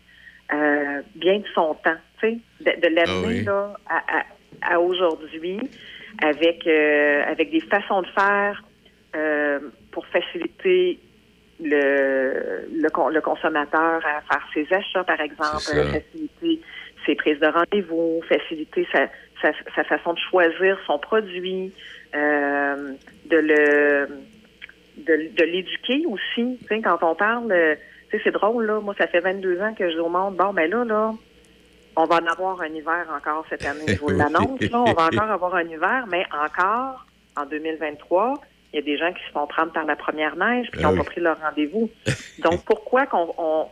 euh, 0.53 1.03
bien 1.17 1.39
de 1.39 1.47
son 1.55 1.75
temps, 1.75 1.97
tu 2.21 2.29
sais, 2.29 2.39
de, 2.61 2.81
de 2.89 2.95
l'amener 2.95 3.29
Ah 3.29 3.39
oui. 3.39 3.45
là 3.45 3.75
à, 3.89 4.19
à- 4.19 4.25
à 4.75 4.79
aujourd'hui 4.81 5.59
avec 6.23 6.67
euh, 6.67 7.23
avec 7.27 7.51
des 7.51 7.61
façons 7.63 8.03
de 8.03 8.07
faire 8.09 8.63
euh, 9.17 9.59
pour 9.91 10.05
faciliter 10.09 10.99
le, 11.63 12.67
le, 12.73 12.89
le 13.13 13.21
consommateur 13.21 14.01
à 14.05 14.21
faire 14.23 14.47
ses 14.55 14.67
achats, 14.73 15.05
par 15.05 15.21
exemple, 15.21 15.71
faciliter 15.93 16.61
ses 17.07 17.15
prises 17.15 17.39
de 17.41 17.47
rendez-vous, 17.47 18.21
faciliter 18.29 18.87
sa, 18.93 19.07
sa, 19.41 19.53
sa 19.75 19.85
façon 19.85 20.13
de 20.15 20.19
choisir 20.31 20.79
son 20.87 20.99
produit, 20.99 21.73
euh, 22.15 22.93
de 23.27 23.37
le 23.37 24.09
de, 24.97 25.31
de 25.37 25.45
l'éduquer 25.45 26.05
aussi. 26.07 26.59
Tu 26.61 26.67
sais, 26.69 26.81
quand 26.83 26.99
on 27.03 27.15
parle, 27.15 27.51
euh, 27.53 27.75
tu 28.11 28.17
sais, 28.17 28.23
c'est 28.25 28.33
drôle, 28.33 28.67
là. 28.67 28.81
Moi, 28.81 28.95
ça 28.99 29.07
fait 29.07 29.21
22 29.21 29.61
ans 29.61 29.75
que 29.75 29.89
je 29.89 29.95
dis 29.95 30.01
au 30.01 30.09
monde, 30.09 30.37
bon, 30.37 30.53
ben 30.53 30.71
là, 30.71 30.85
là, 30.85 31.15
on 31.97 32.05
va 32.05 32.17
en 32.17 32.27
avoir 32.27 32.61
un 32.61 32.69
hiver 32.69 33.07
encore 33.17 33.45
cette 33.49 33.65
année. 33.65 33.85
Je 33.89 34.01
vous 34.01 34.09
l'annonce, 34.11 34.61
là. 34.61 34.79
On 34.87 34.93
va 34.93 35.07
encore 35.07 35.31
avoir 35.31 35.55
un 35.55 35.65
hiver, 35.65 36.05
mais 36.11 36.25
encore, 36.33 37.07
en 37.37 37.47
2023, 37.47 38.35
il 38.73 38.77
y 38.77 38.79
a 38.79 38.83
des 38.83 38.97
gens 38.99 39.13
qui 39.13 39.23
se 39.27 39.31
font 39.33 39.47
prendre 39.47 39.73
par 39.73 39.85
la 39.85 39.97
première 39.97 40.37
neige 40.37 40.69
puis 40.71 40.81
qui 40.81 40.85
Ah 40.85 40.89
n'ont 40.89 40.93
oui. 40.95 40.99
pas 40.99 41.11
pris 41.11 41.21
leur 41.21 41.41
rendez-vous. 41.41 41.91
Donc, 42.39 42.65
pourquoi 42.65 43.07
qu'on 43.07 43.35
on, 43.39 43.67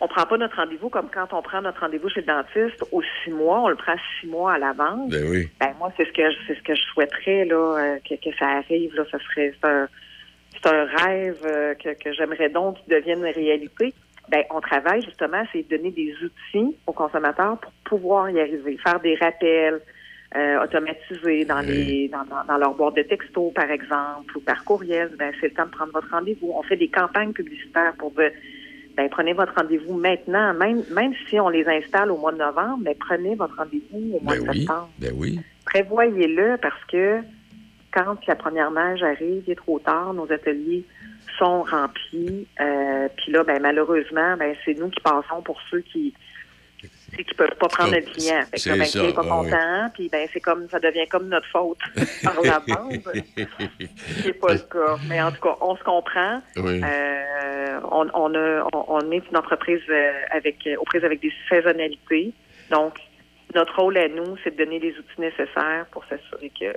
on 0.00 0.08
prend 0.08 0.26
pas 0.26 0.36
notre 0.36 0.56
rendez-vous 0.56 0.88
comme 0.88 1.08
quand 1.08 1.32
on 1.32 1.40
prend 1.42 1.62
notre 1.62 1.80
rendez-vous 1.80 2.08
chez 2.08 2.20
le 2.20 2.26
dentiste 2.26 2.82
aux 2.90 3.02
six 3.22 3.30
mois, 3.30 3.60
on 3.60 3.68
le 3.68 3.76
prend 3.76 3.94
six 4.20 4.26
mois 4.26 4.54
à 4.54 4.58
l'avance. 4.58 5.08
Ben 5.10 5.24
oui. 5.30 5.48
Ben 5.60 5.72
moi, 5.78 5.92
c'est 5.96 6.04
ce 6.06 6.12
que 6.12 6.28
je- 6.30 6.36
c'est 6.46 6.54
ce 6.56 6.62
que 6.62 6.74
je 6.74 6.82
souhaiterais 6.82 7.44
là, 7.44 7.78
euh, 7.78 7.98
que, 8.08 8.14
que 8.16 8.36
ça 8.36 8.46
arrive. 8.46 8.94
Là, 8.96 9.04
ce 9.10 9.18
serait 9.18 9.54
c'est 9.60 9.68
un, 9.68 9.88
c'est 10.52 10.66
un 10.68 10.84
rêve 10.84 11.38
euh, 11.46 11.74
que, 11.74 11.90
que 12.02 12.12
j'aimerais 12.12 12.48
donc 12.48 12.76
qu'il 12.78 12.92
devienne 12.94 13.18
une 13.24 13.32
réalité. 13.32 13.94
Ben, 14.30 14.42
on 14.50 14.60
travaille 14.60 15.02
justement, 15.02 15.42
c'est 15.52 15.68
de 15.68 15.76
donner 15.76 15.90
des 15.90 16.14
outils 16.24 16.76
aux 16.86 16.92
consommateurs 16.92 17.58
pour 17.58 17.72
pouvoir 17.84 18.30
y 18.30 18.40
arriver, 18.40 18.76
faire 18.84 18.98
des 19.00 19.14
rappels 19.16 19.80
euh, 20.34 20.64
automatisés 20.64 21.44
dans 21.44 21.60
les 21.60 22.08
dans, 22.08 22.24
dans, 22.24 22.42
dans 22.44 22.56
leur 22.56 22.74
boîte 22.74 22.96
de 22.96 23.02
texto, 23.02 23.52
par 23.54 23.70
exemple, 23.70 24.36
ou 24.36 24.40
par 24.40 24.64
courriel. 24.64 25.10
Ben, 25.18 25.32
c'est 25.40 25.48
le 25.48 25.54
temps 25.54 25.66
de 25.66 25.70
prendre 25.70 25.92
votre 25.92 26.10
rendez-vous. 26.10 26.52
On 26.56 26.62
fait 26.62 26.76
des 26.76 26.88
campagnes 26.88 27.32
publicitaires 27.32 27.92
pour 27.98 28.10
dire 28.12 28.32
ben, 28.96 29.08
prenez 29.08 29.32
votre 29.32 29.54
rendez-vous 29.54 29.94
maintenant, 29.94 30.54
même 30.54 30.82
même 30.92 31.12
si 31.28 31.40
on 31.40 31.48
les 31.48 31.66
installe 31.66 32.10
au 32.10 32.16
mois 32.16 32.32
de 32.32 32.38
novembre, 32.38 32.78
mais 32.82 32.94
prenez 32.94 33.34
votre 33.34 33.56
rendez-vous 33.56 34.16
au 34.16 34.20
mois 34.20 34.34
Ben 34.36 34.44
de 34.44 34.48
oui. 34.50 34.58
septembre 34.60 34.90
Ben 34.98 35.12
oui. 35.16 35.40
prévoyez-le 35.66 36.56
parce 36.58 36.84
que 36.90 37.20
quand 37.92 38.16
la 38.26 38.34
première 38.34 38.70
neige 38.70 39.02
arrive, 39.02 39.42
il 39.46 39.50
est 39.52 39.56
trop 39.56 39.78
tard, 39.78 40.14
nos 40.14 40.30
ateliers 40.32 40.84
sont 41.38 41.62
remplis. 41.62 42.46
Euh, 42.60 43.08
Puis 43.16 43.32
là, 43.32 43.44
ben, 43.44 43.60
malheureusement, 43.62 44.36
ben, 44.36 44.54
c'est 44.64 44.74
nous 44.78 44.88
qui 44.88 45.00
passons 45.00 45.42
pour 45.44 45.60
ceux 45.70 45.80
qui 45.80 46.12
qui 47.16 47.24
qui 47.24 47.34
peuvent 47.34 47.56
pas 47.58 47.68
prendre 47.68 47.92
Oh, 47.92 47.96
le 47.96 48.02
client. 48.02 48.42
Fait 48.50 48.56
que 48.56 48.60
c'est 48.60 48.78
ben, 48.78 48.84
ça, 48.84 49.04
est 49.04 49.12
pas 49.12 49.22
ah 49.24 49.40
oui. 49.40 49.50
content, 49.50 49.90
puis 49.94 50.08
ben, 50.08 50.28
c'est 50.32 50.40
comme 50.40 50.68
ça 50.70 50.78
devient 50.78 51.06
comme 51.10 51.28
notre 51.28 51.46
faute 51.48 51.78
par 52.22 52.40
la 52.42 52.60
bande. 52.60 53.00
C'est 54.22 54.40
pas 54.40 54.52
le 54.52 54.58
cas. 54.58 54.96
Mais 55.08 55.20
en 55.22 55.32
tout 55.32 55.40
cas, 55.40 55.56
on 55.60 55.76
se 55.76 55.82
comprend. 55.82 56.42
Oui. 56.56 56.80
Euh, 56.82 57.80
on, 57.90 58.06
on, 58.14 58.34
a, 58.34 58.66
on, 58.72 58.84
on 58.88 59.10
est 59.10 59.22
une 59.30 59.36
entreprise 59.36 59.82
euh, 59.90 60.12
avec 60.30 60.68
aux 60.78 60.84
prises 60.84 61.04
avec 61.04 61.20
des 61.20 61.32
saisonnalités. 61.48 62.32
Donc, 62.70 62.98
notre 63.54 63.76
rôle 63.78 63.96
à 63.98 64.08
nous, 64.08 64.36
c'est 64.42 64.56
de 64.56 64.64
donner 64.64 64.78
les 64.78 64.92
outils 64.92 65.20
nécessaires 65.20 65.86
pour 65.92 66.04
s'assurer 66.06 66.50
que 66.58 66.76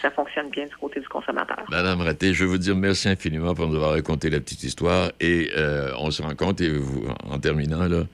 ça 0.00 0.10
fonctionne 0.10 0.50
bien 0.50 0.66
du 0.66 0.76
côté 0.76 1.00
du 1.00 1.08
consommateur. 1.08 1.64
Madame 1.70 2.00
Raté, 2.00 2.32
je 2.32 2.44
veux 2.44 2.50
vous 2.50 2.58
dire 2.58 2.76
merci 2.76 3.08
infiniment 3.08 3.54
pour 3.54 3.66
nous 3.66 3.76
avoir 3.76 3.92
raconté 3.92 4.30
la 4.30 4.40
petite 4.40 4.62
histoire. 4.62 5.10
Et 5.20 5.50
euh, 5.56 5.92
on 5.98 6.10
se 6.10 6.22
rend 6.22 6.34
compte, 6.34 6.60
et 6.60 6.70
vous, 6.70 7.04
en 7.28 7.38
terminant, 7.38 7.86
là, 7.86 8.04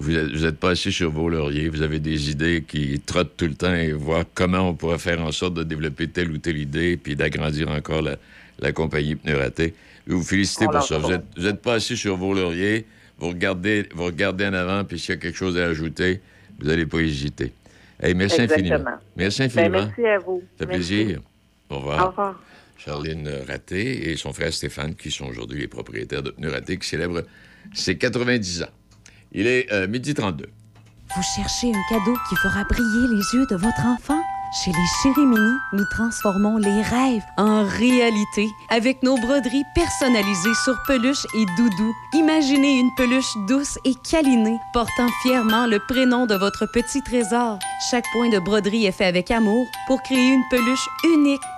vous 0.00 0.16
êtes, 0.16 0.30
vous 0.30 0.44
êtes 0.46 0.58
pas 0.58 0.70
assis 0.70 0.92
sur 0.92 1.10
vos 1.10 1.28
lauriers. 1.28 1.68
Vous 1.68 1.82
avez 1.82 2.00
des 2.00 2.30
idées 2.30 2.64
qui 2.66 2.98
trottent 3.00 3.36
tout 3.36 3.46
le 3.46 3.54
temps 3.54 3.74
et 3.74 3.92
voir 3.92 4.24
comment 4.34 4.68
on 4.70 4.74
pourrait 4.74 4.98
faire 4.98 5.20
en 5.20 5.30
sorte 5.32 5.54
de 5.54 5.62
développer 5.62 6.08
telle 6.08 6.30
ou 6.30 6.38
telle 6.38 6.56
idée 6.58 6.96
puis 6.96 7.16
d'agrandir 7.16 7.68
encore 7.70 8.02
la, 8.02 8.16
la 8.58 8.72
compagnie 8.72 9.16
Pneu 9.16 9.36
Raté. 9.36 9.74
Je 10.06 10.14
vous 10.14 10.22
féliciter 10.22 10.66
On 10.68 10.70
pour 10.72 10.82
ça. 10.82 10.98
Vous 10.98 11.08
pas. 11.08 11.48
êtes, 11.48 11.60
pas 11.62 11.74
assis 11.74 11.96
sur 11.96 12.16
vos 12.16 12.32
lauriers. 12.34 12.86
Vous 13.18 13.28
regardez, 13.28 13.86
vous 13.94 14.04
regardez 14.06 14.46
en 14.46 14.54
avant, 14.54 14.82
puis 14.84 14.98
s'il 14.98 15.10
y 15.14 15.18
a 15.18 15.20
quelque 15.20 15.36
chose 15.36 15.58
à 15.58 15.66
ajouter, 15.66 16.20
vous 16.58 16.66
n'allez 16.66 16.86
pas 16.86 17.00
hésiter. 17.00 17.52
Hey, 18.02 18.14
merci 18.14 18.40
Exactement. 18.40 18.74
infiniment. 18.74 18.96
Merci 19.16 19.38
Ben, 19.40 19.44
infiniment. 19.46 19.92
merci 19.96 20.06
à 20.06 20.18
vous. 20.18 20.42
Ça 20.58 20.66
fait 20.66 20.72
Merci. 20.72 20.94
plaisir. 20.94 21.20
Au 21.68 21.76
revoir. 21.76 22.02
Au 22.06 22.08
revoir. 22.10 22.42
Charline 22.78 23.30
Raté 23.46 24.10
et 24.10 24.16
son 24.16 24.32
frère 24.32 24.50
Stéphane, 24.54 24.94
qui 24.94 25.10
sont 25.10 25.26
aujourd'hui 25.26 25.60
les 25.60 25.68
propriétaires 25.68 26.22
de 26.22 26.30
Pneus 26.30 26.50
Raté, 26.50 26.78
qui 26.78 26.88
célèbrent 26.88 27.22
ses 27.74 27.98
90 27.98 28.62
ans. 28.62 28.66
Il 29.32 29.46
est 29.46 29.72
euh, 29.72 29.86
midi 29.86 30.14
32. 30.14 30.46
Vous 31.14 31.22
cherchez 31.36 31.72
un 31.72 31.82
cadeau 31.88 32.16
qui 32.28 32.36
fera 32.36 32.64
briller 32.64 33.08
les 33.08 33.38
yeux 33.38 33.46
de 33.46 33.56
votre 33.56 33.86
enfant? 33.86 34.20
Chez 34.52 34.72
les 34.72 34.86
Chérimini, 35.00 35.58
nous 35.72 35.84
transformons 35.92 36.56
les 36.56 36.82
rêves 36.82 37.22
en 37.36 37.62
réalité 37.62 38.48
avec 38.68 39.00
nos 39.04 39.16
broderies 39.16 39.62
personnalisées 39.76 40.54
sur 40.64 40.74
peluche 40.88 41.24
et 41.36 41.46
doudou. 41.56 41.94
Imaginez 42.14 42.80
une 42.80 42.90
peluche 42.96 43.32
douce 43.46 43.78
et 43.84 43.94
câlinée 43.94 44.58
portant 44.72 45.06
fièrement 45.22 45.66
le 45.66 45.78
prénom 45.78 46.26
de 46.26 46.34
votre 46.34 46.66
petit 46.66 47.00
trésor. 47.02 47.60
Chaque 47.92 48.06
point 48.12 48.28
de 48.28 48.40
broderie 48.40 48.86
est 48.86 48.92
fait 48.92 49.04
avec 49.04 49.30
amour 49.30 49.64
pour 49.86 50.02
créer 50.02 50.34
une 50.34 50.48
peluche 50.50 50.88
unique 51.04 51.40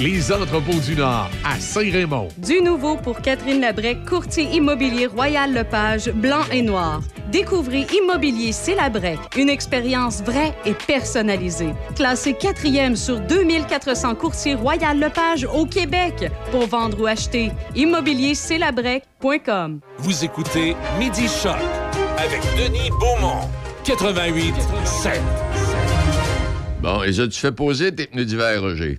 Les 0.00 0.32
Entrepôts 0.32 0.80
du 0.84 0.96
Nord 0.96 1.30
à 1.44 1.60
Saint-Raymond. 1.60 2.26
Du 2.38 2.60
nouveau 2.60 2.96
pour 2.96 3.20
Catherine 3.20 3.60
Labrec, 3.60 4.04
courtier 4.04 4.42
immobilier 4.52 5.06
Royal 5.06 5.54
Lepage, 5.54 6.10
blanc 6.10 6.42
et 6.50 6.62
noir. 6.62 7.00
Découvrez 7.30 7.86
Immobilier 7.96 8.50
C'est 8.50 8.74
Labrec, 8.74 9.20
une 9.36 9.48
expérience 9.48 10.20
vraie 10.20 10.52
et 10.66 10.74
personnalisée. 10.74 11.72
Classé 11.94 12.34
quatrième 12.34 12.96
sur 12.96 13.20
2400 13.20 14.16
courtiers 14.16 14.56
Royal 14.56 14.98
Lepage 14.98 15.44
au 15.44 15.64
Québec. 15.64 16.28
Pour 16.50 16.66
vendre 16.66 17.00
ou 17.00 17.06
acheter, 17.06 17.52
immobiliercelabrec.com. 17.76 19.78
Vous 19.98 20.24
écoutez 20.24 20.74
Midi 20.98 21.28
Choc 21.28 21.54
avec 22.18 22.40
Denis 22.58 22.90
Beaumont, 22.98 23.48
88 23.84 24.54
7. 24.84 25.20
Bon, 26.82 27.04
et 27.04 27.12
ça, 27.12 27.28
tu 27.28 27.38
fais 27.38 27.52
poser 27.52 27.94
tes 27.94 28.08
pneus 28.08 28.24
d'hiver, 28.24 28.60
Roger? 28.60 28.98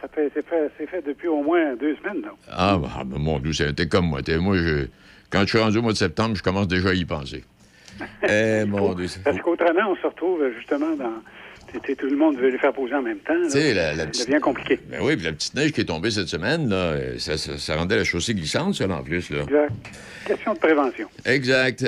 Ça 0.00 0.08
fait, 0.08 0.30
c'est 0.34 0.46
fait, 0.46 0.70
c'est 0.78 0.86
fait 0.88 1.02
depuis 1.06 1.28
au 1.28 1.42
moins 1.42 1.74
deux 1.76 1.96
semaines. 1.96 2.22
là. 2.22 2.30
Ah, 2.50 2.78
bah, 2.80 3.02
bah, 3.04 3.16
mon 3.18 3.38
Dieu, 3.38 3.52
c'est- 3.52 3.72
t'es 3.72 3.86
comme 3.88 4.06
moi. 4.06 4.22
T'es- 4.22 4.38
moi, 4.38 4.56
je, 4.56 4.86
quand 5.30 5.40
je 5.42 5.46
suis 5.46 5.58
rendu 5.58 5.78
au 5.78 5.82
mois 5.82 5.92
de 5.92 5.98
septembre, 5.98 6.34
je 6.36 6.42
commence 6.42 6.68
déjà 6.68 6.90
à 6.90 6.94
y 6.94 7.04
penser. 7.04 7.44
eh, 8.28 8.64
mon 8.66 8.94
Dieu. 8.94 9.08
c'est- 9.08 9.22
Parce 9.22 9.38
qu'autrement, 9.40 9.90
on 9.90 9.96
se 9.96 10.06
retrouve 10.06 10.40
justement 10.56 10.94
dans, 10.96 11.22
tout 11.72 12.06
le 12.08 12.16
monde 12.16 12.36
veut 12.38 12.48
les 12.50 12.58
faire 12.58 12.72
poser 12.72 12.94
en 12.94 13.02
même 13.02 13.18
temps. 13.18 13.34
sais, 13.48 13.74
la, 13.74 13.92
la 13.92 14.04
ça 14.04 14.06
petite... 14.06 14.28
devient 14.28 14.40
compliqué. 14.40 14.78
Ben 14.90 15.00
oui, 15.02 15.16
puis 15.16 15.24
la 15.26 15.32
petite 15.32 15.54
neige 15.54 15.72
qui 15.72 15.80
est 15.82 15.84
tombée 15.84 16.10
cette 16.10 16.28
semaine, 16.28 16.68
là, 16.68 16.94
ça, 17.18 17.36
ça- 17.36 17.58
ça 17.58 17.76
rendait 17.76 17.96
la 17.96 18.04
chaussée 18.04 18.34
glissante, 18.34 18.74
ça, 18.74 18.88
en 18.88 19.02
plus. 19.02 19.30
Là. 19.30 19.42
Exact. 19.42 19.72
Question 20.26 20.54
de 20.54 20.58
prévention. 20.58 21.08
Exact. 21.24 21.84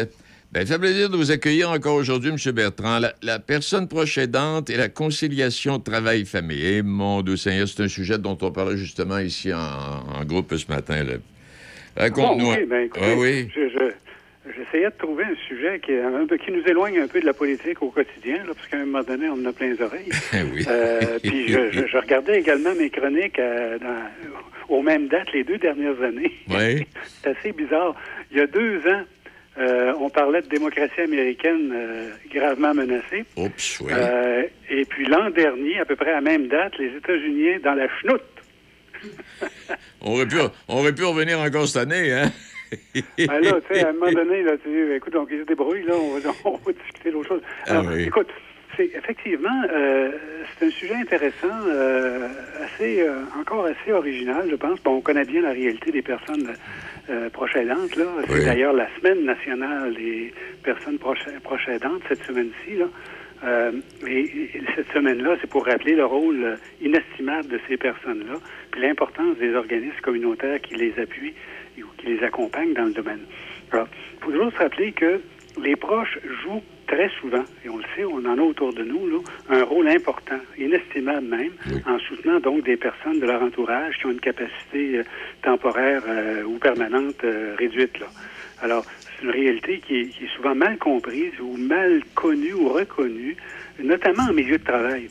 Ça 0.53 0.67
fait 0.67 0.79
plaisir 0.81 1.09
de 1.09 1.17
vous 1.17 1.31
accueillir 1.31 1.71
encore 1.71 1.95
aujourd'hui, 1.95 2.31
M. 2.31 2.53
Bertrand. 2.53 2.99
La, 2.99 3.13
la 3.23 3.39
personne 3.39 3.87
proche 3.87 4.19
aidante 4.19 4.69
et 4.69 4.77
la 4.77 4.89
conciliation 4.89 5.79
travail-famille. 5.79 6.65
Eh, 6.79 6.83
mon 6.83 7.23
Dieu 7.23 7.37
Seigneur, 7.37 7.69
c'est 7.69 7.85
un 7.85 7.89
sujet 7.89 8.19
dont 8.19 8.37
on 8.43 8.51
parlait 8.51 8.77
justement 8.77 9.19
ici 9.19 9.53
en, 9.55 9.59
en 9.59 10.25
groupe 10.25 10.53
ce 10.57 10.67
matin. 10.71 11.05
Raconte-nous. 11.97 12.45
Bon, 12.47 12.53
oui, 12.59 12.67
ben, 12.67 12.81
écoutez, 12.87 13.05
Ah 13.05 13.15
oui. 13.17 13.49
je- 13.55 13.69
je- 13.69 14.53
j'essayais 14.57 14.87
de 14.91 14.95
trouver 14.99 15.23
un 15.25 15.37
sujet 15.47 15.81
qui, 15.81 15.93
nous 16.51 16.67
éloigne 16.67 16.99
un 16.99 17.07
peu 17.07 17.21
de 17.21 17.27
la 17.27 17.33
politique 17.35 17.81
au 17.81 17.91
quotidien, 17.91 18.39
là, 18.39 18.53
parce 18.55 18.67
qu'à 18.67 18.79
un 18.79 18.87
moment 18.87 19.05
donné, 19.05 19.29
on 19.29 19.35
en 19.35 19.45
a 19.47 19.53
plein 19.53 19.69
les 19.73 19.81
oreilles. 19.81 20.09
oui. 20.53 20.65
Euh, 20.69 21.19
puis 21.23 21.47
je, 21.49 21.97
regardais 21.97 22.41
également 22.41 22.75
mes 22.75 22.91
chroniques 22.91 23.39
euh, 23.39 23.79
dans- 23.79 24.75
aux 24.77 24.83
mêmes 24.83 25.07
dates 25.07 25.33
les 25.33 25.45
deux 25.45 25.59
dernières 25.59 26.01
années. 26.03 26.33
Oui. 26.49 26.87
C'est 27.23 27.37
assez 27.39 27.53
bizarre. 27.53 27.95
Il 28.33 28.39
y 28.39 28.41
a 28.41 28.47
deux 28.49 28.79
ans, 28.89 29.03
euh, 29.59 29.93
on 30.01 30.09
parlait 30.11 30.43
de 30.43 30.49
démocratie 30.49 31.01
américaine 31.01 31.73
euh, 31.75 32.11
gravement 32.33 32.73
menacée. 32.73 33.25
Oups, 33.37 33.81
oui. 33.81 33.93
Euh, 33.93 34.45
et 34.71 34.85
puis 34.85 35.07
l'an 35.07 35.31
dernier, 35.31 35.81
à 35.81 35.85
peu 35.85 35.97
près 35.97 36.11
à 36.11 36.15
la 36.15 36.21
même 36.21 36.49
date, 36.49 36.79
les 36.79 36.97
États-Unis 36.97 37.59
dans 37.63 37.75
la 37.75 37.89
chenoute. 38.01 38.23
On 40.03 40.13
aurait, 40.13 40.27
pu, 40.27 40.37
on 40.69 40.79
aurait 40.79 40.95
pu 40.95 41.05
revenir 41.05 41.39
encore 41.41 41.67
cette 41.67 41.83
année, 41.83 42.13
hein? 42.13 42.31
Ben 43.19 43.41
là, 43.41 43.53
tu 43.69 43.75
sais, 43.75 43.85
à 43.85 43.89
un 43.89 43.93
moment 43.93 44.13
donné, 44.13 44.43
là, 44.43 44.53
tu 44.63 44.95
écoute, 44.95 45.13
donc 45.13 45.29
ils 45.33 45.41
se 45.41 45.45
débrouillent, 45.45 45.85
là, 45.85 45.95
on 45.95 46.19
va, 46.19 46.31
on 46.45 46.57
va 46.57 46.73
discuter 46.73 47.11
d'autre 47.11 47.29
chose. 47.29 47.43
Ah 47.67 47.71
Alors, 47.73 47.87
oui. 47.93 48.05
écoute, 48.05 48.29
c'est 48.77 48.91
effectivement, 48.95 49.63
euh, 49.73 50.11
c'est 50.59 50.67
un 50.67 50.71
sujet 50.71 50.95
intéressant, 50.95 51.49
euh, 51.67 52.29
assez, 52.65 53.03
euh, 53.03 53.23
encore 53.39 53.67
assez 53.67 53.93
original, 53.93 54.47
je 54.51 54.57
pense. 54.57 54.81
Bon, 54.83 54.97
on 54.97 55.01
connaît 55.01 55.25
bien 55.25 55.43
la 55.43 55.53
réalité 55.53 55.91
des 55.91 56.03
personnes 56.03 56.55
euh, 57.11 57.29
proches 57.31 57.57
aidantes, 57.57 57.95
là. 57.97 58.05
C'est 58.27 58.33
Oui. 58.39 58.45
d'ailleurs 58.45 58.73
la 58.73 58.89
semaine 58.99 59.25
nationale 59.25 59.95
des 59.95 60.33
personnes 60.63 60.99
proches, 60.99 61.19
aidantes, 61.69 62.03
cette 62.09 62.23
semaine-ci, 62.25 62.77
là. 62.77 62.87
Euh, 63.43 63.73
et, 64.07 64.21
et 64.21 64.63
cette 64.77 64.93
semaine-là, 64.93 65.37
c'est 65.41 65.49
pour 65.49 65.65
rappeler 65.67 65.95
le 65.95 66.05
rôle 66.05 66.59
inestimable 66.83 67.49
de 67.49 67.59
ces 67.69 67.77
personnes-là, 67.79 68.39
puis 68.71 68.83
l'importance 68.83 69.37
des 69.39 69.55
organismes 69.55 70.01
communautaires 70.03 70.61
qui 70.61 70.75
les 70.75 70.93
appuient 70.99 71.35
ou 71.79 71.87
qui 71.97 72.07
les 72.09 72.23
accompagnent 72.23 72.75
dans 72.75 72.85
le 72.85 72.93
domaine. 72.93 73.21
Alors, 73.73 73.89
il 74.15 74.25
faut 74.25 74.31
toujours 74.31 74.53
se 74.53 74.59
rappeler 74.59 74.93
que 74.93 75.21
les 75.63 75.75
proches 75.77 76.19
jouent 76.43 76.63
très 76.91 77.09
souvent, 77.21 77.45
et 77.65 77.69
on 77.69 77.77
le 77.77 77.85
sait, 77.95 78.05
on 78.05 78.19
en 78.27 78.37
a 78.37 78.43
autour 78.43 78.73
de 78.73 78.83
nous, 78.83 79.09
là, 79.09 79.19
un 79.51 79.63
rôle 79.63 79.89
important, 79.89 80.41
inestimable 80.59 81.27
même, 81.27 81.53
en 81.87 81.99
soutenant 82.01 82.41
donc 82.41 82.65
des 82.65 82.77
personnes 82.77 83.21
de 83.21 83.27
leur 83.27 83.41
entourage 83.43 83.97
qui 83.99 84.07
ont 84.07 84.11
une 84.11 84.21
capacité 84.21 84.99
euh, 84.99 85.05
temporaire 85.43 86.03
euh, 86.09 86.43
ou 86.43 86.59
permanente 86.59 87.23
euh, 87.23 87.55
réduite. 87.57 88.01
Là. 88.01 88.07
Alors, 88.61 88.85
c'est 89.17 89.25
une 89.25 89.31
réalité 89.31 89.81
qui 89.87 90.01
est, 90.01 90.07
qui 90.07 90.25
est 90.25 90.37
souvent 90.37 90.57
mal 90.57 90.79
comprise 90.79 91.39
ou 91.41 91.57
mal 91.57 92.03
connue 92.15 92.55
ou 92.55 92.69
reconnue, 92.69 93.37
notamment 93.79 94.25
en 94.25 94.33
milieu 94.33 94.59
de 94.59 94.65
travail. 94.65 95.09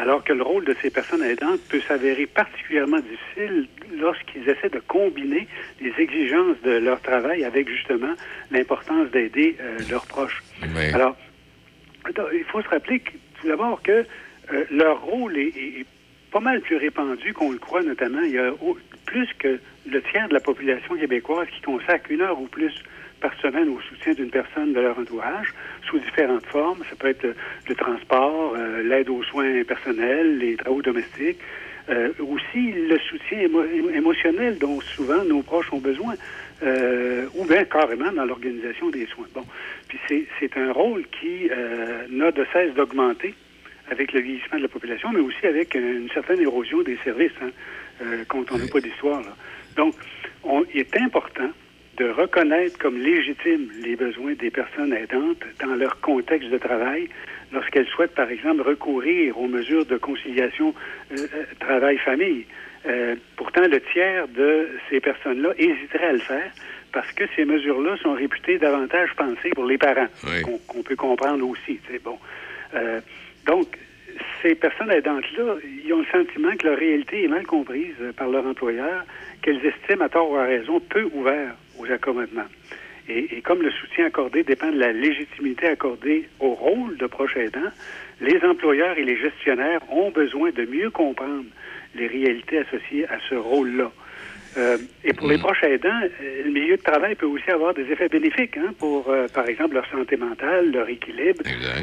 Alors 0.00 0.24
que 0.24 0.32
le 0.32 0.42
rôle 0.42 0.64
de 0.64 0.74
ces 0.80 0.88
personnes 0.90 1.22
aidantes 1.22 1.60
peut 1.68 1.80
s'avérer 1.86 2.24
particulièrement 2.26 3.00
difficile 3.00 3.68
lorsqu'ils 3.98 4.48
essaient 4.48 4.70
de 4.70 4.78
combiner 4.96 5.46
les 5.82 5.92
exigences 5.98 6.56
de 6.64 6.70
leur 6.86 7.00
travail 7.02 7.44
avec 7.44 7.68
justement 7.68 8.14
l'importance 8.50 9.10
d'aider 9.10 9.56
euh, 9.60 9.80
leurs 9.90 10.06
proches. 10.06 10.42
Alors, 10.94 11.16
il 12.32 12.44
faut 12.44 12.62
se 12.62 12.68
rappeler 12.68 13.00
que, 13.00 13.10
tout 13.40 13.46
d'abord 13.48 13.82
que 13.82 13.92
euh, 14.52 14.64
leur 14.70 15.02
rôle 15.02 15.36
est, 15.36 15.48
est- 15.48 15.80
est 15.80 15.86
pas 16.32 16.40
mal 16.40 16.60
plus 16.62 16.76
répandu 16.76 17.32
qu'on 17.34 17.50
le 17.52 17.58
croit, 17.58 17.82
notamment. 17.82 18.22
Il 18.22 18.30
y 18.30 18.38
a 18.38 18.52
plus 19.04 19.28
que 19.38 19.58
le 19.86 20.00
tiers 20.10 20.28
de 20.28 20.34
la 20.34 20.40
population 20.40 20.94
québécoise 20.94 21.48
qui 21.54 21.60
consacre 21.60 22.10
une 22.10 22.22
heure 22.22 22.40
ou 22.40 22.46
plus 22.46 22.72
par 23.20 23.32
semaine 23.40 23.68
au 23.68 23.80
soutien 23.80 24.14
d'une 24.14 24.30
personne 24.30 24.72
de 24.72 24.80
leur 24.80 24.98
entourage, 24.98 25.52
sous 25.86 25.98
différentes 25.98 26.46
formes. 26.46 26.82
Ça 26.88 26.96
peut 26.96 27.08
être 27.08 27.22
le, 27.22 27.34
le 27.68 27.74
transport, 27.74 28.54
euh, 28.56 28.82
l'aide 28.82 29.08
aux 29.10 29.22
soins 29.22 29.62
personnels, 29.64 30.38
les 30.38 30.56
travaux 30.56 30.82
domestiques, 30.82 31.38
euh, 31.88 32.10
aussi 32.20 32.72
le 32.72 32.98
soutien 32.98 33.38
émo- 33.40 33.66
émo- 33.66 33.94
émotionnel 33.94 34.58
dont 34.58 34.80
souvent 34.96 35.24
nos 35.24 35.42
proches 35.42 35.72
ont 35.72 35.78
besoin, 35.78 36.14
euh, 36.62 37.26
ou 37.34 37.44
bien 37.44 37.64
carrément 37.64 38.12
dans 38.12 38.24
l'organisation 38.24 38.90
des 38.90 39.06
soins. 39.06 39.26
Bon, 39.34 39.44
puis 39.88 39.98
c'est, 40.38 40.56
un 40.56 40.72
rôle 40.72 41.04
qui 41.20 41.48
euh, 41.50 42.06
n'a 42.10 42.32
de 42.32 42.46
cesse 42.52 42.74
d'augmenter 42.74 43.34
avec 43.90 44.12
le 44.12 44.20
vieillissement 44.20 44.58
de 44.58 44.62
la 44.62 44.68
population, 44.68 45.10
mais 45.12 45.20
aussi 45.20 45.46
avec 45.46 45.74
une 45.74 46.08
certaine 46.14 46.40
érosion 46.40 46.82
des 46.82 46.96
services, 47.02 47.32
hein, 47.42 47.50
euh, 48.02 48.24
quand 48.28 48.50
on 48.52 48.58
n'a 48.58 48.66
pas 48.66 48.80
d'histoire. 48.80 49.22
Donc, 49.76 49.94
on, 50.44 50.64
il 50.72 50.80
est 50.80 50.96
important 50.96 51.50
de 52.00 52.08
reconnaître 52.08 52.78
comme 52.78 52.98
légitimes 52.98 53.68
les 53.82 53.94
besoins 53.94 54.32
des 54.32 54.50
personnes 54.50 54.94
aidantes 54.94 55.44
dans 55.60 55.74
leur 55.74 56.00
contexte 56.00 56.48
de 56.48 56.56
travail 56.56 57.10
lorsqu'elles 57.52 57.86
souhaitent, 57.88 58.14
par 58.14 58.30
exemple, 58.30 58.62
recourir 58.62 59.38
aux 59.38 59.48
mesures 59.48 59.84
de 59.84 59.98
conciliation 59.98 60.74
euh, 61.12 61.16
euh, 61.34 61.44
travail-famille. 61.58 62.46
Euh, 62.86 63.16
pourtant, 63.36 63.66
le 63.68 63.80
tiers 63.92 64.26
de 64.28 64.70
ces 64.88 65.00
personnes-là 65.00 65.50
hésiteraient 65.58 66.06
à 66.06 66.12
le 66.12 66.18
faire 66.20 66.50
parce 66.90 67.12
que 67.12 67.24
ces 67.36 67.44
mesures-là 67.44 67.98
sont 67.98 68.14
réputées 68.14 68.56
davantage 68.56 69.10
pensées 69.14 69.50
pour 69.54 69.66
les 69.66 69.76
parents, 69.76 70.08
Oui. 70.24 70.58
qu'on 70.66 70.82
peut 70.82 70.96
comprendre 70.96 71.46
aussi. 71.46 71.78
C'est 71.90 72.02
bon. 72.02 72.18
Euh, 72.74 73.00
donc, 73.44 73.66
ces 74.42 74.54
personnes 74.54 74.90
aidantes-là, 74.90 75.56
ils 75.84 75.92
ont 75.92 75.98
le 76.00 76.06
sentiment 76.06 76.56
que 76.56 76.66
leur 76.66 76.78
réalité 76.78 77.24
est 77.24 77.28
mal 77.28 77.46
comprise 77.46 77.94
euh, 78.00 78.12
par 78.12 78.28
leur 78.28 78.46
employeur, 78.46 79.04
qu'elles 79.42 79.64
estiment 79.64 80.04
à 80.04 80.08
tort 80.08 80.30
ou 80.30 80.36
à 80.36 80.44
raison 80.44 80.80
peu 80.80 81.08
ouvert 81.12 81.54
aux 81.78 81.90
accommodements. 81.90 82.48
Et, 83.08 83.36
et 83.36 83.40
comme 83.42 83.62
le 83.62 83.70
soutien 83.70 84.06
accordé 84.06 84.42
dépend 84.42 84.70
de 84.70 84.78
la 84.78 84.92
légitimité 84.92 85.66
accordée 85.66 86.28
au 86.38 86.50
rôle 86.54 86.96
de 86.96 87.06
proche 87.06 87.36
aidant, 87.36 87.70
les 88.20 88.38
employeurs 88.44 88.98
et 88.98 89.04
les 89.04 89.16
gestionnaires 89.16 89.80
ont 89.90 90.10
besoin 90.10 90.50
de 90.50 90.64
mieux 90.64 90.90
comprendre 90.90 91.46
les 91.94 92.06
réalités 92.06 92.58
associées 92.58 93.08
à 93.08 93.18
ce 93.28 93.34
rôle-là. 93.34 93.90
Euh, 94.56 94.78
et 95.04 95.12
pour 95.12 95.28
les 95.28 95.38
proches 95.38 95.62
aidants, 95.62 96.00
euh, 96.02 96.42
le 96.44 96.50
milieu 96.50 96.76
de 96.76 96.82
travail 96.82 97.14
peut 97.14 97.26
aussi 97.26 97.48
avoir 97.50 97.72
des 97.74 97.90
effets 97.90 98.08
bénéfiques 98.08 98.56
hein, 98.56 98.72
pour, 98.78 99.08
euh, 99.08 99.28
par 99.28 99.48
exemple, 99.48 99.74
leur 99.74 99.88
santé 99.90 100.16
mentale, 100.16 100.72
leur 100.72 100.88
équilibre. 100.88 101.42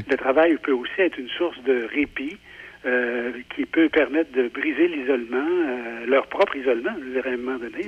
Le 0.09 0.17
travail 0.17 0.57
peut 0.57 0.73
aussi 0.73 0.99
être 0.99 1.17
une 1.17 1.29
source 1.29 1.61
de 1.63 1.87
répit 1.93 2.37
euh, 2.85 3.31
qui 3.55 3.65
peut 3.65 3.89
permettre 3.89 4.31
de 4.33 4.49
briser 4.49 4.87
l'isolement, 4.87 5.37
euh, 5.37 6.05
leur 6.05 6.27
propre 6.27 6.55
isolement, 6.55 6.91
je 6.99 7.11
dirais 7.11 7.31
à 7.31 7.33
un 7.33 7.37
moment 7.37 7.57
donné, 7.57 7.85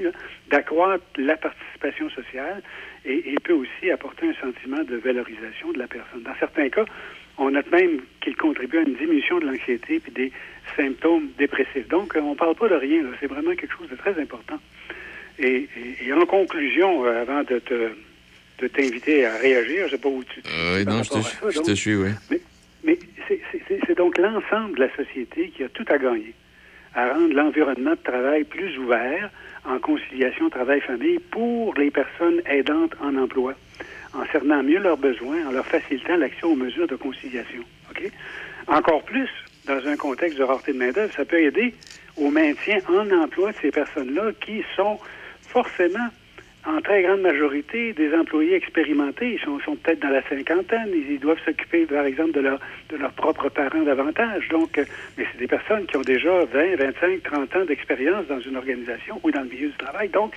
d'accroître 0.49 1.03
la 1.18 1.38
participation 1.38 2.10
sociale 2.10 2.61
et, 3.06 3.34
et 3.34 3.35
peut 3.43 3.53
aussi 3.53 3.91
apporter 3.91 4.30
un 4.30 4.34
sentiment 4.41 4.84
de 4.84 4.95
valorisation 4.95 5.72
de 5.73 5.80
la 5.80 5.88
personne. 5.88 6.23
Dans 6.23 6.35
certains 6.39 6.69
cas, 6.69 6.85
on 7.40 7.49
note 7.52 7.72
même 7.72 8.02
qu'il 8.22 8.36
contribue 8.36 8.78
à 8.78 8.82
une 8.82 8.94
diminution 8.95 9.40
de 9.40 9.45
l'anxiété 9.48 10.02
et 10.07 10.11
des 10.11 10.32
symptômes 10.76 11.30
dépressifs. 11.38 11.88
Donc, 11.88 12.16
euh, 12.16 12.20
on 12.22 12.32
ne 12.32 12.36
parle 12.36 12.56
pas 12.56 12.68
de 12.70 12.76
rien, 12.76 13.02
c'est 13.20 13.28
vraiment 13.28 13.56
quelque 13.56 13.74
chose 13.76 13.90
de 13.90 13.95
très 13.95 14.20
important. 14.22 14.60
Et, 15.40 15.68
et- 15.78 16.07
et 16.07 16.14
en 16.14 16.26
conclusion, 16.26 17.06
euh, 17.06 17.22
avant 17.22 17.44
de 17.44 17.60
te 17.60 17.90
de 18.61 18.68
t'inviter 18.68 19.26
à 19.26 19.38
réagir, 19.38 19.78
je 19.78 19.84
ne 19.86 19.90
sais 19.91 19.98
pas 19.98 20.10
où 20.10 20.22
tu, 20.22 20.41
Euh, 20.52 20.84
non, 20.84 21.02
je 21.02 21.10
te, 21.11 21.22
ça, 21.22 21.49
je 21.49 21.56
donc. 21.56 21.66
te 21.66 21.72
suis, 21.76 21.95
oui. 21.95 22.10
Mais 22.84 22.99
c'est 23.86 23.98
donc 23.98 24.18
l'ensemble 24.18 24.76
de 24.76 24.82
la 24.82 24.95
société 24.98 25.49
qui 25.56 25.64
a 25.64 25.70
tout 25.70 25.86
à 25.88 25.98
gagner 25.98 26.34
à 26.94 27.14
rendre 27.14 27.34
l'environnement 27.34 27.91
de 27.91 28.03
travail 28.11 28.44
plus 28.44 28.78
ouvert 28.80 29.30
en 29.64 29.80
conciliation 29.80 30.49
travail-famille 30.49 31.20
pour 31.32 31.74
les 31.76 31.90
personnes 31.91 32.41
aidantes 32.49 32.94
en 32.99 33.16
emploi, 33.16 33.53
en 34.14 34.26
cernant 34.31 34.64
mieux 34.64 34.80
leurs 34.80 34.98
besoins, 34.98 35.48
en 35.48 35.52
leur 35.52 35.65
facilitant 35.65 36.18
l'accès 36.18 36.44
aux 36.44 36.56
mesures 36.56 36.88
de 36.88 36.95
conciliation. 36.95 37.64
Encore 38.68 39.03
plus, 39.03 39.30
dans 39.65 39.86
un 39.88 39.98
contexte 39.98 40.38
de 40.38 40.44
rareté 40.44 40.73
de 40.73 40.77
main-d'œuvre, 40.77 41.14
ça 41.14 41.26
peut 41.26 41.41
aider 41.41 41.73
au 42.18 42.30
maintien 42.30 42.80
en 42.88 43.10
emploi 43.11 43.52
de 43.52 43.57
ces 43.61 43.72
personnes-là 43.72 44.31
qui 44.41 44.64
sont 44.76 44.99
forcément 45.41 46.10
en 46.65 46.81
très 46.81 47.03
grande 47.03 47.22
majorité 47.22 47.94
des 47.94 48.14
employés 48.14 48.53
expérimentés. 48.53 49.34
Ils 49.34 49.40
sont, 49.40 49.76
peut-être 49.77 50.02
dans 50.02 50.10
la 50.10 50.22
cinquantaine. 50.27 50.90
Ils, 50.94 51.14
ils 51.14 51.19
doivent 51.19 51.40
s'occuper, 51.45 51.86
par 51.86 52.06
exemple, 52.06 52.31
de, 52.34 52.41
leur, 52.41 52.60
de 52.90 52.98
leurs 52.98 53.14
propres 53.14 53.49
parents 53.49 53.81
davantage. 53.81 54.49
Donc, 54.49 54.77
euh, 54.77 54.86
mais 55.18 55.26
c'est 55.31 55.40
des 55.40 55.48
personnes 55.48 55.86
qui 55.86 55.98
ont 55.98 56.02
déjà 56.02 56.44
20, 56.45 56.76
25, 56.76 57.23
30 57.23 57.56
ans 57.56 57.65
d'expérience 57.65 58.27
dans 58.27 58.40
une 58.41 58.57
organisation 58.57 59.19
ou 59.23 59.31
dans 59.31 59.41
le 59.41 59.48
milieu 59.48 59.69
du 59.69 59.77
travail. 59.77 60.10
Donc, 60.10 60.34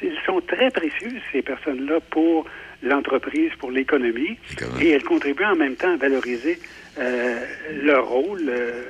ils 0.00 0.16
sont 0.24 0.40
très 0.40 0.70
précieux, 0.70 1.12
ces 1.32 1.42
personnes-là, 1.42 1.98
pour 2.10 2.46
l'entreprise, 2.88 3.50
pour 3.58 3.70
l'économie. 3.70 4.38
Et 4.80 4.90
elles 4.90 5.04
contribuent 5.04 5.44
en 5.44 5.56
même 5.56 5.76
temps 5.76 5.92
à 5.92 5.96
valoriser 5.96 6.58
euh, 6.98 7.40
leur 7.82 8.06
rôle 8.06 8.44
euh, 8.48 8.82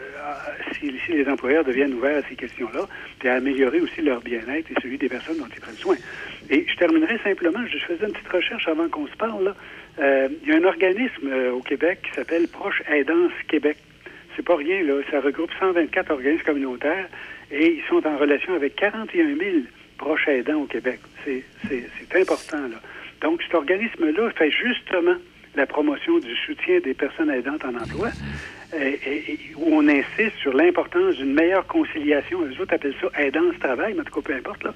si, 0.79 0.93
si 1.05 1.13
les 1.13 1.29
employeurs 1.29 1.65
deviennent 1.65 1.95
ouverts 1.95 2.19
à 2.25 2.29
ces 2.29 2.35
questions-là, 2.35 2.87
puis 3.19 3.29
à 3.29 3.35
améliorer 3.35 3.81
aussi 3.81 4.03
leur 4.03 4.21
bien-être 4.21 4.71
et 4.71 4.75
celui 4.83 4.99
des 4.99 5.09
personnes 5.09 5.39
dont 5.39 5.49
ils 5.55 5.61
prennent 5.61 5.77
soin. 5.77 5.97
Et 6.51 6.67
je 6.69 6.77
terminerai 6.77 7.19
simplement, 7.25 7.61
je 7.67 7.79
faisais 7.79 8.05
une 8.05 8.13
petite 8.13 8.29
recherche 8.29 8.69
avant 8.69 8.89
qu'on 8.89 9.07
se 9.07 9.17
parle. 9.17 9.45
là. 9.45 9.55
Euh, 10.01 10.29
il 10.43 10.49
y 10.49 10.53
a 10.53 10.57
un 10.57 10.65
organisme 10.65 11.33
au 11.53 11.61
Québec 11.61 12.01
qui 12.03 12.15
s'appelle 12.15 12.49
Proche 12.49 12.83
Aidance 12.89 13.33
Québec. 13.49 13.77
c'est 14.37 14.45
pas 14.45 14.57
rien, 14.57 14.83
là. 14.83 15.01
Ça 15.11 15.21
regroupe 15.21 15.51
124 15.61 16.11
organismes 16.11 16.45
communautaires 16.45 17.09
et 17.51 17.77
ils 17.77 17.83
sont 17.89 18.07
en 18.07 18.17
relation 18.17 18.55
avec 18.55 18.75
41 18.77 19.37
000 19.37 19.39
proches 19.99 20.29
aidants 20.29 20.63
au 20.63 20.67
Québec. 20.67 21.01
C'est, 21.25 21.43
important, 22.21 22.69
là. 22.69 22.81
Donc, 23.25 23.43
cet 23.43 23.55
organisme-là 23.55 24.31
fait 24.37 24.51
justement 24.51 25.17
la 25.55 25.67
promotion 25.67 26.19
du 26.19 26.37
soutien 26.45 26.81
des 26.81 26.93
personnes 26.93 27.31
aidantes 27.31 27.65
en 27.65 27.75
emploi, 27.75 28.11
et- 28.77 29.01
et- 29.07 29.33
et 29.33 29.39
où 29.57 29.69
on 29.73 29.89
insiste 29.89 30.37
sur 30.43 30.53
l'importance 30.53 31.17
d'une 31.17 31.33
meilleure 31.33 31.67
conciliation, 31.67 32.43
eux 32.43 32.61
autres 32.61 32.75
appellent 32.75 32.95
ça 33.01 33.09
aidance-travail, 33.19 33.95
mais 33.95 34.01
en 34.01 34.05
tout 34.05 34.21
cas, 34.21 34.27
peu 34.33 34.35
importe, 34.35 34.63
là, 34.65 34.75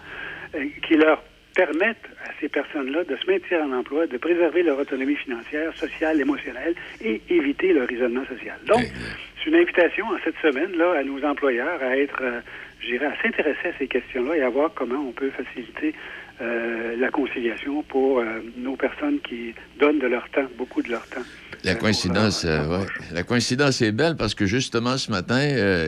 euh, 0.55 0.65
qui 0.87 0.95
leur 0.95 1.23
permettent 1.55 2.09
à 2.25 2.31
ces 2.41 2.49
personnes-là 2.49 3.05
de 3.05 3.17
se 3.17 3.27
maintenir 3.31 3.61
en 3.65 3.73
emploi, 3.73 4.07
de 4.07 4.17
préserver 4.17 4.63
leur 4.63 4.79
autonomie 4.79 5.17
financière, 5.17 5.75
sociale, 5.75 6.19
émotionnelle 6.19 6.75
et 7.03 7.21
éviter 7.29 7.75
leur 7.75 7.91
isolement 7.93 8.25
social. 8.27 8.57
Donc, 8.67 8.89
c'est 9.37 9.51
une 9.51 9.57
invitation 9.57 10.07
en 10.07 10.19
cette 10.25 10.39
semaine 10.41 10.75
là 10.77 10.93
à 10.93 11.03
nos 11.03 11.23
employeurs 11.23 11.83
à 11.83 11.99
être, 11.99 12.23
euh, 12.23 12.41
je 12.81 12.87
dirais, 12.93 13.07
à 13.07 13.23
s'intéresser 13.23 13.69
à 13.69 13.73
ces 13.79 13.89
questions-là 13.89 14.37
et 14.37 14.43
à 14.43 14.49
voir 14.49 14.71
comment 14.75 15.01
on 15.09 15.13
peut 15.13 15.31
faciliter 15.31 15.93
euh, 16.41 16.95
la 16.97 17.11
conciliation 17.11 17.83
pour 17.83 18.21
euh, 18.21 18.41
nos 18.57 18.77
personnes 18.77 19.19
qui 19.29 19.55
donnent 19.81 19.99
de 19.99 20.07
leur 20.07 20.29
temps, 20.31 20.47
beaucoup 20.57 20.83
de 20.83 20.91
leur 20.91 21.05
temps. 21.09 21.23
La 21.65 21.75
coïncidence, 21.75 22.45
euh, 22.45 22.79
ouais. 22.79 22.87
La 23.13 23.25
coïncidence 23.25 23.83
est 23.83 23.91
belle 23.91 24.15
parce 24.15 24.37
que 24.37 24.47
justement 24.47 24.97
ce 24.99 25.11
matin, 25.11 25.41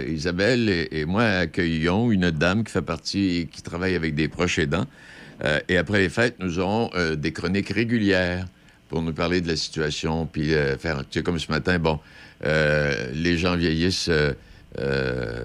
Isabelle 0.08 0.68
et, 0.68 0.88
et 0.90 1.04
moi 1.04 1.22
accueillons 1.22 2.10
une 2.10 2.32
dame 2.32 2.64
qui 2.64 2.72
fait 2.72 2.82
partie, 2.82 3.48
qui 3.52 3.62
travaille 3.62 3.94
avec 3.94 4.16
des 4.16 4.26
proches 4.26 4.58
aidants. 4.58 4.86
Et 5.68 5.78
après 5.78 6.00
les 6.00 6.10
fêtes, 6.10 6.34
nous 6.38 6.58
aurons 6.58 6.90
des 7.16 7.32
chroniques 7.32 7.70
régulières 7.70 8.44
pour 8.88 9.00
nous 9.00 9.14
parler 9.14 9.40
de 9.40 9.48
la 9.48 9.56
situation, 9.56 10.26
puis 10.26 10.50
faire, 10.78 10.98
tu 11.08 11.18
sais, 11.18 11.22
comme 11.22 11.38
ce 11.38 11.50
matin, 11.50 11.78
bon, 11.78 11.98
les 12.42 13.38
gens 13.38 13.56
vieillissent 13.56 14.10
euh, 14.78 15.44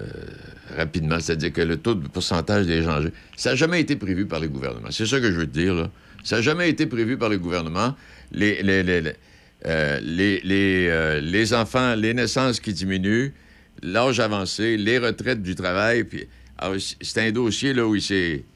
rapidement, 0.76 1.18
c'est-à-dire 1.20 1.52
que 1.52 1.60
le 1.62 1.76
taux 1.76 1.94
de 1.94 2.06
pourcentage 2.08 2.66
des 2.66 2.82
gens 2.82 2.92
âgés, 2.98 3.12
ça 3.36 3.50
n'a 3.50 3.56
jamais 3.56 3.80
été 3.80 3.96
prévu 3.96 4.26
par 4.26 4.40
les 4.40 4.48
gouvernements. 4.48 4.90
C'est 4.90 5.06
ça 5.06 5.20
que 5.20 5.30
je 5.30 5.36
veux 5.36 5.46
te 5.46 5.52
dire, 5.58 5.74
là. 5.74 5.90
Ça 6.24 6.36
n'a 6.36 6.42
jamais 6.42 6.68
été 6.68 6.86
prévu 6.86 7.16
par 7.16 7.28
les 7.28 7.38
gouvernements. 7.38 7.94
Les, 8.32 8.62
les, 8.62 8.82
les, 8.82 9.00
les- 9.00 9.12
euh, 9.64 9.98
les, 10.02 10.40
les, 10.44 10.86
euh, 10.88 11.20
les 11.20 11.54
enfants, 11.54 11.94
les 11.94 12.14
naissances 12.14 12.60
qui 12.60 12.72
diminuent, 12.72 13.32
l'âge 13.82 14.20
avancé, 14.20 14.76
les 14.76 14.98
retraites 14.98 15.42
du 15.42 15.54
travail. 15.54 16.04
Puis, 16.04 16.26
c'est 17.00 17.20
un 17.26 17.30
dossier 17.32 17.72
là 17.74 17.86
où 17.86 17.94
il, 17.96 18.02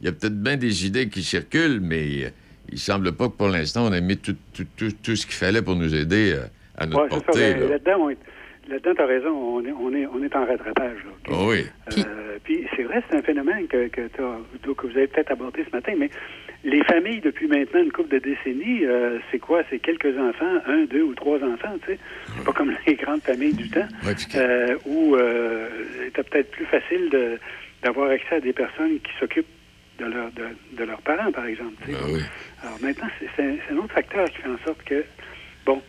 y 0.03 0.09
a 0.09 0.13
peut-être 0.13 0.41
bien 0.41 0.57
des 0.57 0.87
idées 0.87 1.09
qui 1.09 1.23
circulent, 1.23 1.81
mais 1.81 2.33
il 2.71 2.79
semble 2.79 3.13
pas 3.13 3.29
que 3.29 3.35
pour 3.35 3.49
l'instant, 3.49 3.87
on 3.87 3.93
ait 3.93 4.01
mis 4.01 4.17
tout, 4.19 4.37
tout, 4.53 4.67
tout, 4.77 4.93
tout 5.03 5.17
ce 5.17 5.27
qu'il 5.27 5.35
fallait 5.35 5.63
pour 5.63 5.75
nous 5.77 5.95
aider 5.95 6.37
à 6.77 6.87
notre 6.87 7.03
Ouais, 7.03 7.09
portée. 7.09 7.55
Là. 7.55 7.67
Là-dedans, 7.69 7.97
on 8.01 8.11
est- 8.11 8.19
là-dedans, 8.69 8.95
tu 8.95 9.03
as 9.03 9.07
raison, 9.07 9.31
on 9.31 9.65
est, 9.65 9.73
on, 9.73 9.93
est, 9.95 10.07
on 10.07 10.23
est 10.23 10.35
en 10.37 10.45
rattrapage. 10.47 10.99
là, 11.05 11.11
OK? 11.11 11.29
Ah 11.33 11.47
oui. 11.47 11.67
Euh, 11.99 12.39
puis 12.45 12.67
c'est 12.77 12.83
vrai, 12.83 13.03
c'est 13.09 13.17
un 13.17 13.23
phénomène 13.23 13.67
que, 13.69 13.89
que, 13.89 14.03
que 14.09 14.87
vous 14.87 14.97
avez 14.97 15.07
peut-être 15.07 15.31
abordé 15.33 15.65
ce 15.69 15.75
matin, 15.75 15.93
mais 15.99 16.11
les 16.63 16.83
familles, 16.85 17.21
depuis 17.21 17.47
maintenant 17.47 17.81
une 17.83 17.93
couple 17.93 18.11
de 18.11 18.19
décennies, 18.19 18.85
euh, 18.85 19.19
c'est 19.31 19.39
quoi? 19.39 19.63
C'est 19.71 19.79
quelques 19.79 20.17
enfants, 20.19 20.59
un, 20.67 20.85
deux 20.85 21.03
ou 21.03 21.15
trois 21.15 21.39
enfants, 21.43 21.77
tu 21.85 21.93
sais? 21.93 21.99
C'est 22.37 22.45
pas 22.45 22.53
comme 22.53 22.73
les 22.87 22.95
grandes 22.95 23.23
familles 23.23 23.55
du 23.55 23.69
temps, 23.71 23.89
euh, 24.37 24.77
où 24.87 25.17
c'était 26.05 26.23
peut-être 26.23 26.51
plus 26.51 26.67
facile 26.67 27.39
d'avoir 27.83 28.11
accès 28.11 28.37
à 28.37 28.41
des 28.41 28.53
personnes 28.53 28.99
qui 29.01 29.13
s'occupent 29.19 29.47
de, 29.99 30.05
leur, 30.07 30.31
de, 30.33 30.77
de 30.77 30.85
leurs 30.85 31.01
parents, 31.03 31.33
par 31.33 31.47
exemple. 31.47 31.75
tu 31.85 31.93
sais? 31.93 31.99
Alors 32.63 32.79
maintenant, 32.83 33.09
c'est 33.19 33.43
un, 33.43 33.55
c'est 33.67 33.75
un 33.75 33.79
autre 33.79 33.93
facteur 33.95 34.29
qui 34.31 34.37
fait 34.39 34.49
en 34.49 34.59
sorte 34.65 34.83
que, 34.85 35.03
bon, 35.67 35.81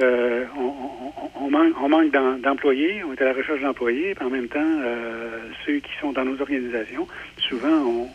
euh, 0.00 0.44
on, 0.56 0.60
on- 0.62 1.46
on 1.46 1.50
manque, 1.50 1.74
on 1.82 1.88
manque 1.88 2.10
d'em- 2.12 2.40
d'employés, 2.40 3.02
on 3.04 3.12
est 3.14 3.22
à 3.22 3.26
la 3.26 3.32
recherche 3.32 3.60
d'employés, 3.60 4.14
puis 4.14 4.24
en 4.24 4.30
même 4.30 4.48
temps, 4.48 4.58
euh, 4.60 5.38
ceux 5.66 5.76
qui 5.78 5.90
sont 6.00 6.12
dans 6.12 6.24
nos 6.24 6.40
organisations, 6.40 7.06
souvent, 7.48 7.68
on, 7.68 8.08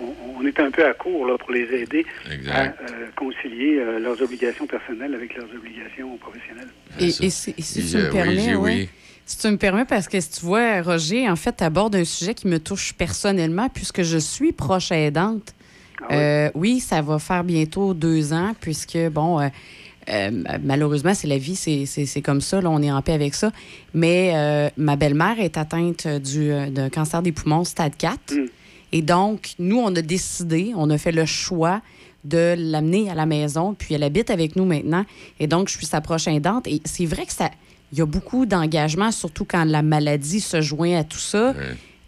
on- 0.00 0.14
on 0.40 0.46
est 0.46 0.58
un 0.60 0.70
peu 0.70 0.84
à 0.84 0.92
court 0.94 1.26
là, 1.26 1.38
pour 1.38 1.52
les 1.52 1.68
aider 1.74 2.04
à 2.50 2.62
euh, 2.64 2.72
concilier 3.16 3.78
euh, 3.78 3.98
leurs 4.00 4.20
obligations 4.20 4.66
personnelles 4.66 5.14
avec 5.14 5.34
leurs 5.36 5.48
obligations 5.54 6.16
professionnelles. 6.16 6.68
Et, 7.00 7.06
et 7.06 7.30
si, 7.30 7.54
et 7.56 7.62
si 7.62 7.78
Ils, 7.80 7.90
tu 7.90 7.96
me 7.96 8.02
euh, 8.02 8.06
oui, 8.06 8.12
permets, 8.12 8.38
j'ai- 8.42 8.56
ouais. 8.56 8.74
oui. 8.80 8.88
Si 9.24 9.38
tu 9.38 9.46
me 9.48 9.56
permets, 9.56 9.84
parce 9.84 10.08
que 10.08 10.18
si 10.20 10.30
tu 10.40 10.44
vois, 10.44 10.82
Roger, 10.82 11.30
en 11.30 11.36
fait, 11.36 11.62
aborde 11.62 11.94
un 11.94 12.04
sujet 12.04 12.34
qui 12.34 12.48
me 12.48 12.58
touche 12.58 12.92
personnellement, 12.92 13.68
puisque 13.68 14.02
je 14.02 14.18
suis 14.18 14.52
proche 14.52 14.90
aidante. 14.90 15.54
Euh, 16.10 16.50
oui, 16.56 16.80
ça 16.80 17.00
va 17.00 17.20
faire 17.20 17.44
bientôt 17.44 17.94
deux 17.94 18.32
ans, 18.32 18.52
puisque, 18.60 18.98
bon, 19.12 19.38
euh, 20.08 20.30
malheureusement, 20.62 21.14
c'est 21.14 21.28
la 21.28 21.38
vie, 21.38 21.56
c'est- 21.56 21.86
c'est 21.86 22.06
c'est 22.06 22.22
comme 22.22 22.40
ça, 22.40 22.60
là, 22.60 22.70
on 22.70 22.82
est 22.82 22.90
en 22.90 23.00
paix 23.02 23.12
avec 23.12 23.34
ça. 23.34 23.52
Mais 23.94 24.32
euh, 24.34 24.68
ma 24.76 24.96
belle-mère 24.96 25.38
est 25.40 25.56
atteinte 25.56 26.06
du, 26.06 26.50
euh, 26.50 26.70
d'un 26.70 26.88
cancer 26.90 27.22
des 27.22 27.32
poumons 27.32 27.64
stade 27.64 27.96
4. 27.96 28.34
Et 28.92 29.02
donc, 29.02 29.52
nous, 29.58 29.78
on 29.78 29.94
a 29.96 30.02
décidé, 30.02 30.72
on 30.76 30.90
a 30.90 30.98
fait 30.98 31.12
le 31.12 31.24
choix 31.24 31.80
de 32.24 32.54
l'amener 32.56 33.10
à 33.10 33.14
la 33.14 33.26
maison, 33.26 33.74
puis 33.74 33.94
elle 33.94 34.02
habite 34.02 34.30
avec 34.30 34.54
nous 34.54 34.64
maintenant. 34.64 35.04
Et 35.40 35.46
donc, 35.46 35.68
je 35.68 35.76
suis 35.76 35.86
sa 35.86 36.00
prochaine 36.00 36.34
aidante. 36.34 36.66
Et 36.68 36.80
c'est 36.84 37.06
vrai 37.06 37.24
que 37.26 37.32
ça, 37.32 37.50
il 37.92 37.98
y 37.98 38.00
a 38.00 38.06
beaucoup 38.06 38.46
d'engagement, 38.46 39.10
surtout 39.10 39.44
quand 39.44 39.64
la 39.64 39.82
maladie 39.82 40.40
se 40.40 40.60
joint 40.60 40.98
à 40.98 41.04
tout 41.04 41.18
ça. 41.18 41.52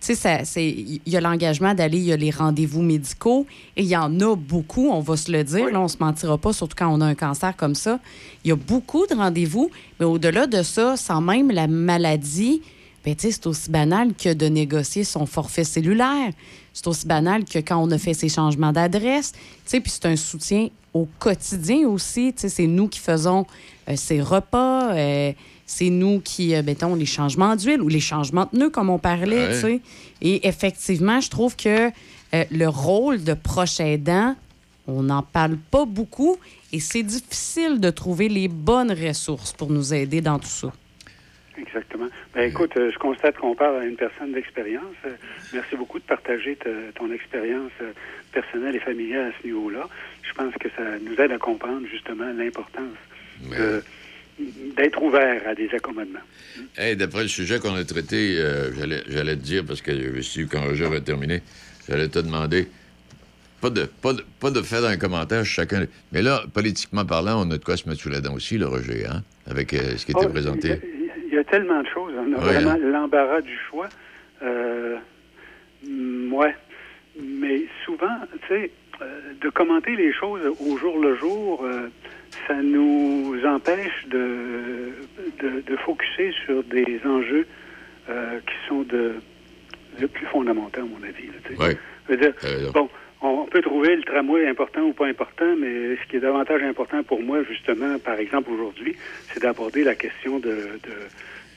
Il 0.09 1.01
y 1.07 1.17
a 1.17 1.21
l'engagement 1.21 1.75
d'aller, 1.75 1.99
il 1.99 2.05
y 2.05 2.13
a 2.13 2.17
les 2.17 2.31
rendez-vous 2.31 2.83
médicaux, 2.83 3.47
et 3.77 3.83
il 3.83 3.89
y 3.89 3.97
en 3.97 4.21
a 4.21 4.37
beaucoup, 4.37 4.89
on 4.91 5.01
va 5.01 5.17
se 5.17 5.31
le 5.31 5.45
dire, 5.45 5.69
on 5.75 5.89
se 5.89 5.97
mentira 6.01 6.39
pas, 6.39 6.53
surtout 6.53 6.77
quand 6.79 6.89
on 6.93 7.01
a 7.01 7.07
un 7.07 7.15
cancer 7.15 7.57
comme 7.57 7.75
ça. 7.75 7.99
Il 8.45 8.49
y 8.49 8.53
a 8.53 8.57
beaucoup 8.57 9.07
de 9.07 9.15
rendez-vous, 9.15 9.71
mais 9.99 10.07
au-delà 10.07 10.47
de 10.47 10.63
ça, 10.63 10.97
sans 10.97 11.21
même 11.21 11.51
la 11.51 11.67
maladie, 11.67 12.63
ben, 13.05 13.15
c'est 13.19 13.47
aussi 13.47 13.71
banal 13.71 14.15
que 14.15 14.33
de 14.33 14.47
négocier 14.47 15.05
son 15.05 15.27
forfait 15.27 15.65
cellulaire. 15.65 16.33
C'est 16.73 16.87
aussi 16.87 17.07
banal 17.07 17.45
que 17.45 17.59
quand 17.59 17.77
on 17.77 17.91
a 17.91 17.99
fait 17.99 18.15
ses 18.15 18.29
changements 18.31 18.73
d'adresse. 18.73 19.33
Puis 19.69 19.83
c'est 19.87 20.07
un 20.07 20.17
soutien 20.17 20.69
au 20.95 21.07
quotidien 21.19 21.87
aussi. 21.87 22.33
C'est 22.37 22.67
nous 22.67 22.89
qui 22.89 23.01
faisons 23.01 23.47
euh, 23.89 23.97
ses 23.97 24.23
repas. 24.23 24.95
euh, 24.95 25.33
c'est 25.67 25.91
nous 25.91 26.21
qui, 26.21 26.55
euh, 26.55 26.63
mettons, 26.63 26.95
les 26.95 27.07
changements 27.07 27.57
d'huile 27.57 27.81
ou 27.83 27.89
les 27.89 28.01
changements 28.01 28.45
de 28.45 28.51
pneus, 28.51 28.71
comme 28.71 28.91
on 28.91 28.99
parlait. 28.99 29.47
Ouais. 29.49 29.55
tu 29.55 29.61
sais. 29.61 29.81
Et 30.23 30.47
effectivement, 30.49 31.21
je 31.21 31.31
trouve 31.31 31.57
que 31.57 31.89
euh, 31.89 32.45
le 32.51 32.67
rôle 32.69 33.23
de 33.25 33.35
proche 33.35 33.81
aidant, 33.81 34.37
on 34.87 35.03
n'en 35.05 35.23
parle 35.23 35.57
pas 35.71 35.85
beaucoup 35.87 36.37
et 36.73 36.81
c'est 36.81 37.03
difficile 37.03 37.81
de 37.81 37.91
trouver 37.91 38.29
les 38.29 38.49
bonnes 38.49 38.93
ressources 38.93 39.53
pour 39.53 39.71
nous 39.71 39.95
aider 39.95 40.21
dans 40.21 40.39
tout 40.39 40.47
ça. 40.49 40.73
Exactement. 41.57 42.09
Ben, 42.35 42.51
écoute, 42.51 42.73
euh, 42.77 42.91
je 42.93 42.99
constate 42.99 43.37
qu'on 43.39 43.55
parle 43.55 43.77
à 43.83 43.85
une 43.85 43.95
personne 43.97 44.33
d'expérience. 44.33 44.83
Merci 45.53 45.77
beaucoup 45.77 45.99
de 46.01 46.05
partager 46.05 46.57
te- 46.57 46.91
ton 46.97 47.13
expérience 47.13 47.71
personnelle 48.33 48.75
et 48.75 48.81
familiale 48.81 49.33
à 49.33 49.41
ce 49.41 49.47
niveau-là. 49.47 49.89
Je 50.29 50.33
pense 50.35 50.53
que 50.55 50.69
ça 50.77 50.83
nous 51.01 51.15
aide 51.23 51.31
à 51.31 51.39
comprendre 51.39 51.87
justement 51.91 52.31
l'importance 52.37 52.97
de- 53.51 53.85
d'être 54.39 55.03
ouvert 55.03 55.43
à 55.47 55.55
des 55.55 55.69
accommodements. 55.73 56.21
Hey, 56.77 56.97
D'après 56.97 57.23
le 57.23 57.29
sujet 57.29 57.59
qu'on 57.59 57.75
a 57.75 57.85
traité, 57.85 58.37
euh, 58.39 58.73
j'allais 58.75 59.03
j'allais 59.09 59.37
te 59.37 59.43
dire, 59.43 59.65
parce 59.67 59.81
que 59.81 59.93
je 60.17 60.21
suis 60.21 60.47
quand 60.47 60.63
Roger 60.63 60.89
va 60.89 61.01
terminer, 61.01 61.43
j'allais 61.89 62.09
te 62.09 62.19
demander, 62.19 62.67
pas 63.61 63.71
de, 63.71 63.85
pas 64.03 64.13
de, 64.13 64.25
pas 64.41 64.51
de 64.51 64.63
faire 64.63 64.85
un 64.85 64.97
commentaire 64.97 65.45
chacun. 65.45 65.87
Mais 66.13 66.23
là, 66.23 66.43
politiquement 66.53 67.05
parlant, 67.05 67.47
on 67.47 67.51
a 67.51 67.59
de 67.59 67.65
quoi 67.65 67.77
se 67.77 67.89
mettre 67.89 68.01
sous 68.01 68.11
la 68.11 68.21
dent 68.21 68.35
aussi, 68.35 68.59
le 68.59 68.67
Roger, 68.67 69.07
hein, 69.07 69.23
avec 69.47 69.73
euh, 69.73 69.97
ce 69.97 70.05
qui 70.05 70.13
était 70.13 70.27
Oh, 70.27 70.29
présenté. 70.29 70.81
Il 71.29 71.35
y 71.35 71.39
a 71.39 71.45
tellement 71.45 71.83
de 71.83 71.89
choses. 71.89 72.13
On 72.17 72.33
a 72.35 72.41
vraiment 72.41 72.71
hein. 72.71 72.79
l'embarras 72.79 73.41
du 73.41 73.57
choix. 73.71 73.89
Euh, 74.43 74.97
ouais. 76.31 76.55
Mais 77.21 77.63
souvent, 77.85 78.19
tu 78.43 78.49
sais, 78.49 78.71
euh, 79.03 79.33
de 79.41 79.49
commenter 79.51 79.97
les 79.97 80.13
choses 80.13 80.43
au 80.61 80.77
jour 80.77 80.99
le 80.99 81.17
jour, 81.17 81.65
euh, 81.65 81.89
ça 82.47 82.55
nous 82.63 83.37
empêche 83.47 84.07
de, 84.09 84.91
de, 85.43 85.61
de 85.67 85.77
focuser 85.77 86.33
sur 86.45 86.63
des 86.65 87.01
enjeux 87.07 87.47
euh, 88.09 88.39
qui 88.41 88.69
sont 88.69 88.83
de, 88.83 89.15
de 90.01 90.07
plus 90.07 90.27
fondamentaux, 90.27 90.81
à 90.81 90.85
mon 90.85 91.03
avis. 91.07 91.27
là. 91.29 91.67
Ouais. 91.67 91.77
Je 92.09 92.15
veux 92.15 92.21
dire, 92.21 92.35
bon, 92.73 92.89
on 93.23 93.47
peut 93.47 93.63
trouver 93.63 93.97
le 93.97 94.03
tramway 94.03 94.47
important 94.47 94.83
ou 94.83 94.93
pas 94.93 95.07
important, 95.07 95.57
mais 95.59 95.97
ce 95.97 96.09
qui 96.11 96.17
est 96.17 96.21
davantage 96.21 96.63
important 96.63 97.03
pour 97.03 97.23
moi, 97.23 97.43
justement, 97.45 97.99
par 97.99 98.17
exemple 98.19 98.51
aujourd'hui, 98.51 98.95
c'est 99.33 99.43
d'aborder 99.43 99.85
la 99.85 99.95
question 99.95 100.39
de, 100.39 100.51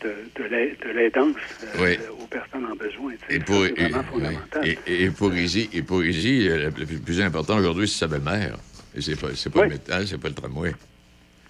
de, 0.03 0.07
de, 0.07 0.43
de 0.43 0.89
l'aidance 0.93 1.35
euh, 1.64 1.84
Oui. 1.84 1.97
aux 2.23 2.27
personnes 2.27 2.65
en 2.65 2.76
besoin. 2.76 3.11
Et 3.30 3.39
pour, 3.39 3.65
et, 3.65 3.72
vraiment 3.72 4.03
fondamental. 4.03 4.65
et- 4.88 5.09
pour 5.09 5.34
Izzy, 5.34 5.69
et 5.73 5.81
pour 5.81 5.99
le 5.99 6.69
plus, 6.72 6.99
plus 6.99 7.19
important 7.22 7.57
aujourd'hui, 7.57 7.88
c'est 7.89 7.99
sa 7.99 8.07
belle-mère. 8.07 8.55
Et 8.98 9.02
c'est 9.02 9.15
pas, 9.15 9.28
c'est 9.36 9.52
pas, 9.52 9.64
le 9.65 9.69
métal, 9.69 10.07
c'est 10.07 10.18
pas 10.18 10.28
le 10.30 10.34
tramway. 10.34 10.74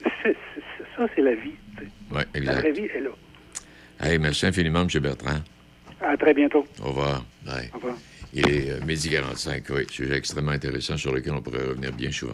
Ça, 0.03 1.06
c'est 1.15 1.22
la 1.22 1.34
vie. 1.36 1.52
Oui, 2.11 2.22
La 2.36 2.56
vraie 2.56 2.69
exact. 2.69 2.78
vie 2.78 2.86
est 2.94 2.99
là. 2.99 3.10
Hey, 4.02 4.19
merci 4.19 4.45
infiniment, 4.48 4.82
M. 4.82 5.02
Bertrand. 5.02 5.40
À 6.02 6.18
très 6.18 6.34
bientôt. 6.34 6.65
Au 6.84 6.90
revoir. 6.90 7.24
Au 7.48 7.76
revoir. 7.78 7.95
Il 8.34 8.49
est 8.49 8.72
euh, 8.72 8.82
midi 8.86 9.10
45, 9.11 9.64
oui. 9.69 9.86
Sujet 9.90 10.18
extrêmement 10.18 10.52
intéressant 10.52 10.98
sur 10.98 11.14
lequel 11.14 11.34
on 11.34 11.41
pourrait 11.41 11.64
revenir 11.64 11.94
bien 11.94 12.11
souvent. 12.11 12.34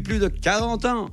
plus 0.00 0.18
de 0.18 0.28
40 0.28 0.84
ans. 0.84 1.10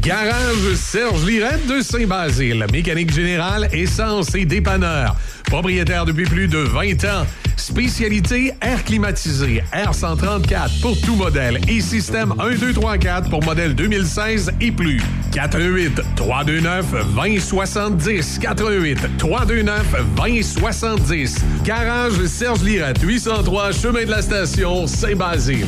Garage 0.00 0.74
Serge 0.76 1.26
Lirette 1.26 1.66
de 1.66 1.82
Saint-Basile. 1.82 2.64
Mécanique 2.72 3.12
générale, 3.12 3.68
essence 3.72 4.34
et 4.34 4.46
dépanneur. 4.46 5.14
Propriétaire 5.50 6.04
depuis 6.04 6.24
plus 6.24 6.46
de 6.46 6.58
20 6.58 7.04
ans. 7.06 7.26
Spécialité 7.56 8.54
air 8.62 8.84
climatisé, 8.84 9.62
R134 9.72 10.80
pour 10.80 10.98
tout 11.00 11.16
modèle 11.16 11.60
et 11.68 11.80
système 11.80 12.32
1234 12.38 13.28
pour 13.28 13.44
modèle 13.44 13.74
2016 13.74 14.52
et 14.60 14.70
plus. 14.70 15.02
418 15.32 16.00
329 16.14 17.14
2070 17.14 18.38
418 18.38 19.18
329 19.18 19.96
2070. 20.16 21.36
Garage 21.64 22.24
Serge 22.26 22.62
Lirette 22.62 23.02
803 23.02 23.72
chemin 23.72 24.04
de 24.04 24.10
la 24.10 24.22
station 24.22 24.86
Saint-Basile. 24.86 25.66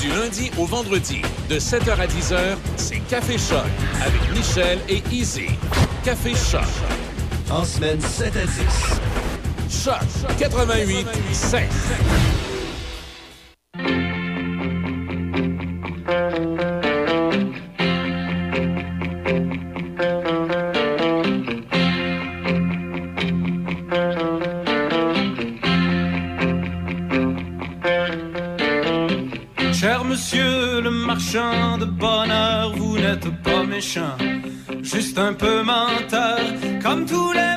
Du 0.00 0.08
lundi 0.08 0.50
au 0.58 0.64
vendredi, 0.64 1.20
de 1.48 1.56
7h 1.58 1.92
à 2.00 2.06
10h, 2.06 2.56
c'est 2.76 3.00
Café 3.08 3.34
Choc 3.34 3.66
avec 4.04 4.20
Michel 4.34 4.78
et 4.88 5.02
Easy. 5.12 5.46
Café 6.02 6.32
Choc. 6.34 6.62
En 7.54 7.64
semaine 7.64 8.00
7 8.00 8.34
à 8.34 8.46
10. 8.46 9.84
Choc 9.84 10.36
88 10.38 11.06
7. 11.32 11.68
Cher 29.72 30.04
monsieur 30.04 30.80
le 30.80 30.90
marchand 30.90 31.76
de 31.76 31.84
bonheur, 31.84 32.72
vous 32.76 32.96
n'êtes 32.98 33.28
pas 33.42 33.64
méchant, 33.64 34.16
juste 34.82 35.18
un 35.18 35.34
peu 35.34 35.62
menteur, 35.62 36.38
comme 36.92 37.06
tous 37.06 37.32
les 37.32 37.51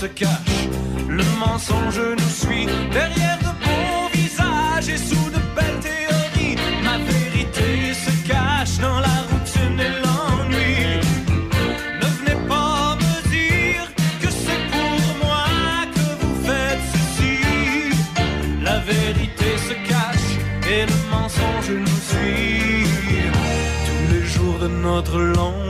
se 0.00 0.06
cache. 0.06 0.68
Le 1.08 1.24
mensonge 1.40 2.00
nous 2.20 2.32
suit 2.42 2.66
derrière 2.92 3.38
de 3.38 3.52
beaux 3.64 4.08
visages 4.12 4.88
et 4.88 4.96
sous 4.96 5.28
de 5.36 5.40
belles 5.56 5.80
théories. 5.90 6.56
Ma 6.84 6.98
vérité 6.98 7.94
se 8.04 8.12
cache 8.28 8.78
dans 8.78 9.00
la 9.00 9.16
routine 9.28 9.80
et 9.88 9.94
l'ennui. 10.02 10.76
Ne 12.00 12.08
venez 12.18 12.38
pas 12.46 12.96
me 13.02 13.14
dire 13.36 13.84
que 14.22 14.30
c'est 14.42 14.64
pour 14.74 15.00
moi 15.24 15.46
que 15.96 16.06
vous 16.20 16.36
faites 16.46 16.84
ceci. 16.94 17.36
La 18.62 18.78
vérité 18.78 19.48
se 19.68 19.74
cache 19.92 20.30
et 20.74 20.82
le 20.92 20.98
mensonge 21.10 21.70
nous 21.86 22.00
suit 22.10 22.86
tous 23.86 24.14
les 24.14 24.26
jours 24.26 24.58
de 24.60 24.68
notre 24.68 25.18
longue 25.18 25.67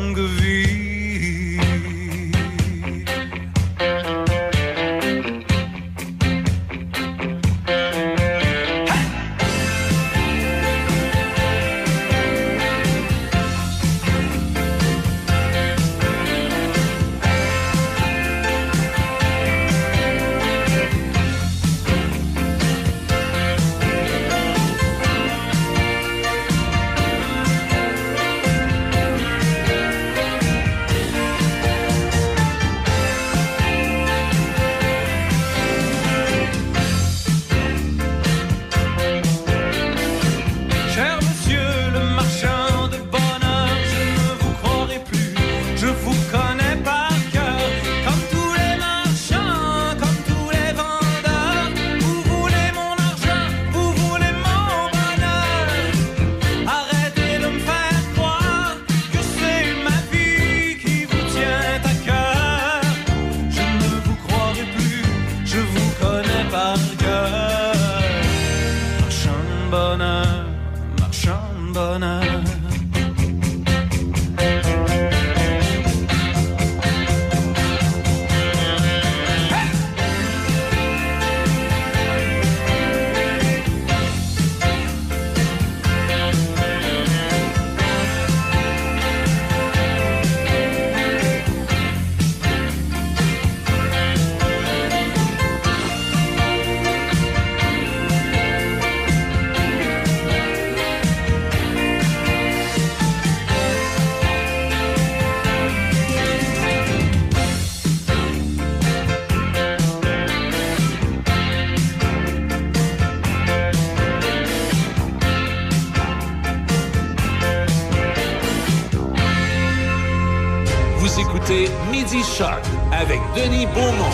Denis 123.38 123.66
Beaumont. 123.66 124.10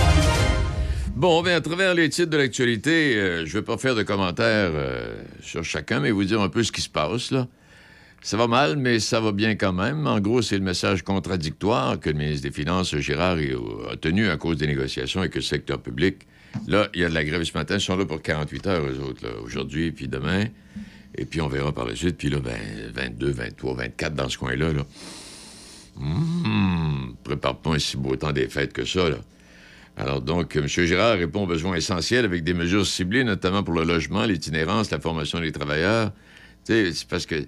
Bon, 1.16 1.42
bien, 1.42 1.56
à 1.56 1.60
travers 1.62 1.94
les 1.94 2.10
titres 2.10 2.28
de 2.28 2.36
l'actualité, 2.36 3.16
euh, 3.16 3.46
je 3.46 3.54
vais 3.54 3.62
pas 3.62 3.78
faire 3.78 3.94
de 3.94 4.02
commentaires 4.02 4.72
euh, 4.74 5.14
sur 5.40 5.64
chacun, 5.64 6.00
mais 6.00 6.10
vous 6.10 6.24
dire 6.24 6.42
un 6.42 6.50
peu 6.50 6.62
ce 6.62 6.70
qui 6.70 6.82
se 6.82 6.90
passe, 6.90 7.30
là. 7.30 7.48
Ça 8.20 8.36
va 8.36 8.48
mal, 8.48 8.76
mais 8.76 9.00
ça 9.00 9.20
va 9.20 9.32
bien 9.32 9.54
quand 9.54 9.72
même. 9.72 10.06
En 10.06 10.20
gros, 10.20 10.42
c'est 10.42 10.58
le 10.58 10.62
message 10.62 11.02
contradictoire 11.02 11.98
que 11.98 12.10
le 12.10 12.18
ministre 12.18 12.46
des 12.46 12.54
Finances, 12.54 12.94
Gérard, 12.98 13.38
a 13.90 13.96
tenu 13.96 14.28
à 14.28 14.36
cause 14.36 14.58
des 14.58 14.66
négociations 14.66 15.20
avec 15.20 15.34
le 15.34 15.40
secteur 15.40 15.80
public 15.80 16.26
Là, 16.68 16.88
il 16.94 17.00
y 17.00 17.04
a 17.04 17.08
de 17.08 17.14
la 17.14 17.24
grève 17.24 17.42
ce 17.44 17.56
matin. 17.56 17.76
Ils 17.76 17.80
sont 17.80 17.96
là 17.96 18.04
pour 18.04 18.20
48 18.20 18.66
heures, 18.66 18.84
eux 18.84 19.00
autres, 19.00 19.26
aujourd'hui 19.42 19.90
puis 19.90 20.06
demain. 20.06 20.44
Et 21.16 21.24
puis, 21.24 21.40
on 21.40 21.48
verra 21.48 21.72
par 21.72 21.86
la 21.86 21.96
suite. 21.96 22.18
Puis 22.18 22.28
là, 22.28 22.40
ben, 22.40 22.58
22, 22.92 23.30
23, 23.30 23.74
24 23.74 24.14
dans 24.14 24.28
ce 24.28 24.36
coin-là. 24.38 24.72
Là. 24.72 24.82
Hum, 25.96 27.16
prépare 27.22 27.58
pas 27.58 27.70
un 27.70 27.78
si 27.78 27.96
beau 27.96 28.16
temps 28.16 28.32
des 28.32 28.48
fêtes 28.48 28.72
que 28.72 28.84
ça, 28.84 29.08
là. 29.08 29.18
Alors 29.96 30.20
donc, 30.20 30.56
M. 30.56 30.66
Girard 30.66 31.18
répond 31.18 31.44
aux 31.44 31.46
besoins 31.46 31.76
essentiels 31.76 32.24
avec 32.24 32.42
des 32.42 32.54
mesures 32.54 32.86
ciblées, 32.86 33.22
notamment 33.22 33.62
pour 33.62 33.74
le 33.74 33.84
logement, 33.84 34.24
l'itinérance, 34.24 34.90
la 34.90 34.98
formation 34.98 35.40
des 35.40 35.52
travailleurs. 35.52 36.12
Tu 36.64 36.72
sais, 36.72 36.92
c'est 36.92 37.08
parce 37.08 37.26
que 37.26 37.46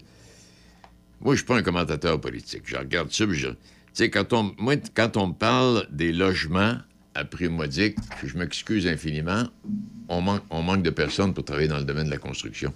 moi, 1.20 1.34
je 1.34 1.38
suis 1.38 1.46
pas 1.46 1.56
un 1.56 1.62
commentateur 1.62 2.20
politique. 2.20 2.62
Je 2.66 2.76
regarde 2.76 3.10
ça. 3.10 3.26
Tu 3.26 3.48
sais, 3.94 4.10
quand 4.10 4.32
on... 4.32 4.54
Moi, 4.58 4.76
quand 4.94 5.16
on 5.16 5.32
parle 5.32 5.86
des 5.90 6.12
logements 6.12 6.76
à 7.14 7.24
prix 7.24 7.48
modique, 7.48 7.96
je 8.22 8.36
m'excuse 8.36 8.86
infiniment, 8.86 9.44
on, 10.08 10.20
manque 10.20 10.82
de 10.82 10.90
personnes 10.90 11.32
pour 11.32 11.44
travailler 11.44 11.68
dans 11.68 11.78
le 11.78 11.84
domaine 11.84 12.06
de 12.06 12.10
la 12.10 12.18
construction. 12.18 12.72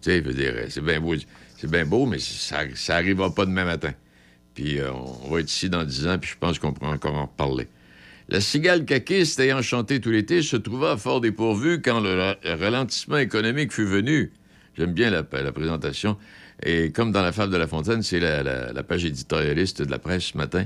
Tu 0.00 0.10
sais, 0.10 0.18
je 0.22 0.28
veux 0.28 0.34
dire, 0.34 0.54
c'est 0.68 0.82
bien 0.82 1.00
beau, 1.00 1.14
c'est 1.58 1.68
bien 1.68 1.84
beau, 1.84 2.06
mais 2.06 2.18
ça, 2.20 2.60
ça 2.74 3.02
pas 3.34 3.46
demain 3.46 3.64
matin. 3.64 3.92
Puis 4.54 4.78
euh, 4.78 4.90
on 4.92 5.30
va 5.30 5.40
être 5.40 5.50
ici 5.50 5.68
dans 5.68 5.84
10 5.84 6.06
ans, 6.06 6.18
puis 6.18 6.30
je 6.30 6.38
pense 6.38 6.58
qu'on 6.58 6.72
pourra 6.72 6.90
encore 6.90 7.14
en 7.14 7.26
reparler. 7.26 7.66
La 8.28 8.40
cigale 8.40 8.84
caquiste 8.84 9.38
ayant 9.40 9.60
chanté 9.60 10.00
tout 10.00 10.10
l'été 10.10 10.42
se 10.42 10.56
trouva 10.56 10.96
fort 10.96 11.20
dépourvue 11.20 11.82
quand 11.82 12.00
le 12.00 12.18
ra- 12.18 12.36
ralentissement 12.44 13.18
économique 13.18 13.72
fut 13.72 13.84
venu. 13.84 14.32
J'aime 14.78 14.92
bien 14.92 15.10
la, 15.10 15.22
présentation. 15.22 16.16
Et 16.62 16.90
comme 16.90 17.12
dans 17.12 17.22
la 17.22 17.32
fable 17.32 17.52
de 17.52 17.58
La 17.58 17.66
Fontaine, 17.66 18.02
c'est 18.02 18.20
la 18.20 18.82
page 18.82 19.04
éditorialiste 19.04 19.82
de 19.82 19.90
la 19.90 19.98
presse 19.98 20.24
ce 20.32 20.38
matin, 20.38 20.64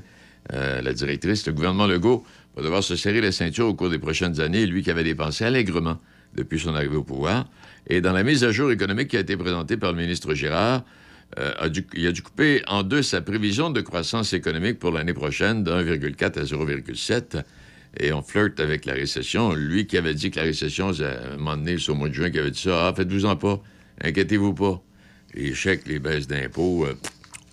euh, 0.52 0.80
la 0.80 0.92
directrice, 0.92 1.46
le 1.46 1.52
gouvernement 1.52 1.86
Legault 1.86 2.24
va 2.56 2.62
devoir 2.62 2.82
se 2.82 2.96
serrer 2.96 3.20
la 3.20 3.32
ceinture 3.32 3.66
au 3.66 3.74
cours 3.74 3.90
des 3.90 3.98
prochaines 3.98 4.40
années, 4.40 4.66
lui 4.66 4.82
qui 4.82 4.90
avait 4.90 5.04
dépensé 5.04 5.44
allègrement 5.44 5.98
depuis 6.34 6.58
son 6.58 6.74
arrivée 6.74 6.96
au 6.96 7.02
pouvoir. 7.02 7.46
Et 7.86 8.00
dans 8.00 8.12
la 8.12 8.22
mise 8.22 8.44
à 8.44 8.50
jour 8.50 8.70
économique 8.70 9.08
qui 9.08 9.16
a 9.16 9.20
été 9.20 9.36
présentée 9.36 9.76
par 9.76 9.92
le 9.92 9.98
ministre 9.98 10.34
Girard, 10.34 10.84
euh, 11.38 11.52
il 11.94 12.06
a 12.06 12.12
dû 12.12 12.22
couper 12.22 12.62
en 12.66 12.82
deux 12.82 13.02
sa 13.02 13.20
prévision 13.20 13.70
de 13.70 13.80
croissance 13.80 14.32
économique 14.32 14.78
pour 14.78 14.92
l'année 14.92 15.12
prochaine 15.12 15.62
de 15.62 15.70
1,4 15.70 16.38
à 16.38 16.44
0,7. 16.44 17.42
Et 18.00 18.12
on 18.12 18.22
flirte 18.22 18.60
avec 18.60 18.84
la 18.84 18.94
récession. 18.94 19.52
Lui 19.52 19.86
qui 19.86 19.98
avait 19.98 20.14
dit 20.14 20.30
que 20.30 20.36
la 20.36 20.44
récession, 20.44 20.90
à 21.00 21.34
un 21.34 21.36
moment 21.36 21.56
donné, 21.56 21.76
au 21.88 21.94
mois 21.94 22.08
de 22.08 22.14
juin, 22.14 22.30
qui 22.30 22.38
avait 22.38 22.50
dit 22.50 22.60
ça. 22.60 22.88
Ah, 22.88 22.94
faites-vous-en 22.94 23.36
pas. 23.36 23.60
Inquiétez-vous 24.02 24.54
pas. 24.54 24.82
Les 25.34 25.54
chèques, 25.54 25.86
les 25.86 25.98
baisses 25.98 26.26
d'impôts, 26.26 26.86
euh, 26.86 26.94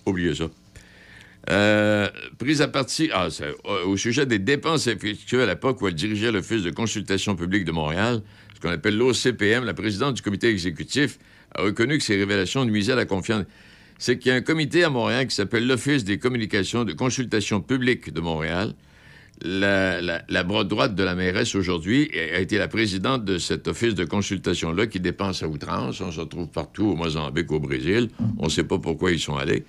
oubliez 0.06 0.34
ça. 0.34 0.48
Euh, 1.48 2.08
prise 2.38 2.60
à 2.60 2.68
partie 2.68 3.08
ah, 3.12 3.28
euh, 3.40 3.84
au 3.84 3.96
sujet 3.96 4.26
des 4.26 4.40
dépenses 4.40 4.88
effectuées 4.88 5.42
à 5.42 5.46
l'époque 5.46 5.80
où 5.80 5.86
elle 5.86 5.94
dirigeait 5.94 6.32
l'Office 6.32 6.62
de 6.62 6.70
consultation 6.70 7.36
publique 7.36 7.64
de 7.64 7.70
Montréal, 7.70 8.22
ce 8.54 8.60
qu'on 8.60 8.70
appelle 8.70 8.96
l'OCPM, 8.96 9.64
la 9.64 9.74
présidente 9.74 10.14
du 10.14 10.22
comité 10.22 10.48
exécutif 10.48 11.18
a 11.54 11.62
reconnu 11.62 11.98
que 11.98 12.04
ces 12.04 12.16
révélations 12.16 12.64
nuisaient 12.64 12.92
à 12.92 12.96
la 12.96 13.04
confiance. 13.04 13.44
C'est 13.98 14.18
qu'il 14.18 14.30
y 14.30 14.32
a 14.32 14.36
un 14.36 14.42
comité 14.42 14.84
à 14.84 14.90
Montréal 14.90 15.26
qui 15.26 15.34
s'appelle 15.34 15.66
l'Office 15.66 16.04
des 16.04 16.18
communications 16.18 16.84
de 16.84 16.92
consultation 16.92 17.60
publique 17.60 18.12
de 18.12 18.20
Montréal. 18.20 18.74
La, 19.42 20.44
bras 20.44 20.64
droite 20.64 20.94
de 20.94 21.02
la 21.02 21.14
mairesse 21.14 21.54
aujourd'hui 21.54 22.10
a 22.14 22.40
été 22.40 22.56
la 22.56 22.68
présidente 22.68 23.24
de 23.24 23.38
cet 23.38 23.68
office 23.68 23.94
de 23.94 24.04
consultation-là 24.04 24.86
qui 24.86 24.98
dépense 25.00 25.42
à 25.42 25.48
outrance. 25.48 26.00
On 26.00 26.10
se 26.10 26.20
retrouve 26.20 26.48
partout, 26.48 26.86
au 26.86 26.96
Mozambique, 26.96 27.52
au 27.52 27.60
Brésil. 27.60 28.08
On 28.38 28.44
ne 28.44 28.50
sait 28.50 28.64
pas 28.64 28.78
pourquoi 28.78 29.12
ils 29.12 29.20
sont 29.20 29.36
allés. 29.36 29.64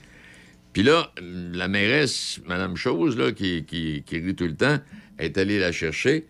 Puis 0.74 0.84
là, 0.84 1.12
la 1.54 1.68
mairesse, 1.68 2.40
Madame 2.48 2.76
Chose, 2.76 3.18
là, 3.18 3.32
qui, 3.32 3.66
rit 4.10 4.36
tout 4.36 4.45
le 4.45 4.56
temps, 4.56 4.78
est 5.18 5.38
allée 5.38 5.60
la 5.60 5.72
chercher 5.72 6.26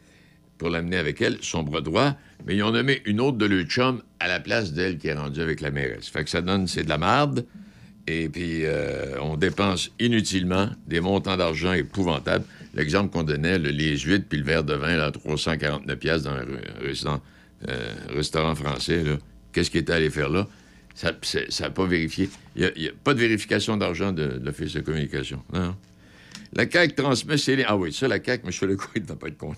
pour 0.58 0.70
l'amener 0.70 0.98
avec 0.98 1.22
elle, 1.22 1.38
son 1.42 1.64
bras 1.64 1.82
droit, 1.82 2.16
mais 2.46 2.56
ils 2.56 2.64
ont 2.64 2.72
nommé 2.72 3.02
une 3.06 3.22
autre 3.22 3.38
de 3.38 3.46
leur 3.46 3.66
à 4.20 4.28
la 4.28 4.40
place 4.40 4.74
d'elle 4.74 4.98
qui 4.98 5.10
est 5.10 5.14
rendue 5.14 5.42
avec 5.42 5.62
la 5.62 5.70
mairesse. 5.70 6.08
Fait 6.08 6.24
que 6.24 6.30
ça 6.30 6.42
donne, 6.42 6.66
c'est 6.66 6.84
de 6.84 6.90
la 6.90 6.98
marde, 6.98 7.46
et 8.08 8.30
puis 8.30 8.62
euh, 8.66 9.20
on 9.22 9.36
dépense 9.38 9.92
inutilement 10.00 10.70
des 10.88 11.00
montants 11.02 11.38
d'argent 11.38 11.74
épouvantables. 11.74 12.46
L'exemple 12.74 13.12
qu'on 13.12 13.24
donnait, 13.24 13.58
le 13.60 13.70
les 13.70 13.98
huîtres 13.98 14.26
puis 14.30 14.40
le 14.40 14.46
verre 14.46 14.64
de 14.64 14.74
vin, 14.74 14.96
là, 14.98 15.12
349 15.12 15.98
pièces 15.98 16.24
dans 16.24 16.32
un 16.32 16.44
re- 16.44 16.82
restaurant, 16.82 17.22
euh, 17.68 17.94
restaurant 18.10 18.56
français. 18.56 19.04
Qu'est-ce 19.52 19.72
qu'il 19.72 19.82
était 19.82 19.94
allé 19.94 20.10
faire 20.10 20.30
là? 20.30 20.48
Ça 20.96 21.12
n'a 21.62 21.70
pas 21.70 21.86
vérifié. 21.86 22.30
Il 22.56 22.72
n'y 22.78 22.88
a, 22.88 22.92
pas 23.04 23.14
de 23.14 23.20
vérification 23.20 23.78
d'argent 23.78 24.12
de, 24.12 24.26
de 24.40 24.46
l'Office 24.46 24.74
de 24.74 24.80
communication. 24.82 25.44
Non. 25.54 25.76
La 26.54 26.70
CAQ 26.70 26.96
transmet 26.96 27.38
ses 27.38 27.56
lignes. 27.56 27.66
Ah 27.68 27.78
oui, 27.78 27.92
ça, 27.94 28.08
la 28.08 28.24
CAQ, 28.24 28.46
M. 28.48 28.70
Legault, 28.70 28.86
il 28.96 29.02
ne 29.04 29.08
va 29.08 29.16
pas 29.16 29.28
être 29.28 29.38
content. 29.38 29.58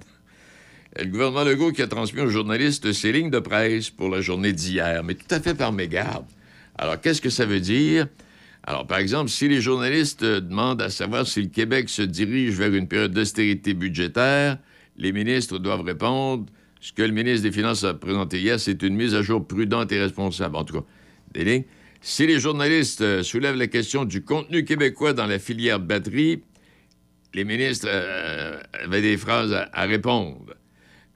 Euh, 0.97 1.03
Le 1.03 1.09
gouvernement 1.09 1.43
Legault 1.43 1.71
qui 1.71 1.81
a 1.81 1.87
transmis 1.87 2.21
aux 2.21 2.29
journalistes 2.29 2.91
ses 2.93 3.11
lignes 3.11 3.29
de 3.29 3.39
presse 3.39 3.89
pour 3.89 4.09
la 4.09 4.21
journée 4.21 4.53
d'hier, 4.53 5.03
mais 5.03 5.13
tout 5.15 5.33
à 5.33 5.39
fait 5.39 5.53
par 5.55 5.71
mégarde. 5.71 6.25
Alors, 6.77 6.99
qu'est-ce 6.99 7.21
que 7.21 7.29
ça 7.29 7.45
veut 7.45 7.59
dire? 7.59 8.07
Alors, 8.63 8.85
par 8.85 8.99
exemple, 8.99 9.29
si 9.29 9.47
les 9.47 9.61
journalistes 9.61 10.23
euh, 10.23 10.41
demandent 10.41 10.81
à 10.81 10.89
savoir 10.89 11.25
si 11.25 11.41
le 11.41 11.47
Québec 11.47 11.89
se 11.89 12.01
dirige 12.01 12.55
vers 12.55 12.73
une 12.73 12.87
période 12.87 13.11
d'austérité 13.11 13.73
budgétaire, 13.73 14.57
les 14.97 15.11
ministres 15.11 15.57
doivent 15.57 15.81
répondre. 15.81 16.45
Ce 16.81 16.93
que 16.93 17.01
le 17.01 17.11
ministre 17.11 17.43
des 17.43 17.51
Finances 17.51 17.83
a 17.83 17.93
présenté 17.93 18.39
hier, 18.39 18.59
c'est 18.59 18.83
une 18.83 18.95
mise 18.95 19.15
à 19.15 19.21
jour 19.21 19.45
prudente 19.45 19.91
et 19.91 19.99
responsable. 19.99 20.55
En 20.55 20.63
tout 20.63 20.81
cas, 20.81 20.85
des 21.33 21.43
lignes. 21.43 21.63
Si 22.01 22.27
les 22.27 22.39
journalistes 22.39 23.01
euh, 23.01 23.23
soulèvent 23.23 23.57
la 23.57 23.67
question 23.67 24.05
du 24.05 24.23
contenu 24.23 24.63
québécois 24.63 25.13
dans 25.13 25.25
la 25.25 25.39
filière 25.39 25.79
batterie, 25.79 26.43
les 27.33 27.43
ministres 27.43 27.87
euh, 27.89 28.59
avaient 28.83 29.01
des 29.01 29.17
phrases 29.17 29.53
à, 29.53 29.85
répondre. 29.85 30.55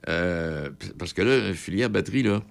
Parce 0.06 1.14
que 1.14 1.22
là, 1.22 1.48
la 1.48 1.54
filière 1.54 1.88
batterie, 1.88 2.22
là, 2.22 2.42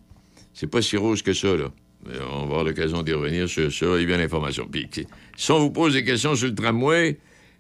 c'est 0.54 0.68
pas 0.68 0.82
si 0.82 0.98
rose 0.98 1.22
que 1.22 1.34
ça, 1.34 1.56
là. 1.56 1.72
On 2.06 2.40
va 2.40 2.44
avoir 2.44 2.64
l'occasion 2.64 3.02
d'y 3.02 3.14
revenir 3.14 3.48
sur 3.48 3.72
ça, 3.72 3.86
et 4.00 4.06
bien 4.06 4.18
l'information. 4.18 4.68
Puis, 4.70 4.88
qui- 4.90 5.08
si 5.38 5.52
on 5.52 5.60
vous 5.60 5.72
pose 5.72 5.94
des 5.94 6.04
questions 6.04 6.36
sur 6.36 6.48
le 6.48 6.56
tramway, 6.56 7.18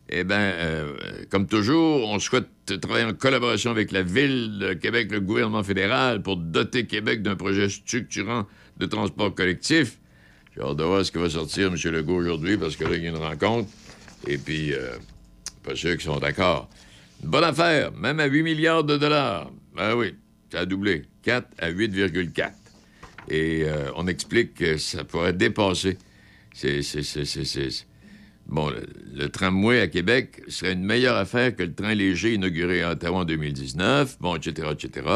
eh 0.09 0.23
bien, 0.25 0.37
euh, 0.37 0.93
comme 1.29 1.47
toujours, 1.47 2.09
on 2.09 2.19
souhaite 2.19 2.47
travailler 2.81 3.05
en 3.05 3.13
collaboration 3.13 3.71
avec 3.71 3.91
la 3.91 4.01
Ville 4.03 4.59
de 4.59 4.73
Québec, 4.73 5.07
le 5.11 5.21
gouvernement 5.21 5.63
fédéral, 5.63 6.21
pour 6.21 6.35
doter 6.37 6.85
Québec 6.85 7.21
d'un 7.21 7.35
projet 7.35 7.69
structurant 7.69 8.45
de 8.77 8.85
transport 8.85 9.33
collectif. 9.33 9.97
J'ai 10.55 10.61
hâte 10.61 10.75
de 10.77 10.83
voir 10.83 11.05
ce 11.05 11.11
qui 11.11 11.17
va 11.19 11.29
sortir, 11.29 11.67
M. 11.67 11.91
Legault, 11.91 12.15
aujourd'hui, 12.15 12.57
parce 12.57 12.75
que 12.75 12.83
là, 12.83 12.95
il 12.95 13.03
y 13.03 13.07
a 13.07 13.09
une 13.09 13.15
rencontre. 13.17 13.69
Et 14.27 14.37
puis, 14.37 14.73
euh, 14.73 14.91
pas 15.63 15.75
sûr 15.75 15.91
qu'ils 15.93 16.01
sont 16.01 16.19
d'accord. 16.19 16.69
Une 17.23 17.29
bonne 17.29 17.43
affaire, 17.45 17.91
même 17.93 18.19
à 18.19 18.25
8 18.25 18.43
milliards 18.43 18.83
de 18.83 18.97
dollars. 18.97 19.49
Ben 19.75 19.95
oui, 19.95 20.15
ça 20.51 20.59
a 20.59 20.65
doublé. 20.65 21.03
4 21.23 21.47
à 21.57 21.69
8,4. 21.71 22.51
Et 23.29 23.63
euh, 23.65 23.89
on 23.95 24.07
explique 24.07 24.55
que 24.55 24.77
ça 24.77 25.03
pourrait 25.03 25.33
dépasser. 25.33 25.97
C'est, 26.53 26.81
Bon, 28.45 28.69
le, 29.15 29.29
tramway 29.29 29.79
à 29.79 29.87
Québec 29.87 30.41
serait 30.49 30.73
une 30.73 30.83
meilleure 30.83 31.15
affaire 31.15 31.55
que 31.55 31.63
le 31.63 31.73
train 31.73 31.95
léger 31.95 32.33
inauguré 32.33 32.83
à 32.83 32.91
Ottawa 32.91 33.19
en 33.19 33.25
2019, 33.25 34.17
bon, 34.19 34.35
etc., 34.35 34.67
etc. 34.71 35.07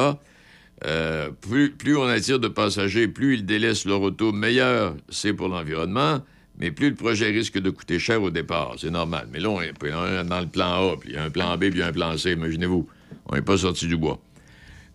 Euh, 0.85 1.29
plus, 1.77 1.97
on 1.97 2.05
attire 2.07 2.39
de 2.39 2.47
passagers, 2.47 3.07
plus 3.07 3.35
ils 3.35 3.45
délaissent 3.45 3.85
leur 3.85 4.01
auto, 4.01 4.31
meilleur 4.31 4.95
c'est 5.09 5.33
pour 5.33 5.49
l'environnement, 5.49 6.21
mais 6.57 6.71
plus 6.71 6.89
le 6.89 6.95
projet 6.95 7.29
risque 7.29 7.59
de 7.59 7.69
coûter 7.69 7.99
cher 7.99 8.21
au 8.21 8.29
départ. 8.29 8.75
C'est 8.77 8.91
normal. 8.91 9.27
Mais 9.31 9.39
là, 9.39 9.49
on 9.49 9.61
est 9.61 9.73
on 9.81 9.85
est 9.85 10.23
dans 10.23 10.39
le 10.39 10.47
plan 10.47 10.91
A, 10.91 10.97
puis 10.97 11.09
il 11.09 11.15
y 11.15 11.17
a 11.17 11.23
un 11.23 11.29
plan 11.29 11.55
B, 11.57 11.61
puis 11.61 11.71
il 11.71 11.79
y 11.79 11.81
a 11.81 11.87
un 11.87 11.91
plan 11.91 12.17
C, 12.17 12.31
imaginez-vous. 12.31 12.87
On 13.25 13.35
n'est 13.35 13.41
pas 13.41 13.57
sorti 13.57 13.87
du 13.87 13.97
bois. 13.97 14.19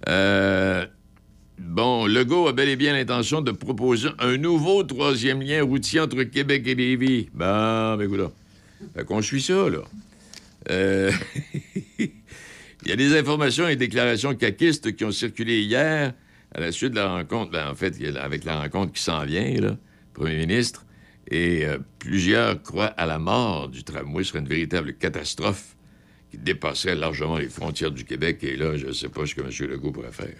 Euh, 0.08 0.86
Bon, 1.64 2.06
Legault 2.06 2.48
a 2.48 2.52
bel 2.52 2.68
et 2.68 2.76
bien 2.76 2.92
l'intention 2.92 3.40
de 3.40 3.52
proposer 3.52 4.08
un 4.18 4.36
nouveau 4.36 4.82
troisième 4.82 5.40
lien 5.40 5.62
routier 5.62 6.00
entre 6.00 6.22
Québec 6.24 6.64
et 6.66 6.74
Lévis. 6.74 7.28
Bon, 7.32 7.96
ben 7.96 8.02
écoute, 8.02 8.32
fait 8.94 9.04
qu'on 9.04 9.22
suit 9.22 9.40
ça, 9.40 9.68
là. 9.68 9.78
Euh, 10.70 11.12
Il 11.98 12.88
y 12.88 12.92
a 12.92 12.96
des 12.96 13.16
informations 13.16 13.68
et 13.68 13.76
déclarations 13.76 14.34
caquistes 14.34 14.96
qui 14.96 15.04
ont 15.04 15.12
circulé 15.12 15.62
hier 15.62 16.12
à 16.52 16.60
la 16.60 16.72
suite 16.72 16.90
de 16.90 16.96
la 16.96 17.08
rencontre, 17.08 17.52
ben, 17.52 17.70
en 17.70 17.74
fait, 17.76 17.94
avec 18.16 18.44
la 18.44 18.60
rencontre 18.60 18.92
qui 18.92 19.02
s'en 19.02 19.24
vient, 19.24 19.60
là, 19.60 19.76
Premier 20.14 20.36
ministre, 20.36 20.84
et 21.30 21.64
euh, 21.64 21.78
plusieurs 22.00 22.60
croient 22.60 22.86
à 22.86 23.06
la 23.06 23.20
mort 23.20 23.68
du 23.68 23.84
tramway. 23.84 24.24
Serait 24.24 24.40
une 24.40 24.48
véritable 24.48 24.94
catastrophe 24.94 25.76
qui 26.32 26.38
dépasserait 26.38 26.96
largement 26.96 27.38
les 27.38 27.48
frontières 27.48 27.92
du 27.92 28.04
Québec. 28.04 28.42
Et 28.42 28.56
là, 28.56 28.76
je 28.76 28.88
ne 28.88 28.92
sais 28.92 29.08
pas 29.08 29.26
ce 29.26 29.36
que 29.36 29.42
M. 29.42 29.70
Legault 29.70 29.92
pourrait 29.92 30.10
faire. 30.10 30.34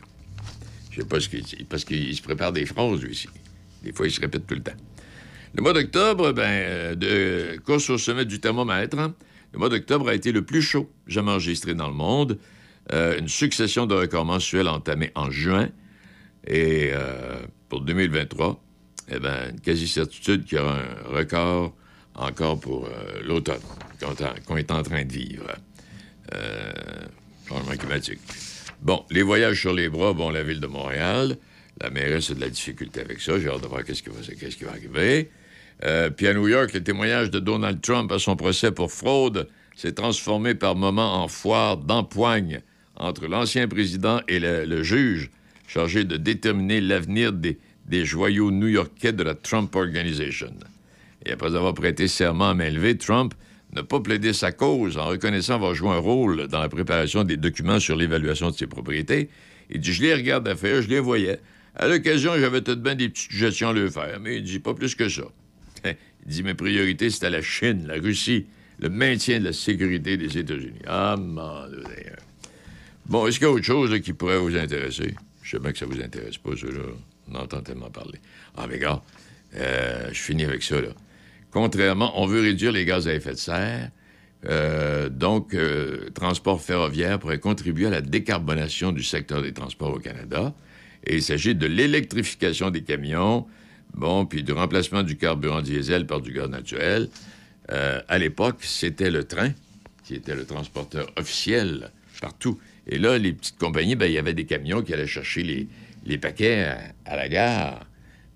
Je 0.92 1.00
sais 1.00 1.06
pas 1.06 1.18
ce 1.20 1.28
qu'il 1.28 1.42
dit, 1.42 1.64
parce 1.68 1.84
qu'il 1.84 2.14
se 2.14 2.22
prépare 2.22 2.52
des 2.52 2.66
phrases, 2.66 3.00
lui 3.02 3.10
aussi. 3.10 3.28
Des 3.82 3.92
fois, 3.92 4.06
il 4.06 4.10
se 4.12 4.20
répète 4.20 4.46
tout 4.46 4.54
le 4.54 4.62
temps. 4.62 4.72
Le 5.54 5.62
mois 5.62 5.72
d'octobre, 5.72 6.32
ben, 6.32 6.42
euh, 6.44 6.94
de 6.94 7.58
course 7.60 7.88
au 7.90 7.98
sommet 7.98 8.24
du 8.24 8.40
thermomètre, 8.40 8.98
hein, 8.98 9.14
le 9.52 9.58
mois 9.58 9.68
d'octobre 9.68 10.08
a 10.08 10.14
été 10.14 10.32
le 10.32 10.42
plus 10.42 10.62
chaud 10.62 10.90
jamais 11.06 11.30
enregistré 11.30 11.74
dans 11.74 11.88
le 11.88 11.94
monde. 11.94 12.38
Euh, 12.92 13.18
une 13.18 13.28
succession 13.28 13.86
de 13.86 13.94
records 13.94 14.24
mensuels 14.24 14.68
entamés 14.68 15.12
en 15.14 15.30
juin. 15.30 15.68
Et 16.46 16.90
euh, 16.92 17.40
pour 17.68 17.80
2023, 17.82 18.62
eh 19.10 19.18
ben, 19.18 19.50
une 19.50 19.60
quasi-certitude 19.60 20.44
qu'il 20.44 20.58
y 20.58 20.60
aura 20.60 20.78
un 20.78 21.16
record 21.16 21.74
encore 22.14 22.60
pour 22.60 22.88
l'automne 23.24 23.60
qu'on 24.46 24.56
est 24.56 24.70
en- 24.70 24.82
train 24.82 25.04
de 25.04 25.12
vivre. 25.12 25.46
Changement 27.48 27.76
climatique. 27.76 28.20
Bon, 28.82 29.04
les 29.10 29.22
voyages 29.22 29.60
sur 29.60 29.72
les 29.72 29.88
bras, 29.88 30.12
bon, 30.12 30.30
la 30.30 30.42
ville 30.42 30.58
de 30.58 30.66
Montréal, 30.66 31.36
la 31.80 31.90
mairesse 31.90 32.32
a 32.32 32.34
de 32.34 32.40
la 32.40 32.48
difficulté 32.48 33.00
avec 33.00 33.20
ça. 33.20 33.38
J'ai 33.38 33.48
hâte 33.48 33.62
de 33.62 33.68
voir 33.68 33.84
qu'est-ce 33.84 34.02
qui 34.02 34.10
va, 34.10 34.20
qui 34.20 34.64
va 34.64 34.70
arriver. 34.72 35.30
Euh, 35.84 36.10
puis 36.10 36.26
à 36.26 36.34
New 36.34 36.48
York, 36.48 36.72
le 36.74 36.82
témoignage 36.82 37.30
de 37.30 37.38
Donald 37.38 37.80
Trump 37.80 38.10
à 38.10 38.18
son 38.18 38.34
procès 38.34 38.72
pour 38.72 38.90
fraude 38.90 39.48
s'est 39.76 39.92
transformé 39.92 40.56
par 40.56 40.74
moments 40.74 41.22
en 41.22 41.28
foire 41.28 41.76
d'empoigne 41.76 42.60
entre 42.96 43.28
l'ancien 43.28 43.68
président 43.68 44.20
et 44.26 44.40
le, 44.40 44.64
le 44.64 44.82
juge 44.82 45.30
chargé 45.68 46.02
de 46.02 46.16
déterminer 46.16 46.80
l'avenir 46.80 47.32
des, 47.32 47.58
des 47.86 48.04
joyaux 48.04 48.50
new-yorkais 48.50 49.12
de 49.12 49.22
la 49.22 49.34
Trump 49.34 49.74
Organization. 49.76 50.54
Et 51.24 51.30
après 51.30 51.54
avoir 51.54 51.74
prêté 51.74 52.08
serment 52.08 52.50
à 52.50 52.54
main 52.54 52.70
levée, 52.70 52.98
Trump 52.98 53.32
n'a 53.72 53.82
pas 53.82 54.00
plaidé 54.00 54.32
sa 54.32 54.52
cause 54.52 54.98
en 54.98 55.06
reconnaissant 55.06 55.54
avoir 55.54 55.74
joué 55.74 55.90
un 55.90 55.98
rôle 55.98 56.48
dans 56.48 56.60
la 56.60 56.68
préparation 56.68 57.24
des 57.24 57.36
documents 57.36 57.80
sur 57.80 57.96
l'évaluation 57.96 58.50
de 58.50 58.56
ses 58.56 58.66
propriétés. 58.66 59.30
Il 59.70 59.80
dit 59.80 59.92
Je 59.92 60.02
les 60.02 60.14
regarde 60.14 60.46
à 60.46 60.56
faire, 60.56 60.82
je 60.82 60.88
les 60.88 61.00
voyais. 61.00 61.40
À 61.74 61.88
l'occasion, 61.88 62.32
j'avais 62.38 62.60
tout 62.60 62.74
de 62.74 62.82
même 62.82 62.98
des 62.98 63.08
petites 63.08 63.30
suggestions 63.30 63.70
à 63.70 63.72
leur 63.72 63.90
faire, 63.90 64.20
mais 64.20 64.36
il 64.36 64.42
dit 64.42 64.58
pas 64.58 64.74
plus 64.74 64.94
que 64.94 65.08
ça. 65.08 65.22
Il 65.84 66.32
dit 66.32 66.42
Mes 66.42 66.54
priorités, 66.54 67.10
c'était 67.10 67.30
la 67.30 67.42
Chine, 67.42 67.86
la 67.88 67.94
Russie, 67.94 68.46
le 68.78 68.88
maintien 68.88 69.40
de 69.40 69.46
la 69.46 69.52
sécurité 69.52 70.16
des 70.16 70.38
États-Unis. 70.38 70.82
Ah, 70.86 71.16
mon 71.18 71.66
Dieu. 71.68 71.82
Bon, 73.06 73.26
est-ce 73.26 73.38
qu'il 73.38 73.48
y 73.48 73.50
a 73.50 73.52
autre 73.52 73.64
chose 73.64 74.00
qui 74.00 74.12
pourrait 74.12 74.38
vous 74.38 74.56
intéresser? 74.56 75.14
Je 75.42 75.50
sais 75.50 75.58
bien 75.58 75.72
que 75.72 75.78
ça 75.78 75.86
vous 75.86 76.00
intéresse 76.00 76.38
pas, 76.38 76.56
ça, 76.56 76.66
là. 76.66 76.80
On 77.30 77.34
entend 77.36 77.60
tellement 77.60 77.90
parler. 77.90 78.18
Ah, 78.56 78.66
mais 78.68 78.78
gars, 78.78 79.02
euh, 79.56 80.08
je 80.12 80.20
finis 80.20 80.44
avec 80.44 80.62
ça, 80.62 80.80
là. 80.80 80.88
Contrairement, 81.52 82.20
on 82.20 82.26
veut 82.26 82.40
réduire 82.40 82.72
les 82.72 82.84
gaz 82.84 83.06
à 83.06 83.14
effet 83.14 83.32
de 83.32 83.36
serre. 83.36 83.90
Euh, 84.48 85.08
donc, 85.08 85.54
euh, 85.54 86.08
transport 86.14 86.60
ferroviaire 86.60 87.18
pourrait 87.18 87.38
contribuer 87.38 87.86
à 87.86 87.90
la 87.90 88.00
décarbonation 88.00 88.90
du 88.90 89.04
secteur 89.04 89.42
des 89.42 89.52
transports 89.52 89.92
au 89.94 89.98
Canada. 89.98 90.54
Et 91.04 91.16
il 91.16 91.22
s'agit 91.22 91.54
de 91.54 91.66
l'électrification 91.66 92.70
des 92.70 92.82
camions, 92.82 93.46
bon, 93.94 94.24
puis 94.24 94.42
du 94.42 94.52
remplacement 94.52 95.02
du 95.02 95.16
carburant 95.16 95.60
diesel 95.60 96.06
par 96.06 96.20
du 96.20 96.32
gaz 96.32 96.48
naturel. 96.48 97.08
Euh, 97.70 98.00
à 98.08 98.18
l'époque, 98.18 98.58
c'était 98.60 99.10
le 99.10 99.24
train 99.24 99.50
qui 100.04 100.14
était 100.14 100.34
le 100.34 100.46
transporteur 100.46 101.06
officiel 101.16 101.90
partout. 102.20 102.58
Et 102.86 102.98
là, 102.98 103.18
les 103.18 103.32
petites 103.32 103.58
compagnies, 103.58 103.94
ben, 103.94 104.06
il 104.06 104.12
y 104.12 104.18
avait 104.18 104.34
des 104.34 104.46
camions 104.46 104.82
qui 104.82 104.92
allaient 104.94 105.06
chercher 105.06 105.68
les, 106.04 106.18
paquets 106.18 106.74
à 107.04 107.16
la 107.16 107.28
gare. 107.28 107.86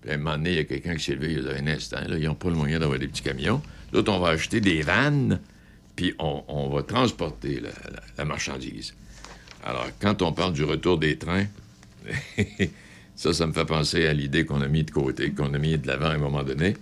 Puis 0.06 0.12
à 0.12 0.14
un 0.14 0.18
moment 0.18 0.36
donné, 0.36 0.50
il 0.50 0.56
y 0.56 0.60
a 0.60 0.64
quelqu'un 0.64 0.94
qui 0.94 1.02
s'est 1.04 1.16
levé 1.16 1.32
il 1.32 1.42
y 1.44 1.48
a 1.48 1.54
un 1.60 1.66
instant. 1.66 1.96
Là, 2.06 2.16
ils 2.16 2.26
n'ont 2.26 2.36
pas 2.36 2.48
le 2.48 2.54
moyen 2.54 2.78
d'avoir 2.78 2.96
des 3.00 3.08
petits 3.08 3.22
camions. 3.22 3.60
D'autres, 3.92 4.12
on 4.12 4.20
va 4.20 4.28
acheter 4.28 4.60
des 4.60 4.82
vannes, 4.82 5.40
puis 5.96 6.14
on, 6.20 6.44
on 6.46 6.68
va 6.68 6.84
transporter 6.84 7.58
la, 7.58 7.70
la- 7.70 8.02
la 8.18 8.24
marchandise. 8.24 8.94
Alors, 9.64 9.88
quand 10.00 10.22
on 10.22 10.32
parle 10.32 10.52
du 10.52 10.62
retour 10.62 10.96
des 10.98 11.16
trains, 11.18 11.46
ça, 13.16 13.32
ça 13.32 13.46
me 13.48 13.52
fait 13.52 13.64
penser 13.64 14.06
à 14.06 14.12
l'idée 14.12 14.44
qu'on 14.44 14.60
a 14.62 14.68
mis 14.68 14.84
de 14.84 14.92
côté, 14.92 15.32
qu'on 15.32 15.52
a 15.54 15.58
mis 15.58 15.76
de 15.76 15.86
l'avant 15.88 16.06
à 16.06 16.12
un 16.14 16.18
moment 16.18 16.44
donné. 16.44 16.76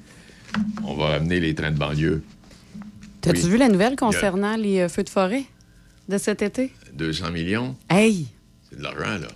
On 0.84 0.94
va 0.94 1.06
ramener 1.08 1.40
les 1.40 1.54
trains 1.54 1.70
de 1.70 1.78
banlieue. 1.78 2.22
T'as-tu 3.22 3.44
Oui. 3.44 3.50
vu 3.52 3.56
la 3.56 3.68
nouvelle 3.70 3.94
a 3.94 3.96
concernant 3.96 4.56
les 4.56 4.80
euh, 4.80 4.88
feux 4.90 5.02
de 5.02 5.08
forêt 5.08 5.44
de 6.10 6.18
cet 6.18 6.42
été? 6.42 6.70
200 6.92 7.30
millions, 7.30 7.74
Hey! 7.88 8.26
c'est 8.68 8.76
de 8.78 8.82
l'argent, 8.82 9.18
là. 9.18 9.28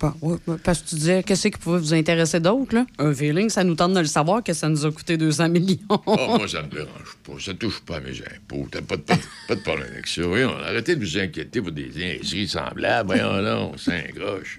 Pas- 0.00 0.16
parce 0.64 0.80
que 0.80 0.88
tu 0.88 0.94
disais, 0.94 1.22
qu'est-ce 1.22 1.48
qui 1.48 1.58
pouvait 1.58 1.78
vous 1.78 1.92
intéresser 1.92 2.40
d'autre, 2.40 2.74
là? 2.74 2.86
Un 2.98 3.12
feeling, 3.14 3.50
ça 3.50 3.62
nous 3.64 3.74
tente 3.74 3.92
de 3.92 3.98
le 4.00 4.06
savoir 4.06 4.42
que 4.42 4.54
ça 4.54 4.66
nous 4.70 4.86
a 4.86 4.90
coûté 4.90 5.18
200 5.18 5.50
millions. 5.50 5.76
Oh, 5.90 6.16
moi, 6.38 6.48
ça 6.48 6.62
me 6.62 6.68
dérange 6.68 7.16
pas. 7.22 7.32
Ça 7.38 7.52
touche 7.52 7.80
pas 7.80 7.96
à 7.96 8.00
mes 8.00 8.12
impôts. 8.22 8.66
T'as 8.70 8.80
pas 8.80 8.96
de, 8.96 9.02
pas, 9.02 9.14
de- 9.16 9.20
pas 9.48 9.54
de 9.56 9.60
problème 9.60 9.88
avec 9.92 10.06
ça. 10.06 10.22
Voyons, 10.22 10.56
arrêtez 10.56 10.96
de 10.96 11.04
vous 11.04 11.18
inquiéter 11.18 11.60
pour 11.60 11.72
des 11.72 11.88
niaiseries 11.90 12.48
semblables. 12.48 13.08
Voyons 13.08 13.36
là, 13.42 13.58
on 13.60 13.76
s'engroche. 13.76 14.58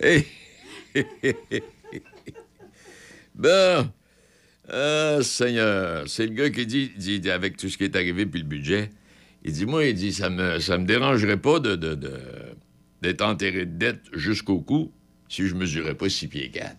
Hey! 0.00 0.26
bon. 3.34 3.88
Ah, 4.68 5.18
Seigneur. 5.22 6.04
C'est 6.08 6.26
le 6.26 6.32
gars 6.34 6.50
qui 6.50 6.66
dit, 6.66 6.90
dit, 6.96 7.30
avec 7.30 7.56
tout 7.56 7.68
ce 7.68 7.76
qui 7.76 7.84
est 7.84 7.94
arrivé 7.96 8.26
puis 8.26 8.40
le 8.40 8.46
budget, 8.46 8.90
il 9.44 9.52
dit, 9.52 9.66
moi, 9.66 9.84
il 9.84 9.94
dit, 9.94 10.12
ça 10.12 10.30
me, 10.30 10.58
ça 10.60 10.78
me 10.78 10.86
dérangerait 10.86 11.36
pas 11.36 11.58
de, 11.60 11.76
de- 11.76 11.94
de- 11.94 12.20
d'être 13.02 13.22
enterré 13.22 13.66
de 13.66 13.76
dette 13.76 14.04
jusqu'au 14.12 14.60
cou 14.60 14.92
si 15.28 15.46
je 15.46 15.54
mesurais 15.54 15.94
pas 15.94 16.08
6 16.08 16.28
pieds 16.28 16.50
4. 16.50 16.76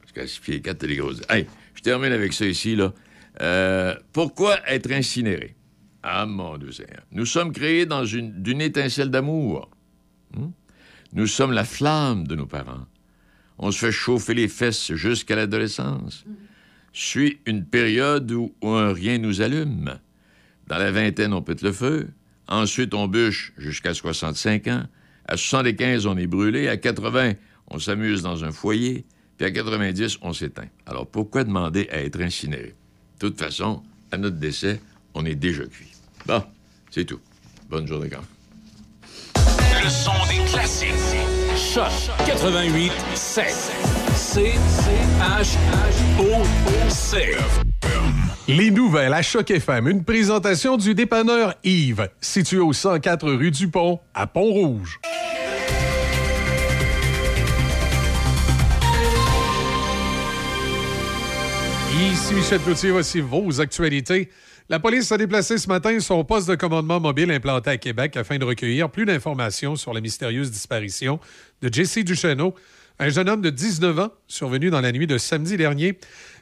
Parce 0.00 0.12
qu'à 0.12 0.26
6 0.26 0.40
pieds 0.40 0.60
4, 0.60 0.78
t'as 0.78 0.86
des 0.86 0.96
grosses... 0.96 1.20
Hey, 1.28 1.46
je 1.74 1.82
termine 1.82 2.12
avec 2.12 2.32
ça 2.32 2.46
ici, 2.46 2.74
là. 2.74 2.92
Euh, 3.40 3.94
pourquoi 4.12 4.58
être 4.66 4.90
incinéré? 4.90 5.54
Ah, 6.02 6.26
mon 6.26 6.56
Dieu 6.56 6.72
Seigneur. 6.72 7.02
Nous 7.12 7.26
sommes 7.26 7.52
créés 7.52 7.84
dans 7.84 8.04
une, 8.04 8.42
d'une 8.42 8.60
étincelle 8.60 9.10
d'amour. 9.10 9.70
Hmm? 10.34 10.48
Nous 11.12 11.26
sommes 11.26 11.52
la 11.52 11.64
flamme 11.64 12.26
de 12.26 12.34
nos 12.34 12.46
parents. 12.46 12.86
On 13.58 13.70
se 13.70 13.78
fait 13.78 13.92
chauffer 13.92 14.34
les 14.34 14.48
fesses 14.48 14.92
jusqu'à 14.94 15.36
l'adolescence. 15.36 16.24
Suit 16.92 17.40
une 17.44 17.64
période 17.64 18.30
où, 18.32 18.54
où 18.62 18.70
un 18.70 18.92
rien 18.92 19.18
nous 19.18 19.42
allume. 19.42 19.98
Dans 20.68 20.78
la 20.78 20.90
vingtaine, 20.90 21.32
on 21.32 21.42
pète 21.42 21.62
le 21.62 21.72
feu. 21.72 22.08
Ensuite, 22.46 22.94
on 22.94 23.08
bûche 23.08 23.52
jusqu'à 23.58 23.94
65 23.94 24.68
ans. 24.68 24.84
À 25.28 25.36
75, 25.36 26.06
on 26.06 26.16
est 26.16 26.26
brûlé. 26.26 26.68
À 26.68 26.78
80, 26.78 27.34
on 27.70 27.78
s'amuse 27.78 28.22
dans 28.22 28.44
un 28.44 28.50
foyer. 28.50 29.04
Puis 29.36 29.46
à 29.46 29.50
90, 29.50 30.18
on 30.22 30.32
s'éteint. 30.32 30.68
Alors 30.86 31.06
pourquoi 31.06 31.44
demander 31.44 31.86
à 31.92 32.00
être 32.00 32.20
incinéré? 32.20 32.74
De 33.20 33.28
toute 33.28 33.38
façon, 33.38 33.82
à 34.10 34.16
notre 34.16 34.38
décès, 34.38 34.80
on 35.14 35.24
est 35.26 35.34
déjà 35.34 35.64
cuit. 35.66 35.92
Bon, 36.26 36.42
c'est 36.90 37.04
tout. 37.04 37.20
Bonne 37.68 37.86
journée 37.86 38.08
quand 38.08 38.18
même. 38.18 39.84
Le 39.84 39.88
son 39.90 40.12
des 40.28 40.50
classiques. 40.50 40.88
Choc 41.56 41.92
88 42.26 42.90
7. 43.14 43.46
C 44.14 44.54
H 45.20 45.56
H 45.70 46.20
O 46.20 46.88
C. 46.88 47.36
Les 48.50 48.70
nouvelles 48.70 49.12
à 49.12 49.20
Choc 49.20 49.50
FM, 49.50 49.88
une 49.88 50.04
présentation 50.04 50.78
du 50.78 50.94
dépanneur 50.94 51.54
Yves, 51.64 52.08
situé 52.18 52.56
au 52.56 52.72
104 52.72 53.30
rue 53.30 53.50
du 53.50 53.68
Pont, 53.68 54.00
à 54.14 54.26
Pont-Rouge. 54.26 54.98
Ici 62.00 62.32
Michel 62.32 62.60
Cloutier, 62.60 62.90
voici 62.90 63.20
vos 63.20 63.60
actualités. 63.60 64.30
La 64.70 64.80
police 64.80 65.12
a 65.12 65.18
déplacé 65.18 65.58
ce 65.58 65.68
matin 65.68 66.00
son 66.00 66.24
poste 66.24 66.48
de 66.48 66.54
commandement 66.54 67.00
mobile 67.00 67.30
implanté 67.30 67.68
à 67.68 67.76
Québec 67.76 68.16
afin 68.16 68.38
de 68.38 68.46
recueillir 68.46 68.88
plus 68.88 69.04
d'informations 69.04 69.76
sur 69.76 69.92
la 69.92 70.00
mystérieuse 70.00 70.50
disparition 70.50 71.20
de 71.60 71.70
Jesse 71.70 71.98
Duchesneau, 71.98 72.54
un 72.98 73.10
jeune 73.10 73.28
homme 73.28 73.42
de 73.42 73.50
19 73.50 73.98
ans 73.98 74.10
survenu 74.26 74.70
dans 74.70 74.80
la 74.80 74.90
nuit 74.90 75.06
de 75.06 75.18
samedi 75.18 75.58
dernier. 75.58 75.98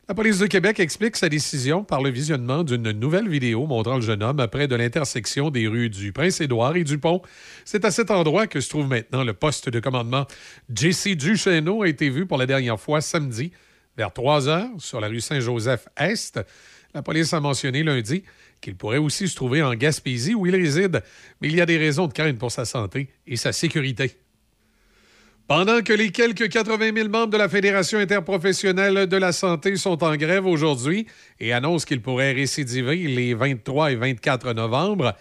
La 0.08 0.14
police 0.14 0.38
de 0.38 0.46
Québec 0.46 0.78
explique 0.78 1.16
sa 1.16 1.28
décision 1.28 1.82
par 1.82 2.00
le 2.00 2.10
visionnement 2.10 2.62
d'une 2.62 2.92
nouvelle 2.92 3.28
vidéo 3.28 3.66
montrant 3.66 3.96
le 3.96 4.02
jeune 4.02 4.22
homme 4.22 4.46
près 4.52 4.68
de 4.68 4.76
l'intersection 4.76 5.50
des 5.50 5.66
rues 5.66 5.90
du 5.90 6.12
Prince-Édouard 6.12 6.76
et 6.76 6.84
du 6.84 6.98
Pont. 6.98 7.22
C'est 7.64 7.84
à 7.84 7.90
cet 7.90 8.12
endroit 8.12 8.46
que 8.46 8.60
se 8.60 8.68
trouve 8.68 8.86
maintenant 8.86 9.24
le 9.24 9.32
poste 9.32 9.68
de 9.68 9.80
commandement. 9.80 10.24
Jesse 10.72 11.08
Duchesneau 11.08 11.82
a 11.82 11.88
été 11.88 12.08
vu 12.08 12.24
pour 12.24 12.38
la 12.38 12.46
dernière 12.46 12.78
fois 12.78 13.00
samedi 13.00 13.50
vers 13.96 14.12
3 14.12 14.46
heures 14.46 14.70
sur 14.78 15.00
la 15.00 15.08
rue 15.08 15.20
Saint-Joseph-Est. 15.20 16.38
La 16.94 17.02
police 17.02 17.32
a 17.32 17.40
mentionné 17.40 17.82
lundi 17.82 18.22
qu'il 18.60 18.76
pourrait 18.76 18.98
aussi 18.98 19.26
se 19.26 19.34
trouver 19.34 19.64
en 19.64 19.74
Gaspésie 19.74 20.36
où 20.36 20.46
il 20.46 20.54
réside, 20.54 21.02
mais 21.40 21.48
il 21.48 21.56
y 21.56 21.60
a 21.60 21.66
des 21.66 21.78
raisons 21.78 22.06
de 22.06 22.12
crainte 22.12 22.38
pour 22.38 22.52
sa 22.52 22.64
santé 22.64 23.08
et 23.26 23.34
sa 23.34 23.50
sécurité. 23.50 24.12
Pendant 25.48 25.80
que 25.82 25.92
les 25.92 26.10
quelques 26.10 26.48
80 26.48 26.92
000 26.92 27.08
membres 27.08 27.30
de 27.30 27.36
la 27.36 27.48
Fédération 27.48 28.00
interprofessionnelle 28.00 29.06
de 29.06 29.16
la 29.16 29.30
santé 29.30 29.76
sont 29.76 30.02
en 30.02 30.16
grève 30.16 30.44
aujourd'hui 30.44 31.06
et 31.38 31.52
annoncent 31.52 31.86
qu'ils 31.86 32.02
pourraient 32.02 32.32
récidiver 32.32 32.96
les 32.96 33.32
23 33.32 33.92
et 33.92 33.94
24 33.94 34.54
novembre, 34.54 35.14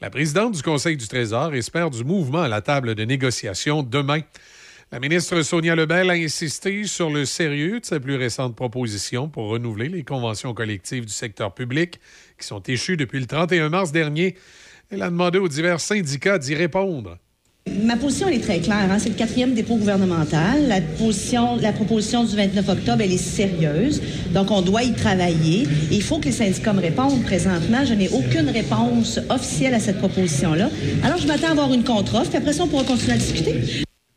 la 0.00 0.10
présidente 0.10 0.54
du 0.54 0.62
Conseil 0.62 0.96
du 0.96 1.08
Trésor 1.08 1.56
espère 1.56 1.90
du 1.90 2.04
mouvement 2.04 2.42
à 2.42 2.48
la 2.48 2.60
table 2.60 2.94
de 2.94 3.04
négociation 3.04 3.82
demain. 3.82 4.20
La 4.92 5.00
ministre 5.00 5.42
Sonia 5.42 5.74
Lebel 5.74 6.08
a 6.08 6.14
insisté 6.14 6.84
sur 6.84 7.10
le 7.10 7.24
sérieux 7.24 7.80
de 7.80 7.84
sa 7.84 7.98
plus 7.98 8.14
récente 8.14 8.54
proposition 8.54 9.28
pour 9.28 9.48
renouveler 9.48 9.88
les 9.88 10.04
conventions 10.04 10.54
collectives 10.54 11.06
du 11.06 11.12
secteur 11.12 11.52
public 11.52 11.98
qui 12.38 12.46
sont 12.46 12.62
échues 12.62 12.96
depuis 12.96 13.18
le 13.18 13.26
31 13.26 13.70
mars 13.70 13.90
dernier. 13.90 14.36
Elle 14.92 15.02
a 15.02 15.10
demandé 15.10 15.40
aux 15.40 15.48
divers 15.48 15.80
syndicats 15.80 16.38
d'y 16.38 16.54
répondre. 16.54 17.18
Ma 17.70 17.96
position 17.96 18.28
elle 18.28 18.34
est 18.34 18.40
très 18.40 18.60
claire. 18.60 18.90
hein. 18.90 18.98
C'est 18.98 19.08
le 19.08 19.14
quatrième 19.14 19.54
dépôt 19.54 19.76
gouvernemental. 19.76 20.68
La, 20.68 20.82
position, 20.82 21.56
la 21.56 21.72
proposition 21.72 22.22
du 22.22 22.36
29 22.36 22.68
octobre, 22.68 23.00
elle 23.02 23.12
est 23.12 23.16
sérieuse. 23.16 24.02
Donc, 24.32 24.50
on 24.50 24.60
doit 24.60 24.82
y 24.82 24.92
travailler. 24.92 25.62
Et 25.90 25.94
il 25.94 26.02
faut 26.02 26.18
que 26.18 26.26
les 26.26 26.32
syndicats 26.32 26.74
me 26.74 26.82
répondent. 26.82 27.22
Présentement, 27.24 27.84
je 27.84 27.94
n'ai 27.94 28.08
aucune 28.10 28.50
réponse 28.50 29.18
officielle 29.30 29.72
à 29.74 29.80
cette 29.80 29.98
proposition-là. 29.98 30.68
Alors, 31.02 31.16
je 31.18 31.26
m'attends 31.26 31.48
à 31.48 31.50
avoir 31.52 31.72
une 31.72 31.84
contre-offre. 31.84 32.28
Puis 32.28 32.38
après 32.38 32.52
ça, 32.52 32.64
on 32.64 32.68
pourra 32.68 32.84
continuer 32.84 33.12
à 33.14 33.16
discuter. 33.16 33.54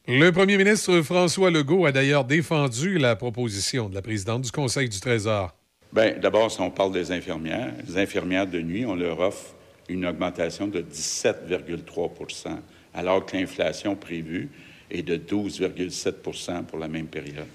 Le 0.10 0.30
premier 0.32 0.58
ministre 0.58 1.02
François 1.02 1.50
Legault 1.50 1.86
a 1.86 1.92
d'ailleurs 1.94 2.26
défendu 2.26 2.98
la 2.98 3.16
proposition 3.16 3.88
de 3.90 3.96
la 3.96 4.02
présidente 4.02 4.42
du 4.42 4.52
Conseil 4.52 4.90
du 4.90 5.00
Trésor. 5.00 5.54
Bien, 5.94 6.14
d'abord, 6.22 6.52
si 6.52 6.60
on 6.60 6.70
parle 6.70 6.92
des 6.92 7.12
infirmières, 7.12 7.72
les 7.88 7.98
infirmières 7.98 8.48
de 8.48 8.60
nuit, 8.62 8.86
on 8.86 8.96
leur 8.96 9.20
offre 9.22 9.54
une 9.90 10.06
augmentation 10.06 10.68
de 10.68 10.82
17,3 10.82 12.10
alors 12.98 13.26
que 13.26 13.38
l'inflation 13.38 13.96
prévue 13.96 14.50
est 14.90 15.04
de 15.04 15.16
12,7% 15.16 16.66
pour 16.66 16.80
la 16.80 16.88
même 16.88 17.08
période. 17.08 17.46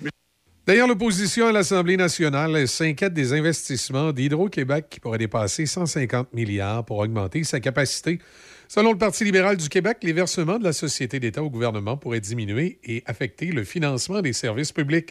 D'ailleurs, 0.64 0.86
l'opposition 0.86 1.48
à 1.48 1.52
l'Assemblée 1.52 1.96
nationale 1.96 2.68
s'inquiète 2.68 3.12
des 3.12 3.32
investissements 3.32 4.12
d'Hydro-Québec 4.12 4.86
qui 4.88 5.00
pourraient 5.00 5.18
dépasser 5.18 5.66
150 5.66 6.32
milliards 6.32 6.84
pour 6.84 6.98
augmenter 6.98 7.42
sa 7.42 7.58
capacité. 7.58 8.20
Selon 8.68 8.92
le 8.92 8.98
Parti 8.98 9.24
libéral 9.24 9.56
du 9.56 9.68
Québec, 9.68 9.98
les 10.02 10.12
versements 10.12 10.60
de 10.60 10.64
la 10.64 10.72
société 10.72 11.18
d'État 11.18 11.42
au 11.42 11.50
gouvernement 11.50 11.96
pourraient 11.96 12.20
diminuer 12.20 12.78
et 12.84 13.02
affecter 13.06 13.46
le 13.46 13.64
financement 13.64 14.22
des 14.22 14.32
services 14.32 14.70
publics. 14.70 15.10